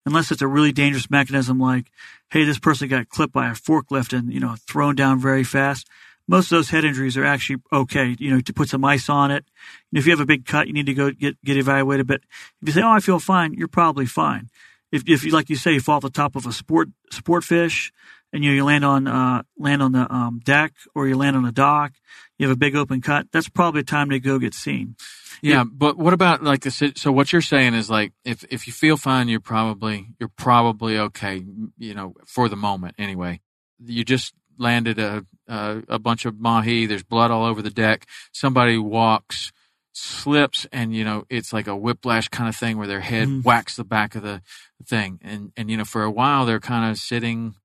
unless 0.05 0.31
it's 0.31 0.41
a 0.41 0.47
really 0.47 0.71
dangerous 0.71 1.09
mechanism 1.09 1.59
like, 1.59 1.91
hey, 2.29 2.43
this 2.43 2.59
person 2.59 2.87
got 2.87 3.09
clipped 3.09 3.33
by 3.33 3.49
a 3.49 3.53
forklift 3.53 4.17
and, 4.17 4.31
you 4.31 4.39
know, 4.39 4.55
thrown 4.67 4.95
down 4.95 5.19
very 5.19 5.43
fast. 5.43 5.87
Most 6.27 6.45
of 6.45 6.57
those 6.57 6.69
head 6.69 6.85
injuries 6.85 7.17
are 7.17 7.25
actually 7.25 7.61
okay, 7.73 8.15
you 8.19 8.31
know, 8.31 8.39
to 8.41 8.53
put 8.53 8.69
some 8.69 8.85
ice 8.85 9.09
on 9.09 9.31
it. 9.31 9.43
And 9.91 9.99
if 9.99 10.05
you 10.05 10.11
have 10.11 10.19
a 10.19 10.25
big 10.25 10.45
cut, 10.45 10.67
you 10.67 10.73
need 10.73 10.85
to 10.85 10.93
go 10.93 11.11
get, 11.11 11.43
get 11.43 11.57
evaluated. 11.57 12.07
But 12.07 12.21
if 12.61 12.67
you 12.67 12.73
say, 12.73 12.81
oh, 12.81 12.91
I 12.91 12.99
feel 12.99 13.19
fine, 13.19 13.53
you're 13.53 13.67
probably 13.67 14.05
fine. 14.05 14.49
If, 14.91 15.03
if 15.07 15.23
you, 15.23 15.31
like 15.31 15.49
you 15.49 15.55
say, 15.55 15.73
you 15.73 15.81
fall 15.81 15.97
off 15.97 16.03
the 16.03 16.09
top 16.09 16.35
of 16.35 16.45
a 16.45 16.51
sport, 16.51 16.89
sport 17.11 17.43
fish 17.43 17.91
and 18.33 18.43
you, 18.43 18.51
you 18.51 18.63
land 18.63 18.85
on, 18.85 19.07
uh, 19.07 19.43
land 19.57 19.81
on 19.81 19.91
the, 19.91 20.11
um, 20.13 20.39
deck 20.43 20.73
or 20.95 21.07
you 21.07 21.17
land 21.17 21.35
on 21.35 21.45
a 21.45 21.51
dock, 21.51 21.93
you 22.41 22.47
have 22.47 22.55
a 22.55 22.59
big 22.59 22.75
open 22.75 23.01
cut, 23.01 23.27
that's 23.31 23.47
probably 23.49 23.83
time 23.83 24.09
to 24.09 24.19
go 24.19 24.39
get 24.39 24.53
seen. 24.55 24.95
Yeah, 25.43 25.63
but 25.63 25.97
what 25.97 26.13
about 26.13 26.43
like 26.43 26.61
the 26.61 26.71
so 26.95 27.11
what 27.11 27.31
you're 27.31 27.41
saying 27.41 27.73
is 27.75 27.89
like 27.89 28.13
if 28.25 28.43
if 28.49 28.65
you 28.67 28.73
feel 28.73 28.97
fine, 28.97 29.27
you're 29.27 29.39
probably 29.39 30.07
you're 30.19 30.29
probably 30.35 30.97
okay, 30.97 31.43
you 31.77 31.93
know, 31.93 32.15
for 32.25 32.49
the 32.49 32.55
moment 32.55 32.95
anyway. 32.97 33.41
You 33.83 34.03
just 34.03 34.33
landed 34.57 34.99
a 34.99 35.25
a, 35.47 35.83
a 35.87 35.99
bunch 35.99 36.25
of 36.25 36.39
mahi. 36.39 36.85
There's 36.87 37.03
blood 37.03 37.31
all 37.31 37.45
over 37.45 37.61
the 37.61 37.69
deck. 37.71 38.05
Somebody 38.31 38.77
walks, 38.77 39.51
slips, 39.93 40.67
and 40.71 40.95
you 40.95 41.03
know 41.03 41.25
it's 41.29 41.53
like 41.53 41.67
a 41.67 41.75
whiplash 41.75 42.27
kind 42.29 42.49
of 42.49 42.55
thing 42.55 42.77
where 42.77 42.87
their 42.87 43.01
head 43.01 43.27
Mhm. 43.27 43.43
whacks 43.43 43.75
the 43.75 43.83
back 43.83 44.15
of 44.15 44.23
the 44.23 44.41
thing, 44.87 45.19
and 45.23 45.51
and 45.57 45.69
you 45.71 45.77
know 45.77 45.85
for 45.85 46.03
a 46.03 46.11
while 46.11 46.45
they're 46.45 46.59
kind 46.59 46.89
of 46.91 46.97
sitting, 46.97 47.55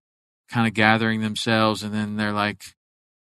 kind 0.51 0.67
of 0.67 0.75
gathering 0.75 1.21
themselves, 1.21 1.83
and 1.83 1.93
then 1.95 2.17
they're 2.17 2.33
like, 2.33 2.76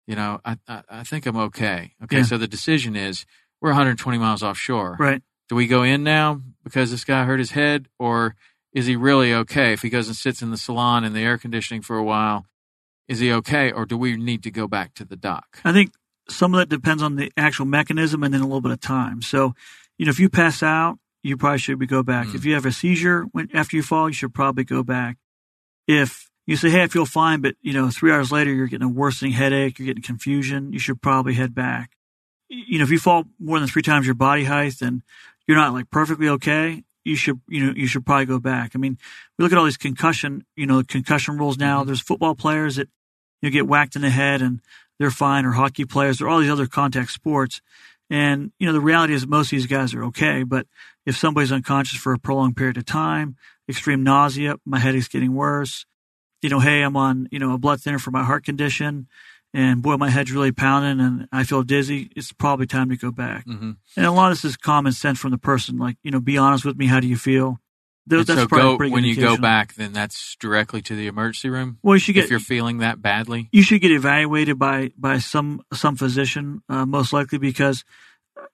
you 0.09 0.15
know, 0.15 0.41
I 0.43 0.57
I, 0.67 0.81
I 0.89 1.03
think 1.03 1.25
I'm 1.27 1.37
okay. 1.37 1.93
Okay, 2.03 2.17
Yeah. 2.17 2.23
so 2.23 2.37
the 2.37 2.47
decision 2.47 2.95
is 2.95 3.25
we're 3.61 3.69
120 3.69 4.17
miles 4.17 4.41
offshore. 4.41 4.97
Right. 4.99 5.21
Do 5.49 5.55
we 5.55 5.67
go 5.67 5.83
in 5.83 6.03
now 6.03 6.41
because 6.63 6.89
this 6.89 7.05
guy 7.05 7.23
hurt 7.25 7.39
his 7.39 7.51
head, 7.51 7.87
or 7.99 8.35
is 8.73 8.87
he 8.87 8.95
really 8.95 9.33
okay 9.33 9.73
if 9.73 9.81
he 9.83 9.89
goes 9.89 10.07
and 10.07 10.15
sits 10.15 10.41
in 10.41 10.49
the 10.51 10.57
salon 10.57 11.03
in 11.03 11.13
the 11.13 11.21
air 11.21 11.37
conditioning 11.37 11.81
for 11.83 11.97
a 11.97 12.03
while? 12.03 12.45
Is 13.07 13.19
he 13.19 13.31
okay, 13.33 13.71
or 13.71 13.85
do 13.85 13.97
we 13.97 14.17
need 14.17 14.41
to 14.43 14.51
go 14.51 14.67
back 14.67 14.93
to 14.95 15.05
the 15.05 15.15
dock? 15.15 15.59
I 15.63 15.73
think 15.73 15.91
some 16.29 16.53
of 16.53 16.59
that 16.59 16.69
depends 16.69 17.01
on 17.03 17.15
the 17.15 17.31
actual 17.37 17.65
mechanism 17.65 18.23
and 18.23 18.33
then 18.33 18.41
a 18.41 18.45
little 18.45 18.61
bit 18.61 18.71
of 18.71 18.79
time. 18.79 19.21
So, 19.23 19.53
you 19.97 20.05
know, 20.05 20.11
if 20.11 20.19
you 20.19 20.29
pass 20.29 20.61
out, 20.63 20.99
you 21.23 21.35
probably 21.35 21.57
should 21.57 21.79
be 21.79 21.87
go 21.87 22.03
back. 22.03 22.27
Mm. 22.27 22.35
If 22.35 22.45
you 22.45 22.53
have 22.53 22.65
a 22.67 22.71
seizure 22.71 23.23
when, 23.31 23.49
after 23.53 23.75
you 23.75 23.83
fall, 23.83 24.09
you 24.09 24.13
should 24.13 24.33
probably 24.33 24.63
go 24.63 24.83
back. 24.83 25.17
If 25.87 26.28
you 26.49 26.57
say, 26.57 26.69
"Hey, 26.69 26.83
I 26.83 26.87
feel 26.87 27.05
fine," 27.05 27.41
but 27.41 27.55
you 27.61 27.73
know, 27.73 27.89
three 27.89 28.11
hours 28.11 28.31
later 28.31 28.53
you're 28.53 28.67
getting 28.67 28.87
a 28.87 28.89
worsening 28.89 29.33
headache, 29.33 29.77
you're 29.77 29.85
getting 29.85 30.03
confusion, 30.03 30.73
you 30.73 30.79
should 30.79 31.01
probably 31.01 31.33
head 31.33 31.53
back. 31.53 31.91
You 32.49 32.79
know, 32.79 32.83
if 32.83 32.89
you 32.89 32.99
fall 32.99 33.25
more 33.39 33.59
than 33.59 33.67
three 33.67 33.81
times 33.81 34.05
your 34.05 34.15
body 34.15 34.45
height, 34.45 34.81
and 34.81 35.01
you're 35.47 35.57
not 35.57 35.73
like 35.73 35.89
perfectly 35.89 36.27
okay, 36.29 36.83
you 37.03 37.15
should 37.15 37.39
you 37.47 37.65
know 37.65 37.73
you 37.75 37.87
should 37.87 38.05
probably 38.05 38.25
go 38.25 38.39
back. 38.39 38.71
I 38.73 38.79
mean, 38.79 38.97
we 39.37 39.43
look 39.43 39.51
at 39.51 39.57
all 39.57 39.65
these 39.65 39.77
concussion 39.77 40.45
you 40.55 40.65
know 40.65 40.83
concussion 40.83 41.37
rules 41.37 41.57
now. 41.57 41.79
Mm-hmm. 41.79 41.87
There's 41.87 42.01
football 42.01 42.35
players 42.35 42.77
that 42.77 42.89
you 43.41 43.49
know, 43.49 43.53
get 43.53 43.67
whacked 43.67 43.95
in 43.95 44.01
the 44.01 44.09
head 44.09 44.41
and 44.41 44.61
they're 44.99 45.11
fine, 45.11 45.45
or 45.45 45.51
hockey 45.51 45.85
players, 45.85 46.21
or 46.21 46.27
all 46.27 46.39
these 46.39 46.49
other 46.49 46.67
contact 46.67 47.11
sports. 47.11 47.61
And, 48.09 48.51
you 48.59 48.67
know, 48.67 48.73
the 48.73 48.81
reality 48.81 49.13
is 49.13 49.25
most 49.25 49.47
of 49.47 49.51
these 49.51 49.67
guys 49.67 49.93
are 49.93 50.03
okay. 50.05 50.43
But 50.43 50.67
if 51.05 51.15
somebody's 51.15 51.51
unconscious 51.51 51.97
for 51.97 52.11
a 52.13 52.19
prolonged 52.19 52.57
period 52.57 52.77
of 52.77 52.85
time, 52.85 53.37
extreme 53.69 54.03
nausea, 54.03 54.55
my 54.65 54.79
headache's 54.79 55.07
getting 55.07 55.33
worse, 55.33 55.85
you 56.41 56.49
know, 56.49 56.59
hey, 56.59 56.81
I'm 56.81 56.95
on, 56.95 57.27
you 57.31 57.39
know, 57.39 57.53
a 57.53 57.57
blood 57.57 57.81
thinner 57.81 57.99
for 57.99 58.11
my 58.11 58.23
heart 58.23 58.45
condition, 58.45 59.07
and 59.53 59.81
boy, 59.81 59.97
my 59.97 60.09
head's 60.09 60.31
really 60.31 60.51
pounding 60.51 61.03
and 61.03 61.27
I 61.31 61.43
feel 61.43 61.63
dizzy, 61.63 62.09
it's 62.15 62.31
probably 62.31 62.67
time 62.67 62.89
to 62.89 62.97
go 62.97 63.11
back. 63.11 63.47
Mm-hmm. 63.47 63.71
And 63.97 64.05
a 64.05 64.11
lot 64.11 64.31
of 64.31 64.37
this 64.37 64.45
is 64.45 64.57
common 64.57 64.91
sense 64.91 65.19
from 65.19 65.31
the 65.31 65.37
person, 65.37 65.77
like, 65.77 65.97
you 66.03 66.11
know, 66.11 66.19
be 66.19 66.37
honest 66.37 66.65
with 66.65 66.77
me, 66.77 66.85
how 66.85 66.99
do 66.99 67.07
you 67.07 67.17
feel? 67.17 67.59
Th- 68.09 68.25
so 68.25 68.47
probably 68.47 68.89
go 68.89 68.93
when 68.93 69.03
you 69.03 69.15
go 69.15 69.37
back, 69.37 69.75
then 69.75 69.93
that's 69.93 70.35
directly 70.39 70.81
to 70.83 70.95
the 70.95 71.07
emergency 71.07 71.49
room. 71.49 71.77
Well, 71.83 71.95
you 71.95 71.99
should 71.99 72.15
get 72.15 72.23
if 72.23 72.31
you're 72.31 72.39
feeling 72.39 72.79
that 72.79 73.01
badly, 73.03 73.49
you 73.51 73.61
should 73.61 73.81
get 73.81 73.91
evaluated 73.91 74.57
by 74.57 74.91
by 74.97 75.19
some 75.19 75.61
some 75.73 75.95
physician, 75.95 76.63
uh, 76.69 76.87
most 76.87 77.13
likely 77.13 77.37
because 77.37 77.83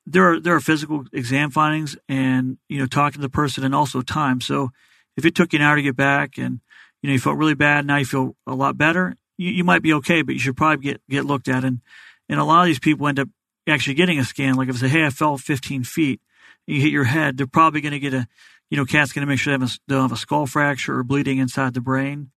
there 0.05 0.33
are 0.33 0.39
there 0.41 0.55
are 0.55 0.59
physical 0.59 1.05
exam 1.13 1.51
findings 1.51 1.95
and 2.09 2.57
you 2.67 2.79
know 2.79 2.85
talking 2.85 3.21
to 3.21 3.21
the 3.21 3.29
person 3.29 3.63
and 3.63 3.73
also 3.73 4.01
time. 4.01 4.41
So 4.41 4.71
if 5.15 5.23
it 5.23 5.35
took 5.35 5.53
you 5.53 5.59
an 5.59 5.63
hour 5.63 5.77
to 5.77 5.81
get 5.81 5.95
back 5.95 6.37
and 6.37 6.59
you 7.05 7.09
know 7.09 7.13
you 7.13 7.19
felt 7.19 7.37
really 7.37 7.53
bad, 7.53 7.85
now 7.85 7.97
you 7.97 8.05
feel 8.05 8.35
a 8.47 8.55
lot 8.55 8.79
better, 8.79 9.15
you, 9.37 9.51
you 9.51 9.63
might 9.63 9.83
be 9.83 9.93
okay, 9.93 10.23
but 10.23 10.33
you 10.33 10.39
should 10.39 10.57
probably 10.57 10.83
get 10.83 11.01
get 11.07 11.23
looked 11.23 11.47
at. 11.47 11.63
And 11.63 11.81
and 12.27 12.39
a 12.39 12.43
lot 12.43 12.61
of 12.61 12.65
these 12.65 12.79
people 12.79 13.07
end 13.07 13.19
up 13.19 13.29
actually 13.67 13.93
getting 13.93 14.17
a 14.17 14.23
scan. 14.23 14.55
Like 14.55 14.69
if 14.69 14.79
they 14.79 14.87
say, 14.87 14.99
hey, 14.99 15.05
I 15.05 15.11
fell 15.11 15.37
15 15.37 15.83
feet, 15.83 16.19
you 16.65 16.81
hit 16.81 16.91
your 16.91 17.03
head, 17.03 17.37
they're 17.37 17.45
probably 17.45 17.81
going 17.81 17.91
to 17.91 17.99
get 17.99 18.15
a 18.15 18.27
you 18.71 18.77
know 18.77 18.85
cat's 18.85 19.11
going 19.11 19.21
to 19.21 19.29
make 19.29 19.37
sure 19.37 19.55
they, 19.55 19.63
have 19.63 19.69
a, 19.69 19.79
they 19.87 19.93
don't 19.93 20.01
have 20.01 20.11
a 20.13 20.17
skull 20.17 20.47
fracture 20.47 20.97
or 20.97 21.03
bleeding 21.03 21.37
inside 21.37 21.75
the 21.75 21.81
brain. 21.81 22.31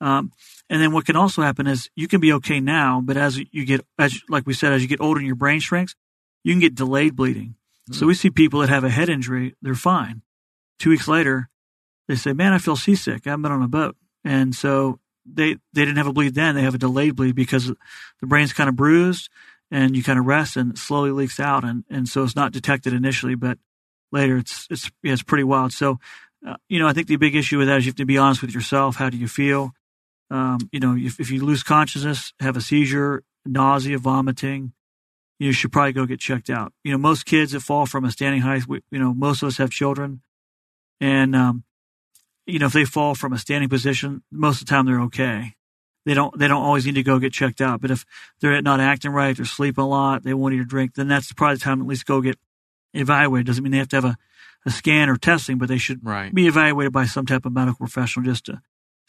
Um, 0.00 0.30
and 0.70 0.80
then 0.80 0.92
what 0.92 1.04
can 1.04 1.16
also 1.16 1.42
happen 1.42 1.66
is 1.66 1.90
you 1.96 2.06
can 2.06 2.20
be 2.20 2.32
okay 2.34 2.60
now, 2.60 3.00
but 3.04 3.16
as 3.16 3.40
you 3.50 3.64
get, 3.64 3.84
as 3.98 4.20
like 4.28 4.46
we 4.46 4.54
said, 4.54 4.72
as 4.72 4.82
you 4.82 4.88
get 4.88 5.00
older 5.00 5.18
and 5.18 5.26
your 5.26 5.34
brain 5.34 5.58
shrinks, 5.58 5.96
you 6.44 6.52
can 6.52 6.60
get 6.60 6.76
delayed 6.76 7.16
bleeding. 7.16 7.56
So 7.90 8.06
we 8.06 8.14
see 8.14 8.30
people 8.30 8.60
that 8.60 8.68
have 8.68 8.84
a 8.84 8.88
head 8.88 9.08
injury, 9.08 9.56
they're 9.60 9.74
fine. 9.74 10.22
Two 10.78 10.90
weeks 10.90 11.08
later, 11.08 11.48
they 12.06 12.14
say, 12.14 12.32
"Man, 12.32 12.52
I 12.52 12.58
feel 12.58 12.76
seasick. 12.76 13.26
I 13.26 13.30
haven't 13.30 13.42
been 13.42 13.52
on 13.52 13.62
a 13.62 13.68
boat," 13.68 13.96
and 14.24 14.54
so 14.54 14.98
they 15.24 15.54
they 15.72 15.84
didn't 15.84 15.96
have 15.96 16.06
a 16.06 16.12
bleed 16.12 16.34
then. 16.34 16.54
They 16.54 16.62
have 16.62 16.74
a 16.74 16.78
delayed 16.78 17.16
bleed 17.16 17.34
because 17.34 17.66
the 17.66 18.26
brain's 18.26 18.52
kind 18.52 18.68
of 18.68 18.76
bruised, 18.76 19.28
and 19.70 19.96
you 19.96 20.02
kind 20.02 20.18
of 20.18 20.26
rest, 20.26 20.56
and 20.56 20.72
it 20.72 20.78
slowly 20.78 21.10
leaks 21.10 21.40
out, 21.40 21.64
and 21.64 21.84
and 21.90 22.08
so 22.08 22.22
it's 22.24 22.36
not 22.36 22.52
detected 22.52 22.92
initially, 22.92 23.34
but 23.34 23.58
later 24.10 24.36
it's 24.36 24.66
it's 24.70 24.90
yeah, 25.02 25.12
it's 25.12 25.22
pretty 25.22 25.44
wild. 25.44 25.72
So, 25.72 25.98
uh, 26.46 26.56
you 26.68 26.78
know, 26.78 26.88
I 26.88 26.92
think 26.92 27.06
the 27.06 27.16
big 27.16 27.34
issue 27.34 27.58
with 27.58 27.68
that 27.68 27.78
is 27.78 27.86
you 27.86 27.90
have 27.90 27.96
to 27.96 28.06
be 28.06 28.18
honest 28.18 28.42
with 28.42 28.54
yourself. 28.54 28.96
How 28.96 29.10
do 29.10 29.16
you 29.16 29.28
feel? 29.28 29.72
Um, 30.30 30.58
you 30.72 30.80
know, 30.80 30.96
if, 30.96 31.20
if 31.20 31.30
you 31.30 31.44
lose 31.44 31.62
consciousness, 31.62 32.32
have 32.40 32.56
a 32.56 32.60
seizure, 32.62 33.22
nausea, 33.44 33.98
vomiting, 33.98 34.72
you 35.38 35.52
should 35.52 35.72
probably 35.72 35.92
go 35.92 36.06
get 36.06 36.20
checked 36.20 36.48
out. 36.48 36.72
You 36.84 36.92
know, 36.92 36.98
most 36.98 37.26
kids 37.26 37.52
that 37.52 37.60
fall 37.60 37.84
from 37.84 38.04
a 38.04 38.10
standing 38.10 38.40
height, 38.40 38.66
we, 38.66 38.80
you 38.90 38.98
know, 38.98 39.12
most 39.12 39.42
of 39.42 39.48
us 39.48 39.58
have 39.58 39.70
children, 39.70 40.22
and 41.00 41.36
um, 41.36 41.64
you 42.46 42.58
know, 42.58 42.66
if 42.66 42.72
they 42.72 42.84
fall 42.84 43.14
from 43.14 43.32
a 43.32 43.38
standing 43.38 43.68
position, 43.68 44.22
most 44.30 44.60
of 44.60 44.66
the 44.66 44.70
time 44.70 44.86
they're 44.86 45.00
okay. 45.02 45.54
They 46.04 46.14
don't 46.14 46.36
they 46.36 46.48
don't 46.48 46.62
always 46.62 46.84
need 46.84 46.96
to 46.96 47.02
go 47.04 47.18
get 47.20 47.32
checked 47.32 47.60
out. 47.60 47.80
But 47.80 47.90
if 47.92 48.04
they're 48.40 48.60
not 48.62 48.80
acting 48.80 49.12
right, 49.12 49.36
they're 49.36 49.44
sleeping 49.46 49.84
a 49.84 49.88
lot, 49.88 50.24
they 50.24 50.34
won't 50.34 50.52
eat 50.54 50.60
or 50.60 50.64
drink, 50.64 50.94
then 50.94 51.06
that's 51.08 51.32
probably 51.32 51.56
the 51.56 51.60
time 51.60 51.78
to 51.78 51.84
at 51.84 51.88
least 51.88 52.06
go 52.06 52.20
get 52.20 52.38
evaluated. 52.94 53.46
Doesn't 53.46 53.62
mean 53.62 53.70
they 53.72 53.78
have 53.78 53.88
to 53.88 53.96
have 53.96 54.04
a, 54.04 54.16
a 54.66 54.70
scan 54.70 55.08
or 55.08 55.16
testing, 55.16 55.58
but 55.58 55.68
they 55.68 55.78
should 55.78 56.04
right? 56.04 56.34
be 56.34 56.46
evaluated 56.48 56.92
by 56.92 57.04
some 57.06 57.24
type 57.26 57.46
of 57.46 57.52
medical 57.52 57.76
professional 57.78 58.24
just 58.26 58.46
to 58.46 58.60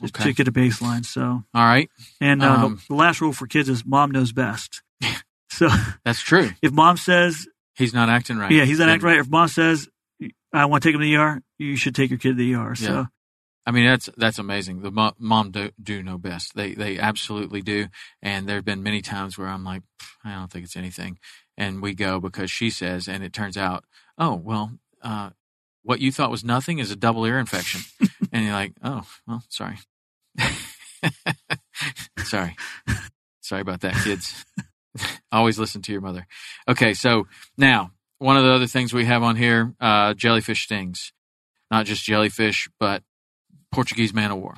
just 0.02 0.16
Okay. 0.16 0.26
to 0.30 0.34
get 0.34 0.48
a 0.48 0.52
baseline. 0.52 1.06
So, 1.06 1.22
All 1.24 1.44
right, 1.66 1.90
and 2.22 2.44
uh, 2.44 2.52
Um, 2.52 2.76
the, 2.76 2.82
the 2.90 2.96
last 2.96 3.22
rule 3.22 3.34
for 3.34 3.48
kids 3.48 3.70
is 3.70 3.84
mom 3.86 4.12
knows 4.12 4.32
best. 4.32 4.82
so 5.50 5.70
that's 6.06 6.22
true. 6.22 6.52
if 6.62 6.72
mom 6.72 6.98
says, 6.98 7.48
He's 7.76 7.94
not 7.94 8.10
acting 8.10 8.38
right. 8.38 8.52
yeah, 8.52 8.66
he's 8.66 8.78
not 8.80 8.86
Then- 8.86 8.96
acting 8.96 9.08
right. 9.10 9.20
If 9.20 9.30
mom 9.30 9.48
says, 9.48 9.88
I 10.54 10.66
want 10.66 10.84
to 10.84 10.90
take 10.90 10.94
him 10.96 11.02
to 11.02 11.06
the 11.06 11.16
ER, 11.16 11.42
you 11.58 11.76
should 11.76 11.96
take 11.96 12.12
your 12.12 12.20
kid 12.20 12.30
to 12.30 12.36
the 12.36 12.54
ER. 12.56 12.76
So, 12.76 12.86
Yeah. 12.92 13.06
I 13.66 13.72
mean, 13.72 13.86
that's 13.86 14.09
that's 14.18 14.39
amazing. 14.39 14.82
The 14.82 14.91
mo- 14.91 15.14
mom 15.18 15.51
do, 15.51 15.72
do 15.82 16.03
know 16.03 16.18
best. 16.18 16.55
They 16.55 16.74
they 16.74 16.99
absolutely 16.99 17.61
do. 17.61 17.88
And 18.22 18.47
there 18.47 18.57
have 18.57 18.66
been 18.66 18.84
many 18.84 19.01
times 19.01 19.38
where 19.38 19.47
I'm 19.47 19.64
like, 19.64 19.84
I 20.24 20.34
don't 20.34 20.51
think 20.51 20.66
it's 20.66 20.76
anything, 20.76 21.18
and 21.57 21.82
we 21.82 21.93
go 21.93 22.20
because 22.20 22.51
she 22.51 22.70
says, 22.70 23.07
and 23.07 23.24
it 23.24 23.32
turns 23.32 23.57
out, 23.57 23.86
oh 24.18 24.36
well, 24.36 24.72
uh, 25.01 25.30
what 25.84 26.01
you 26.01 26.11
thought 26.11 26.32
was 26.32 26.43
nothing 26.43 26.80
is 26.80 26.91
a 26.91 26.95
double 26.95 27.26
ear 27.26 27.39
infection, 27.39 27.82
and 28.34 28.43
you're 28.43 28.53
like, 28.53 28.74
oh 28.84 29.07
well, 29.28 29.43
sorry, 29.47 29.78
sorry, 32.24 32.55
sorry 33.39 33.61
about 33.61 33.82
that, 33.82 33.95
kids. 34.03 34.45
Always 35.32 35.57
listen 35.57 35.82
to 35.84 35.91
your 35.91 36.01
mother. 36.01 36.28
Okay, 36.68 36.93
so 36.93 37.28
now 37.57 37.91
one 38.20 38.38
of 38.38 38.43
the 38.43 38.53
other 38.53 38.68
things 38.68 38.93
we 38.93 39.05
have 39.05 39.24
on 39.24 39.36
here, 39.36 39.74
uh, 39.80 40.14
jellyfish 40.14 40.64
stings. 40.64 41.11
Not 41.72 41.88
just 41.88 42.03
jellyfish, 42.03 42.70
but 42.80 43.01
Portuguese 43.74 44.14
man 44.14 44.32
of 44.32 44.38
war. 44.38 44.56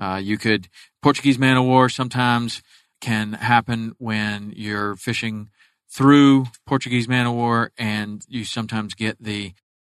Uh, 0.00 0.16
you 0.16 0.36
could 0.38 0.68
Portuguese 1.02 1.38
man 1.38 1.56
of 1.56 1.64
war 1.64 1.88
sometimes 1.88 2.62
can 3.00 3.34
happen 3.34 3.94
when 3.98 4.52
you're 4.56 4.96
fishing 4.96 5.48
through 5.90 6.46
Portuguese 6.66 7.08
man 7.08 7.26
of 7.26 7.34
war, 7.34 7.72
and 7.78 8.24
you 8.28 8.44
sometimes 8.44 8.94
get 8.94 9.22
the 9.22 9.52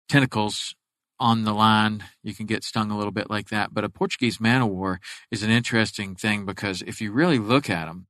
tentacles 0.10 0.76
on 1.20 1.43
the 1.43 1.53
line. 1.53 2.03
You 2.24 2.34
can 2.34 2.45
get 2.45 2.64
stung 2.64 2.91
a 2.91 2.97
little 2.97 3.12
bit 3.12 3.30
like 3.30 3.49
that. 3.49 3.74
But 3.74 3.84
a 3.84 3.89
Portuguese 3.89 4.39
man 4.39 4.62
of 4.62 4.70
war 4.70 4.99
is 5.32 5.43
an 5.43 5.49
interesting 5.49 6.16
thing 6.16 6.45
because 6.45 6.82
if 6.84 7.01
you 7.01 7.12
really 7.12 7.39
look 7.39 7.70
at 7.70 7.86
them, 7.86 8.08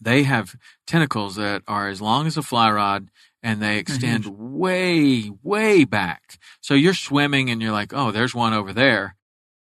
they 0.00 0.24
have 0.24 0.54
tentacles 0.86 1.36
that 1.36 1.62
are 1.66 1.88
as 1.88 2.02
long 2.02 2.26
as 2.26 2.36
a 2.36 2.42
fly 2.42 2.70
rod 2.70 3.08
and 3.42 3.62
they 3.62 3.78
extend 3.78 4.26
way, 4.26 5.30
way 5.42 5.84
back. 5.84 6.38
So 6.60 6.74
you're 6.74 6.94
swimming 6.94 7.48
and 7.50 7.62
you're 7.62 7.72
like, 7.72 7.92
oh, 7.94 8.10
there's 8.10 8.34
one 8.34 8.52
over 8.52 8.72
there. 8.72 9.16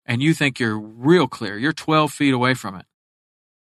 And 0.06 0.22
you 0.22 0.34
think 0.34 0.58
you're 0.58 0.78
real 0.78 1.28
clear. 1.28 1.56
You're 1.58 1.72
12 1.72 2.12
feet 2.12 2.34
away 2.34 2.54
from 2.54 2.74
it. 2.74 2.86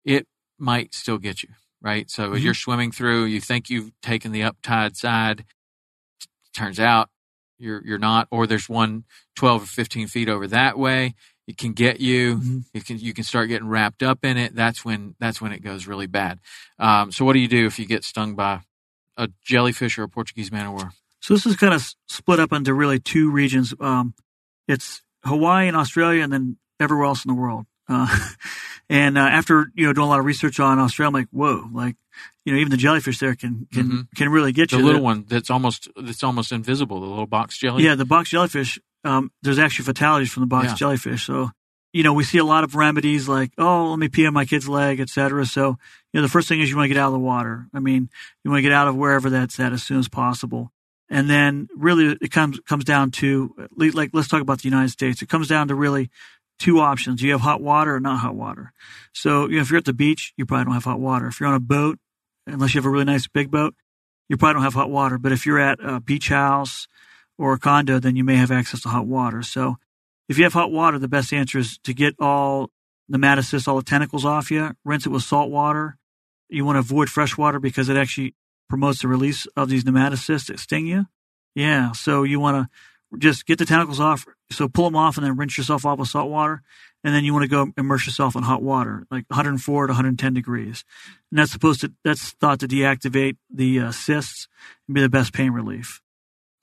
It 0.06 0.28
might 0.58 0.94
still 0.94 1.18
get 1.18 1.44
you, 1.44 1.50
right? 1.82 2.10
So 2.10 2.34
as 2.34 2.42
Mhm. 2.42 2.46
you're 2.46 2.54
swimming 2.54 2.92
through, 2.92 3.26
you 3.26 3.40
think 3.42 3.70
you've 3.70 3.92
taken 4.02 4.32
the 4.32 4.44
uptide 4.44 4.96
side. 4.98 5.46
Turns 6.54 6.80
out 6.80 7.10
you're, 7.58 7.82
you're 7.86 7.98
not, 8.00 8.28
or 8.32 8.48
there's 8.48 8.68
one 8.68 9.06
12 9.36 9.64
or 9.64 9.66
15 9.68 10.08
feet 10.08 10.28
over 10.30 10.48
that 10.48 10.78
way. 10.78 11.14
It 11.48 11.58
can 11.58 11.74
get 11.74 12.00
you. 12.00 12.38
Mhm. 12.38 12.66
You 12.74 12.82
can, 12.82 13.00
you 13.00 13.14
can 13.14 13.24
start 13.24 13.50
getting 13.50 13.68
wrapped 13.68 14.04
up 14.04 14.24
in 14.26 14.38
it. 14.38 14.56
That's 14.56 14.84
when, 14.84 15.16
that's 15.20 15.42
when 15.42 15.52
it 15.52 15.62
goes 15.62 15.86
really 15.88 16.08
bad. 16.08 16.40
Um, 16.80 17.12
so 17.12 17.24
what 17.26 17.34
do 17.34 17.40
you 17.40 17.48
do 17.48 17.66
if 17.68 17.78
you 17.80 17.86
get 17.86 18.04
stung 18.04 18.36
by 18.36 18.62
a 19.18 19.30
jellyfish 19.44 19.98
or 19.98 20.04
a 20.04 20.10
Portuguese 20.10 20.52
man 20.52 20.68
of 20.68 20.74
war? 20.74 20.92
so 21.24 21.36
this 21.36 21.46
is 21.46 21.56
kind 21.56 21.74
of 21.76 21.88
split 22.08 22.40
up 22.40 22.52
into 22.52 22.74
really 22.74 23.00
two 23.00 23.30
regions. 23.30 23.76
Um, 23.80 24.16
it's 24.68 25.04
Hawaii 25.24 25.68
and 25.68 25.78
Australia, 25.78 26.24
and 26.24 26.32
then 26.32 26.58
everywhere 26.80 27.06
else 27.06 27.26
in 27.26 27.30
the 27.30 27.40
world. 27.40 27.66
Uh, 27.88 28.08
and 28.90 29.18
uh, 29.18 29.22
after 29.22 29.72
you 29.76 29.86
know 29.88 29.94
doing 29.94 30.06
a 30.08 30.10
lot 30.10 30.20
of 30.20 30.26
research 30.26 30.60
on 30.60 30.80
Australia, 30.80 31.08
I'm 31.10 31.14
like, 31.14 31.28
whoa, 31.32 31.68
like 31.74 31.96
you 32.46 32.54
know, 32.54 32.60
even 32.60 32.72
the 32.72 32.78
jellyfish 32.78 33.20
there 33.20 33.36
can 33.36 33.68
can 33.72 33.84
Mhm. 33.90 34.08
can 34.16 34.30
really 34.30 34.52
get 34.52 34.70
The 34.70 34.78
you. 34.78 34.82
The 34.82 34.86
little 34.88 35.02
one 35.04 35.26
that's 35.28 35.50
almost 35.50 35.88
that's 36.02 36.24
almost 36.24 36.52
invisible. 36.52 37.00
The 37.00 37.08
little 37.08 37.28
box 37.28 37.58
jelly. 37.58 37.84
Yeah, 37.84 37.96
the 37.96 38.06
box 38.06 38.30
jellyfish. 38.30 38.80
Um, 39.04 39.32
there's 39.42 39.60
actually 39.60 39.86
fatalities 39.86 40.32
from 40.32 40.42
the 40.42 40.48
box 40.48 40.68
Yeah. 40.68 40.76
jellyfish. 40.76 41.26
So, 41.26 41.50
you 41.92 42.04
know, 42.04 42.14
we 42.14 42.24
see 42.24 42.38
a 42.38 42.44
lot 42.44 42.64
of 42.64 42.76
remedies 42.76 43.28
like, 43.28 43.52
oh, 43.58 43.90
let 43.90 43.98
me 44.00 44.10
pee 44.10 44.28
on 44.28 44.34
my 44.34 44.46
kid's 44.46 44.70
leg, 44.70 45.00
etc. 45.00 45.44
So, 45.48 45.70
you 46.14 46.20
know, 46.20 46.22
the 46.22 46.30
first 46.30 46.48
thing 46.48 46.62
is 46.62 46.70
you 46.70 46.76
want 46.78 46.86
to 46.90 46.94
get 46.94 47.02
out 47.02 47.08
of 47.08 47.14
the 47.14 47.20
water. 47.20 47.68
I 47.74 47.80
mean, 47.80 48.10
you 48.44 48.52
want 48.52 48.60
to 48.60 48.62
get 48.64 48.72
out 48.72 48.88
of 48.88 48.96
wherever 48.96 49.30
that's 49.32 49.60
at 49.60 49.74
as 49.74 49.82
soon 49.82 49.98
as 49.98 50.08
possible. 50.08 50.72
And 51.12 51.30
then 51.30 51.68
really 51.76 52.18
it 52.22 52.32
comes 52.32 52.60
comes 52.62 52.86
down 52.86 53.12
to 53.12 53.54
like 53.76 54.12
let's 54.14 54.30
talk 54.30 54.42
about 54.42 54.60
the 54.62 54.70
United 54.70 54.90
States. 54.90 55.22
It 55.22 55.28
comes 55.30 55.50
down 55.50 55.68
to 55.68 55.76
really 55.76 56.10
two 56.58 56.80
options. 56.80 57.22
You 57.22 57.34
have 57.34 57.42
hot 57.42 57.62
water 57.62 57.96
or 57.96 58.00
not 58.00 58.20
hot 58.20 58.34
water. 58.34 58.72
So, 59.14 59.50
you 59.50 59.58
know, 59.58 59.62
if 59.62 59.70
you're 59.70 59.78
at 59.78 59.86
the 59.86 59.94
beach, 59.94 60.34
you 60.38 60.46
probably 60.46 60.66
don't 60.66 60.74
have 60.74 60.86
hot 60.86 61.02
water. 61.02 61.28
If 61.28 61.40
you're 61.40 61.50
on 61.50 61.56
a 61.56 61.60
boat, 61.60 62.00
unless 62.48 62.74
you 62.74 62.80
have 62.80 62.86
a 62.86 62.90
really 62.90 63.06
nice 63.06 63.28
big 63.28 63.52
boat, 63.52 63.76
you 64.30 64.38
probably 64.38 64.54
don't 64.54 64.64
have 64.64 64.74
hot 64.74 64.90
water. 64.90 65.18
But 65.18 65.34
if 65.34 65.46
you're 65.46 65.60
at 65.60 65.80
a 65.84 66.00
beach 66.00 66.30
house 66.30 66.88
or 67.38 67.54
a 67.54 67.60
condo, 67.60 68.00
then 68.00 68.16
you 68.16 68.24
may 68.24 68.38
have 68.38 68.52
access 68.52 68.82
to 68.84 68.90
hot 68.90 69.06
water. 69.06 69.44
So 69.44 69.76
if 70.30 70.38
you 70.38 70.46
have 70.46 70.54
hot 70.54 70.72
water, 70.72 70.98
the 70.98 71.10
best 71.10 71.34
answer 71.34 71.58
is 71.60 71.78
to 71.80 71.94
get 71.94 72.16
all 72.20 72.70
nematocysts, 73.12 73.68
all 73.68 73.76
the 73.76 73.84
tentacles 73.84 74.24
off 74.24 74.50
you, 74.50 74.72
rinse 74.86 75.06
it 75.06 75.10
with 75.10 75.24
salt 75.24 75.50
water. 75.52 75.98
You 76.48 76.64
want 76.64 76.78
to 76.78 76.80
avoid 76.80 77.10
fresh 77.10 77.38
water 77.38 77.60
because 77.60 77.90
it 77.90 77.98
actually 77.98 78.34
promotes 78.72 79.02
the 79.02 79.08
release 79.10 79.46
of 79.58 79.68
these 79.68 79.84
nematocysts 79.84 80.48
that 80.48 80.58
sting 80.58 80.88
you. 80.88 81.06
Yeah. 81.56 81.92
So 81.92 82.24
you 82.24 82.40
want 82.40 82.70
to 83.12 83.18
just 83.18 83.46
get 83.46 83.60
the 83.60 83.66
tentacles 83.66 84.00
off. 84.00 84.26
So 84.50 84.70
pull 84.70 84.86
them 84.86 84.96
off 84.96 85.18
and 85.18 85.26
then 85.26 85.36
rinse 85.36 85.58
yourself 85.58 85.86
off 85.86 86.00
with 86.00 86.08
salt 86.08 86.32
water. 86.32 86.62
And 87.04 87.14
then 87.14 87.26
you 87.26 87.34
want 87.34 87.44
to 87.44 87.50
go 87.50 87.74
immerse 87.78 88.06
yourself 88.06 88.34
in 88.34 88.44
hot 88.44 88.64
water, 88.64 89.06
like 89.12 89.26
104 89.28 89.88
to 89.88 89.92
110 89.92 90.34
degrees. 90.34 90.86
And 91.30 91.40
that's 91.40 91.52
supposed 91.52 91.82
to, 91.82 91.92
that's 92.06 92.32
thought 92.32 92.62
to 92.62 92.68
deactivate 92.68 93.36
the 93.54 93.82
uh, 93.82 93.92
cysts 93.92 94.48
and 94.88 94.96
be 94.96 95.02
the 95.02 95.10
best 95.10 95.34
pain 95.34 95.52
relief. 95.52 96.02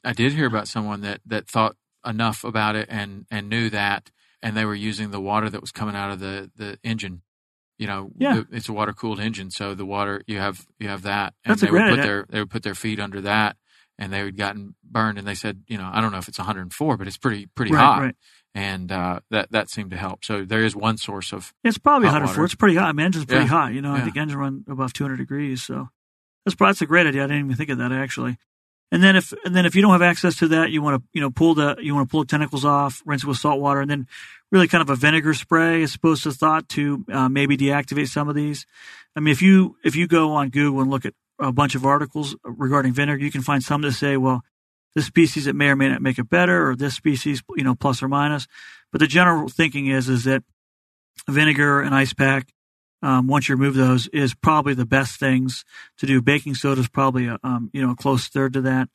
I 0.02 0.14
did 0.14 0.32
hear 0.32 0.46
about 0.46 0.66
someone 0.66 1.02
that 1.02 1.20
that 1.26 1.46
thought 1.46 1.76
enough 2.06 2.42
about 2.44 2.76
it 2.76 2.86
and 2.88 3.26
and 3.30 3.50
knew 3.50 3.68
that, 3.70 4.10
and 4.40 4.56
they 4.56 4.64
were 4.64 4.74
using 4.74 5.10
the 5.10 5.20
water 5.20 5.50
that 5.50 5.60
was 5.60 5.72
coming 5.72 5.96
out 5.96 6.12
of 6.12 6.20
the 6.20 6.50
the 6.56 6.78
engine. 6.82 7.22
You 7.78 7.86
know, 7.86 8.10
Yeah. 8.18 8.34
the- 8.40 8.56
it's 8.56 8.68
a 8.68 8.72
water 8.72 8.92
cooled 8.92 9.20
engine, 9.20 9.50
so 9.50 9.74
the 9.74 9.86
water 9.86 10.22
you 10.26 10.38
have 10.38 10.66
you 10.78 10.88
have 10.88 11.02
that, 11.02 11.34
and 11.44 11.52
That's 11.52 11.62
a 11.62 11.66
they 11.66 11.72
would 11.72 11.90
put 11.90 12.02
their 12.02 12.26
they 12.28 12.38
would 12.40 12.50
put 12.50 12.62
their 12.64 12.74
feet 12.74 12.98
under 13.00 13.20
that, 13.22 13.56
and 13.98 14.12
they 14.12 14.24
would 14.24 14.36
gotten 14.36 14.74
burned, 14.82 15.16
and 15.18 15.26
they 15.26 15.34
said, 15.34 15.62
you 15.68 15.78
know, 15.78 15.88
I 15.92 16.00
don't 16.00 16.10
know 16.12 16.18
if 16.18 16.28
it's 16.28 16.38
104, 16.38 16.96
but 16.96 17.06
it's 17.06 17.16
pretty 17.16 17.46
pretty 17.46 17.72
Right, 17.72 17.80
hot, 17.80 18.00
right. 18.02 18.16
and 18.54 18.90
uh, 18.90 19.20
that 19.30 19.52
that 19.52 19.70
seemed 19.70 19.90
to 19.92 19.96
help. 19.96 20.24
So 20.24 20.44
there 20.44 20.64
is 20.64 20.74
one 20.74 20.96
source 20.96 21.32
of 21.32 21.52
It's 21.62 21.78
probably 21.78 22.08
Hot 22.08 22.14
104. 22.14 22.42
water. 22.42 22.44
It's 22.46 22.54
pretty 22.56 22.74
hot. 22.76 22.88
I 22.88 22.92
mean, 22.92 23.06
engine's 23.06 23.26
pretty 23.26 23.44
Yeah. 23.44 23.48
hot. 23.50 23.72
You 23.74 23.80
know, 23.80 23.92
I 23.94 23.98
Yeah. 23.98 24.04
think 24.04 24.16
engine 24.16 24.38
run 24.38 24.64
above 24.68 24.92
200 24.92 25.16
degrees. 25.18 25.62
So 25.62 25.88
that's 26.44 26.56
probably, 26.56 26.70
that's 26.72 26.82
a 26.82 26.86
great 26.86 27.06
idea. 27.06 27.22
I 27.24 27.26
didn't 27.28 27.44
even 27.44 27.56
think 27.56 27.70
of 27.70 27.78
that 27.78 27.92
actually. 27.92 28.38
And 28.90 29.02
then 29.02 29.16
if 29.16 29.34
and 29.44 29.54
then 29.54 29.66
if 29.66 29.76
you 29.76 29.82
don't 29.82 29.92
have 29.92 30.00
access 30.02 30.34
to 30.36 30.48
that, 30.48 30.70
you 30.70 30.80
want 30.80 31.00
to 31.02 31.08
you 31.12 31.20
know 31.20 31.30
pull 31.30 31.54
the 31.54 31.76
you 31.78 31.94
want 31.94 32.08
to 32.08 32.10
pull 32.10 32.20
the 32.22 32.26
tentacles 32.26 32.64
off, 32.64 33.02
rinse 33.04 33.22
it 33.22 33.26
with 33.26 33.36
salt 33.36 33.60
water, 33.60 33.80
and 33.82 33.90
then 33.90 34.06
really 34.50 34.68
kind 34.68 34.82
of 34.82 34.90
a 34.90 34.96
vinegar 34.96 35.34
spray 35.34 35.82
is 35.82 35.92
supposed 35.92 36.22
to 36.22 36.32
thought 36.32 36.68
to 36.70 37.04
uh, 37.12 37.28
maybe 37.28 37.56
deactivate 37.56 38.08
some 38.08 38.28
of 38.28 38.34
these. 38.34 38.66
I 39.16 39.20
mean, 39.20 39.32
if 39.32 39.42
you 39.42 39.76
if 39.84 39.96
you 39.96 40.06
go 40.06 40.32
on 40.32 40.50
Google 40.50 40.80
and 40.80 40.90
look 40.90 41.04
at 41.04 41.14
a 41.40 41.52
bunch 41.52 41.74
of 41.74 41.84
articles 41.84 42.36
regarding 42.44 42.92
vinegar, 42.92 43.22
you 43.24 43.30
can 43.30 43.42
find 43.42 43.62
some 43.62 43.82
that 43.82 43.92
say, 43.92 44.16
well, 44.16 44.42
this 44.94 45.06
species 45.06 45.46
it 45.46 45.54
may 45.54 45.68
or 45.68 45.76
may 45.76 45.88
not 45.88 46.02
make 46.02 46.18
it 46.18 46.28
better, 46.28 46.70
or 46.70 46.76
this 46.76 46.94
species 46.94 47.42
you 47.56 47.64
know 47.64 47.74
plus 47.74 48.02
or 48.02 48.08
minus. 48.08 48.46
But 48.90 49.00
the 49.00 49.06
general 49.06 49.48
thinking 49.48 49.86
is 49.86 50.08
is 50.08 50.24
that 50.24 50.42
vinegar 51.28 51.80
and 51.80 51.94
ice 51.94 52.14
pack, 52.14 52.52
um, 53.02 53.26
once 53.26 53.48
you 53.48 53.54
remove 53.54 53.74
those, 53.74 54.08
is 54.08 54.34
probably 54.34 54.74
the 54.74 54.86
best 54.86 55.20
things 55.20 55.64
to 55.98 56.06
do. 56.06 56.22
Baking 56.22 56.54
soda 56.54 56.80
is 56.80 56.88
probably 56.88 57.26
a 57.26 57.38
um, 57.42 57.70
you 57.72 57.84
know 57.84 57.92
a 57.92 57.96
close 57.96 58.28
third 58.28 58.54
to 58.54 58.62
that. 58.62 58.88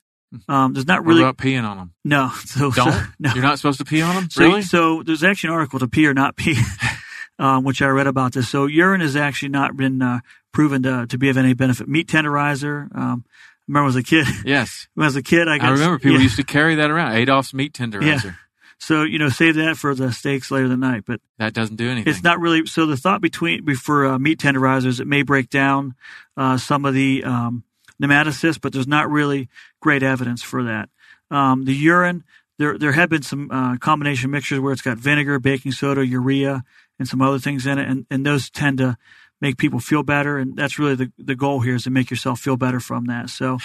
Um, 0.47 0.73
there's 0.73 0.87
not 0.87 1.01
what 1.01 1.09
really 1.09 1.21
about 1.21 1.37
peeing 1.37 1.63
on 1.63 1.77
them? 1.77 1.93
no. 2.03 2.31
So, 2.45 2.71
so- 2.71 2.85
Don't 2.85 3.07
no. 3.19 3.33
you're 3.33 3.43
not 3.43 3.57
supposed 3.59 3.79
to 3.79 3.85
pee 3.85 4.01
on 4.01 4.15
them? 4.15 4.29
So, 4.29 4.43
really? 4.43 4.61
so 4.61 5.03
there's 5.03 5.23
actually 5.23 5.49
an 5.49 5.53
article 5.55 5.79
to 5.79 5.87
pee 5.87 6.07
or 6.07 6.13
not 6.13 6.35
pee, 6.35 6.57
um, 7.39 7.63
which 7.63 7.81
I 7.81 7.87
read 7.87 8.07
about 8.07 8.33
this. 8.33 8.49
So 8.49 8.65
urine 8.65 9.01
has 9.01 9.15
actually 9.15 9.49
not 9.49 9.75
been 9.77 10.01
uh, 10.01 10.19
proven 10.51 10.83
to, 10.83 11.07
to 11.07 11.17
be 11.17 11.29
of 11.29 11.37
any 11.37 11.53
benefit. 11.53 11.87
Meat 11.87 12.07
tenderizer. 12.07 12.93
Um, 12.95 13.25
I 13.27 13.65
remember 13.67 13.89
as 13.89 13.95
a 13.95 14.03
kid, 14.03 14.27
yes, 14.45 14.87
when 14.93 15.05
I 15.05 15.07
was 15.07 15.15
a 15.15 15.23
kid, 15.23 15.47
I, 15.47 15.57
got, 15.57 15.67
I 15.67 15.71
remember 15.71 15.97
people 15.97 16.17
yeah. 16.17 16.23
used 16.23 16.35
to 16.35 16.43
carry 16.43 16.75
that 16.75 16.91
around. 16.91 17.15
Adolph's 17.15 17.53
meat 17.53 17.73
tenderizer. 17.73 18.23
Yeah. 18.25 18.31
So 18.79 19.03
you 19.03 19.17
know, 19.17 19.29
save 19.29 19.55
that 19.55 19.77
for 19.77 19.95
the 19.95 20.11
steaks 20.11 20.51
later 20.51 20.67
the 20.67 20.75
night. 20.75 21.03
But 21.07 21.21
That 21.37 21.53
doesn't 21.53 21.77
do 21.77 21.89
anything. 21.89 22.11
It's 22.11 22.21
not 22.21 22.41
really. 22.41 22.65
So 22.65 22.85
the 22.85 22.97
thought 22.97 23.21
between 23.21 23.73
for 23.75 24.05
uh, 24.05 24.19
meat 24.19 24.39
tenderizers, 24.39 24.99
it 24.99 25.07
may 25.07 25.21
break 25.21 25.49
down 25.49 25.95
uh, 26.35 26.57
some 26.57 26.83
of 26.83 26.93
the 26.93 27.23
um, 27.23 27.63
nematocysts, 28.01 28.59
but 28.61 28.73
there's 28.73 28.87
not 28.87 29.09
really 29.09 29.49
great 29.81 30.03
evidence 30.03 30.41
for 30.41 30.63
that. 30.63 30.89
Um, 31.31 31.65
the 31.65 31.73
urine, 31.73 32.23
there 32.59 32.77
there 32.77 32.91
have 32.91 33.09
been 33.09 33.23
some 33.23 33.49
uh, 33.51 33.77
combination 33.77 34.31
mixtures 34.31 34.59
where 34.59 34.73
it's 34.73 34.81
got 34.81 34.97
vinegar, 34.97 35.39
baking 35.39 35.71
soda, 35.71 36.05
urea, 36.05 36.63
and 36.99 37.07
some 37.07 37.21
other 37.21 37.39
things 37.39 37.65
in 37.65 37.79
it, 37.79 37.87
and, 37.89 38.05
and 38.09 38.25
those 38.25 38.49
tend 38.49 38.77
to 38.77 38.97
make 39.41 39.57
people 39.57 39.79
feel 39.79 40.03
better, 40.03 40.37
and 40.37 40.55
that's 40.55 40.79
really 40.79 40.95
the 40.95 41.11
the 41.17 41.35
goal 41.35 41.61
here 41.61 41.75
is 41.75 41.83
to 41.83 41.89
make 41.89 42.09
yourself 42.09 42.39
feel 42.39 42.57
better 42.57 42.79
from 42.79 43.05
that. 43.05 43.29
So, 43.29 43.57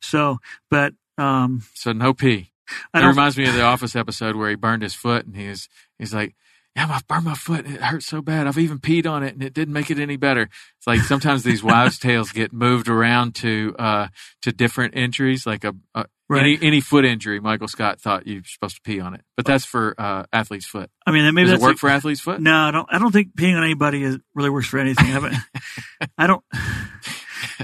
so, 0.00 0.38
but 0.70 0.94
um, 1.18 1.62
So 1.74 1.92
no 1.92 2.14
pee. 2.14 2.52
It 2.94 3.04
reminds 3.04 3.36
me 3.36 3.46
of 3.46 3.54
the 3.54 3.62
Office 3.62 3.94
episode 3.94 4.34
where 4.34 4.50
he 4.50 4.56
burned 4.56 4.82
his 4.82 4.94
foot, 4.94 5.26
and 5.26 5.36
he's 5.36 5.68
he's 5.98 6.14
like, 6.14 6.34
"Yeah, 6.76 6.86
I 6.88 7.00
burned 7.08 7.24
my 7.24 7.34
foot. 7.34 7.64
and 7.64 7.74
It 7.74 7.80
hurts 7.82 8.06
so 8.06 8.20
bad. 8.22 8.46
I've 8.46 8.58
even 8.58 8.78
peed 8.78 9.06
on 9.10 9.22
it, 9.24 9.32
and 9.34 9.42
it 9.42 9.54
didn't 9.54 9.74
make 9.74 9.90
it 9.90 9.98
any 9.98 10.16
better." 10.16 10.42
It's 10.42 10.86
like 10.86 11.00
sometimes 11.00 11.42
these 11.42 11.62
wives' 11.64 11.98
tales 11.98 12.30
get 12.30 12.52
moved 12.52 12.88
around 12.88 13.34
to 13.36 13.74
uh 13.78 14.08
to 14.42 14.52
different 14.52 14.94
injuries, 14.94 15.46
like 15.46 15.64
a, 15.64 15.74
a 15.94 16.06
Right. 16.28 16.40
any 16.40 16.58
any 16.60 16.80
foot 16.80 17.04
injury. 17.04 17.38
Michael 17.38 17.68
Scott 17.68 18.00
thought 18.00 18.26
you're 18.26 18.42
supposed 18.44 18.74
to 18.74 18.82
pee 18.82 18.98
on 18.98 19.14
it, 19.14 19.20
but 19.36 19.46
that's 19.46 19.64
for 19.64 19.94
uh 19.96 20.24
athlete's 20.32 20.66
foot. 20.66 20.90
I 21.06 21.12
mean, 21.12 21.32
maybe 21.32 21.44
Does 21.44 21.52
that's 21.52 21.62
it 21.62 21.66
work 21.66 21.74
a- 21.76 21.78
for 21.78 21.88
athlete's 21.88 22.20
foot? 22.20 22.40
No, 22.40 22.52
I 22.52 22.70
don't. 22.72 22.88
I 22.90 22.98
don't 22.98 23.12
think 23.12 23.36
peeing 23.36 23.56
on 23.56 23.62
anybody 23.62 24.02
is, 24.02 24.18
really 24.34 24.50
works 24.50 24.66
for 24.66 24.80
anything. 24.80 25.06
I, 25.06 25.40
I 26.18 26.26
don't. 26.26 26.42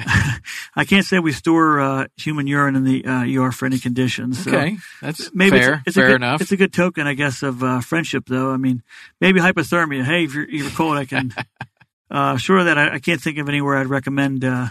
I 0.77 0.85
can't 0.85 1.05
say 1.05 1.19
we 1.19 1.33
store 1.33 1.81
uh, 1.81 2.07
human 2.17 2.47
urine 2.47 2.77
in 2.77 2.85
the 2.85 3.05
uh, 3.05 3.25
ER 3.25 3.53
for 3.53 3.67
any 3.67 3.79
conditions. 3.79 4.45
So 4.45 4.51
Okay, 4.51 4.77
that's 5.01 5.31
maybe 5.35 5.59
fair. 5.59 5.75
it's, 5.75 5.83
it's 5.89 5.97
fair 5.97 6.07
a 6.07 6.09
good, 6.11 6.17
enough. 6.17 6.41
It's 6.41 6.53
a 6.53 6.57
good 6.57 6.73
token, 6.73 7.07
I 7.07 7.15
guess, 7.15 7.43
of 7.43 7.63
uh, 7.63 7.81
friendship, 7.81 8.25
though. 8.27 8.51
I 8.53 8.57
mean, 8.57 8.83
maybe 9.21 9.41
hypothermia. 9.41 10.05
Hey, 10.05 10.25
if 10.25 10.35
you're, 10.35 10.49
you're 10.49 10.71
cold, 10.71 10.97
I 10.97 11.05
can. 11.05 11.35
uh, 12.11 12.37
sure 12.37 12.65
that 12.65 12.79
I, 12.79 12.95
I 12.95 12.99
can't 12.99 13.21
think 13.21 13.39
of 13.39 13.49
anywhere 13.49 13.77
I'd 13.77 13.87
recommend 13.87 14.45
uh, 14.45 14.69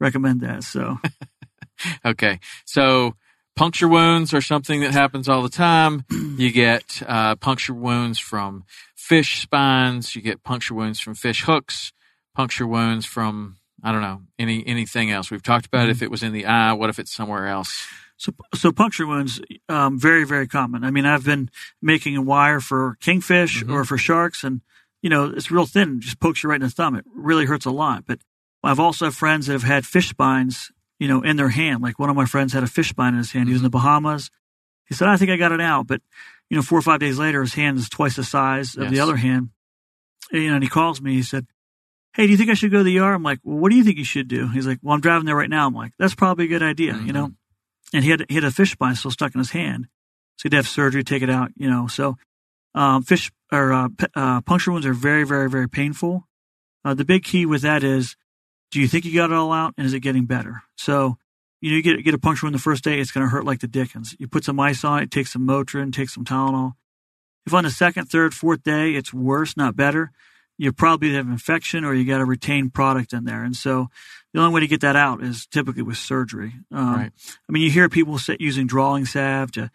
recommend 0.00 0.40
that. 0.42 0.64
So 0.64 0.98
Okay. 2.04 2.40
So 2.64 3.14
puncture 3.56 3.88
wounds 3.88 4.34
are 4.34 4.40
something 4.40 4.80
that 4.80 4.92
happens 4.92 5.28
all 5.28 5.42
the 5.42 5.48
time. 5.48 6.04
You 6.38 6.52
get 6.52 7.02
uh, 7.04 7.34
puncture 7.34 7.74
wounds 7.74 8.20
from 8.20 8.62
fish 8.94 9.40
spines. 9.42 10.14
You 10.14 10.22
get 10.22 10.44
puncture 10.44 10.72
wounds 10.74 11.00
from 11.00 11.16
fish 11.16 11.42
hooks. 11.42 11.92
Puncture 12.32 12.64
wounds 12.66 13.04
from 13.06 13.56
I 13.82 13.92
don't 13.92 14.02
know 14.02 14.22
any 14.38 14.66
anything 14.66 15.10
else. 15.10 15.30
We've 15.30 15.42
talked 15.42 15.66
about 15.66 15.88
if 15.88 16.02
it 16.02 16.10
was 16.10 16.22
in 16.22 16.32
the 16.32 16.46
eye. 16.46 16.72
What 16.72 16.90
if 16.90 16.98
it's 16.98 17.12
somewhere 17.12 17.46
else? 17.46 17.86
So, 18.16 18.32
so 18.54 18.72
puncture 18.72 19.06
wounds, 19.06 19.40
um, 19.68 19.96
very, 20.00 20.24
very 20.24 20.48
common. 20.48 20.82
I 20.82 20.90
mean, 20.90 21.06
I've 21.06 21.24
been 21.24 21.50
making 21.80 22.16
a 22.16 22.22
wire 22.22 22.58
for 22.58 22.96
kingfish 23.00 23.62
Mhm. 23.62 23.72
or 23.72 23.84
for 23.84 23.96
sharks, 23.96 24.42
and 24.42 24.60
you 25.02 25.08
know, 25.10 25.26
it's 25.26 25.52
real 25.52 25.66
thin, 25.66 26.00
just 26.00 26.18
pokes 26.18 26.42
you 26.42 26.50
right 26.50 26.56
in 26.60 26.66
the 26.66 26.70
thumb. 26.70 26.96
It 26.96 27.04
really 27.14 27.44
hurts 27.46 27.64
a 27.66 27.70
lot. 27.70 28.04
But 28.06 28.18
I've 28.64 28.80
also 28.80 29.04
had 29.04 29.14
friends 29.14 29.46
that 29.46 29.52
have 29.52 29.62
had 29.62 29.86
fish 29.86 30.08
spines, 30.08 30.72
you 30.98 31.06
know, 31.06 31.22
in 31.22 31.36
their 31.36 31.50
hand. 31.50 31.80
Like 31.80 32.00
one 32.00 32.10
of 32.10 32.16
my 32.16 32.24
friends 32.24 32.52
had 32.52 32.64
a 32.64 32.66
fish 32.66 32.88
spine 32.88 33.12
in 33.14 33.18
his 33.18 33.30
hand. 33.30 33.48
He 33.48 33.52
was 33.52 33.60
in 33.60 33.64
the 33.64 33.70
Bahamas. 33.70 34.30
He 34.86 34.94
said, 34.96 35.06
"I 35.06 35.16
think 35.16 35.30
I 35.30 35.36
got 35.36 35.52
it 35.52 35.60
out," 35.60 35.86
but 35.86 36.02
you 36.50 36.56
know, 36.56 36.62
four 36.62 36.78
or 36.80 36.82
five 36.82 36.98
days 36.98 37.18
later, 37.18 37.40
his 37.42 37.54
hand 37.54 37.78
is 37.78 37.88
twice 37.88 38.16
the 38.16 38.24
size 38.24 38.74
of 38.74 38.90
the 38.90 38.98
other 39.00 39.16
hand. 39.16 39.50
And, 40.32 40.42
you 40.42 40.48
know, 40.48 40.54
and 40.56 40.64
he 40.64 40.68
calls 40.68 41.00
me. 41.00 41.12
He 41.14 41.22
said. 41.22 41.46
Hey, 42.14 42.26
do 42.26 42.32
you 42.32 42.38
think 42.38 42.50
I 42.50 42.54
should 42.54 42.72
go 42.72 42.78
to 42.78 42.84
the 42.84 42.98
ER? 42.98 43.14
I'm 43.14 43.22
like, 43.22 43.38
well, 43.44 43.58
what 43.58 43.70
do 43.70 43.76
you 43.76 43.84
think 43.84 43.98
you 43.98 44.04
should 44.04 44.28
do? 44.28 44.48
He's 44.48 44.66
like, 44.66 44.78
well, 44.82 44.94
I'm 44.94 45.00
driving 45.00 45.26
there 45.26 45.36
right 45.36 45.50
now. 45.50 45.66
I'm 45.66 45.74
like, 45.74 45.92
that's 45.98 46.14
probably 46.14 46.46
a 46.46 46.48
good 46.48 46.62
idea, 46.62 46.96
you 46.96 47.12
know? 47.12 47.32
and 47.92 48.04
he 48.04 48.10
had 48.10 48.24
he 48.28 48.34
had 48.34 48.44
a 48.44 48.50
fish 48.50 48.72
spine 48.72 48.94
still 48.94 49.10
stuck 49.10 49.34
in 49.34 49.38
his 49.38 49.50
hand, 49.50 49.88
so 50.36 50.44
he'd 50.44 50.54
have 50.54 50.68
surgery, 50.68 51.04
take 51.04 51.22
it 51.22 51.30
out, 51.30 51.50
you 51.56 51.68
know. 51.70 51.86
So, 51.86 52.16
um, 52.74 53.02
fish 53.02 53.30
or 53.52 53.72
uh, 53.72 53.88
p- 53.96 54.06
uh, 54.14 54.40
puncture 54.42 54.72
wounds 54.72 54.86
are 54.86 54.94
very, 54.94 55.24
very, 55.24 55.48
very 55.48 55.68
painful. 55.68 56.26
Uh, 56.84 56.94
the 56.94 57.04
big 57.04 57.24
key 57.24 57.46
with 57.46 57.62
that 57.62 57.82
is, 57.82 58.16
do 58.70 58.80
you 58.80 58.88
think 58.88 59.04
you 59.04 59.14
got 59.14 59.30
it 59.30 59.36
all 59.36 59.52
out, 59.52 59.74
and 59.76 59.86
is 59.86 59.94
it 59.94 60.00
getting 60.00 60.26
better? 60.26 60.62
So, 60.76 61.16
you 61.60 61.70
know, 61.70 61.76
you 61.76 61.82
get 61.82 62.04
get 62.04 62.14
a 62.14 62.18
puncture 62.18 62.46
wound 62.46 62.54
the 62.54 62.60
first 62.60 62.84
day, 62.84 63.00
it's 63.00 63.10
going 63.10 63.26
to 63.26 63.30
hurt 63.30 63.44
like 63.44 63.60
the 63.60 63.68
dickens. 63.68 64.14
You 64.18 64.28
put 64.28 64.44
some 64.44 64.60
ice 64.60 64.84
on 64.84 65.02
it, 65.02 65.10
take 65.10 65.26
some 65.26 65.46
Motrin, 65.46 65.92
take 65.92 66.10
some 66.10 66.24
Tylenol. 66.24 66.74
If 67.46 67.54
on 67.54 67.64
the 67.64 67.70
second, 67.70 68.06
third, 68.06 68.34
fourth 68.34 68.62
day 68.62 68.92
it's 68.92 69.14
worse, 69.14 69.56
not 69.56 69.74
better, 69.74 70.12
you 70.58 70.72
probably 70.72 71.14
have 71.14 71.28
infection 71.28 71.84
or 71.84 71.94
you 71.94 72.04
got 72.04 72.20
a 72.20 72.24
retained 72.24 72.74
product 72.74 73.12
in 73.12 73.24
there, 73.24 73.44
and 73.44 73.56
so 73.56 73.88
the 74.34 74.40
only 74.40 74.52
way 74.52 74.60
to 74.60 74.66
get 74.66 74.80
that 74.82 74.96
out 74.96 75.22
is 75.22 75.46
typically 75.46 75.82
with 75.82 75.96
surgery. 75.96 76.52
Um, 76.72 76.94
Right. 76.94 77.12
I 77.48 77.52
mean, 77.52 77.62
you 77.62 77.70
hear 77.70 77.88
people 77.88 78.18
say, 78.18 78.36
using 78.40 78.66
drawing 78.66 79.06
salve 79.06 79.52
to 79.52 79.70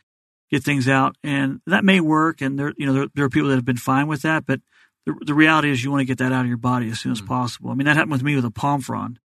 get 0.51 0.63
things 0.63 0.87
out, 0.87 1.15
and 1.23 1.61
that 1.65 1.83
may 1.83 1.99
work. 1.99 2.41
And 2.41 2.59
there, 2.59 2.73
you 2.77 2.85
know, 2.85 2.93
there, 2.93 3.07
there 3.15 3.25
are 3.25 3.29
people 3.29 3.49
that 3.49 3.55
have 3.55 3.65
been 3.65 3.77
fine 3.77 4.05
with 4.07 4.21
that, 4.21 4.45
but 4.45 4.61
the, 5.05 5.15
the 5.25 5.33
reality 5.33 5.71
is 5.71 5.83
you 5.83 5.89
want 5.89 6.01
to 6.01 6.05
get 6.05 6.19
that 6.19 6.31
out 6.31 6.41
of 6.41 6.47
your 6.47 6.57
body 6.57 6.89
as 6.89 6.99
soon 6.99 7.11
as 7.11 7.21
Mhm. 7.21 7.25
possible. 7.27 7.71
I 7.71 7.73
mean, 7.73 7.85
that 7.85 7.95
happened 7.95 8.11
with 8.11 8.23
me 8.23 8.35
with 8.35 8.45
a 8.45 8.51
palm 8.51 8.81
frond. 8.81 9.19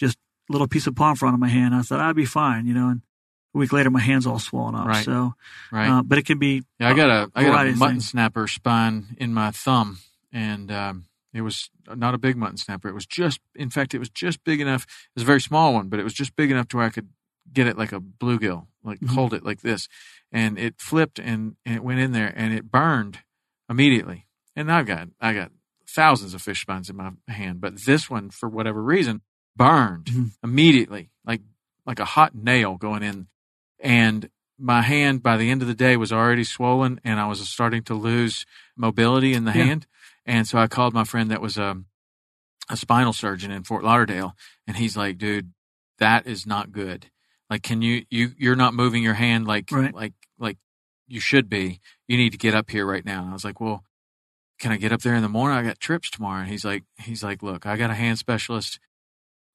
Just 0.00 0.18
a 0.50 0.52
little 0.52 0.66
piece 0.68 0.86
of 0.88 0.96
palm 0.96 1.14
frond 1.16 1.34
on 1.34 1.40
my 1.40 1.48
hand. 1.48 1.74
I 1.74 1.82
thought 1.82 2.00
I'd 2.00 2.16
be 2.16 2.24
fine, 2.26 2.66
you 2.66 2.74
know, 2.74 2.88
and 2.88 3.02
a 3.54 3.58
week 3.58 3.72
later 3.72 3.90
my 3.90 4.00
hand's 4.00 4.26
all 4.26 4.40
swollen 4.40 4.74
up. 4.74 4.86
Right. 4.88 5.04
So, 5.04 5.34
Right. 5.70 5.88
uh, 5.88 6.02
but 6.02 6.18
it 6.18 6.26
can 6.26 6.38
be. 6.40 6.64
yeah, 6.80 6.88
I 6.88 6.94
got 6.94 7.08
a 7.10 7.30
I 7.36 7.44
got 7.44 7.66
a 7.66 7.72
mutton 7.76 8.00
snapper 8.00 8.48
spine 8.48 9.14
in 9.18 9.32
my 9.32 9.52
thumb, 9.52 9.98
and 10.34 10.70
um, 10.70 11.04
it 11.32 11.40
was 11.40 11.70
not 11.94 12.12
a 12.14 12.18
big 12.18 12.36
mutton 12.36 12.58
snapper. 12.58 12.88
It 12.88 12.94
was 12.94 13.06
just, 13.06 13.40
in 13.54 13.70
fact, 13.70 13.94
it 13.94 13.98
was 13.98 14.10
just 14.10 14.44
big 14.44 14.60
enough. 14.60 14.82
It 14.82 15.14
was 15.16 15.22
a 15.22 15.26
very 15.26 15.40
small 15.40 15.72
one, 15.72 15.88
but 15.88 15.98
it 16.00 16.04
was 16.04 16.12
just 16.12 16.36
big 16.36 16.50
enough 16.50 16.68
to 16.68 16.76
where 16.76 16.86
I 16.86 16.90
could 16.90 17.08
get 17.52 17.66
it 17.66 17.78
like 17.78 17.92
a 17.92 18.00
bluegill, 18.00 18.66
like 18.82 19.00
Mhm. 19.00 19.10
hold 19.14 19.32
it 19.32 19.44
like 19.44 19.62
this, 19.62 19.88
and 20.32 20.58
it 20.58 20.74
flipped 20.78 21.18
and, 21.18 21.56
and 21.64 21.76
it 21.76 21.84
went 21.84 22.00
in 22.00 22.12
there 22.12 22.32
and 22.36 22.52
it 22.52 22.70
burned 22.70 23.20
immediately. 23.70 24.26
And 24.56 24.70
I've 24.70 24.86
got 24.86 25.08
I 25.20 25.32
got 25.34 25.52
thousands 25.88 26.34
of 26.34 26.42
fish 26.42 26.60
spines 26.62 26.90
in 26.90 26.96
my 26.96 27.12
hand, 27.28 27.60
but 27.60 27.84
this 27.84 28.10
one, 28.10 28.30
for 28.30 28.48
whatever 28.48 28.82
reason, 28.82 29.22
burned 29.56 30.06
Mhm. 30.06 30.32
immediately, 30.42 31.10
like 31.24 31.42
like 31.86 32.00
a 32.00 32.04
hot 32.04 32.34
nail 32.34 32.76
going 32.76 33.02
in. 33.02 33.28
And 33.80 34.30
my 34.58 34.80
hand 34.82 35.22
by 35.22 35.36
the 35.36 35.50
end 35.50 35.60
of 35.62 35.68
the 35.68 35.74
day 35.74 35.96
was 35.96 36.12
already 36.12 36.44
swollen, 36.44 37.00
and 37.04 37.20
I 37.20 37.26
was 37.26 37.46
starting 37.48 37.82
to 37.84 37.94
lose 37.94 38.46
mobility 38.76 39.34
in 39.34 39.44
the 39.44 39.52
Yeah. 39.52 39.64
hand. 39.64 39.86
And 40.26 40.46
so 40.48 40.58
I 40.58 40.66
called 40.68 40.94
my 40.94 41.04
friend 41.04 41.30
that 41.30 41.40
was 41.42 41.56
a 41.58 41.76
a 42.70 42.76
spinal 42.78 43.12
surgeon 43.12 43.50
in 43.50 43.62
Fort 43.62 43.84
Lauderdale, 43.84 44.34
and 44.66 44.76
he's 44.76 44.96
like, 44.96 45.18
"Dude, 45.18 45.52
that 45.98 46.26
is 46.26 46.46
not 46.46 46.72
good. 46.72 47.10
Like, 47.50 47.62
can 47.62 47.82
you 47.82 48.04
you 48.10 48.32
you're 48.38 48.56
not 48.56 48.72
moving 48.74 49.02
your 49.02 49.14
hand 49.14 49.46
like 49.46 49.70
Right. 49.70 49.94
like 49.94 50.14
like 50.38 50.56
you 51.06 51.20
should 51.20 51.48
be. 51.50 51.80
You 52.08 52.16
need 52.16 52.30
to 52.32 52.38
get 52.38 52.54
up 52.54 52.70
here 52.70 52.86
right 52.86 53.04
now." 53.04 53.20
And 53.22 53.30
I 53.30 53.32
was 53.32 53.44
like, 53.44 53.60
"Well." 53.60 53.84
Can 54.60 54.70
I 54.70 54.76
get 54.76 54.92
up 54.92 55.02
there 55.02 55.16
in 55.16 55.22
the 55.22 55.28
morning? 55.28 55.58
I 55.58 55.64
got 55.64 55.80
trips 55.80 56.08
tomorrow. 56.08 56.40
And 56.42 56.48
he's 56.48 56.64
like, 56.64 56.84
he's 56.96 57.24
like, 57.24 57.42
look, 57.42 57.66
I 57.66 57.76
got 57.76 57.90
a 57.90 57.94
hand 57.94 58.20
specialist. 58.20 58.78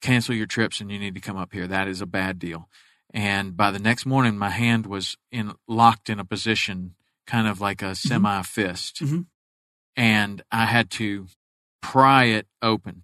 Cancel 0.01 0.35
your 0.35 0.45
trips 0.45 0.81
and 0.81 0.91
you 0.91 0.99
need 0.99 1.15
to 1.15 1.21
come 1.21 1.37
up 1.37 1.53
here. 1.53 1.67
That 1.67 1.87
is 1.87 2.01
a 2.01 2.05
bad 2.05 2.37
deal. 2.37 2.67
And 3.13 3.55
by 3.55 3.71
the 3.71 3.79
next 3.79 4.05
morning, 4.05 4.37
my 4.37 4.49
hand 4.49 4.85
was 4.85 5.15
in 5.31 5.53
locked 5.69 6.09
in 6.09 6.19
a 6.19 6.25
position, 6.25 6.95
kind 7.25 7.47
of 7.47 7.61
like 7.61 7.81
a 7.81 7.95
semi 7.95 8.41
fist. 8.43 8.99
Mhm. 9.01 9.27
And 9.95 10.41
I 10.51 10.65
had 10.65 10.89
to 10.91 11.27
pry 11.81 12.25
it 12.25 12.47
open. 12.61 13.03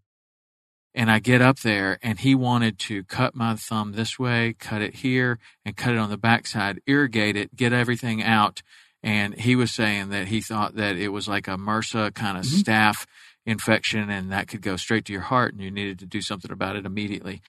And 0.93 1.11
I 1.11 1.19
get 1.19 1.41
up 1.41 1.59
there 1.59 1.99
and 2.01 2.19
he 2.19 2.35
wanted 2.35 2.79
to 2.79 3.03
cut 3.03 3.35
my 3.35 3.55
thumb 3.55 3.91
this 3.91 4.17
way, 4.17 4.55
cut 4.57 4.81
it 4.81 4.95
here, 4.97 5.39
and 5.65 5.75
cut 5.75 5.93
it 5.93 5.97
on 5.97 6.09
the 6.09 6.17
backside, 6.17 6.81
irrigate 6.87 7.35
it, 7.35 7.55
get 7.55 7.73
everything 7.73 8.23
out. 8.23 8.61
And 9.03 9.35
he 9.35 9.55
was 9.57 9.71
saying 9.71 10.09
that 10.09 10.29
he 10.29 10.39
thought 10.39 10.75
that 10.75 10.95
it 10.95 11.09
was 11.09 11.27
like 11.27 11.47
a 11.49 11.57
MRSA 11.57 12.13
kind 12.15 12.37
of 12.37 12.45
Mhm. 12.45 12.63
staph 12.63 13.05
infection 13.45 14.09
and 14.09 14.31
that 14.31 14.47
could 14.47 14.61
go 14.61 14.75
straight 14.77 15.05
to 15.05 15.13
your 15.13 15.21
heart 15.23 15.53
and 15.53 15.61
you 15.61 15.69
needed 15.69 15.99
to 15.99 16.05
do 16.05 16.21
something 16.21 16.49
about 16.51 16.75
it 16.75 16.85
immediately. 16.85 17.41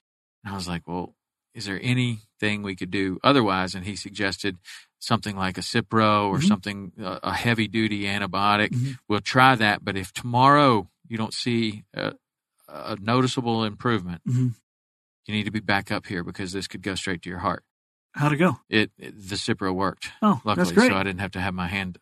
And 0.43 0.53
I 0.53 0.55
was 0.55 0.67
like, 0.67 0.87
well, 0.87 1.15
is 1.57 1.65
there 1.65 1.79
anything 1.81 2.61
we 2.61 2.75
could 2.75 2.91
do 2.91 3.19
otherwise? 3.23 3.75
And 3.75 3.83
he 3.85 3.95
suggested 3.95 4.57
something 4.99 5.35
like 5.35 5.57
a 5.57 5.61
Cipro 5.61 6.27
or 6.29 6.37
Mhm. 6.39 6.47
something, 6.47 6.91
uh, 7.03 7.19
a 7.23 7.33
heavy 7.33 7.67
duty 7.67 8.03
antibiotic. 8.03 8.69
Mhm. 8.69 8.97
We'll 9.07 9.19
try 9.21 9.55
that. 9.55 9.83
But 9.83 9.97
if 9.97 10.13
tomorrow 10.13 10.89
you 11.07 11.17
don't 11.17 11.33
see 11.33 11.83
a, 11.93 12.13
a 12.67 12.95
noticeable 13.01 13.63
improvement, 13.63 14.21
Mhm. 14.27 14.53
you 15.25 15.33
need 15.33 15.43
to 15.45 15.51
be 15.51 15.59
back 15.59 15.91
up 15.91 16.05
here 16.07 16.23
because 16.23 16.51
this 16.51 16.67
could 16.67 16.81
go 16.83 16.95
straight 16.95 17.21
to 17.23 17.29
your 17.29 17.39
heart. 17.39 17.63
How'd 18.13 18.33
it 18.33 18.37
go? 18.37 18.59
It, 18.69 18.91
it 18.97 19.15
the 19.29 19.35
Cipro 19.35 19.73
worked 19.73 20.11
Oh, 20.21 20.41
luckily, 20.45 20.65
that's 20.65 20.71
great. 20.71 20.89
so 20.91 20.95
I 20.97 21.03
didn't 21.03 21.19
have 21.21 21.31
to 21.31 21.41
have 21.41 21.53
my 21.53 21.67
hand 21.67 21.97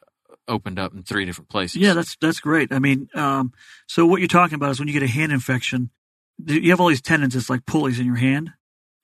opened 0.48 0.78
up 0.80 0.94
in 0.94 1.02
three 1.04 1.26
different 1.26 1.50
places. 1.50 1.78
Yeah, 1.82 1.94
that's 1.94 2.16
that's 2.22 2.40
great. 2.40 2.72
I 2.72 2.80
mean, 2.80 3.10
um, 3.16 3.52
so 3.88 4.06
what 4.06 4.20
you're 4.22 4.28
talking 4.28 4.56
about 4.56 4.72
is 4.72 4.80
when 4.80 4.88
you 4.88 4.94
get 4.94 5.04
a 5.04 5.08
hand 5.08 5.32
infection, 5.32 5.90
you 6.46 6.70
have 6.72 6.80
all 6.80 6.88
these 6.90 7.02
tendons, 7.02 7.36
it's 7.36 7.50
like 7.50 7.66
pulleys 7.66 8.00
in 8.00 8.06
your 8.06 8.16
hand, 8.18 8.52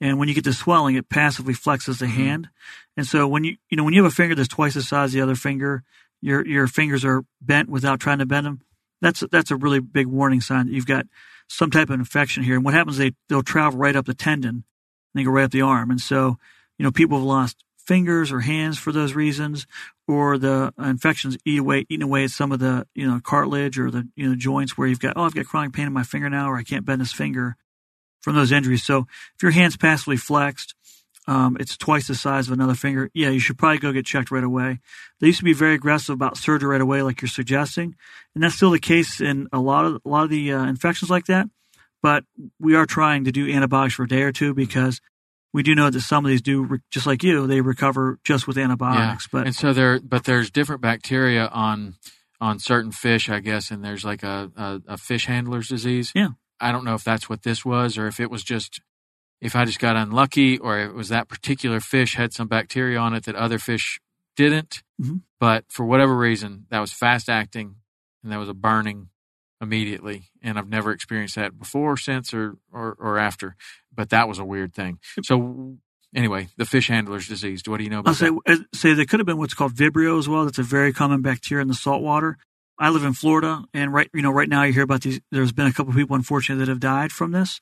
and 0.01 0.19
when 0.19 0.27
you 0.27 0.33
get 0.33 0.43
the 0.43 0.51
swelling, 0.53 0.95
it 0.95 1.07
passively 1.07 1.53
flexes 1.53 1.99
the 1.99 2.07
Mhm. 2.07 2.09
hand, 2.09 2.49
and 2.97 3.07
so 3.07 3.27
when 3.27 3.43
you 3.45 3.55
you 3.69 3.77
know 3.77 3.83
when 3.85 3.93
you 3.93 4.03
have 4.03 4.11
a 4.11 4.15
finger 4.15 4.35
that's 4.35 4.49
twice 4.49 4.73
the 4.73 4.81
size 4.83 5.09
of 5.09 5.13
the 5.13 5.21
other 5.21 5.35
finger, 5.35 5.83
your 6.21 6.45
your 6.45 6.67
fingers 6.67 7.05
are 7.05 7.23
bent 7.39 7.69
without 7.69 7.99
trying 8.01 8.19
to 8.19 8.25
bend 8.25 8.45
them. 8.45 8.61
That's 9.01 9.23
that's 9.31 9.51
a 9.51 9.55
really 9.55 9.79
big 9.79 10.07
warning 10.07 10.41
sign 10.41 10.65
that 10.67 10.73
you've 10.73 10.85
got 10.85 11.05
some 11.47 11.71
type 11.71 11.89
of 11.89 11.99
infection 11.99 12.43
here. 12.43 12.55
And 12.55 12.65
what 12.65 12.73
happens? 12.73 12.97
They 12.97 13.13
they'll 13.29 13.43
travel 13.43 13.79
right 13.79 13.95
up 13.95 14.05
the 14.05 14.13
tendon, 14.13 14.49
and 14.49 14.63
they 15.13 15.23
go 15.23 15.31
right 15.31 15.45
up 15.45 15.51
the 15.51 15.61
arm, 15.61 15.89
and 15.91 16.01
so 16.01 16.37
you 16.77 16.83
know 16.83 16.91
people 16.91 17.17
have 17.17 17.25
lost 17.25 17.63
fingers 17.77 18.31
or 18.31 18.41
hands 18.41 18.77
for 18.77 18.91
those 18.91 19.13
reasons 19.15 19.65
or 20.07 20.37
the 20.37 20.71
infections 20.77 21.35
eat 21.45 21.59
away, 21.59 21.79
eating 21.89 22.03
away 22.03 22.23
at 22.23 22.29
some 22.29 22.51
of 22.51 22.59
the 22.59 22.87
you 22.93 23.07
know 23.07 23.19
cartilage 23.19 23.79
or 23.79 23.89
the 23.91 24.07
you 24.15 24.29
know 24.29 24.35
joints 24.35 24.77
where 24.77 24.87
you've 24.87 24.99
got 24.99 25.13
oh 25.15 25.23
I've 25.23 25.33
got 25.33 25.45
chronic 25.45 25.73
pain 25.73 25.87
in 25.87 25.93
my 25.93 26.03
finger 26.03 26.29
now 26.29 26.49
or 26.49 26.57
I 26.57 26.63
can't 26.63 26.85
bend 26.85 27.01
this 27.01 27.11
finger 27.11 27.57
from 28.21 28.35
those 28.35 28.51
injuries. 28.51 28.83
So 28.83 29.07
if 29.35 29.43
your 29.43 29.51
hand's 29.51 29.77
passively 29.77 30.17
flexed, 30.17 30.75
um, 31.27 31.57
it's 31.59 31.77
twice 31.77 32.07
the 32.07 32.15
size 32.15 32.47
of 32.47 32.53
another 32.53 32.73
finger. 32.73 33.09
Yeah, 33.13 33.29
you 33.29 33.39
should 33.39 33.57
probably 33.57 33.77
go 33.77 33.91
get 33.91 34.05
checked 34.05 34.31
right 34.31 34.43
away. 34.43 34.79
They 35.19 35.27
used 35.27 35.39
to 35.39 35.45
be 35.45 35.53
very 35.53 35.75
aggressive 35.75 36.13
about 36.13 36.37
surgery 36.37 36.69
right 36.69 36.81
away, 36.81 37.03
like 37.03 37.21
you're 37.21 37.29
suggesting, 37.29 37.95
and 38.33 38.43
that's 38.43 38.55
still 38.55 38.71
the 38.71 38.79
case 38.79 39.21
in 39.21 39.47
a 39.53 39.59
lot 39.59 39.85
of 39.85 40.01
a 40.03 40.09
lot 40.09 40.23
of 40.23 40.29
the 40.29 40.51
uh, 40.51 40.65
infections 40.65 41.11
like 41.11 41.25
that. 41.25 41.47
But 42.01 42.23
we 42.59 42.75
are 42.75 42.87
trying 42.87 43.25
to 43.25 43.31
do 43.31 43.51
antibiotics 43.51 43.93
for 43.93 44.03
a 44.03 44.07
day 44.07 44.23
or 44.23 44.31
two 44.31 44.55
because 44.55 44.99
we 45.53 45.61
do 45.61 45.75
know 45.75 45.89
that 45.89 46.01
some 46.01 46.25
of 46.25 46.29
these 46.29 46.41
do, 46.41 46.79
just 46.89 47.05
like 47.05 47.23
you, 47.23 47.45
they 47.45 47.61
recover 47.61 48.19
just 48.23 48.47
with 48.47 48.57
antibiotics. 48.57 49.27
But 49.31 49.45
and 49.45 49.55
so 49.55 49.73
there, 49.73 49.99
but 49.99 50.23
there's 50.23 50.49
different 50.49 50.81
bacteria 50.81 51.45
on 51.47 51.95
on 52.39 52.57
certain 52.57 52.91
fish, 52.91 53.29
I 53.29 53.39
guess, 53.39 53.69
and 53.69 53.83
there's 53.85 54.03
like 54.03 54.23
a, 54.23 54.51
a, 54.57 54.81
a 54.87 54.97
fish 54.97 55.27
handler's 55.27 55.67
disease. 55.67 56.11
Yeah. 56.15 56.29
I 56.61 56.71
don't 56.71 56.85
know 56.85 56.93
if 56.95 57.03
that's 57.03 57.27
what 57.29 57.43
this 57.43 57.65
was, 57.65 57.97
or 57.97 58.07
if 58.07 58.19
it 58.19 58.29
was 58.31 58.43
just 58.43 58.81
if 59.41 59.55
I 59.55 59.65
just 59.65 59.79
got 59.79 59.95
unlucky, 59.95 60.59
or 60.59 60.79
it 60.79 60.93
was 60.93 61.09
that 61.09 61.27
particular 61.27 61.79
fish 61.79 62.15
had 62.15 62.31
some 62.31 62.47
bacteria 62.47 62.99
on 62.99 63.15
it 63.15 63.23
that 63.25 63.35
other 63.35 63.57
fish 63.57 63.99
didn't. 64.35 64.83
Mhm. 65.01 65.21
But 65.39 65.65
for 65.67 65.83
whatever 65.85 66.15
reason, 66.15 66.67
that 66.69 66.79
was 66.79 66.93
fast 66.93 67.27
acting, 67.27 67.77
and 68.23 68.31
that 68.31 68.37
was 68.37 68.49
a 68.49 68.53
burning 68.53 69.09
immediately. 69.59 70.29
And 70.43 70.57
I've 70.59 70.69
never 70.69 70.91
experienced 70.91 71.35
that 71.35 71.57
before, 71.57 71.97
since, 71.97 72.33
or 72.33 72.57
or, 72.71 72.93
or 72.99 73.17
after. 73.17 73.55
But 73.93 74.09
that 74.09 74.27
was 74.27 74.37
a 74.39 74.45
weird 74.45 74.73
thing. 74.73 74.99
So 75.23 75.77
anyway, 76.15 76.49
the 76.57 76.65
fish 76.65 76.87
handler's 76.87 77.27
disease. 77.27 77.63
What 77.65 77.77
do 77.77 77.83
you 77.83 77.89
know 77.89 77.97
I'll 77.97 78.01
about 78.01 78.15
say 78.17 78.29
that? 78.29 78.41
uh, 78.59 78.63
say 78.73 78.93
there 78.93 79.05
could 79.05 79.19
have 79.19 79.27
been 79.27 79.37
what's 79.37 79.53
called 79.53 79.73
Vibrio 79.73 80.19
as 80.19 80.29
well. 80.29 80.45
That's 80.45 80.59
a 80.59 80.63
very 80.63 80.93
common 80.93 81.21
bacteria 81.21 81.61
in 81.63 81.67
the 81.67 81.73
salt 81.73 82.01
water. 82.01 82.37
I 82.81 82.89
live 82.89 83.03
in 83.03 83.13
Florida, 83.13 83.63
and 83.73 83.93
right 83.93 84.09
you 84.13 84.21
know 84.23 84.31
right 84.31 84.49
now 84.49 84.63
you 84.63 84.73
hear 84.73 84.83
about 84.83 85.01
these. 85.01 85.19
There's 85.31 85.51
been 85.51 85.67
a 85.67 85.73
couple 85.73 85.91
of 85.91 85.95
people 85.97 86.15
unfortunately 86.15 86.65
that 86.65 86.71
have 86.71 86.79
died 86.79 87.11
from 87.11 87.31
this. 87.31 87.59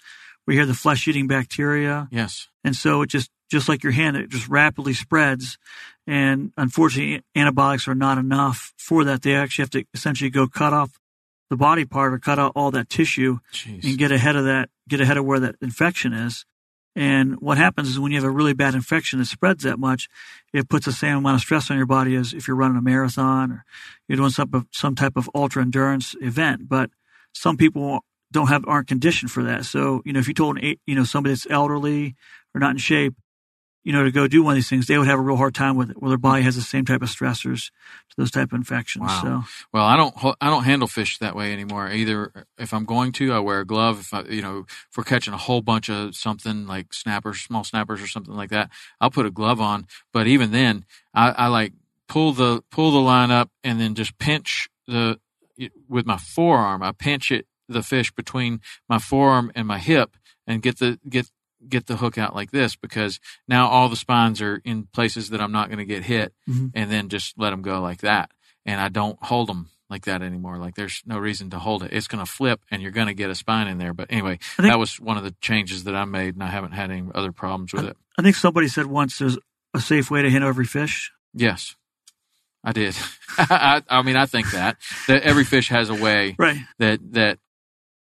We 0.48 0.56
hear 0.56 0.66
the 0.66 0.74
flesh 0.74 1.08
eating 1.08 1.28
bacteria, 1.28 2.08
Yes. 2.10 2.48
and 2.64 2.76
so 2.76 3.02
it 3.02 3.08
just 3.10 3.30
just 3.52 3.68
like 3.68 3.84
your 3.84 3.92
hand, 3.92 4.16
it 4.16 4.30
just 4.30 4.48
rapidly 4.48 4.94
spreads. 4.94 5.58
And 6.08 6.52
unfortunately, 6.56 7.22
antibiotics 7.36 7.88
are 7.88 7.96
not 7.96 8.18
enough 8.18 8.74
for 8.78 9.04
that. 9.04 9.22
They 9.24 9.36
actually 9.36 9.64
have 9.64 9.70
to 9.72 9.84
essentially 9.94 10.30
go 10.30 10.48
cut 10.48 10.72
off 10.74 10.92
the 11.50 11.58
body 11.58 11.84
part 11.84 12.14
or 12.14 12.20
cut 12.20 12.40
out 12.40 12.52
all 12.56 12.72
that 12.72 12.90
tissue 12.90 13.40
Jeez. 13.52 13.84
and 13.84 13.98
get 13.98 14.12
ahead 14.12 14.36
of 14.36 14.46
that, 14.46 14.70
get 14.88 15.02
ahead 15.02 15.18
of 15.18 15.26
where 15.26 15.40
that 15.40 15.56
infection 15.62 16.14
is. 16.14 16.46
And 16.96 17.40
what 17.40 17.58
happens 17.58 17.88
is 17.88 18.00
when 18.00 18.12
you 18.12 18.18
have 18.18 18.28
a 18.28 18.32
really 18.32 18.54
bad 18.54 18.76
infection 18.76 19.20
that 19.20 19.26
spreads 19.26 19.64
that 19.64 19.80
much, 19.80 20.10
it 20.54 20.70
puts 20.70 20.86
the 20.86 20.92
same 20.92 21.18
amount 21.18 21.36
of 21.36 21.42
stress 21.42 21.70
on 21.70 21.78
your 21.78 21.86
body 21.86 22.16
as 22.16 22.34
if 22.34 22.48
you're 22.48 22.58
running 22.58 22.78
a 22.78 22.82
marathon 22.82 23.52
or 23.52 23.66
you're 24.08 24.18
doing 24.18 24.32
some 24.32 24.68
some 24.72 24.96
type 24.96 25.16
of 25.16 25.30
ultra 25.36 25.62
endurance 25.62 26.16
event. 26.22 26.68
But 26.68 26.90
some 27.34 27.58
people 27.58 28.04
don't 28.32 28.48
have 28.48 28.66
aren't 28.68 28.88
conditioned 28.88 29.32
for 29.32 29.44
that. 29.44 29.66
So 29.66 30.02
you 30.06 30.14
know, 30.14 30.20
if 30.20 30.28
you 30.28 30.34
told 30.34 30.58
an 30.58 30.66
eight, 30.66 30.82
you 30.86 30.96
know 30.96 31.04
somebody 31.04 31.34
that's 31.34 31.48
elderly 31.50 32.16
or 32.54 32.60
not 32.60 32.72
in 32.72 32.78
shape, 32.78 33.14
you 33.84 33.94
know, 33.94 34.04
to 34.04 34.12
go 34.12 34.28
do 34.28 34.44
one 34.44 34.52
of 34.52 34.56
these 34.56 34.70
things, 34.70 34.88
they 34.88 34.98
would 34.98 35.08
have 35.08 35.20
a 35.20 35.22
real 35.22 35.38
hard 35.38 35.56
time 35.56 35.76
with 35.76 35.90
it. 35.90 36.02
Where 36.02 36.10
their 36.10 36.18
body 36.18 36.44
has 36.44 36.56
the 36.56 36.62
same 36.62 36.86
type 36.86 37.02
of 37.02 37.10
stressors 37.10 37.68
to 38.10 38.16
those 38.18 38.32
type 38.32 38.52
of 38.52 38.58
infections. 38.58 39.08
Wow. 39.08 39.22
So 39.22 39.50
Well, 39.74 39.86
I 39.86 39.96
don't 39.96 40.14
I 40.42 40.50
don't 40.50 40.64
handle 40.64 40.88
fish 40.88 41.18
that 41.20 41.36
way 41.36 41.54
anymore. 41.54 41.90
Either 41.90 42.46
if 42.58 42.74
I'm 42.74 42.86
going 42.86 43.12
to, 43.14 43.34
I 43.34 43.40
wear 43.40 43.62
a 43.62 43.66
glove. 43.66 44.00
If 44.02 44.14
I, 44.14 44.22
you 44.24 44.42
know, 44.42 44.66
if 44.68 44.98
we're 44.98 45.04
catching 45.04 45.34
a 45.34 45.38
whole 45.38 45.62
bunch 45.62 45.90
of 45.90 46.16
something 46.16 46.68
like 46.68 46.94
snappers, 46.94 47.42
small 47.42 47.64
snappers 47.64 48.02
or 48.02 48.08
something 48.08 48.34
like 48.34 48.50
that, 48.50 48.70
I'll 49.00 49.12
put 49.12 49.26
a 49.26 49.32
glove 49.32 49.62
on. 49.62 49.88
But 50.12 50.28
even 50.28 50.52
then, 50.52 50.86
I, 51.14 51.30
I 51.32 51.48
like 51.48 51.74
pull 52.08 52.34
the 52.34 52.64
pull 52.72 52.92
the 52.92 53.00
line 53.00 53.32
up 53.32 53.50
and 53.64 53.80
then 53.80 53.96
just 53.96 54.18
pinch 54.18 54.70
the 54.88 55.20
with 55.88 56.06
my 56.06 56.18
forearm. 56.18 56.84
I 56.84 56.92
pinch 56.92 57.32
it 57.32 57.46
the 57.70 57.84
fish 57.84 58.12
between 58.12 58.62
my 58.90 59.00
forearm 59.00 59.52
and 59.56 59.68
my 59.68 59.78
hip 59.78 60.18
and 60.48 60.62
get 60.62 60.80
the 60.80 61.00
get 61.08 61.30
get 61.68 61.88
the 61.88 61.98
hook 61.98 62.18
out 62.18 62.36
like 62.36 62.52
this 62.52 62.76
because 62.76 63.20
now 63.48 63.68
all 63.68 63.90
the 63.90 63.96
spines 63.96 64.42
are 64.42 64.62
in 64.64 64.88
places 64.94 65.30
that 65.32 65.42
I'm 65.42 65.52
not 65.52 65.68
going 65.70 65.80
to 65.80 65.86
get 65.86 66.04
hit 66.04 66.34
Mhm. 66.48 66.72
and 66.74 66.90
then 66.92 67.10
just 67.10 67.34
let 67.38 67.50
them 67.50 67.62
go 67.62 67.82
like 67.82 68.00
that 68.02 68.32
and 68.66 68.80
I 68.80 68.90
don't 68.90 69.22
hold 69.24 69.50
them 69.50 69.70
like 69.90 70.06
that 70.06 70.22
anymore. 70.22 70.58
Like 70.58 70.76
there's 70.76 71.02
no 71.06 71.18
reason 71.18 71.50
to 71.50 71.60
hold 71.60 71.84
it. 71.84 71.92
It's 71.92 72.08
going 72.08 72.24
to 72.26 72.32
flip 72.32 72.62
and 72.72 72.82
you're 72.82 72.92
going 72.92 73.08
to 73.08 73.14
get 73.14 73.30
a 73.30 73.36
spine 73.36 73.68
in 73.68 73.78
there. 73.80 73.94
But 73.94 74.08
anyway, 74.12 74.38
think- 74.56 74.70
that 74.70 74.80
was 74.80 75.00
one 75.00 75.18
of 75.18 75.24
the 75.24 75.36
changes 75.42 75.84
that 75.86 75.96
I 75.96 76.06
made 76.06 76.36
and 76.36 76.44
I 76.44 76.48
haven't 76.48 76.72
had 76.74 76.92
any 76.92 77.04
other 77.14 77.32
problems 77.32 77.74
with 77.74 77.86
it. 77.86 77.98
I 78.18 78.22
think 78.22 78.36
somebody 78.36 78.68
said 78.68 78.86
once 78.86 79.18
there's 79.18 79.38
a 79.74 79.82
safe 79.82 80.10
way 80.12 80.22
to 80.22 80.30
handle 80.30 80.50
every 80.50 80.66
fish. 80.66 81.12
Yes, 81.34 81.76
I 82.64 82.72
did. 82.72 82.96
I, 83.38 83.82
I 83.90 84.02
mean, 84.02 84.16
I 84.16 84.26
think 84.26 84.52
that, 84.52 84.78
that 85.08 85.24
every 85.24 85.44
fish 85.44 85.70
has 85.70 85.90
a 85.90 85.96
way 85.96 86.36
Right. 86.38 86.58
that, 86.80 87.00
that 87.14 87.40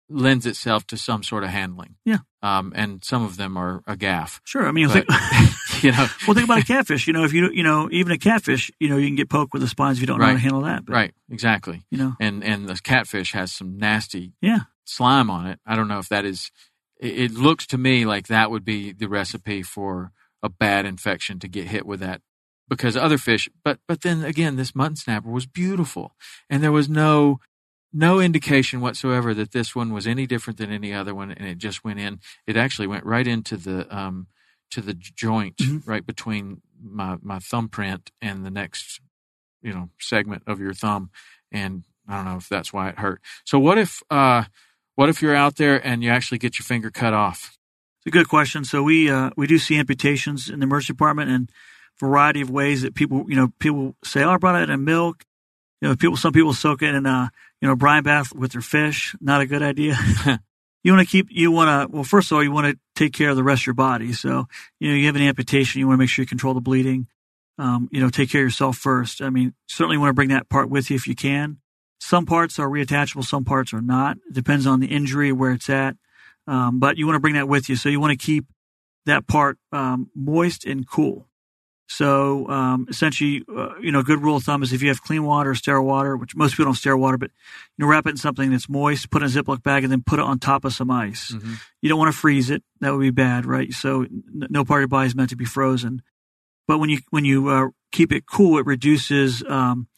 lends 0.09 0.47
itself 0.47 0.87
to 0.89 0.97
some 0.97 1.23
sort 1.23 1.45
of 1.45 1.51
handling. 1.51 1.97
Yeah. 2.05 2.19
Um, 2.43 2.73
and 2.77 3.05
some 3.05 3.25
of 3.25 3.37
them 3.37 3.57
are 3.57 3.83
a 3.87 3.97
gaff. 3.97 4.41
Sure. 4.45 4.67
I 4.67 4.73
mean, 4.73 4.89
But, 4.89 5.07
think, 5.09 5.83
you 5.83 5.93
know, 5.93 6.07
well, 6.27 6.35
think 6.35 6.45
about 6.45 6.61
a 6.61 6.65
catfish. 6.65 7.07
You 7.07 7.13
know, 7.13 7.25
if 7.25 7.33
you 7.33 7.51
you 7.53 7.63
know 7.63 7.89
even 7.91 8.13
a 8.13 8.19
catfish, 8.19 8.71
you 8.79 8.89
know, 8.89 8.97
you 8.97 9.07
can 9.07 9.17
get 9.17 9.29
poked 9.29 9.53
with 9.53 9.63
the 9.63 9.69
spines 9.69 9.99
if 9.99 10.03
you 10.03 10.07
don't 10.07 10.19
know 10.19 10.27
how 10.27 10.33
to 10.33 10.39
handle 10.39 10.63
that. 10.63 10.85
But, 10.85 10.93
right? 10.93 11.15
Exactly. 11.31 11.83
You 11.91 11.99
know, 11.99 12.15
And 12.21 12.45
and 12.45 12.69
the 12.69 12.77
catfish 12.77 13.33
has 13.33 13.53
some 13.53 13.79
nasty 13.79 14.33
yeah. 14.41 14.61
slime 14.85 15.31
on 15.31 15.47
it. 15.47 15.59
I 15.67 15.77
don't 15.77 15.89
know 15.89 15.99
if 15.99 16.09
that 16.09 16.25
is. 16.25 16.51
It, 17.01 17.19
it 17.19 17.33
looks 17.33 17.67
to 17.69 17.79
me 17.79 18.05
like 18.05 18.29
that 18.29 18.51
would 18.51 18.65
be 18.65 18.93
the 18.93 19.09
recipe 19.09 19.63
for 19.63 20.13
a 20.43 20.49
bad 20.49 20.87
infection 20.87 21.39
to 21.41 21.49
get 21.49 21.67
hit 21.69 21.87
with 21.87 22.01
that. 22.01 22.21
Because 22.69 22.97
other 22.99 23.17
fish, 23.19 23.49
but 23.65 23.79
but 23.89 24.03
then 24.03 24.23
again, 24.25 24.57
this 24.57 24.75
mutton 24.75 24.97
snapper 24.97 25.31
was 25.31 25.47
beautiful, 25.47 26.15
and 26.51 26.63
there 26.63 26.71
was 26.71 26.89
no 26.89 27.41
no 27.93 28.21
indication 28.21 28.81
whatsoever 28.81 29.35
that 29.35 29.53
this 29.53 29.75
one 29.75 29.93
was 29.93 30.07
any 30.07 30.27
different 30.27 30.59
than 30.59 30.71
any 30.73 30.93
other 30.93 31.15
one, 31.15 31.31
and 31.33 31.47
it 31.49 31.59
just 31.59 31.85
went 31.85 32.01
in. 32.01 32.21
It 32.47 32.57
actually 32.57 32.87
went 32.89 33.05
right 33.05 33.27
into 33.27 33.57
the 33.57 33.95
um 33.97 34.27
to 34.71 34.81
the 34.83 34.95
joint 34.95 35.57
Mhm. 35.59 35.87
right 35.87 36.07
between 36.07 36.63
my 36.83 37.17
my 37.23 37.39
thumbprint 37.39 38.11
and 38.21 38.45
the 38.45 38.51
next 38.51 39.01
you 39.63 39.73
know 39.73 39.91
segment 40.01 40.43
of 40.47 40.61
your 40.61 40.75
thumb, 40.75 41.11
and 41.53 41.85
I 42.09 42.17
don't 42.17 42.25
know 42.27 42.37
if 42.37 42.49
that's 42.49 42.73
why 42.73 42.89
it 42.91 42.99
hurt. 42.99 43.23
So 43.45 43.59
what 43.59 43.79
if 43.79 44.03
uh 44.11 44.45
what 44.97 45.09
if 45.09 45.23
you're 45.23 45.37
out 45.37 45.57
there 45.57 45.85
and 45.87 46.03
you 46.03 46.11
actually 46.11 46.39
get 46.39 46.59
your 46.59 46.65
finger 46.65 46.91
cut 46.91 47.15
off? 47.15 47.57
It's 48.01 48.07
a 48.09 48.11
good 48.11 48.29
question. 48.29 48.65
So 48.65 48.83
we 48.83 49.11
uh, 49.11 49.31
we 49.37 49.47
do 49.47 49.59
see 49.59 49.79
amputations 49.79 50.51
in 50.51 50.61
the 50.61 50.65
emergency 50.65 50.93
department 50.95 51.31
and 51.31 51.51
variety 52.01 52.41
of 52.41 52.51
ways 52.51 52.83
that 52.83 52.95
people 52.95 53.25
you 53.29 53.37
know 53.37 53.53
people 53.61 53.97
say, 54.05 54.23
"Oh, 54.25 54.31
I 54.31 54.37
brought 54.39 54.61
it 54.63 54.71
in 54.71 54.85
milk." 54.85 55.25
You 55.81 55.89
know, 55.89 55.97
people 55.97 56.17
some 56.17 56.33
people 56.33 56.55
soak 56.55 56.83
it 56.83 56.95
in 56.95 57.07
a 57.07 57.31
you 57.61 57.69
know 57.69 57.77
brine 57.77 58.03
bath 58.03 58.35
with 58.35 58.55
your 58.55 58.63
fish. 58.63 59.15
Not 59.21 59.41
a 59.41 59.47
good 59.47 59.63
idea. 59.63 59.97
you 60.85 60.93
want 60.93 61.07
to 61.07 61.11
keep 61.11 61.29
you 61.31 61.51
want 61.51 61.91
to 61.91 61.95
well 61.95 62.05
first 62.05 62.31
of 62.31 62.37
all 62.37 62.45
you 62.45 62.53
want 62.53 62.67
to 62.67 62.79
take 62.95 63.13
care 63.13 63.31
of 63.31 63.37
the 63.37 63.45
rest 63.45 63.63
of 63.63 63.67
your 63.67 63.75
body. 63.75 64.13
So 64.13 64.47
you 64.81 64.91
know 64.91 64.97
you 64.97 65.07
have 65.07 65.17
an 65.17 65.23
amputation, 65.23 65.81
you 65.81 65.87
want 65.87 65.99
to 65.99 66.03
make 66.03 66.09
sure 66.09 66.23
you 66.23 66.29
control 66.29 66.55
the 66.55 66.61
bleeding. 66.61 67.07
Um, 67.59 67.89
you 67.91 68.01
know, 68.01 68.09
take 68.09 68.31
care 68.31 68.43
of 68.43 68.47
yourself 68.47 68.77
first. 68.77 69.21
I 69.21 69.31
mean, 69.31 69.53
certainly 69.67 69.99
want 69.99 70.11
to 70.11 70.15
bring 70.15 70.29
that 70.29 70.49
part 70.49 70.71
with 70.71 70.91
you 70.91 70.97
if 70.97 71.09
you 71.09 71.17
can. 71.17 71.59
Some 72.01 72.25
parts 72.25 72.61
are 72.61 72.69
reattachable, 72.69 73.25
some 73.25 73.45
parts 73.45 73.73
are 73.73 73.81
not. 73.81 74.17
It 74.29 74.33
depends 74.33 74.65
on 74.65 74.79
the 74.79 74.87
injury, 74.87 75.33
where 75.33 75.51
it's 75.51 75.69
at. 75.69 75.97
Um, 76.47 76.79
but 76.79 76.97
you 76.97 77.07
want 77.07 77.17
to 77.17 77.21
bring 77.21 77.35
that 77.35 77.49
with 77.49 77.69
you. 77.69 77.75
So 77.75 77.89
you 77.89 77.99
want 77.99 78.19
to 78.19 78.25
keep 78.25 78.47
that 79.07 79.27
part 79.27 79.59
um, 79.73 80.09
moist 80.15 80.65
and 80.65 80.89
cool. 80.89 81.27
So 81.91 82.47
um, 82.49 82.87
essentially, 82.91 83.43
uh, 83.49 83.79
you 83.81 83.91
know, 83.91 84.01
a 84.01 84.05
good 84.05 84.23
rule 84.23 84.37
of 84.37 84.45
thumb 84.45 84.63
is 84.63 84.75
if 84.75 84.83
you 84.83 84.89
have 84.89 85.03
clean 85.03 85.25
water 85.25 85.55
sterile 85.55 85.87
water, 85.87 86.19
which 86.19 86.37
most 86.37 86.53
people 86.53 86.67
don't 86.67 86.75
sterile 86.75 87.01
water, 87.01 87.17
but 87.17 87.31
you 87.77 87.85
know, 87.85 87.91
wrap 87.91 88.07
it 88.07 88.11
in 88.11 88.17
something 88.19 88.51
that's 88.51 88.69
moist, 88.69 89.11
put 89.11 89.23
it 89.23 89.25
in 89.25 89.39
a 89.39 89.43
Ziploc 89.43 89.63
bag, 89.63 89.85
and 89.85 89.91
then 89.91 90.03
put 90.03 90.19
it 90.19 90.25
on 90.25 90.39
top 90.39 90.67
of 90.67 90.75
some 90.75 90.91
ice. 90.91 91.33
Mm-hmm. 91.33 91.55
You 91.81 91.89
don't 91.89 91.99
want 91.99 92.13
to 92.13 92.19
freeze 92.19 92.51
it; 92.51 92.63
that 92.81 92.93
would 92.93 93.01
be 93.01 93.11
bad, 93.11 93.47
right? 93.47 93.73
So 93.73 94.03
n- 94.03 94.23
no 94.51 94.67
part 94.67 94.81
of 94.81 94.83
your 94.83 94.89
body 94.89 95.07
is 95.07 95.15
meant 95.15 95.31
to 95.31 95.37
be 95.37 95.47
frozen. 95.47 96.03
But 96.67 96.79
when 96.79 96.91
you 96.91 96.99
when 97.09 97.25
you 97.25 97.49
uh, 97.49 97.69
keep 97.91 98.13
it 98.13 98.27
cool, 98.27 98.59
it 98.59 98.67
reduces 98.67 99.43
um, 99.49 99.89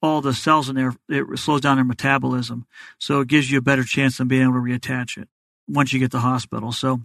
all 0.00 0.20
the 0.20 0.32
cells 0.32 0.68
in 0.68 0.76
there. 0.76 0.94
It 1.08 1.36
slows 1.36 1.62
down 1.62 1.78
their 1.78 1.84
metabolism, 1.84 2.64
so 2.98 3.20
it 3.20 3.28
gives 3.28 3.50
you 3.50 3.58
a 3.58 3.62
better 3.62 3.82
chance 3.82 4.20
of 4.20 4.28
being 4.28 4.42
able 4.42 4.52
to 4.52 4.58
reattach 4.60 5.20
it 5.20 5.28
once 5.66 5.92
you 5.92 5.98
get 5.98 6.12
to 6.12 6.18
the 6.18 6.20
hospital. 6.20 6.70
So 6.70 7.00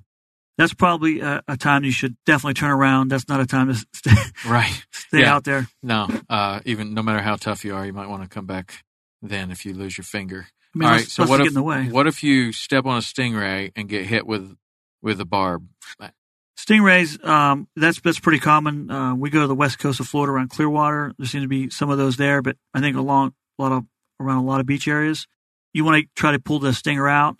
that's 0.57 0.73
probably 0.73 1.19
a, 1.21 1.41
a 1.47 1.57
time 1.57 1.83
you 1.83 1.91
should 1.91 2.15
definitely 2.25 2.53
turn 2.55 2.71
around. 2.71 3.09
That's 3.09 3.27
not 3.27 3.39
a 3.41 3.45
time 3.45 3.67
to 3.67 3.75
stay, 3.93 4.11
Right. 4.47 4.85
stay 4.93 5.19
Yeah. 5.21 5.33
out 5.35 5.43
there. 5.43 5.67
No. 5.83 6.07
Uh, 6.29 6.59
even 6.65 6.93
no 6.93 7.01
matter 7.03 7.21
how 7.21 7.35
tough 7.35 7.65
you 7.65 7.75
are, 7.75 7.85
you 7.85 7.93
might 7.93 8.07
want 8.09 8.23
to 8.23 8.29
come 8.29 8.45
back 8.45 8.83
then 9.21 9.51
if 9.51 9.65
you 9.65 9.73
lose 9.73 9.97
your 9.97 10.05
finger. 10.05 10.47
I 10.75 10.77
mean, 10.77 10.89
All. 10.89 10.99
So 10.99 11.25
what 11.25 11.41
if 11.41 11.47
in 11.47 11.53
the 11.53 11.63
way. 11.63 11.87
what 11.89 12.05
if 12.07 12.23
you 12.23 12.51
step 12.51 12.85
on 12.85 12.97
a 12.97 13.01
stingray 13.01 13.71
and 13.75 13.87
get 13.89 14.05
hit 14.05 14.25
with 14.27 14.55
with 15.01 15.19
a 15.21 15.25
barb? 15.25 15.67
Stingrays, 16.57 17.23
um, 17.25 17.67
that's 17.75 17.99
that's 17.99 18.19
pretty 18.19 18.39
common. 18.39 18.89
Uh, 18.89 19.13
we 19.13 19.29
go 19.29 19.41
to 19.41 19.47
the 19.47 19.53
west 19.55 19.77
coast 19.77 19.99
of 19.99 20.07
Florida 20.07 20.31
around 20.33 20.49
Clearwater. 20.51 21.13
There 21.17 21.27
seems 21.27 21.43
to 21.43 21.47
be 21.49 21.69
some 21.69 21.89
of 21.89 21.97
those 21.97 22.15
there, 22.15 22.41
but 22.41 22.55
I 22.73 22.79
think 22.79 22.95
along 22.95 23.33
a 23.59 23.61
lot 23.61 23.71
of 23.73 23.85
around 24.21 24.37
a 24.37 24.43
lot 24.45 24.61
of 24.61 24.65
beach 24.65 24.87
areas. 24.87 25.27
You 25.73 25.83
want 25.83 26.01
to 26.01 26.09
try 26.15 26.31
to 26.31 26.39
pull 26.39 26.59
the 26.59 26.73
stinger 26.73 27.09
out. 27.09 27.37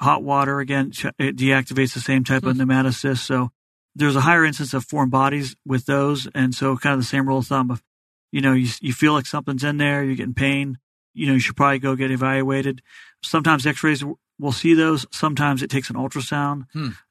Hot 0.00 0.22
water 0.22 0.60
again 0.60 0.92
it 1.18 1.36
deactivates 1.36 1.94
the 1.94 2.00
same 2.00 2.22
type 2.24 2.44
of 2.44 2.56
nematocyst. 2.56 3.18
So 3.18 3.50
there's 3.96 4.16
a 4.16 4.20
higher 4.20 4.44
instance 4.44 4.74
of 4.74 4.84
foreign 4.84 5.10
bodies 5.10 5.56
with 5.66 5.86
those, 5.86 6.28
and 6.34 6.54
so 6.54 6.76
kind 6.76 6.94
of 6.94 7.00
the 7.00 7.06
same 7.06 7.26
rule 7.26 7.38
of 7.38 7.46
thumb 7.46 7.70
of, 7.70 7.82
you 8.30 8.40
know, 8.40 8.52
you 8.52 8.68
you 8.80 8.92
feel 8.92 9.12
like 9.12 9.26
something's 9.26 9.64
in 9.64 9.78
there, 9.78 10.04
you're 10.04 10.14
getting 10.14 10.34
pain. 10.34 10.78
You 11.14 11.26
know, 11.26 11.34
you 11.34 11.40
should 11.40 11.56
probably 11.56 11.78
go 11.78 11.94
get 11.96 12.10
evaluated. 12.10 12.80
Sometimes 13.22 13.66
X-rays 13.66 14.02
will 14.38 14.52
see 14.52 14.72
those. 14.74 15.04
Sometimes 15.10 15.62
it 15.62 15.68
takes 15.70 15.90
an 15.90 15.96
ultrasound 15.96 16.64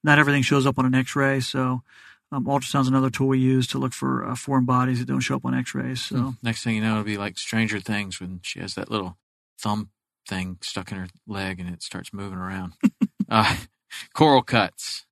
not 0.03 0.17
everything 0.17 0.41
shows 0.41 0.65
up 0.65 0.79
on 0.79 0.85
an 0.85 0.95
X-ray. 0.95 1.39
So 1.41 1.83
um, 2.31 2.45
ultrasound's 2.45 2.87
another 2.87 3.09
tool 3.11 3.27
we 3.27 3.37
use 3.39 3.67
to 3.67 3.77
look 3.77 3.93
for 3.93 4.25
uh, 4.25 4.35
foreign 4.35 4.65
bodies 4.65 4.99
that 4.99 5.07
don't 5.07 5.19
show 5.19 5.35
up 5.35 5.45
on 5.45 5.53
X-rays. 5.53 6.01
So 6.01 6.15
Hmm. 6.17 6.29
Next 6.41 6.63
thing 6.63 6.75
you 6.75 6.81
know, 6.81 6.93
it'll 6.93 7.03
be 7.03 7.17
like 7.17 7.37
Stranger 7.37 7.79
Things 7.79 8.19
when 8.19 8.39
she 8.43 8.59
has 8.59 8.73
that 8.75 8.89
little 8.89 9.17
thumb 9.59 9.89
thing 10.31 10.57
stuck 10.61 10.91
in 10.91 10.97
her 10.97 11.07
leg 11.27 11.59
and 11.59 11.69
it 11.69 11.83
starts 11.83 12.13
moving 12.13 12.39
around. 12.39 12.73
uh, 13.29 13.57
coral 14.13 14.41
cuts. 14.41 15.05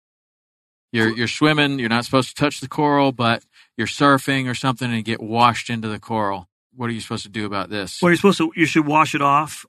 You're 0.91 1.15
you're 1.15 1.27
swimming. 1.27 1.77
You're 1.77 1.89
not 1.89 2.05
supposed 2.05 2.29
to 2.29 2.35
touch 2.35 2.61
the 2.61 2.67
coral, 2.67 3.11
but 3.11 3.43
you're 3.77 3.85
surfing 3.85 4.49
or 4.49 4.55
something 4.55 4.87
and 4.87 4.97
you 4.97 5.03
get 5.03 5.21
washed 5.21 5.69
into 5.69 5.87
the 5.87 5.99
coral. 5.99 6.47
What 6.75 6.89
are 6.89 6.93
you 6.93 7.01
supposed 7.01 7.23
to 7.23 7.29
do 7.29 7.45
about 7.45 7.69
this? 7.69 8.01
well, 8.01 8.09
you're 8.09 8.15
supposed 8.15 8.39
to 8.39 8.51
you 8.55 8.65
should 8.65 8.87
wash 8.87 9.13
it 9.13 9.21
off. 9.21 9.65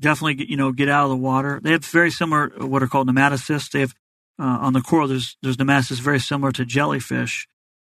Definitely, 0.00 0.34
get, 0.34 0.48
you 0.48 0.56
know, 0.56 0.72
get 0.72 0.88
out 0.88 1.04
of 1.04 1.10
the 1.10 1.16
water. 1.16 1.60
They 1.62 1.72
have 1.72 1.84
very 1.84 2.10
similar 2.10 2.52
what 2.58 2.82
are 2.82 2.86
called 2.86 3.08
nematocysts. 3.08 3.70
They 3.70 3.80
have 3.80 3.94
uh, 4.38 4.58
on 4.60 4.72
the 4.72 4.82
coral. 4.82 5.08
There's 5.08 5.36
there's 5.42 5.56
nematocysts 5.56 6.00
very 6.00 6.20
similar 6.20 6.52
to 6.52 6.64
jellyfish, 6.64 7.48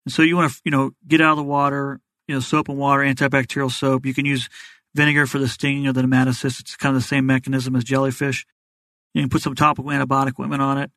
and 0.05 0.12
so 0.12 0.22
you 0.22 0.36
want 0.36 0.52
to 0.52 0.60
you 0.64 0.70
know 0.70 0.90
get 1.06 1.20
out 1.20 1.32
of 1.32 1.36
the 1.36 1.44
water. 1.44 2.01
You 2.26 2.35
know, 2.35 2.40
soap 2.40 2.70
and 2.70 2.78
water, 2.78 3.02
antibacterial 3.02 3.70
soap. 3.70 4.06
You 4.06 4.14
can 4.14 4.24
use 4.24 4.48
vinegar 4.94 5.26
for 5.26 5.38
the 5.38 5.48
stinging 5.48 5.86
of 5.86 5.94
the 5.94 6.02
nematocysts. 6.02 6.60
It's 6.60 6.76
kind 6.76 6.94
of 6.94 7.02
the 7.02 7.08
same 7.08 7.26
mechanism 7.26 7.76
as 7.76 7.84
jellyfish. 7.84 8.46
You 9.12 9.22
can 9.22 9.30
put 9.30 9.42
some 9.42 9.54
topical 9.54 9.90
antibiotic 9.90 10.38
ointment 10.40 10.62
on 10.62 10.78
it. 10.78 10.90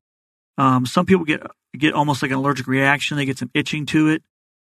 Um, 0.57 0.86
some 0.86 1.06
people 1.06 1.26
get 1.26 1.41
get 1.78 1.94
almost 1.94 2.22
like 2.22 2.32
an 2.32 2.38
allergic 2.38 2.68
reaction. 2.68 3.18
They 3.18 3.26
get 3.26 3.38
some 3.38 3.52
itching 3.53 3.86
to 3.88 4.10
it. 4.10 4.24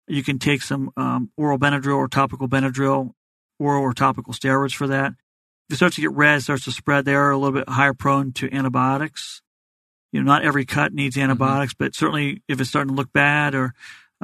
You 0.07 0.23
can 0.23 0.39
take 0.39 0.61
some 0.61 0.91
um, 0.97 1.31
oral 1.37 1.59
Benadryl 1.59 1.97
or 1.97 2.07
topical 2.07 2.47
Benadryl, 2.47 3.11
oral 3.59 3.83
or 3.83 3.93
topical 3.93 4.33
steroids 4.33 4.73
for 4.73 4.87
that. 4.87 5.13
If 5.69 5.73
it 5.73 5.75
starts 5.77 5.95
to 5.95 6.01
get 6.01 6.11
red, 6.11 6.43
starts 6.43 6.65
to 6.65 6.71
spread, 6.71 7.05
they 7.05 7.15
are 7.15 7.31
a 7.31 7.37
little 7.37 7.53
bit 7.53 7.69
higher 7.69 7.93
prone 7.93 8.31
to 8.33 8.51
antibiotics. 8.53 9.41
You 10.11 10.21
know, 10.21 10.31
not 10.31 10.45
every 10.45 10.65
cut 10.65 10.93
needs 10.93 11.17
antibiotics, 11.17 11.73
but 11.73 11.95
certainly 11.95 12.41
if 12.47 12.61
it's 12.61 12.69
starting 12.69 12.89
to 12.89 12.95
look 12.95 13.11
bad 13.11 13.55
or 13.55 13.73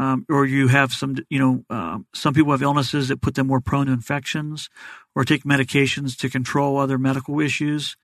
um, 0.02 0.26
or 0.30 0.48
you 0.48 0.68
have 0.68 0.92
some, 0.94 1.16
you 1.30 1.38
know, 1.38 1.64
um, 1.70 2.08
some 2.16 2.34
people 2.34 2.52
have 2.52 2.64
illnesses 2.64 3.10
that 3.10 3.22
put 3.22 3.36
them 3.36 3.46
more 3.46 3.62
prone 3.62 3.86
to 3.86 3.92
infections 3.92 4.68
or 5.16 5.24
take 5.24 5.44
medications 5.44 6.18
to 6.18 6.30
control 6.30 6.80
other 6.80 6.98
medical 6.98 7.40
issues. 7.40 7.96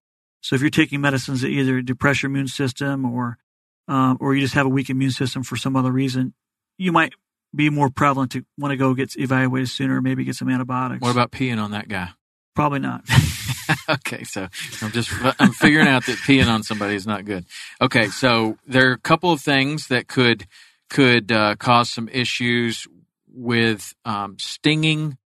So 0.42 0.56
if 0.56 0.62
you're 0.62 0.70
taking 0.70 1.02
medicines 1.02 1.42
that 1.42 1.48
either 1.48 1.82
depress 1.82 2.22
your 2.22 2.30
immune 2.30 2.50
system 2.50 3.04
or 3.04 3.40
um, 3.88 4.18
or 4.20 4.36
you 4.36 4.42
just 4.42 4.54
have 4.54 4.68
a 4.68 4.70
weak 4.70 4.92
immune 4.92 5.10
system 5.10 5.42
for 5.42 5.56
some 5.56 5.76
other 5.76 5.92
reason, 5.92 6.36
you 6.78 6.92
might 6.92 7.14
be 7.56 7.72
more 7.72 7.90
prevalent 7.90 8.32
to 8.34 8.46
want 8.60 8.74
to 8.74 8.78
go 8.78 8.94
get 8.94 9.16
evaluated 9.18 9.70
sooner, 9.70 10.00
maybe 10.00 10.24
get 10.24 10.36
some 10.36 10.50
antibiotics. 10.50 11.02
What 11.02 11.12
about 11.12 11.32
peeing 11.32 11.60
on 11.60 11.72
that 11.72 11.88
guy? 11.88 12.10
Probably 12.54 12.80
not. 12.80 13.06
okay, 13.90 14.24
so 14.24 14.48
I'm 14.84 14.92
just 14.92 15.10
I'm 15.40 15.52
figuring 15.52 15.88
out 15.88 16.06
that 16.06 16.18
peeing 16.18 16.48
on 16.48 16.62
somebody 16.62 16.94
is 16.94 17.08
not 17.08 17.26
good. 17.26 17.46
Okay, 17.82 18.10
so 18.10 18.58
there 18.68 18.90
are 18.90 18.94
a 18.94 19.00
couple 19.00 19.32
of 19.32 19.42
things 19.42 19.88
that 19.88 20.08
could 20.08 20.46
could 20.90 21.32
uh, 21.32 21.56
cause 21.56 21.90
some 21.90 22.10
issues 22.10 22.88
with 23.28 23.94
um, 24.06 24.38
stinging. 24.40 25.18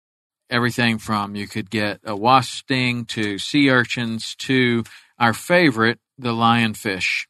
Everything 0.49 0.97
from 0.97 1.35
you 1.35 1.47
could 1.47 1.69
get 1.69 2.01
a 2.03 2.15
wasp 2.15 2.51
sting 2.51 3.05
to 3.05 3.37
sea 3.37 3.69
urchins 3.69 4.35
to 4.35 4.83
our 5.17 5.33
favorite, 5.33 5.99
the 6.17 6.33
lionfish. 6.33 7.25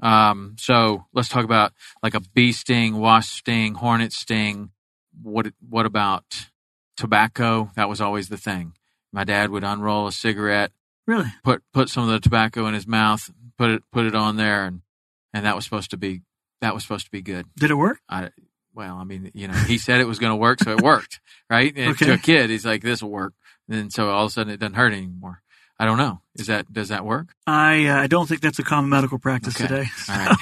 Um, 0.00 0.56
so 0.58 1.04
let's 1.12 1.28
talk 1.28 1.44
about 1.44 1.72
like 2.02 2.14
a 2.14 2.20
bee 2.20 2.52
sting, 2.52 2.96
wasp 2.96 3.38
sting, 3.38 3.74
hornet 3.74 4.12
sting. 4.12 4.70
What 5.22 5.48
what 5.68 5.84
about 5.84 6.48
tobacco? 6.96 7.70
That 7.76 7.88
was 7.88 8.00
always 8.00 8.28
the 8.28 8.38
thing. 8.38 8.72
My 9.12 9.24
dad 9.24 9.50
would 9.50 9.62
unroll 9.62 10.06
a 10.06 10.12
cigarette, 10.12 10.72
really? 11.06 11.32
put 11.44 11.62
put 11.72 11.88
some 11.88 12.04
of 12.04 12.10
the 12.10 12.20
tobacco 12.20 12.66
in 12.66 12.74
his 12.74 12.86
mouth, 12.86 13.30
put 13.58 13.70
it 13.70 13.82
put 13.92 14.06
it 14.06 14.14
on 14.14 14.36
there, 14.36 14.64
and 14.64 14.80
and 15.32 15.44
that 15.44 15.54
was 15.54 15.64
supposed 15.64 15.90
to 15.90 15.96
be 15.96 16.22
that 16.60 16.74
was 16.74 16.82
supposed 16.82 17.04
to 17.06 17.10
be 17.10 17.22
good. 17.22 17.46
Did 17.56 17.70
it 17.70 17.74
work? 17.74 17.98
I, 18.08 18.30
well, 18.74 18.96
I 18.96 19.04
mean, 19.04 19.30
you 19.34 19.48
know, 19.48 19.54
he 19.54 19.78
said 19.78 20.00
it 20.00 20.06
was 20.06 20.18
going 20.18 20.32
to 20.32 20.36
work, 20.36 20.60
so 20.60 20.70
it 20.70 20.80
worked, 20.80 21.20
right? 21.50 21.72
And 21.76 21.92
Okay. 21.92 22.06
to 22.06 22.12
a 22.14 22.18
kid, 22.18 22.50
he's 22.50 22.64
like, 22.66 22.82
"This 22.82 23.02
will 23.02 23.10
work," 23.10 23.34
and 23.68 23.92
so 23.92 24.10
all 24.10 24.24
of 24.24 24.30
a 24.30 24.32
sudden 24.32 24.52
it 24.52 24.58
doesn't 24.60 24.74
hurt 24.74 24.92
anymore. 24.92 25.42
I 25.78 25.84
don't 25.86 25.98
know. 25.98 26.20
Is 26.36 26.46
that 26.46 26.72
does 26.72 26.88
that 26.88 27.04
work? 27.04 27.34
I 27.46 27.86
uh, 27.86 27.96
I 27.96 28.06
don't 28.06 28.28
think 28.28 28.40
that's 28.40 28.58
a 28.58 28.62
common 28.64 28.90
medical 28.90 29.18
practice 29.18 29.60
Okay. 29.60 29.68
today. 29.68 29.90
Right. 30.08 30.36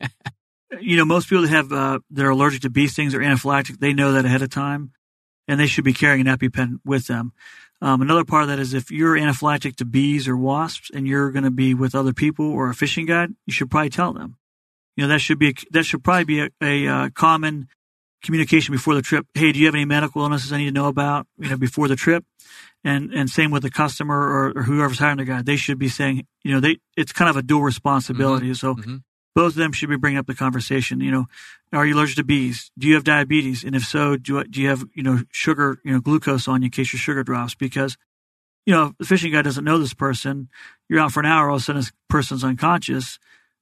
you 0.80 0.96
know, 0.96 1.04
most 1.04 1.28
people 1.28 1.42
that 1.42 1.50
have 1.50 1.72
uh, 1.72 1.98
that 2.10 2.24
are 2.24 2.30
allergic 2.30 2.62
to 2.62 2.70
bee 2.70 2.86
stings 2.88 3.14
or 3.14 3.20
anaphylactic, 3.20 3.78
they 3.78 3.92
know 3.92 4.12
that 4.12 4.24
ahead 4.24 4.42
of 4.42 4.50
time, 4.50 4.92
and 5.46 5.60
they 5.60 5.66
should 5.66 5.84
be 5.84 5.92
carrying 5.92 6.26
an 6.26 6.36
EpiPen 6.38 6.80
with 6.84 7.06
them. 7.06 7.32
Um, 7.80 8.02
another 8.02 8.24
part 8.24 8.42
of 8.42 8.48
that 8.48 8.58
is 8.58 8.74
if 8.74 8.90
you're 8.90 9.14
anaphylactic 9.14 9.76
to 9.76 9.84
bees 9.84 10.26
or 10.26 10.36
wasps, 10.36 10.90
and 10.92 11.06
you're 11.06 11.30
going 11.30 11.44
to 11.44 11.50
be 11.50 11.74
with 11.74 11.94
other 11.94 12.12
people 12.12 12.50
or 12.50 12.70
a 12.70 12.74
fishing 12.74 13.06
guide, 13.06 13.30
you 13.46 13.52
should 13.52 13.70
probably 13.70 13.90
tell 13.90 14.12
them. 14.14 14.36
You 14.98 15.04
know 15.04 15.08
that 15.08 15.20
should 15.20 15.38
be 15.38 15.50
a, 15.50 15.54
that 15.70 15.84
should 15.84 16.02
probably 16.02 16.24
be 16.24 16.40
a, 16.40 16.50
a 16.60 16.86
uh, 16.88 17.10
common 17.10 17.68
communication 18.24 18.72
before 18.72 18.96
the 18.96 19.02
trip. 19.02 19.28
Hey, 19.32 19.52
do 19.52 19.60
you 19.60 19.66
have 19.66 19.74
any 19.76 19.84
medical 19.84 20.22
illnesses 20.22 20.52
I 20.52 20.58
need 20.58 20.64
to 20.64 20.72
know 20.72 20.88
about? 20.88 21.28
You 21.38 21.50
know, 21.50 21.56
before 21.56 21.86
the 21.86 21.94
trip, 21.94 22.24
and 22.82 23.14
and 23.14 23.30
same 23.30 23.52
with 23.52 23.62
the 23.62 23.70
customer 23.70 24.18
or, 24.18 24.58
or 24.58 24.62
whoever's 24.64 24.98
hiring 24.98 25.18
the 25.18 25.24
guy. 25.24 25.40
They 25.40 25.54
should 25.54 25.78
be 25.78 25.88
saying, 25.88 26.26
you 26.42 26.52
know, 26.52 26.58
they 26.58 26.78
it's 26.96 27.12
kind 27.12 27.30
of 27.30 27.36
a 27.36 27.42
dual 27.42 27.62
responsibility. 27.62 28.46
Mm-hmm. 28.46 28.54
So 28.54 28.74
mm-hmm. 28.74 28.96
both 29.36 29.52
of 29.52 29.54
them 29.54 29.70
should 29.70 29.88
be 29.88 29.96
bringing 29.96 30.18
up 30.18 30.26
the 30.26 30.34
conversation. 30.34 31.00
You 31.00 31.12
know, 31.12 31.26
are 31.72 31.86
you 31.86 31.94
allergic 31.94 32.16
to 32.16 32.24
bees? 32.24 32.72
Do 32.76 32.88
you 32.88 32.94
have 32.94 33.04
diabetes? 33.04 33.62
And 33.62 33.76
if 33.76 33.84
so, 33.84 34.16
do 34.16 34.42
do 34.42 34.60
you 34.60 34.68
have 34.68 34.84
you 34.96 35.04
know 35.04 35.20
sugar, 35.30 35.78
you 35.84 35.92
know, 35.92 36.00
glucose 36.00 36.48
on 36.48 36.62
you 36.62 36.66
in 36.66 36.70
case 36.72 36.92
your 36.92 36.98
sugar 36.98 37.22
drops? 37.22 37.54
Because 37.54 37.96
you 38.66 38.74
know, 38.74 38.94
the 38.98 39.06
fishing 39.06 39.30
guy 39.30 39.42
doesn't 39.42 39.64
know 39.64 39.78
this 39.78 39.94
person. 39.94 40.48
You're 40.88 40.98
out 40.98 41.12
for 41.12 41.20
an 41.20 41.26
hour, 41.26 41.50
all 41.50 41.54
of 41.54 41.62
a 41.62 41.64
sudden 41.64 41.82
this 41.82 41.92
person's 42.08 42.42
unconscious. 42.42 43.20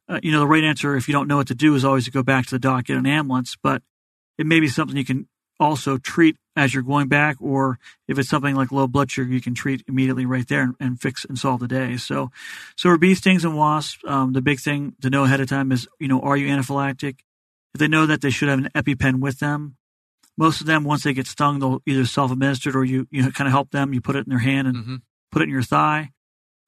Uh, 0.08 0.20
you 0.22 0.30
know, 0.30 0.40
the 0.40 0.46
right 0.46 0.64
answer, 0.64 0.96
if 0.96 1.08
you 1.08 1.12
don't 1.12 1.28
know 1.28 1.36
what 1.36 1.48
to 1.48 1.54
do, 1.54 1.74
is 1.74 1.84
always 1.84 2.04
to 2.04 2.10
go 2.10 2.22
back 2.22 2.46
to 2.46 2.54
the 2.54 2.58
dock, 2.58 2.84
get 2.84 2.96
an 2.96 3.06
ambulance. 3.06 3.56
But 3.60 3.82
it 4.38 4.46
may 4.46 4.60
be 4.60 4.68
something 4.68 4.96
you 4.96 5.04
can 5.04 5.28
also 5.58 5.98
treat 5.98 6.36
as 6.54 6.72
you're 6.72 6.82
going 6.82 7.08
back, 7.08 7.36
or 7.40 7.78
if 8.08 8.18
it's 8.18 8.28
something 8.28 8.54
like 8.54 8.72
low 8.72 8.86
blood 8.86 9.10
sugar, 9.10 9.30
you 9.30 9.40
can 9.40 9.54
treat 9.54 9.82
immediately 9.86 10.24
right 10.24 10.46
there 10.48 10.62
and, 10.62 10.74
and 10.80 11.00
fix 11.00 11.24
and 11.24 11.38
solve 11.38 11.60
the 11.60 11.68
day. 11.68 11.96
So, 11.96 12.30
so 12.76 12.90
for 12.90 12.98
bee 12.98 13.14
stings 13.14 13.44
and 13.44 13.56
wasps, 13.56 14.02
um, 14.06 14.32
the 14.32 14.40
big 14.40 14.60
thing 14.60 14.94
to 15.02 15.10
know 15.10 15.24
ahead 15.24 15.40
of 15.40 15.48
time 15.48 15.72
is, 15.72 15.86
you 15.98 16.08
know, 16.08 16.20
are 16.20 16.36
you 16.36 16.46
anaphylactic? 16.48 17.18
If 17.74 17.80
they 17.80 17.88
know 17.88 18.06
that 18.06 18.22
they 18.22 18.30
should 18.30 18.48
have 18.48 18.58
an 18.58 18.70
EpiPen 18.74 19.20
with 19.20 19.38
them, 19.38 19.76
most 20.38 20.60
of 20.60 20.66
them, 20.66 20.84
once 20.84 21.02
they 21.02 21.12
get 21.14 21.26
stung, 21.26 21.58
they'll 21.58 21.82
either 21.86 22.06
self-administered 22.06 22.76
or 22.76 22.84
you, 22.84 23.06
you 23.10 23.30
kind 23.32 23.48
of 23.48 23.52
help 23.52 23.70
them. 23.70 23.92
You 23.92 24.00
put 24.00 24.16
it 24.16 24.26
in 24.26 24.30
their 24.30 24.38
hand 24.38 24.68
and 24.68 24.76
mm-hmm. 24.76 24.96
put 25.30 25.42
it 25.42 25.46
in 25.46 25.50
your 25.50 25.62
thigh. 25.62 26.10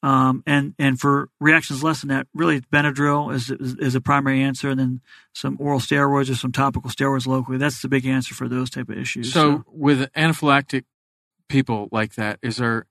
Um, 0.02 0.44
and, 0.46 0.74
and 0.78 0.98
for 0.98 1.28
reactions 1.40 1.82
less 1.82 2.02
than 2.02 2.10
that, 2.10 2.28
really 2.32 2.60
Benadryl 2.60 3.34
is, 3.34 3.50
is, 3.50 3.74
is, 3.80 3.94
a 3.96 4.00
primary 4.00 4.42
answer. 4.42 4.68
And 4.70 4.78
then 4.78 5.00
some 5.32 5.56
oral 5.58 5.80
steroids 5.80 6.30
or 6.30 6.36
some 6.36 6.52
topical 6.52 6.88
steroids 6.88 7.26
locally. 7.26 7.58
That's 7.58 7.82
the 7.82 7.88
big 7.88 8.06
answer 8.06 8.34
for 8.34 8.48
those 8.48 8.70
type 8.70 8.88
of 8.88 8.96
issues. 8.96 9.32
So, 9.32 9.40
so. 9.40 9.64
with 9.66 10.12
anaphylactic 10.12 10.84
people 11.48 11.88
like 11.90 12.14
that, 12.14 12.38
is 12.42 12.58
there, 12.58 12.86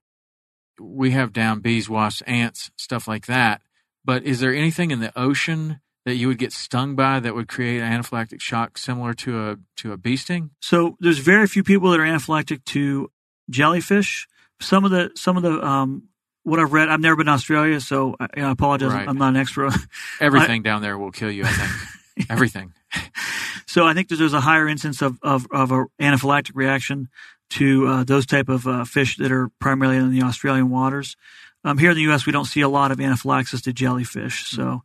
we 0.81 1.11
have 1.11 1.31
down 1.31 1.61
bees, 1.61 1.89
wasps, 1.89 2.23
ants, 2.23 2.71
stuff 2.75 3.07
like 3.07 3.27
that. 3.27 3.61
But 4.03 4.23
is 4.23 4.41
there 4.41 4.53
anything 4.53 4.91
in 4.91 4.99
the 4.99 5.17
ocean 5.17 5.79
that 6.05 6.15
you 6.15 6.29
would 6.29 6.37
get 6.37 6.53
stung 6.53 6.95
by 6.95 7.19
that 7.19 7.35
would 7.35 7.49
create 7.49 7.81
anaphylactic 7.81 8.39
shock 8.39 8.77
similar 8.77 9.13
to 9.13 9.49
a 9.49 9.57
to 9.75 9.91
a 9.91 9.97
bee 9.97 10.15
sting? 10.15 10.51
So 10.61 10.95
there's 11.01 11.19
very 11.19 11.47
few 11.47 11.63
people 11.63 11.91
that 11.91 11.99
are 11.99 12.05
anaphylactic 12.05 12.63
to 12.65 13.11
jellyfish. 13.49 14.25
Some 14.61 14.85
of 14.85 14.91
the 14.91 15.11
some 15.15 15.35
of 15.35 15.43
the 15.43 15.61
um, 15.61 16.03
what 16.47 16.61
I've 16.61 16.71
read, 16.71 16.87
I've 16.87 17.01
never 17.01 17.17
been 17.17 17.25
to 17.25 17.33
Australia, 17.33 17.81
so 17.81 18.15
I, 18.21 18.27
I 18.37 18.51
apologize. 18.51 18.93
Right. 18.93 19.07
I'm 19.07 19.17
not 19.17 19.29
an 19.29 19.35
expert. 19.35 19.73
Everything 20.21 20.61
I, 20.61 20.63
down 20.63 20.81
there 20.81 20.97
will 20.97 21.11
kill 21.11 21.29
you. 21.29 21.43
I 21.43 21.49
think 21.49 22.29
everything. 22.29 22.73
so 23.67 23.85
I 23.85 23.93
think 23.93 24.07
there's 24.07 24.33
a 24.33 24.39
higher 24.39 24.65
instance 24.65 25.01
of 25.01 25.19
of, 25.21 25.45
of 25.51 25.71
an 25.73 25.87
anaphylactic 25.99 26.51
reaction 26.55 27.09
to 27.49 27.87
uh, 27.87 28.03
those 28.05 28.25
type 28.25 28.47
of 28.47 28.65
uh, 28.65 28.85
fish 28.85 29.17
that 29.17 29.29
are 29.29 29.49
primarily 29.59 29.97
in 29.97 30.11
the 30.11 30.21
Australian 30.23 30.69
waters. 30.69 31.17
Um, 31.65 31.77
here 31.77 31.89
in 31.89 31.97
the 31.97 32.03
U.S., 32.03 32.25
we 32.25 32.31
don't 32.31 32.45
see 32.45 32.61
a 32.61 32.69
lot 32.69 32.91
of 32.91 33.01
anaphylaxis 33.01 33.63
to 33.63 33.73
jellyfish, 33.73 34.47
so 34.47 34.83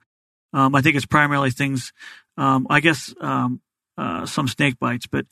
um, 0.53 0.75
I 0.75 0.83
think 0.83 0.97
it's 0.97 1.07
primarily 1.07 1.53
things, 1.53 1.93
um, 2.37 2.67
I 2.69 2.81
guess, 2.81 3.15
um, 3.21 3.61
uh, 3.99 4.27
some 4.27 4.49
snake 4.49 4.79
bites, 4.79 5.07
but 5.07 5.27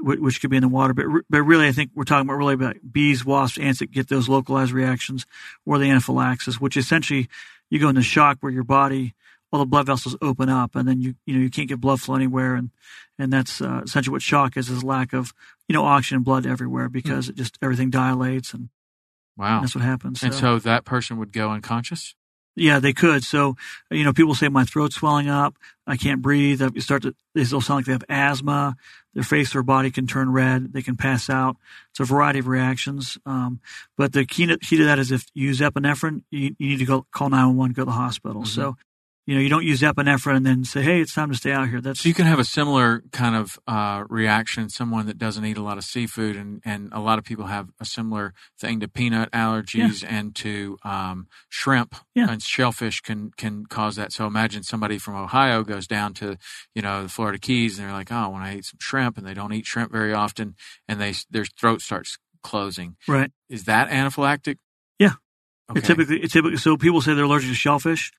which 0.00 0.40
could 0.40 0.50
be 0.50 0.56
in 0.56 0.62
the 0.62 0.68
water. 0.68 0.94
But 0.94 1.06
but 1.28 1.42
really, 1.42 1.66
I 1.66 1.72
think 1.72 1.90
we're 1.94 2.04
talking 2.04 2.26
about 2.26 2.38
really 2.38 2.54
about 2.54 2.76
bees, 2.90 3.24
wasps, 3.24 3.58
ants 3.58 3.80
that 3.80 3.90
get 3.90 4.08
those 4.08 4.28
localized 4.28 4.72
reactions, 4.72 5.26
or 5.66 5.78
the 5.78 5.90
anaphylaxis, 5.90 6.60
which 6.60 6.76
essentially 6.76 7.28
you 7.70 7.78
go 7.78 7.88
into 7.88 8.02
shock 8.02 8.38
where 8.40 8.52
your 8.52 8.64
body, 8.64 9.14
all 9.52 9.60
the 9.60 9.66
blood 9.66 9.86
vessels 9.86 10.16
open 10.22 10.48
up, 10.48 10.74
and 10.74 10.88
then 10.88 11.00
you 11.00 11.14
you 11.26 11.34
know 11.34 11.40
you 11.40 11.50
can't 11.50 11.68
get 11.68 11.80
blood 11.80 12.00
flow 12.00 12.14
anywhere, 12.14 12.54
and 12.54 12.70
and 13.18 13.32
that's 13.32 13.60
uh, 13.60 13.82
essentially 13.84 14.12
what 14.12 14.22
shock 14.22 14.56
is: 14.56 14.70
is 14.70 14.84
lack 14.84 15.12
of 15.12 15.32
you 15.68 15.74
know 15.74 15.84
oxygen 15.84 16.16
and 16.16 16.24
blood 16.24 16.46
everywhere 16.46 16.88
because 16.88 17.26
mm. 17.26 17.30
it 17.30 17.36
just 17.36 17.58
everything 17.62 17.90
dilates 17.90 18.54
and 18.54 18.70
wow, 19.36 19.56
and 19.56 19.64
that's 19.64 19.74
what 19.74 19.84
happens. 19.84 20.22
And 20.22 20.32
so. 20.32 20.40
so 20.40 20.58
that 20.60 20.84
person 20.84 21.18
would 21.18 21.32
go 21.32 21.50
unconscious. 21.50 22.14
Yeah, 22.56 22.80
they 22.80 22.92
could. 22.92 23.22
So, 23.24 23.56
you 23.90 24.02
know, 24.02 24.12
people 24.12 24.34
say 24.34 24.48
my 24.48 24.64
throat's 24.64 24.96
swelling 24.96 25.28
up. 25.28 25.56
I 25.86 25.96
can't 25.96 26.20
breathe. 26.20 26.60
You 26.60 26.80
start 26.80 27.02
to, 27.02 27.14
they 27.34 27.44
still 27.44 27.60
sound 27.60 27.78
like 27.78 27.86
they 27.86 27.92
have 27.92 28.04
asthma. 28.08 28.76
Their 29.14 29.22
face 29.22 29.54
or 29.54 29.62
body 29.62 29.90
can 29.90 30.06
turn 30.06 30.30
red. 30.30 30.72
They 30.72 30.82
can 30.82 30.96
pass 30.96 31.30
out. 31.30 31.56
It's 31.90 32.00
a 32.00 32.04
variety 32.04 32.40
of 32.40 32.46
reactions. 32.46 33.16
Um, 33.24 33.60
but 33.96 34.12
the 34.12 34.26
key 34.26 34.46
to, 34.46 34.58
key 34.58 34.76
to 34.76 34.84
that 34.84 34.98
is 34.98 35.12
if 35.12 35.26
you 35.34 35.48
use 35.48 35.60
epinephrine, 35.60 36.22
you, 36.30 36.54
you 36.58 36.68
need 36.68 36.78
to 36.78 36.84
go 36.84 37.06
call 37.12 37.30
911, 37.30 37.72
go 37.72 37.82
to 37.82 37.86
the 37.86 37.92
hospital. 37.92 38.42
Mm-hmm. 38.42 38.60
So 38.60 38.76
you 39.28 39.34
know, 39.34 39.42
you 39.42 39.50
don't 39.50 39.64
use 39.66 39.82
epinephrine 39.82 40.36
and 40.36 40.46
then 40.46 40.64
say, 40.64 40.80
"Hey, 40.80 41.02
it's 41.02 41.12
time 41.12 41.30
to 41.30 41.36
stay 41.36 41.52
out 41.52 41.68
here." 41.68 41.82
That's 41.82 42.00
so 42.00 42.08
you 42.08 42.14
can 42.14 42.24
have 42.24 42.38
a 42.38 42.44
similar 42.44 43.02
kind 43.12 43.36
of 43.36 43.58
uh, 43.68 44.04
reaction. 44.08 44.70
Someone 44.70 45.04
that 45.04 45.18
doesn't 45.18 45.44
eat 45.44 45.58
a 45.58 45.62
lot 45.62 45.76
of 45.76 45.84
seafood, 45.84 46.34
and 46.34 46.62
and 46.64 46.88
a 46.92 47.00
lot 47.00 47.18
of 47.18 47.26
people 47.26 47.44
have 47.44 47.68
a 47.78 47.84
similar 47.84 48.32
thing 48.58 48.80
to 48.80 48.88
peanut 48.88 49.30
allergies 49.32 50.02
yeah. 50.02 50.16
and 50.16 50.34
to 50.36 50.78
um, 50.82 51.26
shrimp 51.50 51.94
yeah. 52.14 52.30
and 52.30 52.42
shellfish 52.42 53.02
can 53.02 53.30
can 53.36 53.66
cause 53.66 53.96
that. 53.96 54.14
So 54.14 54.26
imagine 54.26 54.62
somebody 54.62 54.96
from 54.96 55.14
Ohio 55.14 55.62
goes 55.62 55.86
down 55.86 56.14
to 56.14 56.38
you 56.74 56.80
know 56.80 57.02
the 57.02 57.10
Florida 57.10 57.38
Keys 57.38 57.78
and 57.78 57.86
they're 57.86 57.92
like, 57.92 58.10
"Oh, 58.10 58.30
when 58.30 58.40
I 58.40 58.56
eat 58.56 58.64
some 58.64 58.78
shrimp," 58.80 59.18
and 59.18 59.26
they 59.26 59.34
don't 59.34 59.52
eat 59.52 59.66
shrimp 59.66 59.92
very 59.92 60.14
often, 60.14 60.54
and 60.88 60.98
they 60.98 61.12
their 61.28 61.44
throat 61.44 61.82
starts 61.82 62.16
closing. 62.42 62.96
Right? 63.06 63.30
Is 63.50 63.64
that 63.64 63.90
anaphylactic? 63.90 64.56
Yeah. 64.98 65.16
Okay. 65.70 65.80
It 65.80 65.84
typically, 65.84 66.22
it 66.22 66.30
typically, 66.30 66.56
so 66.56 66.78
people 66.78 67.02
say 67.02 67.12
they're 67.12 67.26
allergic 67.26 67.50
to 67.50 67.54
shellfish 67.54 68.10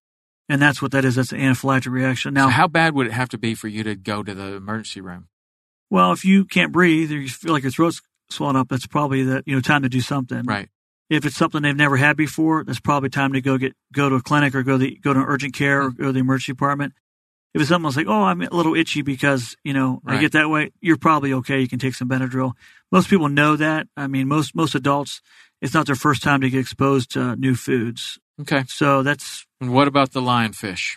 and 0.50 0.62
that's 0.62 0.82
what 0.82 0.92
that 0.92 1.06
is. 1.06 1.16
That's 1.16 1.32
an 1.32 1.40
anaphylactic 1.40 1.92
reaction. 1.92 2.34
Now, 2.34 2.48
so 2.48 2.52
how 2.52 2.68
bad 2.68 2.96
would 2.96 3.08
it 3.08 3.14
have 3.14 3.30
to 3.30 3.38
be 3.38 3.54
for 3.54 3.68
you 3.68 3.84
to 3.84 3.96
go 3.96 4.24
to 4.24 4.34
the 4.34 4.56
emergency 4.56 5.00
room? 5.00 5.28
Well, 5.90 6.12
if 6.12 6.26
you 6.26 6.46
can't 6.46 6.72
breathe 6.72 7.12
or 7.12 7.18
you 7.18 7.30
feel 7.30 7.54
like 7.54 7.64
your 7.64 7.72
throat's 7.72 8.02
swollen 8.30 8.56
up, 8.56 8.68
that's 8.68 8.88
probably 8.88 9.24
the 9.24 9.44
you 9.46 9.56
know 9.56 9.62
time 9.62 9.84
to 9.84 9.90
do 9.90 10.02
something. 10.02 10.44
Right. 10.44 10.70
If 11.10 11.26
it's 11.26 11.36
something 11.36 11.62
they've 11.62 11.76
never 11.76 11.98
had 11.98 12.18
before, 12.18 12.64
that's 12.64 12.80
probably 12.80 13.10
time 13.10 13.34
to 13.34 13.42
go 13.42 13.58
get 13.58 13.76
go 13.94 14.10
to 14.10 14.16
a 14.16 14.22
clinic 14.22 14.54
or 14.56 14.64
go 14.64 14.74
to 14.74 14.78
the, 14.80 14.98
go 14.98 15.14
to 15.14 15.20
urgent 15.20 15.54
care 15.54 15.82
mm-hmm. 15.82 16.02
or 16.02 16.04
go 16.04 16.06
to 16.06 16.14
the 16.14 16.20
emergency 16.20 16.52
department. 16.52 16.94
If 17.52 17.62
it's 17.62 17.70
something 17.70 17.88
that's 17.88 17.98
like, 17.98 18.08
oh, 18.08 18.24
I'm 18.24 18.42
a 18.42 18.50
little 18.50 18.76
itchy 18.76 19.02
because 19.02 19.56
you 19.64 19.74
know 19.74 20.02
right. 20.04 20.18
I 20.18 20.22
get 20.22 20.34
that 20.34 20.50
way, 20.50 20.72
you're 20.82 20.98
probably 20.98 21.34
okay. 21.34 21.60
You 21.60 21.68
can 21.68 21.80
take 21.80 21.96
some 21.96 22.10
Benadryl. 22.10 22.54
Most 22.92 23.10
people 23.10 23.30
know 23.30 23.56
that. 23.56 23.88
I 23.98 24.08
mean, 24.08 24.28
most 24.28 24.56
most 24.56 24.76
adults, 24.76 25.22
it's 25.62 25.74
not 25.74 25.88
their 25.88 25.96
first 25.96 26.22
time 26.22 26.42
to 26.42 26.50
get 26.50 26.60
exposed 26.60 27.12
to 27.12 27.36
new 27.36 27.56
foods. 27.56 28.20
Okay. 28.42 28.64
So 28.68 29.04
that's. 29.04 29.46
And 29.62 29.74
what 29.74 29.88
about 29.88 30.12
the 30.12 30.22
lionfish? 30.22 30.96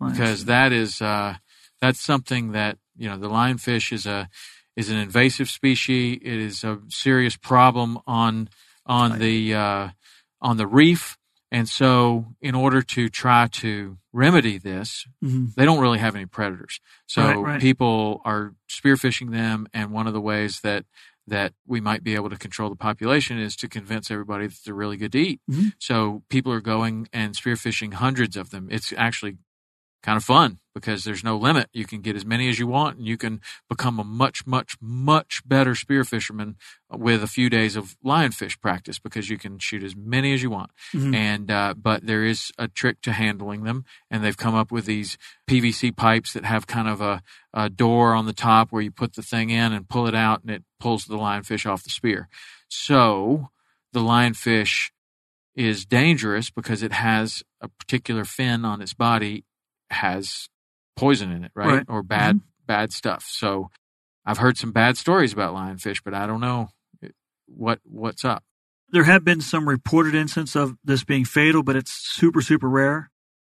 Lionfish. 0.00 0.12
Because 0.12 0.44
that 0.46 0.72
is 0.72 1.00
uh, 1.00 1.36
that's 1.80 2.00
something 2.00 2.52
that 2.52 2.78
you 2.96 3.08
know 3.08 3.16
the 3.16 3.28
lionfish 3.28 3.92
is 3.92 4.06
a 4.06 4.28
is 4.76 4.90
an 4.90 4.96
invasive 4.96 5.48
species. 5.48 6.18
It 6.22 6.38
is 6.40 6.64
a 6.64 6.80
serious 6.88 7.36
problem 7.36 7.98
on 8.06 8.48
on 8.86 9.12
right. 9.12 9.20
the 9.20 9.54
uh, 9.54 9.88
on 10.40 10.56
the 10.56 10.66
reef. 10.66 11.16
And 11.50 11.68
so, 11.68 12.34
in 12.40 12.56
order 12.56 12.82
to 12.82 13.08
try 13.08 13.46
to 13.46 13.98
remedy 14.12 14.58
this, 14.58 15.06
mm-hmm. 15.22 15.46
they 15.56 15.64
don't 15.64 15.78
really 15.78 16.00
have 16.00 16.16
any 16.16 16.26
predators. 16.26 16.80
So 17.06 17.22
right, 17.22 17.36
right. 17.36 17.60
people 17.60 18.22
are 18.24 18.54
spearfishing 18.68 19.30
them, 19.30 19.68
and 19.72 19.92
one 19.92 20.08
of 20.08 20.14
the 20.14 20.20
ways 20.20 20.62
that 20.62 20.84
that 21.26 21.52
we 21.66 21.80
might 21.80 22.04
be 22.04 22.14
able 22.14 22.30
to 22.30 22.36
control 22.36 22.68
the 22.68 22.76
population 22.76 23.38
is 23.38 23.56
to 23.56 23.68
convince 23.68 24.10
everybody 24.10 24.46
that 24.46 24.58
they're 24.64 24.74
really 24.74 24.96
good 24.96 25.12
to 25.12 25.18
eat. 25.18 25.40
Mm-hmm. 25.50 25.68
So 25.78 26.22
people 26.28 26.52
are 26.52 26.60
going 26.60 27.08
and 27.12 27.34
spearfishing 27.34 27.94
hundreds 27.94 28.36
of 28.36 28.50
them. 28.50 28.68
It's 28.70 28.92
actually 28.96 29.38
kind 30.04 30.18
of 30.18 30.22
fun 30.24 30.58
because 30.74 31.04
there's 31.04 31.24
no 31.24 31.36
limit. 31.38 31.70
You 31.72 31.86
can 31.86 32.02
get 32.02 32.14
as 32.14 32.26
many 32.26 32.50
as 32.50 32.58
you 32.58 32.66
want 32.66 32.98
and 32.98 33.06
you 33.06 33.16
can 33.16 33.40
become 33.70 33.98
a 33.98 34.04
much, 34.04 34.46
much, 34.46 34.76
much 34.78 35.40
better 35.46 35.74
spear 35.74 36.04
fisherman 36.04 36.56
with 36.90 37.22
a 37.22 37.26
few 37.26 37.48
days 37.48 37.74
of 37.74 37.96
lionfish 38.04 38.60
practice 38.60 38.98
because 38.98 39.30
you 39.30 39.38
can 39.38 39.58
shoot 39.58 39.82
as 39.82 39.96
many 39.96 40.34
as 40.34 40.42
you 40.42 40.50
want. 40.50 40.72
Mm-hmm. 40.92 41.14
And, 41.14 41.50
uh, 41.50 41.74
but 41.74 42.06
there 42.06 42.22
is 42.22 42.52
a 42.58 42.68
trick 42.68 43.00
to 43.02 43.12
handling 43.12 43.64
them 43.64 43.86
and 44.10 44.22
they've 44.22 44.36
come 44.36 44.54
up 44.54 44.70
with 44.70 44.84
these 44.84 45.16
PVC 45.48 45.96
pipes 45.96 46.34
that 46.34 46.44
have 46.44 46.66
kind 46.66 46.88
of 46.88 47.00
a, 47.00 47.22
a 47.54 47.70
door 47.70 48.12
on 48.12 48.26
the 48.26 48.34
top 48.34 48.72
where 48.72 48.82
you 48.82 48.90
put 48.90 49.14
the 49.14 49.22
thing 49.22 49.48
in 49.48 49.72
and 49.72 49.88
pull 49.88 50.06
it 50.06 50.14
out 50.14 50.42
and 50.42 50.50
it 50.50 50.64
pulls 50.78 51.06
the 51.06 51.16
lionfish 51.16 51.64
off 51.64 51.82
the 51.82 51.88
spear. 51.88 52.28
So 52.68 53.48
the 53.94 54.00
lionfish 54.00 54.90
is 55.56 55.86
dangerous 55.86 56.50
because 56.50 56.82
it 56.82 56.92
has 56.92 57.42
a 57.62 57.68
particular 57.68 58.26
fin 58.26 58.66
on 58.66 58.82
its 58.82 58.92
body 58.92 59.44
has 59.90 60.48
poison 60.96 61.30
in 61.30 61.44
it, 61.44 61.52
right? 61.54 61.66
right. 61.66 61.86
Or 61.88 62.02
bad 62.02 62.36
mm-hmm. 62.36 62.46
bad 62.66 62.92
stuff. 62.92 63.24
So 63.28 63.70
I've 64.24 64.38
heard 64.38 64.56
some 64.56 64.72
bad 64.72 64.96
stories 64.96 65.32
about 65.32 65.54
lionfish, 65.54 66.02
but 66.04 66.14
I 66.14 66.26
don't 66.26 66.40
know 66.40 66.68
what 67.46 67.80
what's 67.84 68.24
up. 68.24 68.42
There 68.90 69.04
have 69.04 69.24
been 69.24 69.40
some 69.40 69.68
reported 69.68 70.14
instances 70.14 70.56
of 70.56 70.76
this 70.84 71.04
being 71.04 71.24
fatal, 71.24 71.62
but 71.62 71.76
it's 71.76 71.92
super 71.92 72.40
super 72.40 72.68
rare. 72.68 73.10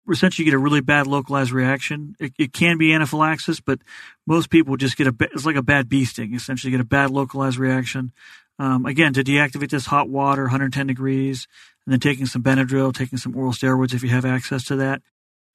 Essentially, 0.10 0.46
you 0.46 0.52
get 0.52 0.56
a 0.56 0.62
really 0.62 0.82
bad 0.82 1.08
localized 1.08 1.52
reaction. 1.52 2.16
It, 2.20 2.34
it 2.38 2.54
can 2.54 2.78
be 2.78 2.94
anaphylaxis, 2.94 3.60
but 3.60 3.80
most 4.28 4.52
people 4.52 4.78
just 4.78 4.98
get 4.98 5.08
a 5.08 5.16
it's 5.20 5.46
like 5.46 5.56
a 5.56 5.64
bad 5.64 5.90
bee 5.90 6.06
sting. 6.06 6.36
Essentially, 6.36 6.72
get 6.72 6.80
a 6.80 6.86
bad 6.86 7.10
localized 7.12 7.58
reaction. 7.58 8.12
Um, 8.58 8.86
again, 8.86 9.14
to 9.14 9.24
deactivate 9.24 9.70
this, 9.70 9.88
hot 9.88 10.08
water, 10.08 10.44
110 10.44 10.88
degrees, 10.88 11.46
and 11.86 11.92
then 11.92 12.00
taking 12.00 12.26
some 12.26 12.42
Benadryl, 12.42 12.94
taking 12.94 13.18
some 13.18 13.36
oral 13.36 13.52
steroids 13.52 13.94
if 13.94 14.02
you 14.02 14.10
have 14.10 14.24
access 14.24 14.64
to 14.66 14.78
that 14.78 15.02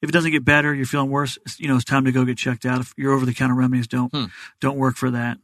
If 0.03 0.09
it 0.09 0.13
doesn't 0.13 0.31
get 0.31 0.45
better, 0.45 0.75
you're 0.75 0.87
feeling 0.87 1.11
worse. 1.11 1.39
You 1.59 1.69
know, 1.69 1.77
it's 1.77 1.85
time 1.85 2.05
to 2.07 2.13
go 2.13 2.25
get 2.25 2.39
checked 2.39 2.65
out. 2.65 2.81
If 2.81 2.95
your 2.97 3.13
over 3.13 3.27
the 3.27 3.35
counter 3.35 3.55
remedies 3.55 3.87
don't 3.87 4.13
Hmm. 4.15 4.25
don't 4.61 4.79
work 4.79 4.97
for 4.97 5.11
that. 5.11 5.39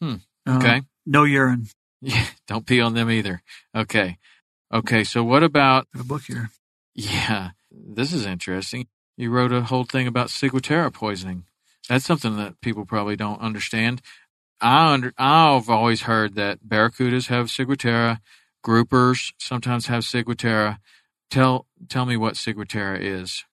Hmm. 0.00 0.14
Uh, 0.46 0.56
Okay. 0.58 0.82
no 1.06 1.24
urine. 1.24 1.68
Yeah, 2.02 2.26
don't 2.48 2.66
pee 2.66 2.80
on 2.80 2.94
them 2.94 3.10
either. 3.10 3.42
Okay. 3.74 4.18
Okay. 4.72 5.04
So 5.04 5.22
what 5.24 5.42
about, 5.42 5.86
a 5.98 6.02
book 6.04 6.22
here. 6.22 6.50
yeah, 6.94 7.50
this 7.70 8.12
is 8.12 8.26
interesting. 8.26 8.86
You 9.16 9.30
wrote 9.30 9.52
a 9.52 9.62
whole 9.62 9.84
thing 9.84 10.06
about 10.06 10.28
ciguatera 10.28 10.92
poisoning. 10.92 11.44
That's 11.88 12.04
something 12.04 12.36
that 12.36 12.60
people 12.60 12.84
probably 12.84 13.16
don't 13.16 13.40
understand. 13.40 14.02
I 14.60 14.92
under, 14.92 15.12
I've 15.16 15.68
always 15.70 16.02
heard 16.02 16.34
that 16.34 16.64
barracudas 16.66 17.28
have 17.28 17.46
ciguatera, 17.46 18.20
groupers 18.64 19.32
sometimes 19.38 19.86
have 19.86 20.02
ciguatera. 20.02 20.78
Tell, 21.30 21.66
tell 21.88 22.04
me 22.06 22.16
what 22.16 22.34
ciguatera 22.34 22.98
is. 23.00 23.44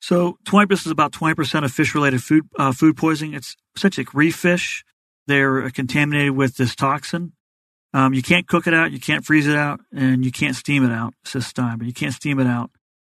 So 0.00 0.38
20% 0.44 0.72
is 0.72 0.86
about 0.86 1.12
20% 1.12 1.64
of 1.64 1.72
fish 1.72 1.94
related 1.94 2.22
food, 2.22 2.48
uh, 2.58 2.72
food 2.72 2.96
poisoning. 2.96 3.34
It's 3.34 3.56
essentially 3.76 4.06
reef 4.14 4.36
fish. 4.36 4.84
They're 5.26 5.70
contaminated 5.70 6.32
with 6.32 6.56
this 6.56 6.74
toxin. 6.74 7.32
Um, 7.92 8.14
you 8.14 8.22
can't 8.22 8.46
cook 8.46 8.66
it 8.66 8.74
out, 8.74 8.92
you 8.92 9.00
can't 9.00 9.24
freeze 9.24 9.46
it 9.46 9.56
out, 9.56 9.80
and 9.92 10.24
you 10.24 10.30
can't 10.30 10.54
steam 10.54 10.84
it 10.84 10.92
out. 10.92 11.14
This 11.32 11.52
time, 11.52 11.78
but 11.78 11.86
you 11.86 11.92
can't 11.92 12.14
steam 12.14 12.38
it 12.38 12.46
out. 12.46 12.70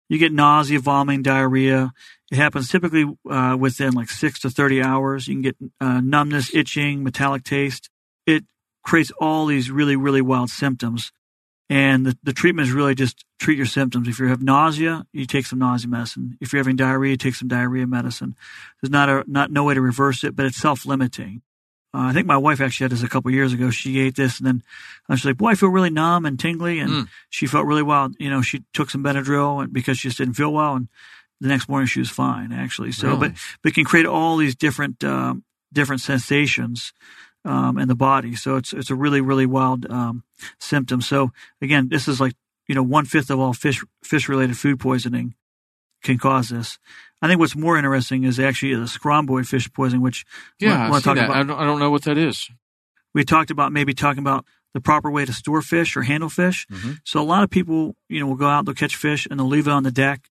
You 0.08 0.18
get 0.18 0.32
nausea, 0.32 0.80
vomiting, 0.80 1.22
diarrhea. 1.22 1.92
It 2.30 2.36
happens 2.36 2.68
typically 2.68 3.04
uh, 3.28 3.56
within 3.58 3.92
like 3.94 4.10
six 4.10 4.40
to 4.40 4.50
30 4.50 4.82
hours. 4.82 5.28
You 5.28 5.34
can 5.34 5.42
get 5.42 5.56
uh, 5.80 6.00
numbness, 6.00 6.54
itching, 6.54 7.04
metallic 7.04 7.44
taste. 7.44 7.88
It 8.26 8.44
creates 8.84 9.12
all 9.20 9.46
these 9.46 9.70
really, 9.70 9.96
really 9.96 10.22
wild 10.22 10.50
symptoms. 10.50 11.12
And 11.70 12.04
the, 12.04 12.18
the 12.24 12.32
treatment 12.32 12.66
is 12.68 12.74
really 12.74 12.96
just 12.96 13.24
treat 13.38 13.56
your 13.56 13.64
symptoms. 13.64 14.08
If 14.08 14.18
you 14.18 14.26
have 14.26 14.42
nausea, 14.42 15.06
you 15.12 15.24
take 15.24 15.46
some 15.46 15.60
nausea 15.60 15.88
medicine. 15.88 16.36
If 16.40 16.52
you're 16.52 16.58
having 16.60 16.74
diarrhea, 16.74 17.16
take 17.16 17.36
some 17.36 17.46
diarrhea 17.46 17.86
medicine. 17.86 18.34
There's 18.82 18.90
not 18.90 19.08
a 19.08 19.22
not 19.28 19.52
no 19.52 19.62
way 19.64 19.74
to 19.74 19.80
reverse 19.80 20.24
it, 20.24 20.34
but 20.34 20.46
it's 20.46 20.56
self 20.56 20.84
limiting. 20.84 21.42
Uh, 21.94 22.02
I 22.10 22.12
think 22.12 22.26
my 22.26 22.36
wife 22.36 22.60
actually 22.60 22.84
had 22.84 22.90
this 22.92 23.02
a 23.04 23.08
couple 23.08 23.30
years 23.30 23.52
ago. 23.52 23.70
She 23.70 24.00
ate 24.00 24.16
this, 24.16 24.38
and 24.38 24.46
then 24.48 24.62
uh, 25.08 25.14
she's 25.14 25.24
like, 25.26 25.36
"Boy, 25.38 25.50
I 25.50 25.54
feel 25.54 25.68
really 25.68 25.90
numb 25.90 26.26
and 26.26 26.38
tingly," 26.40 26.80
and 26.80 26.90
Mm. 26.90 27.08
she 27.30 27.46
felt 27.46 27.66
really 27.66 27.82
wild. 27.84 28.16
You 28.18 28.30
know, 28.30 28.42
she 28.42 28.64
took 28.74 28.90
some 28.90 29.02
Benadryl 29.04 29.62
and 29.62 29.72
because 29.72 29.98
she 29.98 30.08
just 30.08 30.18
didn't 30.18 30.34
feel 30.34 30.52
well, 30.52 30.74
and 30.74 30.88
the 31.40 31.48
next 31.48 31.68
morning 31.68 31.86
she 31.86 32.00
was 32.00 32.10
fine 32.10 32.52
actually. 32.52 32.90
So, 32.92 33.08
Really? 33.08 33.28
but 33.30 33.38
but 33.62 33.72
it 33.72 33.74
can 33.76 33.84
create 33.84 34.06
all 34.06 34.36
these 34.36 34.56
different 34.56 35.02
um, 35.04 35.44
different 35.72 36.00
sensations 36.02 36.92
um, 37.44 37.78
in 37.78 37.88
the 37.88 37.94
body. 37.94 38.34
So 38.36 38.56
it's 38.56 38.72
it's 38.72 38.90
a 38.90 38.94
really 38.94 39.20
really 39.20 39.46
wild 39.46 39.90
um, 39.90 40.24
symptom. 40.58 41.00
So 41.00 41.30
again, 41.62 41.88
this 41.88 42.08
is 42.08 42.20
like 42.20 42.34
you 42.68 42.74
know 42.74 42.82
one 42.82 43.04
fifth 43.04 43.30
of 43.30 43.38
all 43.40 43.52
fish 43.52 43.82
fish 44.04 44.28
related 44.28 44.56
food 44.58 44.78
poisoning 44.80 45.34
can 46.02 46.18
cause 46.18 46.48
this. 46.48 46.78
I 47.22 47.28
think 47.28 47.38
what's 47.40 47.54
more 47.56 47.76
interesting 47.76 48.24
is 48.24 48.40
actually 48.40 48.74
the 48.74 48.84
scombroid 48.86 49.46
fish 49.46 49.70
poisoning, 49.72 50.00
which 50.02 50.24
Yeah, 50.58 50.86
I 50.90 51.00
talk 51.00 51.16
that. 51.16 51.26
about- 51.26 51.36
I, 51.36 51.42
don't, 51.42 51.58
I 51.58 51.64
don't 51.64 51.78
know 51.78 51.90
what 51.90 52.02
that 52.04 52.16
is. 52.16 52.48
we 53.12 53.24
talked 53.24 53.50
about 53.50 53.72
maybe 53.72 53.92
talking 53.92 54.20
about 54.22 54.46
the 54.72 54.80
proper 54.80 55.10
way 55.10 55.26
to 55.26 55.32
store 55.34 55.60
fish 55.60 55.96
or 55.96 56.02
handle 56.02 56.30
fish. 56.30 56.66
Mhm. 56.70 57.00
So 57.04 57.20
a 57.20 57.24
lot 57.24 57.42
of 57.42 57.50
people, 57.50 57.96
you 58.08 58.20
know, 58.20 58.26
will 58.26 58.36
go 58.36 58.46
out, 58.46 58.64
they'll 58.64 58.74
catch 58.74 58.96
fish 58.96 59.26
and 59.30 59.38
they'll 59.38 59.48
leave 59.48 59.66
it 59.66 59.72
on 59.72 59.82
the 59.82 59.90
deck. 59.90 60.30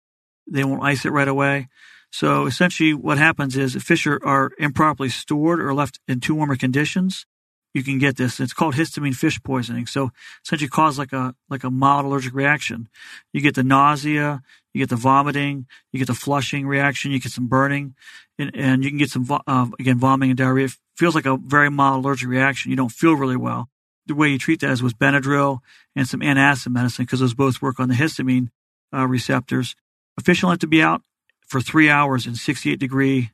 They 0.50 0.64
won't 0.64 0.82
ice 0.82 1.06
it 1.06 1.12
right 1.12 1.28
away. 1.28 1.68
So 2.12 2.46
essentially 2.46 2.94
what 2.94 3.18
happens 3.18 3.56
is 3.56 3.76
if 3.76 3.84
fish 3.84 4.06
are, 4.06 4.52
improperly 4.60 5.10
stored 5.10 5.62
or 5.62 5.74
left 5.74 6.00
in 6.08 6.20
too 6.20 6.36
warmer 6.36 6.58
conditions, 6.58 7.26
you 7.74 7.84
can 7.84 8.00
get 8.00 8.18
this. 8.18 8.42
It's 8.42 8.52
called 8.52 8.76
histamine 8.76 9.16
fish 9.16 9.42
poisoning. 9.42 9.86
So 9.86 10.12
essentially 10.46 10.68
cause 10.68 11.00
like 11.00 11.14
a, 11.14 11.34
like 11.50 11.64
a 11.64 11.72
mild 11.72 12.06
allergic 12.06 12.34
reaction. 12.34 12.90
You 13.32 13.40
get 13.40 13.56
the 13.56 13.64
nausea, 13.64 14.42
you 14.74 14.80
get 14.80 14.90
the 14.90 14.98
vomiting, 14.98 15.68
you 15.94 16.00
get 16.00 16.08
the 16.08 16.14
flushing 16.14 16.68
reaction, 16.68 17.12
you 17.12 17.20
get 17.20 17.32
some 17.32 17.48
burning, 17.48 17.96
and, 18.38 18.52
and 18.56 18.84
you 18.84 18.90
can 18.90 19.00
get 19.00 19.10
some, 19.10 19.26
uh, 19.48 19.68
again, 19.80 19.98
vomiting 19.98 20.32
and 20.32 20.38
diarrhea. 20.38 20.66
It 20.66 20.78
feels 20.98 21.16
like 21.16 21.26
a 21.26 21.38
very 21.38 21.72
mild 21.72 22.04
allergic 22.04 22.28
reaction. 22.28 22.72
You 22.72 22.78
don't 22.78 22.92
feel 22.92 23.14
really 23.14 23.38
well. 23.38 23.70
The 24.08 24.16
way 24.16 24.30
you 24.30 24.38
treat 24.38 24.60
that 24.62 24.72
is 24.72 24.84
with 24.84 25.00
Benadryl 25.00 25.60
and 25.96 26.08
some 26.08 26.20
antacid 26.20 26.74
medicine 26.74 27.06
because 27.06 27.22
those 27.22 27.34
both 27.34 27.62
work 27.62 27.80
on 27.80 27.88
the 27.88 27.96
histamine 27.96 28.50
uh, 28.94 29.08
receptors. 29.08 29.76
A 30.18 30.24
fish 30.24 30.44
will 30.44 30.50
have 30.50 30.60
to 30.60 30.68
be 30.68 30.82
out 30.82 31.04
for 31.52 31.60
three 31.60 31.90
hours 31.90 32.26
in 32.26 32.36
68 32.36 32.80
degree 32.80 33.32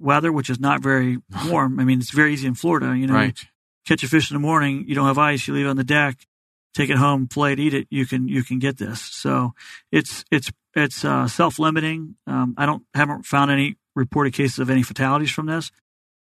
weather, 0.00 0.32
which 0.32 0.50
is 0.50 0.58
not 0.58 0.82
very 0.82 1.18
warm. 1.46 1.78
I 1.78 1.84
mean, 1.84 2.00
it's 2.00 2.10
very 2.10 2.32
easy 2.32 2.48
in 2.48 2.54
Florida. 2.54 2.96
You 2.96 3.06
know, 3.06 3.14
Right. 3.14 3.38
catch 3.86 4.02
a 4.02 4.08
fish 4.08 4.30
in 4.30 4.34
the 4.34 4.40
morning, 4.40 4.84
you 4.88 4.94
don't 4.96 5.06
have 5.06 5.18
ice, 5.18 5.46
you 5.46 5.54
leave 5.54 5.66
it 5.66 5.68
on 5.68 5.76
the 5.76 5.84
deck, 5.84 6.26
take 6.74 6.90
it 6.90 6.96
home, 6.96 7.28
play 7.28 7.52
it, 7.52 7.60
eat 7.60 7.74
it. 7.74 7.86
You 7.90 8.06
can 8.06 8.26
you 8.28 8.42
can 8.42 8.58
get 8.58 8.76
this. 8.78 9.00
So 9.00 9.52
it's 9.92 10.24
it's 10.30 10.50
it's 10.74 11.04
uh, 11.04 11.28
self 11.28 11.58
limiting. 11.60 12.16
Um, 12.26 12.54
I 12.58 12.66
don't 12.66 12.82
haven't 12.92 13.24
found 13.24 13.50
any 13.50 13.76
reported 13.94 14.32
cases 14.34 14.58
of 14.58 14.68
any 14.68 14.82
fatalities 14.82 15.30
from 15.30 15.46
this, 15.46 15.70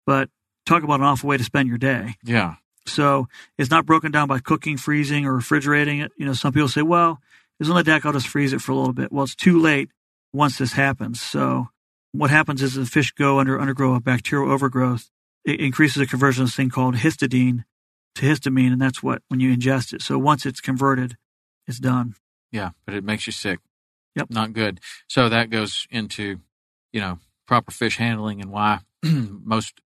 but 0.05 0.29
talk 0.65 0.83
about 0.83 0.99
an 0.99 1.05
awful 1.05 1.29
way 1.29 1.37
to 1.37 1.43
spend 1.43 1.69
your 1.69 1.77
day. 1.77 2.15
Yeah. 2.23 2.55
So 2.87 3.27
it's 3.57 3.71
not 3.71 3.85
broken 3.85 4.11
down 4.11 4.27
by 4.27 4.39
cooking, 4.39 4.77
freezing, 4.77 5.25
or 5.25 5.33
refrigerating 5.33 5.99
it. 5.99 6.11
You 6.17 6.25
know, 6.25 6.33
some 6.33 6.53
people 6.53 6.67
say, 6.69 6.83
well, 6.83 7.19
it's 7.59 7.69
on 7.69 7.75
the 7.75 7.83
deck, 7.83 8.05
I'll 8.05 8.13
just 8.13 8.27
freeze 8.27 8.53
it 8.53 8.61
for 8.61 8.73
a 8.73 8.75
little 8.75 8.93
bit. 8.93 9.11
Well, 9.11 9.23
it's 9.23 9.33
too 9.33 9.59
late 9.59 9.89
once 10.35 10.57
this 10.57 10.73
happens. 10.73 11.21
So 11.21 11.69
what 12.11 12.29
happens 12.29 12.61
is 12.61 12.75
the 12.75 12.85
fish 12.85 13.11
go 13.11 13.39
under 13.39 13.59
undergo 13.59 13.95
a 13.95 13.99
bacterial 13.99 14.51
overgrowth. 14.51 15.09
It 15.45 15.59
increases 15.59 15.97
the 15.97 16.07
conversion 16.07 16.43
of 16.43 16.49
this 16.49 16.55
thing 16.55 16.69
called 16.69 16.95
histidine 16.95 17.63
to 18.15 18.21
histamine, 18.25 18.71
and 18.71 18.81
that's 18.81 19.03
what 19.03 19.21
when 19.27 19.39
you 19.39 19.55
ingest 19.55 19.93
it. 19.93 20.01
So 20.01 20.17
once 20.17 20.45
it's 20.45 20.61
converted, 20.61 21.17
it's 21.67 21.79
done. 21.79 22.15
Yeah, 22.51 22.71
but 22.85 22.95
it 22.95 23.03
makes 23.03 23.27
you 23.27 23.33
sick. 23.33 23.59
Yep. 24.15 24.27
Not 24.29 24.53
good. 24.53 24.79
So 25.07 25.27
that 25.29 25.49
goes 25.49 25.87
into, 25.91 26.39
you 26.93 27.01
know, 27.01 27.19
proper 27.47 27.71
fish 27.71 27.97
handling 27.97 28.41
and 28.41 28.51
why 28.51 28.79
most 29.03 29.81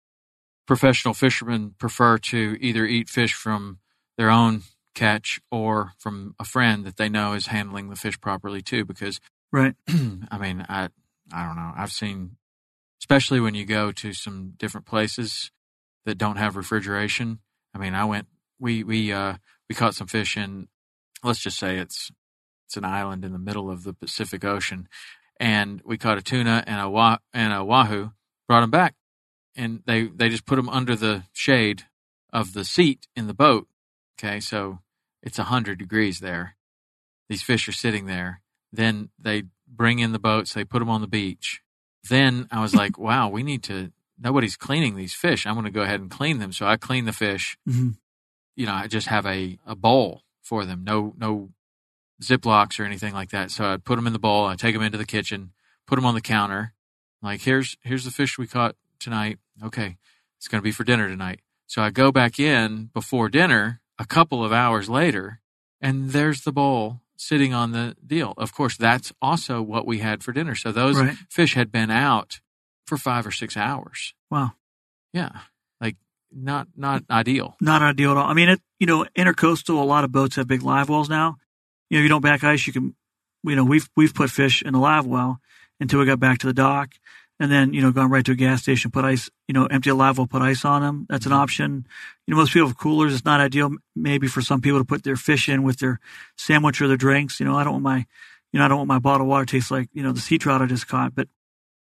professional 0.65 1.13
fishermen 1.13 1.75
prefer 1.79 2.17
to 2.17 2.57
either 2.59 2.85
eat 2.85 3.09
fish 3.09 3.33
from 3.33 3.79
their 4.17 4.29
own 4.29 4.63
catch 4.93 5.39
or 5.51 5.93
from 5.97 6.35
a 6.39 6.43
friend 6.43 6.83
that 6.83 6.97
they 6.97 7.07
know 7.07 7.33
is 7.33 7.47
handling 7.47 7.89
the 7.89 7.95
fish 7.95 8.19
properly 8.19 8.61
too 8.61 8.83
because 8.83 9.19
Right. 9.51 9.75
I 9.89 10.37
mean, 10.39 10.65
I 10.69 10.89
I 11.33 11.45
don't 11.47 11.55
know. 11.57 11.73
I've 11.77 11.91
seen 11.91 12.37
especially 13.01 13.39
when 13.39 13.55
you 13.55 13.65
go 13.65 13.91
to 13.91 14.13
some 14.13 14.53
different 14.57 14.87
places 14.87 15.51
that 16.05 16.17
don't 16.17 16.37
have 16.37 16.55
refrigeration. 16.57 17.39
I 17.75 17.79
mean, 17.79 17.95
I 17.95 18.05
went 18.05 18.27
we 18.59 18.83
we 18.83 19.13
uh 19.13 19.35
we 19.69 19.75
caught 19.75 19.95
some 19.95 20.07
fish 20.07 20.37
in 20.37 20.67
let's 21.23 21.41
just 21.41 21.59
say 21.59 21.77
it's 21.77 22.11
it's 22.67 22.77
an 22.77 22.85
island 22.85 23.25
in 23.25 23.33
the 23.33 23.39
middle 23.39 23.69
of 23.71 23.83
the 23.83 23.93
Pacific 23.93 24.45
Ocean 24.45 24.89
and 25.39 25.81
we 25.85 25.97
caught 25.97 26.17
a 26.17 26.21
tuna 26.23 26.63
and 26.67 26.81
a 26.81 26.89
wa- 26.89 27.19
and 27.33 27.53
a 27.53 27.63
wahoo 27.65 28.11
brought 28.47 28.61
them 28.61 28.71
back 28.71 28.95
and 29.55 29.81
they 29.87 30.05
they 30.07 30.29
just 30.29 30.47
put 30.47 30.57
them 30.57 30.69
under 30.69 30.95
the 30.95 31.25
shade 31.33 31.83
of 32.33 32.53
the 32.53 32.65
seat 32.65 33.07
in 33.15 33.27
the 33.27 33.35
boat. 33.35 33.67
Okay, 34.19 34.41
so 34.41 34.79
it's 35.23 35.39
a 35.39 35.45
hundred 35.45 35.79
degrees 35.79 36.21
there. 36.21 36.57
These 37.29 37.43
fish 37.43 37.67
are 37.67 37.73
sitting 37.73 38.07
there. 38.07 38.41
Then 38.71 39.09
they 39.19 39.43
bring 39.67 39.99
in 39.99 40.11
the 40.11 40.19
boats. 40.19 40.53
They 40.53 40.63
put 40.65 40.79
them 40.79 40.89
on 40.89 41.01
the 41.01 41.07
beach. 41.07 41.61
Then 42.09 42.47
I 42.51 42.61
was 42.61 42.73
like, 42.73 42.97
wow, 42.99 43.29
we 43.29 43.43
need 43.43 43.63
to. 43.63 43.91
Nobody's 44.19 44.57
cleaning 44.57 44.95
these 44.95 45.13
fish. 45.13 45.45
I'm 45.45 45.53
going 45.53 45.65
to 45.65 45.71
go 45.71 45.81
ahead 45.83 45.99
and 45.99 46.09
clean 46.09 46.39
them. 46.39 46.51
So 46.51 46.65
I 46.65 46.77
clean 46.77 47.05
the 47.05 47.13
fish. 47.13 47.57
hmm 47.65 47.89
You 48.55 48.65
know, 48.65 48.73
I 48.73 48.87
just 48.87 49.07
have 49.07 49.25
a 49.25 49.59
a 49.65 49.75
bowl 49.75 50.23
for 50.41 50.65
them. 50.65 50.83
No 50.83 51.13
no 51.17 51.49
Ziplocs 52.21 52.79
or 52.79 52.83
anything 52.83 53.13
like 53.13 53.29
that. 53.29 53.51
So 53.51 53.73
I 53.73 53.77
put 53.77 53.95
them 53.95 54.07
in 54.07 54.13
the 54.13 54.19
bowl. 54.19 54.45
I 54.45 54.55
take 54.55 54.73
them 54.73 54.81
into 54.83 54.97
the 54.97 55.05
kitchen. 55.05 55.51
Put 55.85 55.95
them 55.97 56.05
on 56.05 56.15
the 56.15 56.21
counter. 56.21 56.73
Like 57.21 57.41
here's 57.41 57.77
here's 57.81 58.05
the 58.05 58.11
fish 58.11 58.37
we 58.37 58.47
caught 58.47 58.75
tonight. 58.99 59.37
Okay, 59.63 59.97
it's 60.37 60.47
going 60.47 60.59
to 60.59 60.63
be 60.63 60.71
for 60.71 60.83
dinner 60.83 61.07
tonight. 61.07 61.41
So 61.67 61.81
I 61.81 61.89
go 61.89 62.11
back 62.11 62.39
in 62.39 62.89
before 62.93 63.29
dinner 63.29 63.81
a 63.99 64.05
couple 64.05 64.43
of 64.43 64.51
hours 64.51 64.89
later, 64.89 65.41
and 65.81 66.11
there's 66.11 66.41
the 66.41 66.51
bowl 66.51 67.01
sitting 67.17 67.53
on 67.53 67.71
the 67.71 67.95
deal. 68.05 68.33
Of 68.37 68.53
course, 68.53 68.77
that's 68.77 69.11
also 69.21 69.61
what 69.61 69.85
we 69.85 69.97
had 69.97 70.23
for 70.23 70.31
dinner. 70.31 70.55
So 70.55 70.71
those 70.71 70.95
Right. 70.97 71.17
fish 71.29 71.55
had 71.55 71.71
been 71.71 71.91
out 71.91 72.39
for 72.85 72.97
five 72.97 73.27
or 73.27 73.31
six 73.31 73.57
hours. 73.57 74.13
Wow. 74.31 74.53
Yeah, 75.13 75.31
like 75.81 75.97
not 76.31 76.67
not 76.75 77.03
ideal. 77.09 77.55
Not 77.59 77.81
ideal 77.81 78.11
at 78.11 78.17
all. 78.17 78.29
I 78.29 78.33
mean, 78.33 78.49
it, 78.49 78.61
you 78.79 78.87
know, 78.87 79.05
intercoastal, 79.17 79.69
a 79.81 79.83
lot 79.83 80.03
of 80.03 80.11
boats 80.11 80.35
have 80.35 80.47
big 80.47 80.61
live 80.61 80.87
wells 80.89 81.09
now. 81.09 81.37
You 81.89 81.97
know, 81.97 82.03
you 82.03 82.09
don't 82.09 82.21
back 82.21 82.43
ice, 82.43 82.67
you 82.67 82.73
can, 82.73 82.95
you 83.43 83.55
know, 83.55 83.63
we've, 83.63 83.89
we've 83.95 84.13
put 84.13 84.29
fish 84.29 84.61
in 84.61 84.73
the 84.73 84.79
live 84.79 85.05
well 85.05 85.39
until 85.79 85.99
we 85.99 86.05
got 86.05 86.19
back 86.19 86.37
to 86.39 86.47
the 86.47 86.53
dock 86.53 86.91
and 87.39 87.51
then, 87.51 87.73
you 87.73 87.81
know, 87.81 87.91
gone 87.91 88.09
right 88.09 88.25
to 88.25 88.31
a 88.31 88.35
gas 88.35 88.63
station, 88.63 88.89
put 88.91 89.05
ice, 89.05 89.29
you 89.47 89.53
know, 89.53 89.65
empty 89.67 89.89
a 89.89 89.95
live 89.95 90.17
well, 90.17 90.27
put 90.27 90.41
ice 90.41 90.65
on 90.65 90.81
them. 90.81 91.05
That's 91.09 91.25
an 91.25 91.33
option. 91.33 91.85
You 92.25 92.33
know, 92.33 92.37
most 92.37 92.51
people 92.53 92.67
have 92.67 92.77
coolers. 92.77 93.13
It's 93.13 93.25
not 93.25 93.39
ideal 93.39 93.71
maybe 93.95 94.27
for 94.27 94.41
some 94.41 94.61
people 94.61 94.79
to 94.79 94.85
put 94.85 95.03
their 95.03 95.15
fish 95.15 95.47
in 95.47 95.63
with 95.63 95.77
their 95.77 95.99
sandwich 96.37 96.81
or 96.81 96.87
their 96.87 96.97
drinks. 96.97 97.39
You 97.39 97.45
know, 97.45 97.55
I 97.55 97.63
don't 97.63 97.73
want 97.73 97.83
my, 97.83 98.05
you 98.51 98.59
know, 98.59 98.65
I 98.65 98.67
don't 98.67 98.77
want 98.77 98.87
my 98.87 98.99
bottled 98.99 99.29
water 99.29 99.45
tastes 99.45 99.69
like, 99.69 99.89
you 99.93 100.03
know, 100.03 100.11
the 100.11 100.19
sea 100.19 100.37
trout 100.37 100.61
I 100.61 100.65
just 100.65 100.87
caught, 100.87 101.13
but, 101.13 101.27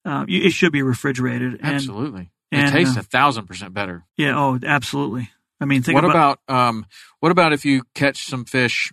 uh, 0.05 0.25
it 0.27 0.51
should 0.51 0.71
be 0.71 0.81
refrigerated. 0.81 1.53
And, 1.61 1.75
Absolutely, 1.75 2.31
it 2.51 2.57
and, 2.57 2.71
tastes 2.71 2.97
uh, 2.97 3.01
a 3.01 3.03
thousand 3.03 3.47
percent 3.47 3.73
better. 3.73 4.05
yeah. 4.17 4.37
Oh, 4.37 4.59
absolutely. 4.65 5.29
I 5.59 5.65
mean, 5.65 5.81
think 5.81 5.95
what 5.95 6.03
about, 6.03 6.39
about, 6.47 6.67
um 6.67 6.85
what 7.19 7.31
about 7.31 7.53
if 7.53 7.63
you 7.63 7.83
catch 7.95 8.25
some 8.25 8.43
fish 8.45 8.91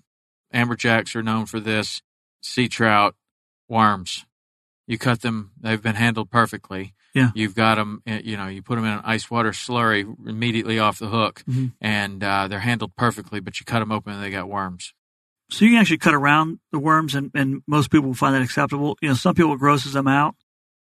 amberjacks 0.54 1.14
are 1.16 1.22
known 1.22 1.46
for 1.46 1.60
this 1.60 2.00
sea 2.42 2.68
trout 2.68 3.14
worms 3.68 4.24
You 4.90 4.98
cut 4.98 5.20
them; 5.22 5.52
they've 5.60 5.80
been 5.80 5.94
handled 5.94 6.30
perfectly. 6.30 6.94
Yeah. 7.14 7.30
You've 7.34 7.54
got 7.54 7.76
them. 7.76 8.02
You 8.06 8.36
know, 8.36 8.48
you 8.48 8.60
put 8.60 8.74
them 8.74 8.84
in 8.84 8.92
an 8.92 9.02
ice 9.04 9.30
water 9.30 9.50
slurry 9.52 10.04
immediately 10.26 10.80
off 10.80 10.98
the 10.98 11.06
hook, 11.08 11.44
Mhm. 11.48 11.72
and 11.80 12.24
uh, 12.24 12.48
they're 12.48 12.58
handled 12.58 12.96
perfectly. 12.96 13.38
But 13.38 13.60
you 13.60 13.64
cut 13.66 13.78
them 13.78 13.92
open, 13.92 14.14
and 14.14 14.22
they 14.22 14.30
got 14.30 14.48
worms. 14.48 14.92
So 15.50 15.64
you 15.64 15.70
can 15.72 15.80
actually 15.80 15.98
cut 15.98 16.14
around 16.14 16.58
the 16.72 16.78
worms, 16.80 17.14
and, 17.14 17.30
and 17.34 17.62
most 17.68 17.90
people 17.90 18.14
find 18.14 18.34
that 18.34 18.42
acceptable. 18.42 18.96
You 19.00 19.10
know, 19.10 19.14
some 19.14 19.34
people 19.36 19.52
it 19.54 19.58
grosses 19.60 19.92
them 19.92 20.08
out, 20.08 20.34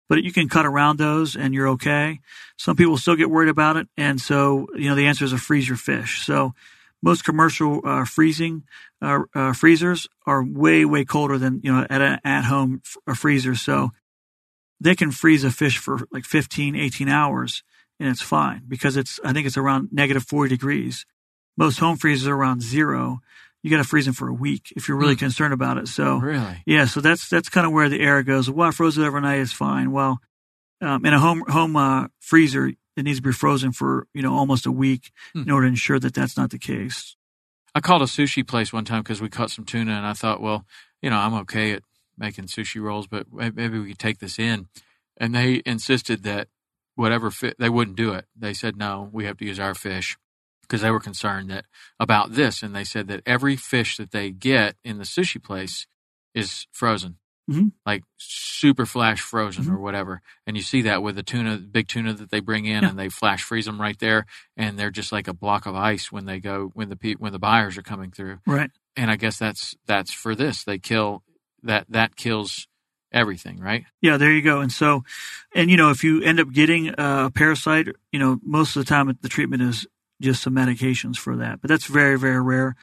but 0.09 0.23
you 0.23 0.33
can 0.33 0.49
cut 0.51 0.67
around 0.67 0.99
those, 0.99 1.35
and 1.35 1.55
you're 1.55 1.69
okay. 1.69 2.21
Some 2.59 2.77
people 2.77 2.99
still 2.99 3.17
get 3.17 3.31
worried 3.31 3.49
about 3.49 3.77
it, 3.77 3.89
and 3.97 4.21
so 4.21 4.67
you 4.75 4.89
know 4.91 4.95
the 4.95 5.07
answer 5.07 5.25
is 5.25 5.31
to 5.31 5.39
freeze 5.39 5.67
your 5.67 5.79
fish. 5.79 6.25
So 6.27 6.55
most 7.05 7.23
commercial 7.25 7.81
uh, 7.85 8.05
freezing 8.07 8.63
uh, 9.03 9.21
uh, 9.35 9.53
freezers 9.53 10.09
are 10.27 10.43
way 10.43 10.85
way 10.87 11.05
colder 11.05 11.37
than 11.39 11.61
you 11.63 11.71
know 11.73 11.87
at 11.91 12.01
an 12.01 12.19
at 12.25 12.45
home 12.45 12.81
f- 13.07 13.19
freezer. 13.19 13.55
So 13.55 13.91
they 14.81 14.95
can 14.95 15.11
freeze 15.11 15.45
a 15.45 15.51
fish 15.51 15.79
for 15.79 16.01
like 16.11 16.25
15, 16.25 16.75
18 16.75 17.09
hours, 17.09 17.63
and 18.01 18.09
it's 18.09 18.23
fine 18.23 18.63
because 18.67 18.97
it's 18.97 19.21
I 19.25 19.33
think 19.33 19.47
it's 19.47 19.57
around 19.59 19.89
negative 19.93 20.25
40 20.25 20.49
degrees. 20.49 21.05
Most 21.57 21.79
home 21.79 21.97
freezers 21.97 22.27
are 22.27 22.35
around 22.35 22.63
zero. 22.63 23.21
You 23.63 23.71
got 23.71 23.79
to 23.79 23.85
freeze 23.89 24.05
them 24.07 24.15
for 24.15 24.29
a 24.29 24.35
week 24.35 24.73
if 24.77 24.89
you're 24.89 24.97
really 24.99 25.15
Hmm. 25.15 25.21
concerned 25.27 25.55
about 25.55 25.79
it. 25.79 25.89
So 25.89 26.19
Really? 26.19 26.63
yeah, 26.67 26.87
so 26.87 27.01
that's 27.01 27.29
that's 27.29 27.49
kind 27.49 27.67
of 27.67 27.73
where 27.73 27.89
the 27.89 28.01
error 28.01 28.23
goes. 28.23 28.51
Well, 28.51 28.69
I 28.69 28.73
froze 28.73 28.99
it 28.99 29.05
overnight. 29.07 29.41
It's 29.41 29.53
fine. 29.53 29.91
Well, 29.93 30.21
um, 30.81 31.05
in 31.07 31.15
a 31.15 31.21
home 31.21 31.45
home 31.49 31.77
uh, 31.77 32.09
freezer, 32.21 32.73
it 32.97 33.03
needs 33.05 33.19
to 33.19 33.23
be 33.23 33.33
frozen 33.33 33.73
for 33.73 34.07
you 34.15 34.23
know 34.23 34.35
almost 34.35 34.67
a 34.67 34.73
week 34.73 35.11
Hmm. 35.33 35.43
in 35.43 35.51
order 35.51 35.67
to 35.67 35.71
ensure 35.71 35.99
that 35.99 36.15
that's 36.15 36.37
not 36.37 36.51
the 36.51 36.59
case. 36.59 37.17
I 37.75 37.81
called 37.81 38.03
a 38.03 38.07
sushi 38.07 38.47
place 38.47 38.73
one 38.73 38.85
time 38.85 39.03
because 39.03 39.21
we 39.21 39.29
caught 39.29 39.51
some 39.51 39.65
tuna, 39.65 39.93
and 39.93 40.07
I 40.07 40.13
thought, 40.13 40.41
well, 40.41 40.65
you 41.03 41.11
know, 41.11 41.17
I'm 41.19 41.35
okay 41.43 41.73
at 41.73 41.83
making 42.17 42.45
sushi 42.47 42.81
rolls, 42.81 43.09
but 43.09 43.27
maybe 43.33 43.79
we 43.81 43.89
could 43.89 43.99
take 43.99 44.21
this 44.21 44.39
in. 44.39 44.69
And 45.17 45.35
they 45.35 45.61
insisted 45.67 46.23
that 46.23 46.47
whatever 46.95 47.33
fit, 47.33 47.57
they 47.59 47.69
wouldn't 47.69 47.97
do 47.97 48.13
it. 48.13 48.27
They 48.37 48.55
said, 48.55 48.77
no, 48.77 49.09
we 49.13 49.25
have 49.25 49.37
to 49.39 49.45
use 49.45 49.59
our 49.59 49.75
fish 49.75 50.17
because 50.63 50.81
they 50.83 50.91
were 50.93 51.01
concerned 51.01 51.51
that 51.51 51.65
about 51.99 52.35
this. 52.35 52.63
And 52.63 52.75
they 52.77 52.85
said 52.85 53.09
that 53.09 53.23
every 53.27 53.57
fish 53.57 53.97
that 53.97 54.13
they 54.13 54.31
get 54.31 54.77
in 54.85 54.99
the 54.99 55.05
sushi 55.05 55.43
place 55.43 55.89
is 56.33 56.69
frozen, 56.71 57.17
Mhm. 57.51 57.73
like 57.85 58.03
super 58.17 58.87
flash 58.87 59.21
frozen 59.21 59.65
Mhm. 59.65 59.73
or 59.73 59.79
whatever. 59.79 60.23
And 60.47 60.57
you 60.57 60.63
see 60.63 60.81
that 60.83 61.03
with 61.03 61.17
the 61.17 61.23
tuna, 61.23 61.59
big 61.59 61.89
tuna 61.89 62.15
that 62.15 62.31
they 62.31 62.41
bring 62.41 62.65
in, 62.65 62.83
Yeah. 62.83 62.89
and 62.91 62.99
they 62.99 63.09
flash 63.11 63.43
freeze 63.43 63.67
them 63.67 63.81
right 63.81 63.99
there, 63.99 64.25
and 64.57 64.79
they're 64.79 64.91
just 64.91 65.13
like 65.13 65.29
a 65.29 65.35
block 65.35 65.67
of 65.67 65.75
ice 65.75 66.11
when 66.11 66.25
they 66.25 66.41
go 66.41 66.71
when 66.75 66.89
the 66.89 67.17
when 67.19 67.33
the 67.33 67.39
buyers 67.39 67.77
are 67.77 67.83
coming 67.83 68.11
through. 68.11 68.39
Right. 68.47 68.71
And 68.97 69.11
I 69.11 69.17
guess 69.17 69.39
that's 69.39 69.75
that's 69.87 70.13
for 70.13 70.35
this. 70.35 70.65
They 70.65 70.79
kill 70.79 71.23
that 71.63 71.87
that 71.91 72.17
kills 72.17 72.67
everything, 73.13 73.59
right? 73.61 73.85
Yeah, 74.01 74.17
there 74.17 74.33
you 74.33 74.43
go. 74.43 74.61
And 74.61 74.73
so, 74.73 75.05
and 75.55 75.71
you 75.71 75.77
know, 75.77 75.91
if 75.91 76.03
you 76.03 76.23
end 76.23 76.41
up 76.41 76.51
getting 76.51 76.95
a 76.99 77.31
parasite, 77.33 77.89
you 78.11 78.19
know, 78.19 78.41
most 78.43 78.75
of 78.77 78.85
the 78.85 78.89
time 78.89 79.17
the 79.21 79.29
treatment 79.29 79.63
is 79.63 79.87
just 80.21 80.43
some 80.43 80.55
medications 80.55 81.17
for 81.17 81.37
that. 81.37 81.61
But 81.61 81.69
that's 81.69 81.87
very, 81.87 82.19
very 82.19 82.41
rare. 82.41 82.75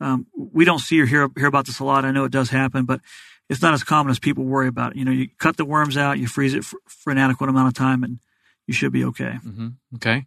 Um, 0.00 0.26
we 0.34 0.64
don't 0.64 0.78
see 0.78 1.00
or 1.00 1.06
hear 1.06 1.28
hear 1.36 1.46
about 1.46 1.66
this 1.66 1.78
a 1.80 1.84
lot. 1.84 2.04
I 2.04 2.10
know 2.12 2.24
it 2.24 2.32
does 2.32 2.50
happen, 2.50 2.84
but 2.86 3.00
it's 3.48 3.62
not 3.62 3.74
as 3.74 3.82
common 3.82 4.10
as 4.10 4.18
people 4.18 4.44
worry 4.44 4.68
about. 4.68 4.96
You 4.96 5.04
know, 5.04 5.10
you 5.10 5.28
cut 5.38 5.56
the 5.56 5.64
worms 5.64 5.96
out, 5.96 6.18
you 6.18 6.26
freeze 6.26 6.54
it 6.54 6.64
for, 6.64 6.78
for 6.86 7.10
an 7.10 7.18
adequate 7.18 7.48
amount 7.48 7.68
of 7.68 7.74
time, 7.74 8.04
and 8.04 8.18
you 8.66 8.74
should 8.74 8.92
be 8.92 9.04
okay. 9.04 9.32
hmm 9.42 9.68
Okay. 9.96 10.26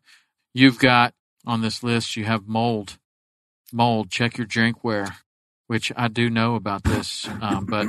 You've 0.53 0.79
got 0.79 1.13
on 1.45 1.61
this 1.61 1.83
list. 1.83 2.17
You 2.17 2.25
have 2.25 2.47
mold. 2.47 2.97
Mold. 3.71 4.09
Check 4.09 4.37
your 4.37 4.47
drinkware, 4.47 5.13
which 5.67 5.91
I 5.95 6.07
do 6.07 6.29
know 6.29 6.55
about 6.55 6.83
this. 6.83 7.27
Um, 7.41 7.65
but 7.65 7.87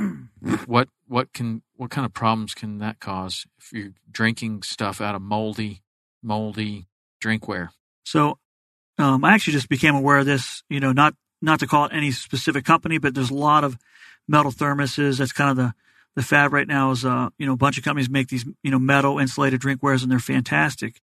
what 0.65 0.87
what 1.07 1.33
can 1.33 1.61
what 1.75 1.89
kind 1.89 2.05
of 2.05 2.13
problems 2.13 2.53
can 2.53 2.77
that 2.77 2.99
cause 2.99 3.45
if 3.57 3.73
you're 3.73 3.93
drinking 4.09 4.63
stuff 4.63 5.01
out 5.01 5.15
of 5.15 5.21
moldy 5.21 5.81
moldy 6.21 6.87
drinkware? 7.21 7.69
So, 8.05 8.37
um, 8.97 9.25
I 9.25 9.33
actually 9.33 9.53
just 9.53 9.69
became 9.69 9.95
aware 9.95 10.19
of 10.19 10.25
this. 10.25 10.63
You 10.69 10.79
know, 10.79 10.93
not 10.93 11.15
not 11.41 11.59
to 11.59 11.67
call 11.67 11.85
it 11.85 11.91
any 11.93 12.11
specific 12.11 12.63
company, 12.63 12.97
but 12.97 13.13
there's 13.13 13.29
a 13.31 13.35
lot 13.35 13.65
of 13.65 13.77
metal 14.27 14.51
thermoses. 14.51 15.17
That's 15.19 15.31
kind 15.33 15.49
of 15.51 15.57
the 15.57 15.73
the 16.15 16.21
fad 16.23 16.51
right 16.51 16.67
now. 16.67 16.91
Is 16.91 17.05
uh, 17.05 17.29
you 17.37 17.45
know, 17.45 17.53
a 17.53 17.57
bunch 17.57 17.77
of 17.77 17.83
companies 17.83 18.09
make 18.09 18.27
these 18.27 18.45
you 18.63 18.71
know 18.71 18.79
metal 18.79 19.19
insulated 19.19 19.61
drinkwares, 19.61 20.03
and 20.03 20.11
they're 20.11 20.19
fantastic. 20.19 21.01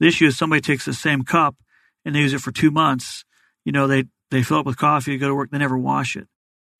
The 0.00 0.06
issue 0.08 0.26
is 0.26 0.36
somebody 0.38 0.60
takes 0.60 0.84
the 0.84 0.94
same 0.94 1.22
cup 1.24 1.56
and 2.04 2.14
they 2.14 2.20
use 2.20 2.32
it 2.32 2.40
for 2.40 2.52
two 2.52 2.70
months. 2.70 3.24
You 3.64 3.72
know, 3.72 3.86
they 3.86 4.04
they 4.30 4.42
fill 4.42 4.60
it 4.60 4.66
with 4.66 4.76
coffee, 4.76 5.16
go 5.18 5.28
to 5.28 5.34
work, 5.34 5.50
they 5.50 5.58
never 5.58 5.76
wash 5.76 6.16
it. 6.16 6.28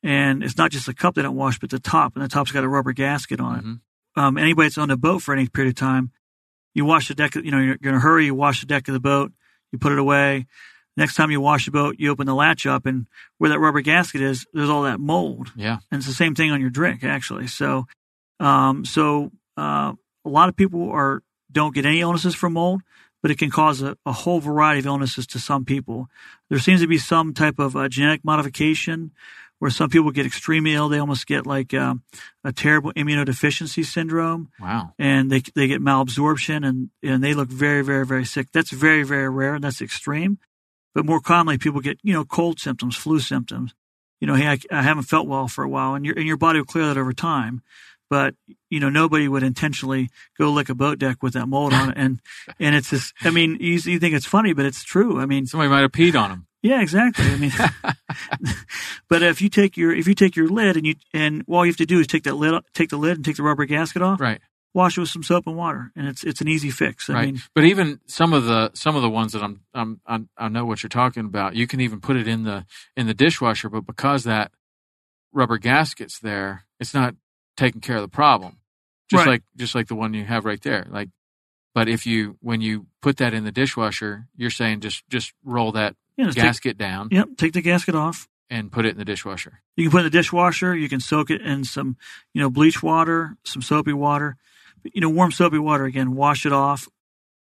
And 0.02 0.44
it's 0.44 0.56
not 0.56 0.70
just 0.70 0.86
the 0.86 0.94
cup 0.94 1.14
they 1.16 1.22
don't 1.22 1.34
wash, 1.34 1.58
but 1.58 1.70
the 1.70 1.80
top, 1.80 2.14
and 2.14 2.24
the 2.24 2.28
top's 2.28 2.52
got 2.52 2.62
a 2.62 2.68
rubber 2.68 2.92
gasket 2.92 3.40
on 3.40 3.58
it 3.58 3.64
Mhm. 3.64 3.80
um, 4.16 4.38
anybody 4.38 4.66
that's 4.68 4.78
on 4.78 4.90
a 4.90 4.96
boat 4.96 5.22
for 5.22 5.32
any 5.34 5.48
period 5.48 5.70
of 5.70 5.74
time, 5.74 6.12
you 6.74 6.84
wash 6.84 7.08
the 7.08 7.14
deck. 7.14 7.34
You 7.34 7.50
know, 7.50 7.58
you're, 7.58 7.76
you're 7.80 7.92
in 7.92 7.96
a 7.98 8.00
hurry. 8.00 8.26
You 8.26 8.34
wash 8.34 8.60
the 8.60 8.66
deck 8.66 8.86
of 8.88 8.94
the 8.94 9.00
boat. 9.00 9.32
You 9.72 9.78
put 9.78 9.90
it 9.92 9.98
away. 9.98 10.46
Next 10.98 11.14
time 11.14 11.30
you 11.30 11.40
wash 11.40 11.64
the 11.66 11.70
boat, 11.70 11.94
you 11.98 12.10
open 12.10 12.26
the 12.26 12.34
latch 12.34 12.66
up, 12.66 12.84
and 12.84 13.06
where 13.38 13.50
that 13.50 13.60
rubber 13.60 13.80
gasket 13.80 14.20
is, 14.20 14.46
there's 14.52 14.68
all 14.68 14.82
that 14.82 14.98
mold. 14.98 15.52
Yeah. 15.56 15.78
And 15.90 15.98
it's 16.00 16.08
the 16.08 16.12
same 16.12 16.34
thing 16.34 16.50
on 16.50 16.60
your 16.60 16.70
drink, 16.70 17.04
actually. 17.04 17.46
So, 17.46 17.86
um, 18.40 18.84
so 18.84 19.30
uh, 19.56 19.92
a 20.24 20.28
lot 20.28 20.48
of 20.48 20.56
people 20.56 20.90
are 20.90 21.22
don't 21.50 21.74
get 21.74 21.86
any 21.86 22.00
illnesses 22.00 22.34
from 22.34 22.54
mold, 22.54 22.82
but 23.22 23.30
it 23.30 23.38
can 23.38 23.50
cause 23.50 23.80
a, 23.80 23.96
a 24.04 24.12
whole 24.12 24.40
variety 24.40 24.80
of 24.80 24.86
illnesses 24.86 25.26
to 25.28 25.38
some 25.38 25.64
people. 25.64 26.08
There 26.50 26.58
seems 26.58 26.80
to 26.80 26.86
be 26.88 26.98
some 26.98 27.32
type 27.32 27.58
of 27.60 27.76
uh, 27.76 27.88
genetic 27.88 28.24
modification 28.24 29.12
where 29.60 29.70
some 29.70 29.90
people 29.90 30.10
get 30.12 30.26
extremely 30.26 30.74
ill. 30.74 30.88
They 30.88 30.98
almost 31.00 31.26
get 31.26 31.46
like 31.46 31.74
um, 31.74 32.02
a 32.44 32.52
terrible 32.52 32.92
immunodeficiency 32.92 33.84
syndrome 33.84 34.50
Wow. 34.60 34.94
and 34.98 35.30
they 35.32 35.42
they 35.54 35.66
get 35.68 35.80
malabsorption 35.80 36.66
and 36.66 36.90
and 37.02 37.22
they 37.24 37.34
look 37.34 37.48
very 37.48 37.82
very 37.82 38.04
very 38.06 38.24
sick. 38.24 38.48
That's 38.52 38.70
very 38.70 39.02
very 39.04 39.28
rare 39.28 39.54
and 39.54 39.64
that's 39.64 39.80
extreme. 39.82 40.38
But 40.94 41.06
more 41.06 41.20
commonly, 41.20 41.58
people 41.58 41.80
get 41.80 41.98
you 42.02 42.12
know 42.12 42.24
cold 42.24 42.60
symptoms, 42.60 42.96
flu 42.96 43.20
symptoms. 43.20 43.74
You 44.20 44.26
know, 44.26 44.34
hey, 44.34 44.48
I, 44.48 44.58
I 44.72 44.82
haven't 44.82 45.04
felt 45.04 45.28
well 45.28 45.46
for 45.46 45.62
a 45.62 45.68
while, 45.68 45.94
and 45.94 46.04
your 46.04 46.16
and 46.16 46.26
your 46.26 46.36
body 46.36 46.58
will 46.58 46.66
clear 46.66 46.86
that 46.86 46.98
over 46.98 47.12
time. 47.12 47.62
But 48.10 48.34
you 48.70 48.80
know, 48.80 48.88
nobody 48.88 49.28
would 49.28 49.42
intentionally 49.42 50.08
go 50.38 50.50
lick 50.50 50.68
a 50.70 50.74
boat 50.74 50.98
deck 50.98 51.22
with 51.22 51.34
that 51.34 51.46
mold 51.46 51.74
on 51.74 51.90
it, 51.90 51.94
and 51.98 52.20
and 52.58 52.74
it's 52.74 52.90
just. 52.90 53.12
I 53.20 53.30
mean, 53.30 53.58
you, 53.60 53.74
you 53.74 53.98
think 53.98 54.14
it's 54.14 54.26
funny, 54.26 54.54
but 54.54 54.64
it's 54.64 54.82
true. 54.82 55.20
I 55.20 55.26
mean, 55.26 55.46
Somebody 55.46 55.68
might 55.68 55.82
have 55.82 55.92
peed 55.92 56.18
on 56.18 56.30
them. 56.30 56.46
yeah, 56.62 56.80
exactly. 56.80 57.26
I 57.26 57.36
mean, 57.36 57.52
but 59.08 59.22
if 59.22 59.40
you 59.42 59.48
take 59.48 59.76
your 59.76 59.94
if 59.94 60.08
you 60.08 60.14
take 60.14 60.36
your 60.36 60.48
lid 60.48 60.76
and 60.76 60.86
you 60.86 60.94
and 61.12 61.44
all 61.48 61.64
you 61.64 61.70
have 61.70 61.76
to 61.76 61.86
do 61.86 62.00
is 62.00 62.06
take 62.06 62.24
that 62.24 62.34
lid 62.34 62.54
take 62.74 62.88
the 62.88 62.96
lid 62.96 63.16
and 63.16 63.24
take 63.24 63.36
the 63.36 63.42
rubber 63.42 63.64
gasket 63.64 64.02
off, 64.02 64.20
Right. 64.20 64.40
Wash 64.78 64.96
it 64.96 65.00
with 65.00 65.10
some 65.10 65.22
soap 65.22 65.46
and 65.46 65.56
water, 65.56 65.90
and 65.96 66.06
it's 66.08 66.24
it's 66.24 66.40
an 66.40 66.48
easy 66.48 66.70
fix. 66.70 67.10
I 67.10 67.12
right. 67.12 67.26
mean, 67.26 67.42
but 67.54 67.64
even 67.64 68.00
some 68.06 68.32
of 68.32 68.44
the 68.44 68.70
some 68.74 68.96
of 68.96 69.02
the 69.02 69.10
ones 69.10 69.32
that 69.32 69.42
I'm, 69.42 69.60
I'm 69.74 70.00
I 70.06 70.20
I 70.36 70.48
know 70.48 70.64
what 70.64 70.82
you're 70.82 70.88
talking 70.88 71.26
about. 71.26 71.54
You 71.54 71.66
can 71.66 71.80
even 71.80 72.00
put 72.00 72.16
it 72.16 72.26
in 72.26 72.44
the 72.44 72.64
in 72.96 73.06
the 73.06 73.14
dishwasher, 73.14 73.68
but 73.68 73.82
because 73.82 74.24
that 74.24 74.52
rubber 75.32 75.58
gasket's 75.58 76.18
there, 76.18 76.64
it's 76.80 76.94
not 76.94 77.14
taking 77.56 77.80
care 77.80 77.96
of 77.96 78.02
the 78.02 78.08
problem. 78.08 78.58
Just 79.10 79.26
Right. 79.26 79.32
like 79.32 79.42
just 79.56 79.74
like 79.74 79.88
the 79.88 79.94
one 79.94 80.14
you 80.14 80.24
have 80.24 80.44
right 80.44 80.60
there. 80.62 80.86
Like, 80.88 81.08
but 81.74 81.88
if 81.88 82.06
you 82.06 82.36
when 82.40 82.60
you 82.60 82.86
put 83.02 83.16
that 83.18 83.34
in 83.34 83.44
the 83.44 83.52
dishwasher, 83.52 84.28
you're 84.36 84.50
saying 84.50 84.80
just 84.80 85.02
just 85.08 85.32
roll 85.44 85.72
that 85.72 85.96
yeah, 86.16 86.26
just 86.26 86.36
take, 86.36 86.44
gasket 86.44 86.78
down 86.78 87.08
yep, 87.10 87.28
take 87.36 87.52
the 87.52 87.62
gasket 87.62 87.94
off. 87.94 88.28
and 88.50 88.70
put 88.70 88.84
it 88.84 88.90
in 88.90 88.98
the 88.98 89.04
dishwasher. 89.04 89.60
You 89.76 89.84
can 89.84 89.90
put 89.92 89.98
it 89.98 90.06
in 90.06 90.12
the 90.12 90.18
dishwasher. 90.18 90.76
You 90.76 90.88
can 90.88 91.00
soak 91.00 91.30
it 91.30 91.40
in 91.40 91.64
some, 91.64 91.96
you 92.34 92.40
know, 92.42 92.50
bleach 92.50 92.82
water, 92.82 93.36
some 93.44 93.62
soapy 93.62 93.92
water. 93.92 94.36
You 94.84 95.00
know, 95.00 95.08
warm 95.10 95.32
soapy 95.32 95.58
water 95.58 95.84
again. 95.84 96.14
Wash 96.14 96.46
it 96.46 96.52
off. 96.52 96.88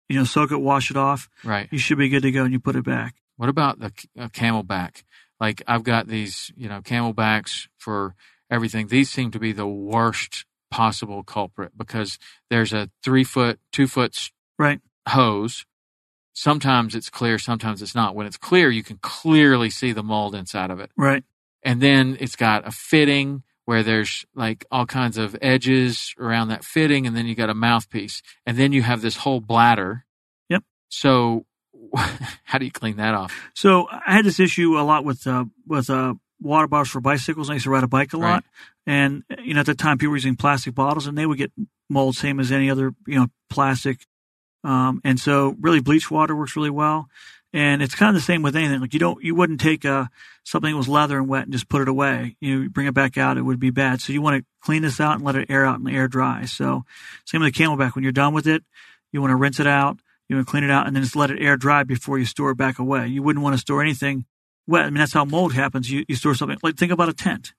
You 0.07 0.17
know, 0.17 0.23
soak 0.25 0.51
it, 0.51 0.57
wash 0.57 0.89
it 0.89 0.97
off. 0.97 1.29
Right. 1.43 1.67
You 1.71 1.77
should 1.77 1.97
be 1.97 2.09
good 2.09 2.23
to 2.23 2.31
go, 2.31 2.43
and 2.43 2.51
you 2.53 2.59
put 2.59 2.75
it 2.75 2.83
back. 2.85 3.15
What 3.37 3.49
about 3.49 3.79
the 3.79 3.91
uh, 4.17 4.27
CamelBak? 4.29 5.03
Like 5.39 5.61
I've 5.67 5.83
got 5.83 6.07
these, 6.07 6.51
you 6.57 6.67
know, 6.67 6.81
CamelBaks 6.81 7.67
for 7.77 8.15
everything. 8.51 8.87
These 8.87 9.09
seem 9.09 9.31
to 9.31 9.39
be 9.39 9.51
the 9.51 9.67
worst 9.67 10.45
possible 10.71 11.23
culprit 11.23 11.71
because 11.77 12.17
there's 12.49 12.73
a 12.73 12.89
three 13.03 13.23
foot, 13.23 13.59
two 13.71 13.87
foot 13.87 14.31
Right. 14.57 14.81
hose. 15.07 15.65
Sometimes 16.33 16.95
it's 16.95 17.09
clear, 17.09 17.37
sometimes 17.37 17.81
it's 17.81 17.95
not. 17.95 18.15
When 18.15 18.25
it's 18.27 18.37
clear, 18.37 18.69
you 18.69 18.83
can 18.83 18.97
clearly 19.01 19.69
see 19.69 19.91
the 19.91 20.03
mold 20.03 20.35
inside 20.35 20.71
of 20.71 20.79
it. 20.79 20.91
Right. 20.95 21.23
And 21.63 21.81
then 21.81 22.17
it's 22.19 22.35
got 22.35 22.67
a 22.67 22.71
fitting 22.71 23.43
where 23.69 23.83
there's 23.83 24.25
like 24.33 24.65
all 24.71 24.87
kinds 24.87 25.15
of 25.19 25.35
edges 25.43 26.15
around 26.17 26.47
that 26.47 26.63
fitting, 26.63 27.05
and 27.05 27.15
then 27.15 27.27
you 27.27 27.35
got 27.35 27.51
a 27.51 27.53
mouthpiece, 27.53 28.23
and 28.47 28.57
then 28.57 28.71
you 28.73 28.81
have 28.81 29.01
this 29.01 29.15
whole 29.17 29.39
bladder. 29.41 30.05
Yep. 30.49 30.63
So, 30.89 31.45
how 32.45 32.57
do 32.57 32.65
you 32.65 32.71
clean 32.71 32.97
that 32.97 33.13
off? 33.13 33.31
So 33.53 33.87
I 33.91 34.15
had 34.15 34.25
this 34.25 34.39
issue 34.39 34.79
a 34.79 34.81
lot 34.81 35.05
with 35.05 35.27
uh, 35.27 35.45
with 35.67 35.87
uh, 35.91 36.15
water 36.41 36.67
bottles 36.67 36.89
for 36.89 36.99
bicycles. 36.99 37.51
I 37.51 37.53
used 37.53 37.65
to 37.65 37.69
ride 37.69 37.83
a 37.83 37.87
bike 37.87 38.13
a 38.13 38.17
lot, 38.17 38.25
Right. 38.25 38.43
and 38.87 39.23
you 39.43 39.53
know 39.53 39.59
at 39.59 39.67
the 39.67 39.75
time 39.75 39.99
people 39.99 40.09
were 40.11 40.17
using 40.17 40.35
plastic 40.35 40.73
bottles, 40.73 41.05
and 41.05 41.15
they 41.15 41.27
would 41.27 41.37
get 41.37 41.51
mold 41.91 42.15
same 42.15 42.39
as 42.39 42.51
any 42.51 42.71
other 42.71 42.93
you 43.05 43.19
know 43.19 43.27
plastic 43.51 43.99
Um, 44.63 44.99
and 45.05 45.19
so 45.19 45.55
really 45.61 45.79
bleach 45.79 46.09
water 46.09 46.35
works 46.35 46.55
really 46.55 46.69
well. 46.71 47.07
And 47.51 47.81
it's 47.81 47.95
kind 47.95 48.09
of 48.09 48.15
the 48.15 48.25
same 48.25 48.43
with 48.43 48.55
anything. 48.55 48.79
Like 48.79 48.93
you 48.93 48.99
don't, 48.99 49.23
you 49.23 49.33
wouldn't 49.33 49.59
take 49.59 49.83
uh, 49.83 50.05
something 50.43 50.71
that 50.71 50.77
was 50.77 50.87
leather 50.87 51.17
and 51.17 51.27
wet 51.27 51.43
and 51.43 51.51
just 51.51 51.67
put 51.67 51.81
it 51.81 51.87
away. 51.87 52.35
You, 52.39 52.55
know, 52.55 52.61
you 52.63 52.69
bring 52.69 52.85
it 52.85 52.93
back 52.93 53.17
out, 53.17 53.37
it 53.37 53.41
would 53.41 53.59
be 53.59 53.71
bad. 53.71 54.01
So 54.01 54.13
you 54.13 54.21
want 54.21 54.37
to 54.39 54.45
clean 54.61 54.83
this 54.83 54.99
out 54.99 55.15
and 55.15 55.23
let 55.23 55.35
it 55.35 55.49
air 55.49 55.65
out 55.65 55.79
and 55.79 55.89
air 55.89 56.07
dry. 56.07 56.45
So 56.45 56.85
same 57.25 57.41
with 57.41 57.53
the 57.53 57.63
CamelBak. 57.63 57.95
When 57.95 58.03
you're 58.03 58.11
done 58.11 58.33
with 58.33 58.45
it, 58.47 58.63
you 59.11 59.19
want 59.19 59.31
to 59.31 59.35
rinse 59.35 59.59
it 59.59 59.65
out, 59.65 59.97
you 60.27 60.35
want 60.35 60.47
to 60.47 60.51
clean 60.51 60.63
it 60.63 60.69
out, 60.69 60.85
and 60.85 60.95
then 60.95 61.01
just 61.01 61.15
let 61.15 61.31
it 61.31 61.41
air 61.41 61.57
dry 61.57 61.83
before 61.83 62.19
you 62.19 62.25
store 62.25 62.51
it 62.51 62.55
back 62.57 62.77
away. 62.77 63.07
You 63.07 63.23
wouldn't 63.23 63.41
want 63.43 63.55
to 63.55 63.59
store 63.59 63.81
anything 63.81 64.25
wet. 64.67 64.85
I 64.85 64.89
mean, 64.91 64.99
that's 64.99 65.13
how 65.13 65.25
mold 65.25 65.53
happens. 65.53 65.89
You, 65.89 66.05
you 66.07 66.15
store 66.15 66.35
something 66.35 66.59
like 66.61 66.77
think 66.77 66.91
about 66.91 67.09
a 67.09 67.13
tent. 67.13 67.53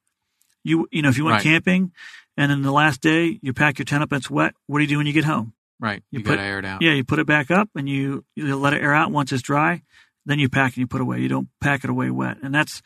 You 0.62 0.86
you 0.92 1.02
know 1.02 1.08
if 1.08 1.16
you 1.16 1.24
went 1.24 1.34
Right. 1.36 1.42
camping, 1.42 1.90
and 2.36 2.50
then 2.50 2.62
the 2.62 2.70
last 2.70 3.00
day 3.00 3.40
you 3.42 3.52
pack 3.52 3.78
your 3.78 3.86
tent 3.86 4.04
up, 4.04 4.12
and 4.12 4.20
it's 4.20 4.30
wet. 4.30 4.54
What 4.66 4.78
do 4.78 4.84
you 4.84 4.88
do 4.88 4.98
when 4.98 5.06
you 5.06 5.12
get 5.12 5.24
home? 5.24 5.54
Right. 5.80 6.02
You, 6.10 6.18
You 6.20 6.24
put- 6.24 6.38
air 6.38 6.58
it 6.58 6.64
out. 6.64 6.82
Yeah, 6.82 6.92
you 6.92 7.04
put 7.04 7.18
it 7.18 7.26
back 7.26 7.50
up 7.50 7.70
and 7.74 7.88
you, 7.88 8.24
you 8.36 8.54
let 8.56 8.74
it 8.74 8.82
air 8.82 8.94
out 8.94 9.10
once 9.10 9.32
it's 9.32 9.42
dry. 9.42 9.82
Then 10.26 10.38
you 10.38 10.48
pack 10.48 10.72
and 10.74 10.78
you 10.78 10.86
put 10.86 11.00
away. 11.00 11.20
You 11.20 11.28
don't 11.28 11.48
pack 11.60 11.82
it 11.82 11.90
away 11.90 12.10
wet. 12.10 12.36
And 12.42 12.54
that's, 12.54 12.82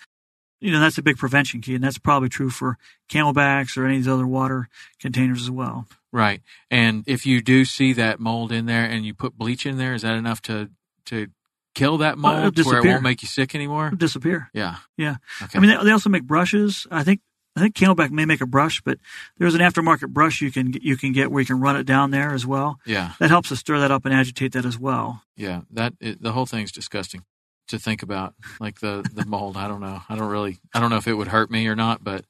you 0.60 0.70
know, 0.70 0.80
that's 0.80 0.96
a 0.96 1.02
big 1.02 1.18
prevention 1.18 1.60
key. 1.60 1.74
And 1.74 1.82
that's 1.82 1.98
probably 1.98 2.28
true 2.28 2.48
for 2.48 2.78
CamelBaks 3.10 3.76
or 3.76 3.84
any 3.84 3.96
of 3.96 4.04
these 4.04 4.12
other 4.12 4.26
water 4.26 4.68
containers 5.00 5.42
as 5.42 5.50
well. 5.50 5.86
Right. 6.12 6.40
And 6.70 7.02
if 7.08 7.26
you 7.26 7.42
do 7.42 7.64
see 7.64 7.92
that 7.94 8.20
mold 8.20 8.52
in 8.52 8.66
there 8.66 8.84
and 8.84 9.04
you 9.04 9.12
put 9.14 9.36
bleach 9.36 9.66
in 9.66 9.78
there, 9.78 9.94
is 9.94 10.02
that 10.02 10.14
enough 10.14 10.40
to 10.42 10.70
to 11.06 11.26
kill 11.74 11.98
that 11.98 12.14
oh, 12.14 12.18
mold 12.18 12.56
to 12.56 12.62
where 12.62 12.78
it 12.78 12.84
won't 12.84 13.02
make 13.02 13.20
you 13.20 13.28
sick 13.28 13.54
anymore? 13.56 13.88
It'll 13.88 13.98
disappear. 13.98 14.48
Yeah. 14.54 14.76
Yeah. 14.96 15.16
Okay. 15.42 15.58
I 15.58 15.60
mean, 15.60 15.76
they, 15.76 15.84
they 15.84 15.90
also 15.90 16.08
make 16.08 16.22
brushes. 16.22 16.86
I 16.88 17.02
think, 17.02 17.20
I 17.56 17.60
think 17.60 17.74
CamelBak 17.76 18.10
may 18.10 18.24
make 18.24 18.40
a 18.40 18.46
brush, 18.46 18.80
but 18.80 18.98
there's 19.38 19.54
an 19.54 19.60
aftermarket 19.60 20.08
brush 20.08 20.40
you 20.40 20.50
can, 20.50 20.72
you 20.82 20.96
can 20.96 21.12
get 21.12 21.30
where 21.30 21.40
you 21.40 21.46
can 21.46 21.60
run 21.60 21.76
it 21.76 21.84
down 21.84 22.10
there 22.10 22.34
as 22.34 22.44
well. 22.44 22.78
yeah. 22.84 23.12
That 23.20 23.30
helps 23.30 23.50
to 23.50 23.56
stir 23.56 23.78
that 23.80 23.90
up 23.90 24.04
and 24.04 24.12
agitate 24.14 24.52
that 24.52 24.64
as 24.64 24.78
well. 24.78 25.22
Yeah. 25.36 25.62
That 25.70 25.94
it, 26.00 26.22
the 26.22 26.32
whole 26.32 26.46
thing's 26.46 26.72
disgusting 26.72 27.24
to 27.68 27.78
think 27.78 28.02
about. 28.02 28.34
Like 28.60 28.80
the 28.80 29.08
the 29.12 29.24
mold. 29.26 29.56
I 29.56 29.68
don't 29.68 29.80
know. 29.80 30.02
I 30.08 30.16
don't 30.16 30.30
really. 30.30 30.58
I 30.74 30.80
don't 30.80 30.90
know 30.90 30.96
if 30.96 31.08
it 31.08 31.14
would 31.14 31.28
hurt 31.28 31.50
me 31.50 31.66
or 31.66 31.76
not, 31.76 32.02
but 32.02 32.24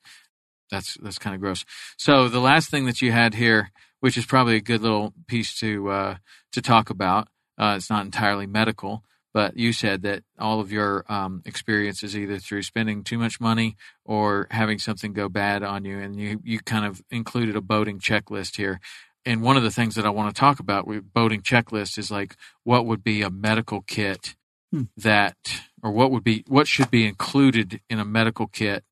that's 0.70 0.96
that's 1.02 1.18
kind 1.18 1.34
of 1.34 1.40
gross. 1.40 1.64
So 1.96 2.28
the 2.28 2.40
last 2.40 2.70
thing 2.70 2.86
that 2.86 3.02
you 3.02 3.12
had 3.12 3.34
here, 3.34 3.70
which 4.00 4.16
is 4.16 4.26
probably 4.26 4.56
a 4.56 4.60
good 4.60 4.82
little 4.82 5.12
piece 5.26 5.58
to 5.60 5.90
uh, 5.90 6.16
to 6.52 6.62
talk 6.62 6.90
about. 6.90 7.28
Uh, 7.56 7.74
it's 7.76 7.88
not 7.88 8.04
entirely 8.04 8.46
medical, 8.46 9.04
but 9.34 9.58
you 9.58 9.74
said 9.74 10.02
that 10.04 10.24
all 10.38 10.60
of 10.60 10.72
your 10.72 11.04
um, 11.12 11.42
experiences 11.46 12.16
either 12.16 12.38
through 12.38 12.62
spending 12.62 13.04
too 13.04 13.18
much 13.18 13.40
money 13.40 13.76
or 14.06 14.48
having 14.52 14.78
something 14.80 15.14
go 15.14 15.28
bad 15.28 15.64
on 15.64 15.84
you, 15.86 15.98
and 15.98 16.20
you 16.20 16.40
you 16.44 16.60
kind 16.60 16.86
of 16.86 17.02
included 17.10 17.56
a 17.56 17.62
boating 17.62 18.00
checklist 18.00 18.56
here. 18.56 18.80
And 19.26 19.42
one 19.42 19.58
of 19.58 19.64
the 19.64 19.72
things 19.72 19.96
that 19.96 20.06
I 20.06 20.10
want 20.10 20.34
to 20.34 20.40
talk 20.40 20.60
about 20.60 20.86
with 20.88 21.12
boating 21.14 21.42
checklist 21.42 21.98
is 21.98 22.10
like 22.12 22.36
what 22.64 22.86
would 22.86 23.04
be 23.04 23.22
a 23.22 23.30
medical 23.30 23.82
kit 23.82 24.36
Hmm. 24.72 24.84
that, 24.98 25.36
or 25.82 25.92
what 25.92 26.12
would 26.12 26.24
be 26.24 26.44
what 26.48 26.68
should 26.68 26.90
be 26.90 27.06
included 27.06 27.80
in 27.90 28.00
a 28.00 28.06
medical 28.06 28.48
kit. 28.48 28.84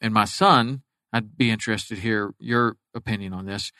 And 0.00 0.14
my 0.14 0.26
son, 0.26 0.82
I'd 1.12 1.36
be 1.38 1.50
interested 1.50 1.96
to 1.96 2.02
hear 2.02 2.34
your 2.40 2.76
opinion 2.94 3.34
on 3.34 3.46
this. 3.46 3.72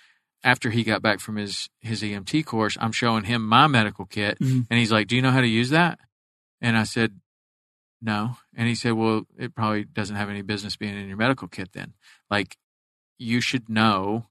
After 0.46 0.70
he 0.70 0.84
got 0.84 1.02
back 1.02 1.18
from 1.18 1.34
his 1.36 1.68
his 1.80 2.02
EMT 2.02 2.44
course, 2.46 2.76
I'm 2.80 2.92
showing 2.92 3.24
him 3.24 3.44
my 3.44 3.66
medical 3.66 4.06
kit, 4.06 4.38
Mhm. 4.38 4.66
and 4.70 4.78
he's 4.78 4.92
like, 4.92 5.08
"Do 5.08 5.16
you 5.16 5.22
know 5.22 5.32
how 5.32 5.40
to 5.40 5.46
use 5.48 5.70
that?" 5.70 5.98
And 6.60 6.76
I 6.78 6.84
said, 6.84 7.18
"No." 8.00 8.36
And 8.54 8.68
he 8.68 8.76
said, 8.76 8.92
"Well, 8.92 9.26
it 9.36 9.56
probably 9.56 9.84
doesn't 9.84 10.14
have 10.14 10.30
any 10.30 10.42
business 10.42 10.76
being 10.76 10.96
in 10.96 11.08
your 11.08 11.16
medical 11.16 11.48
kit 11.48 11.70
then. 11.72 11.94
Like, 12.30 12.56
you 13.18 13.40
should 13.40 13.68
know 13.68 14.28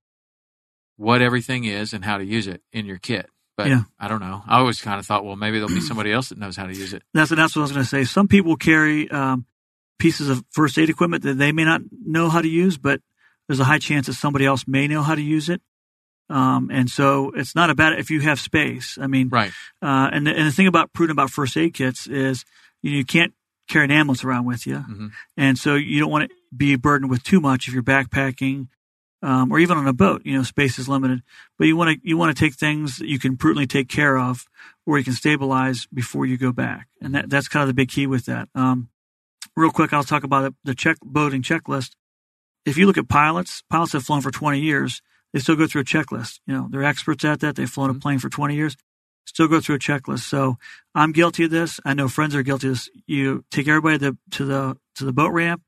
what 0.95 1.21
everything 1.21 1.65
is 1.65 1.91
and 1.93 2.05
how 2.05 2.17
to 2.17 2.23
use 2.25 2.47
it 2.47 2.61
in 2.71 2.85
your 2.85 2.97
kit." 2.97 3.29
But 3.57 3.67
Yeah. 3.67 3.83
I 3.99 4.07
don't 4.07 4.21
know. 4.21 4.43
I 4.47 4.57
always 4.59 4.81
kind 4.81 4.99
of 4.99 5.05
thought, 5.05 5.25
well, 5.25 5.35
maybe 5.35 5.59
there'll 5.59 5.73
be 5.73 5.81
somebody 5.91 6.11
else 6.13 6.29
that 6.29 6.37
knows 6.37 6.55
how 6.55 6.65
to 6.65 6.73
use 6.75 6.93
it. 6.93 7.03
That's 7.13 7.29
that's 7.29 7.55
what 7.55 7.61
I 7.61 7.63
was 7.63 7.71
going 7.73 7.83
to 7.83 7.89
say. 7.89 8.03
Some 8.05 8.27
people 8.29 8.55
carry 8.55 9.09
um, 9.11 9.45
pieces 9.99 10.29
of 10.29 10.45
first 10.51 10.77
aid 10.77 10.89
equipment 10.89 11.23
that 11.23 11.35
they 11.37 11.51
may 11.51 11.65
not 11.65 11.81
know 12.05 12.29
how 12.29 12.41
to 12.41 12.47
use, 12.49 12.77
but 12.77 13.01
there's 13.47 13.59
a 13.59 13.65
high 13.65 13.79
chance 13.79 14.07
that 14.07 14.13
somebody 14.13 14.45
else 14.45 14.65
may 14.67 14.87
know 14.87 15.03
how 15.03 15.15
to 15.15 15.21
use 15.21 15.49
it. 15.49 15.61
Um, 16.29 16.69
and 16.71 16.89
so 16.89 17.31
it's 17.35 17.53
not 17.55 17.69
about 17.69 17.99
if 17.99 18.09
you 18.09 18.21
have 18.21 18.39
space. 18.39 18.97
I 18.99 19.07
mean, 19.07 19.29
Right. 19.29 19.51
uh, 19.81 20.09
and 20.11 20.25
the, 20.25 20.31
and 20.35 20.47
the 20.47 20.51
thing 20.51 20.67
about 20.67 20.91
prudent 20.93 21.15
about 21.17 21.29
first 21.31 21.55
aid 21.55 21.73
kits 21.73 22.07
is 22.07 22.43
you, 22.81 22.91
know, 22.91 22.97
you 22.97 23.05
can't 23.05 23.33
carry 23.67 23.85
an 23.85 23.91
ambulance 23.91 24.23
around 24.23 24.45
with 24.45 24.65
you, 24.67 24.77
Mhm. 24.89 25.11
and 25.37 25.57
so 25.57 25.75
you 25.75 25.99
don't 25.99 26.11
want 26.11 26.29
to 26.29 26.35
be 26.55 26.75
burdened 26.75 27.09
with 27.11 27.23
too 27.23 27.39
much 27.41 27.67
if 27.67 27.73
you're 27.73 27.83
backpacking. 27.83 28.67
Um, 29.21 29.51
or 29.51 29.57
even 29.57 29.75
on 29.77 29.87
a 29.87 29.93
boat, 29.93 30.21
you 30.23 30.35
know, 30.37 30.43
space 30.43 30.77
is 30.77 30.87
limited, 30.87 31.23
but 31.57 31.65
you 31.65 31.75
want 31.75 31.89
to 31.99 32.07
you 32.07 32.15
want 32.15 32.35
to 32.35 32.39
take 32.39 32.53
things 32.53 32.97
that 32.97 33.07
you 33.07 33.17
can 33.17 33.37
prudently 33.37 33.65
take 33.65 33.89
care 33.89 34.19
of, 34.19 34.45
or 34.85 34.99
you 34.99 35.03
can 35.03 35.13
stabilize 35.13 35.87
before 35.91 36.27
you 36.27 36.37
go 36.37 36.51
back, 36.51 36.87
and 37.01 37.15
that 37.15 37.29
that's 37.29 37.47
kind 37.47 37.61
of 37.63 37.67
the 37.67 37.73
big 37.73 37.89
key 37.89 38.05
with 38.05 38.25
that. 38.25 38.49
Um, 38.53 38.89
real 39.55 39.71
quick, 39.71 39.93
I'll 39.93 40.03
talk 40.03 40.23
about 40.23 40.41
the, 40.43 40.55
the 40.71 40.75
check 40.75 40.97
boating 41.03 41.41
checklist. 41.41 41.91
If 42.65 42.77
you 42.77 42.85
look 42.85 42.97
at 42.99 43.07
pilots, 43.07 43.63
pilots 43.67 43.93
have 43.93 44.03
flown 44.03 44.21
for 44.21 44.31
20 44.31 44.59
years, 44.59 45.01
they 45.35 45.41
still 45.41 45.57
go 45.57 45.67
through 45.67 45.81
a 45.81 45.83
checklist. 45.83 46.39
You 46.47 46.53
know, 46.53 46.67
they're 46.71 46.85
experts 46.85 47.25
at 47.25 47.41
that. 47.41 47.57
They've 47.57 47.69
flown 47.69 47.89
a 47.89 47.93
mm-hmm. 47.93 47.99
plane 47.99 48.19
for 48.19 48.29
20 48.29 48.55
years, 48.55 48.77
still 49.25 49.49
go 49.49 49.59
through 49.59 49.75
a 49.75 49.79
checklist. 49.79 50.21
So 50.21 50.55
I'm 50.95 51.11
guilty 51.11 51.43
of 51.43 51.51
this. 51.51 51.77
I 51.83 51.93
know 51.93 52.07
friends 52.07 52.35
are 52.35 52.41
guilty 52.41 52.67
of 52.69 52.75
this. 52.75 52.89
You 53.05 53.43
take 53.51 53.67
everybody 53.67 53.99
to 53.99 54.11
the, 54.11 54.17
to 54.31 54.45
the, 54.45 54.77
to 54.95 55.03
the 55.03 55.11
boat 55.11 55.33
ramp. 55.33 55.61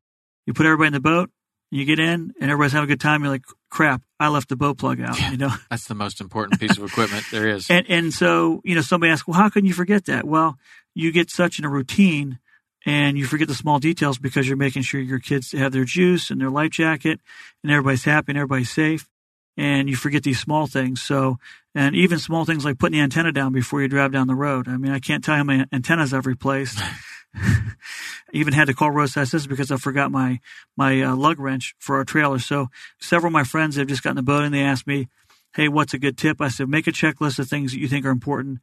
You 0.45 0.53
put 0.53 0.65
everybody 0.65 0.87
in 0.87 0.93
the 0.93 1.01
boat. 1.01 1.31
You 1.69 1.83
get 1.83 1.99
in 1.99 2.33
and 2.39 2.49
everybody's 2.49 2.71
having 2.71 2.85
a 2.85 2.93
good 2.93 3.01
time. 3.01 3.23
You're 3.23 3.29
like, 3.29 3.43
crap, 3.69 4.01
I 4.21 4.29
left 4.29 4.47
the 4.47 4.55
boat 4.55 4.77
plug 4.77 5.01
out, 5.01 5.19
you 5.31 5.35
know? 5.35 5.51
That's 5.69 5.89
the 5.89 5.95
most 5.95 6.21
important 6.21 6.61
piece 6.61 6.77
of 6.77 6.85
equipment 6.85 7.25
there 7.29 7.49
is. 7.49 7.67
And 7.69 7.85
and 7.89 8.13
so 8.13 8.61
you 8.63 8.73
know 8.73 8.79
somebody 8.79 9.11
asks, 9.11 9.27
well, 9.27 9.37
how 9.37 9.49
can 9.49 9.65
you 9.65 9.73
forget 9.73 10.05
that? 10.05 10.25
Well, 10.25 10.57
you 10.95 11.11
get 11.11 11.29
such 11.29 11.59
in 11.59 11.65
a 11.65 11.69
routine, 11.69 12.39
and 12.85 13.17
you 13.17 13.25
forget 13.25 13.49
the 13.49 13.53
small 13.53 13.79
details 13.79 14.17
because 14.17 14.47
you're 14.47 14.55
making 14.55 14.83
sure 14.83 15.01
your 15.01 15.19
kids 15.19 15.51
have 15.51 15.73
their 15.73 15.83
juice 15.83 16.31
and 16.31 16.39
their 16.39 16.49
life 16.49 16.71
jacket, 16.71 17.19
and 17.63 17.71
everybody's 17.71 18.05
happy 18.05 18.31
and 18.31 18.37
everybody's 18.37 18.71
safe, 18.71 19.09
and 19.57 19.89
you 19.89 19.95
forget 19.95 20.23
these 20.23 20.39
small 20.39 20.67
things. 20.67 21.01
So 21.01 21.39
and 21.75 21.95
even 21.95 22.19
small 22.19 22.45
things 22.45 22.63
like 22.63 22.79
putting 22.79 22.97
the 22.97 23.03
antenna 23.03 23.31
down 23.31 23.51
before 23.51 23.81
you 23.81 23.87
drive 23.87 24.11
down 24.11 24.27
the 24.27 24.35
road. 24.35 24.67
I 24.67 24.77
mean, 24.77 24.91
I 24.91 24.99
can't 24.99 25.23
tell 25.23 25.35
you 25.35 25.39
how 25.39 25.43
many 25.43 25.65
antennas 25.71 26.13
I've 26.13 26.25
replaced. 26.25 26.79
I 26.79 26.95
even 28.33 28.53
had 28.53 28.67
to 28.67 28.73
call 28.73 28.91
roadside 28.91 29.23
assistance 29.23 29.47
because 29.47 29.71
I 29.71 29.77
forgot 29.77 30.11
my 30.11 30.39
my 30.75 31.01
uh, 31.01 31.15
lug 31.15 31.39
wrench 31.39 31.75
for 31.79 31.97
our 31.97 32.05
trailer. 32.05 32.39
So 32.39 32.67
several 32.99 33.29
of 33.29 33.33
my 33.33 33.43
friends 33.43 33.75
have 33.75 33.87
just 33.87 34.03
gotten 34.03 34.15
the 34.15 34.23
boat 34.23 34.43
and 34.43 34.53
they 34.53 34.63
asked 34.63 34.87
me, 34.87 35.07
"Hey, 35.53 35.67
what's 35.67 35.93
a 35.93 35.99
good 35.99 36.17
tip?" 36.17 36.41
I 36.41 36.49
said, 36.49 36.69
"Make 36.69 36.87
a 36.87 36.91
checklist 36.91 37.39
of 37.39 37.47
things 37.47 37.71
that 37.71 37.79
you 37.79 37.87
think 37.87 38.05
are 38.05 38.11
important. 38.11 38.59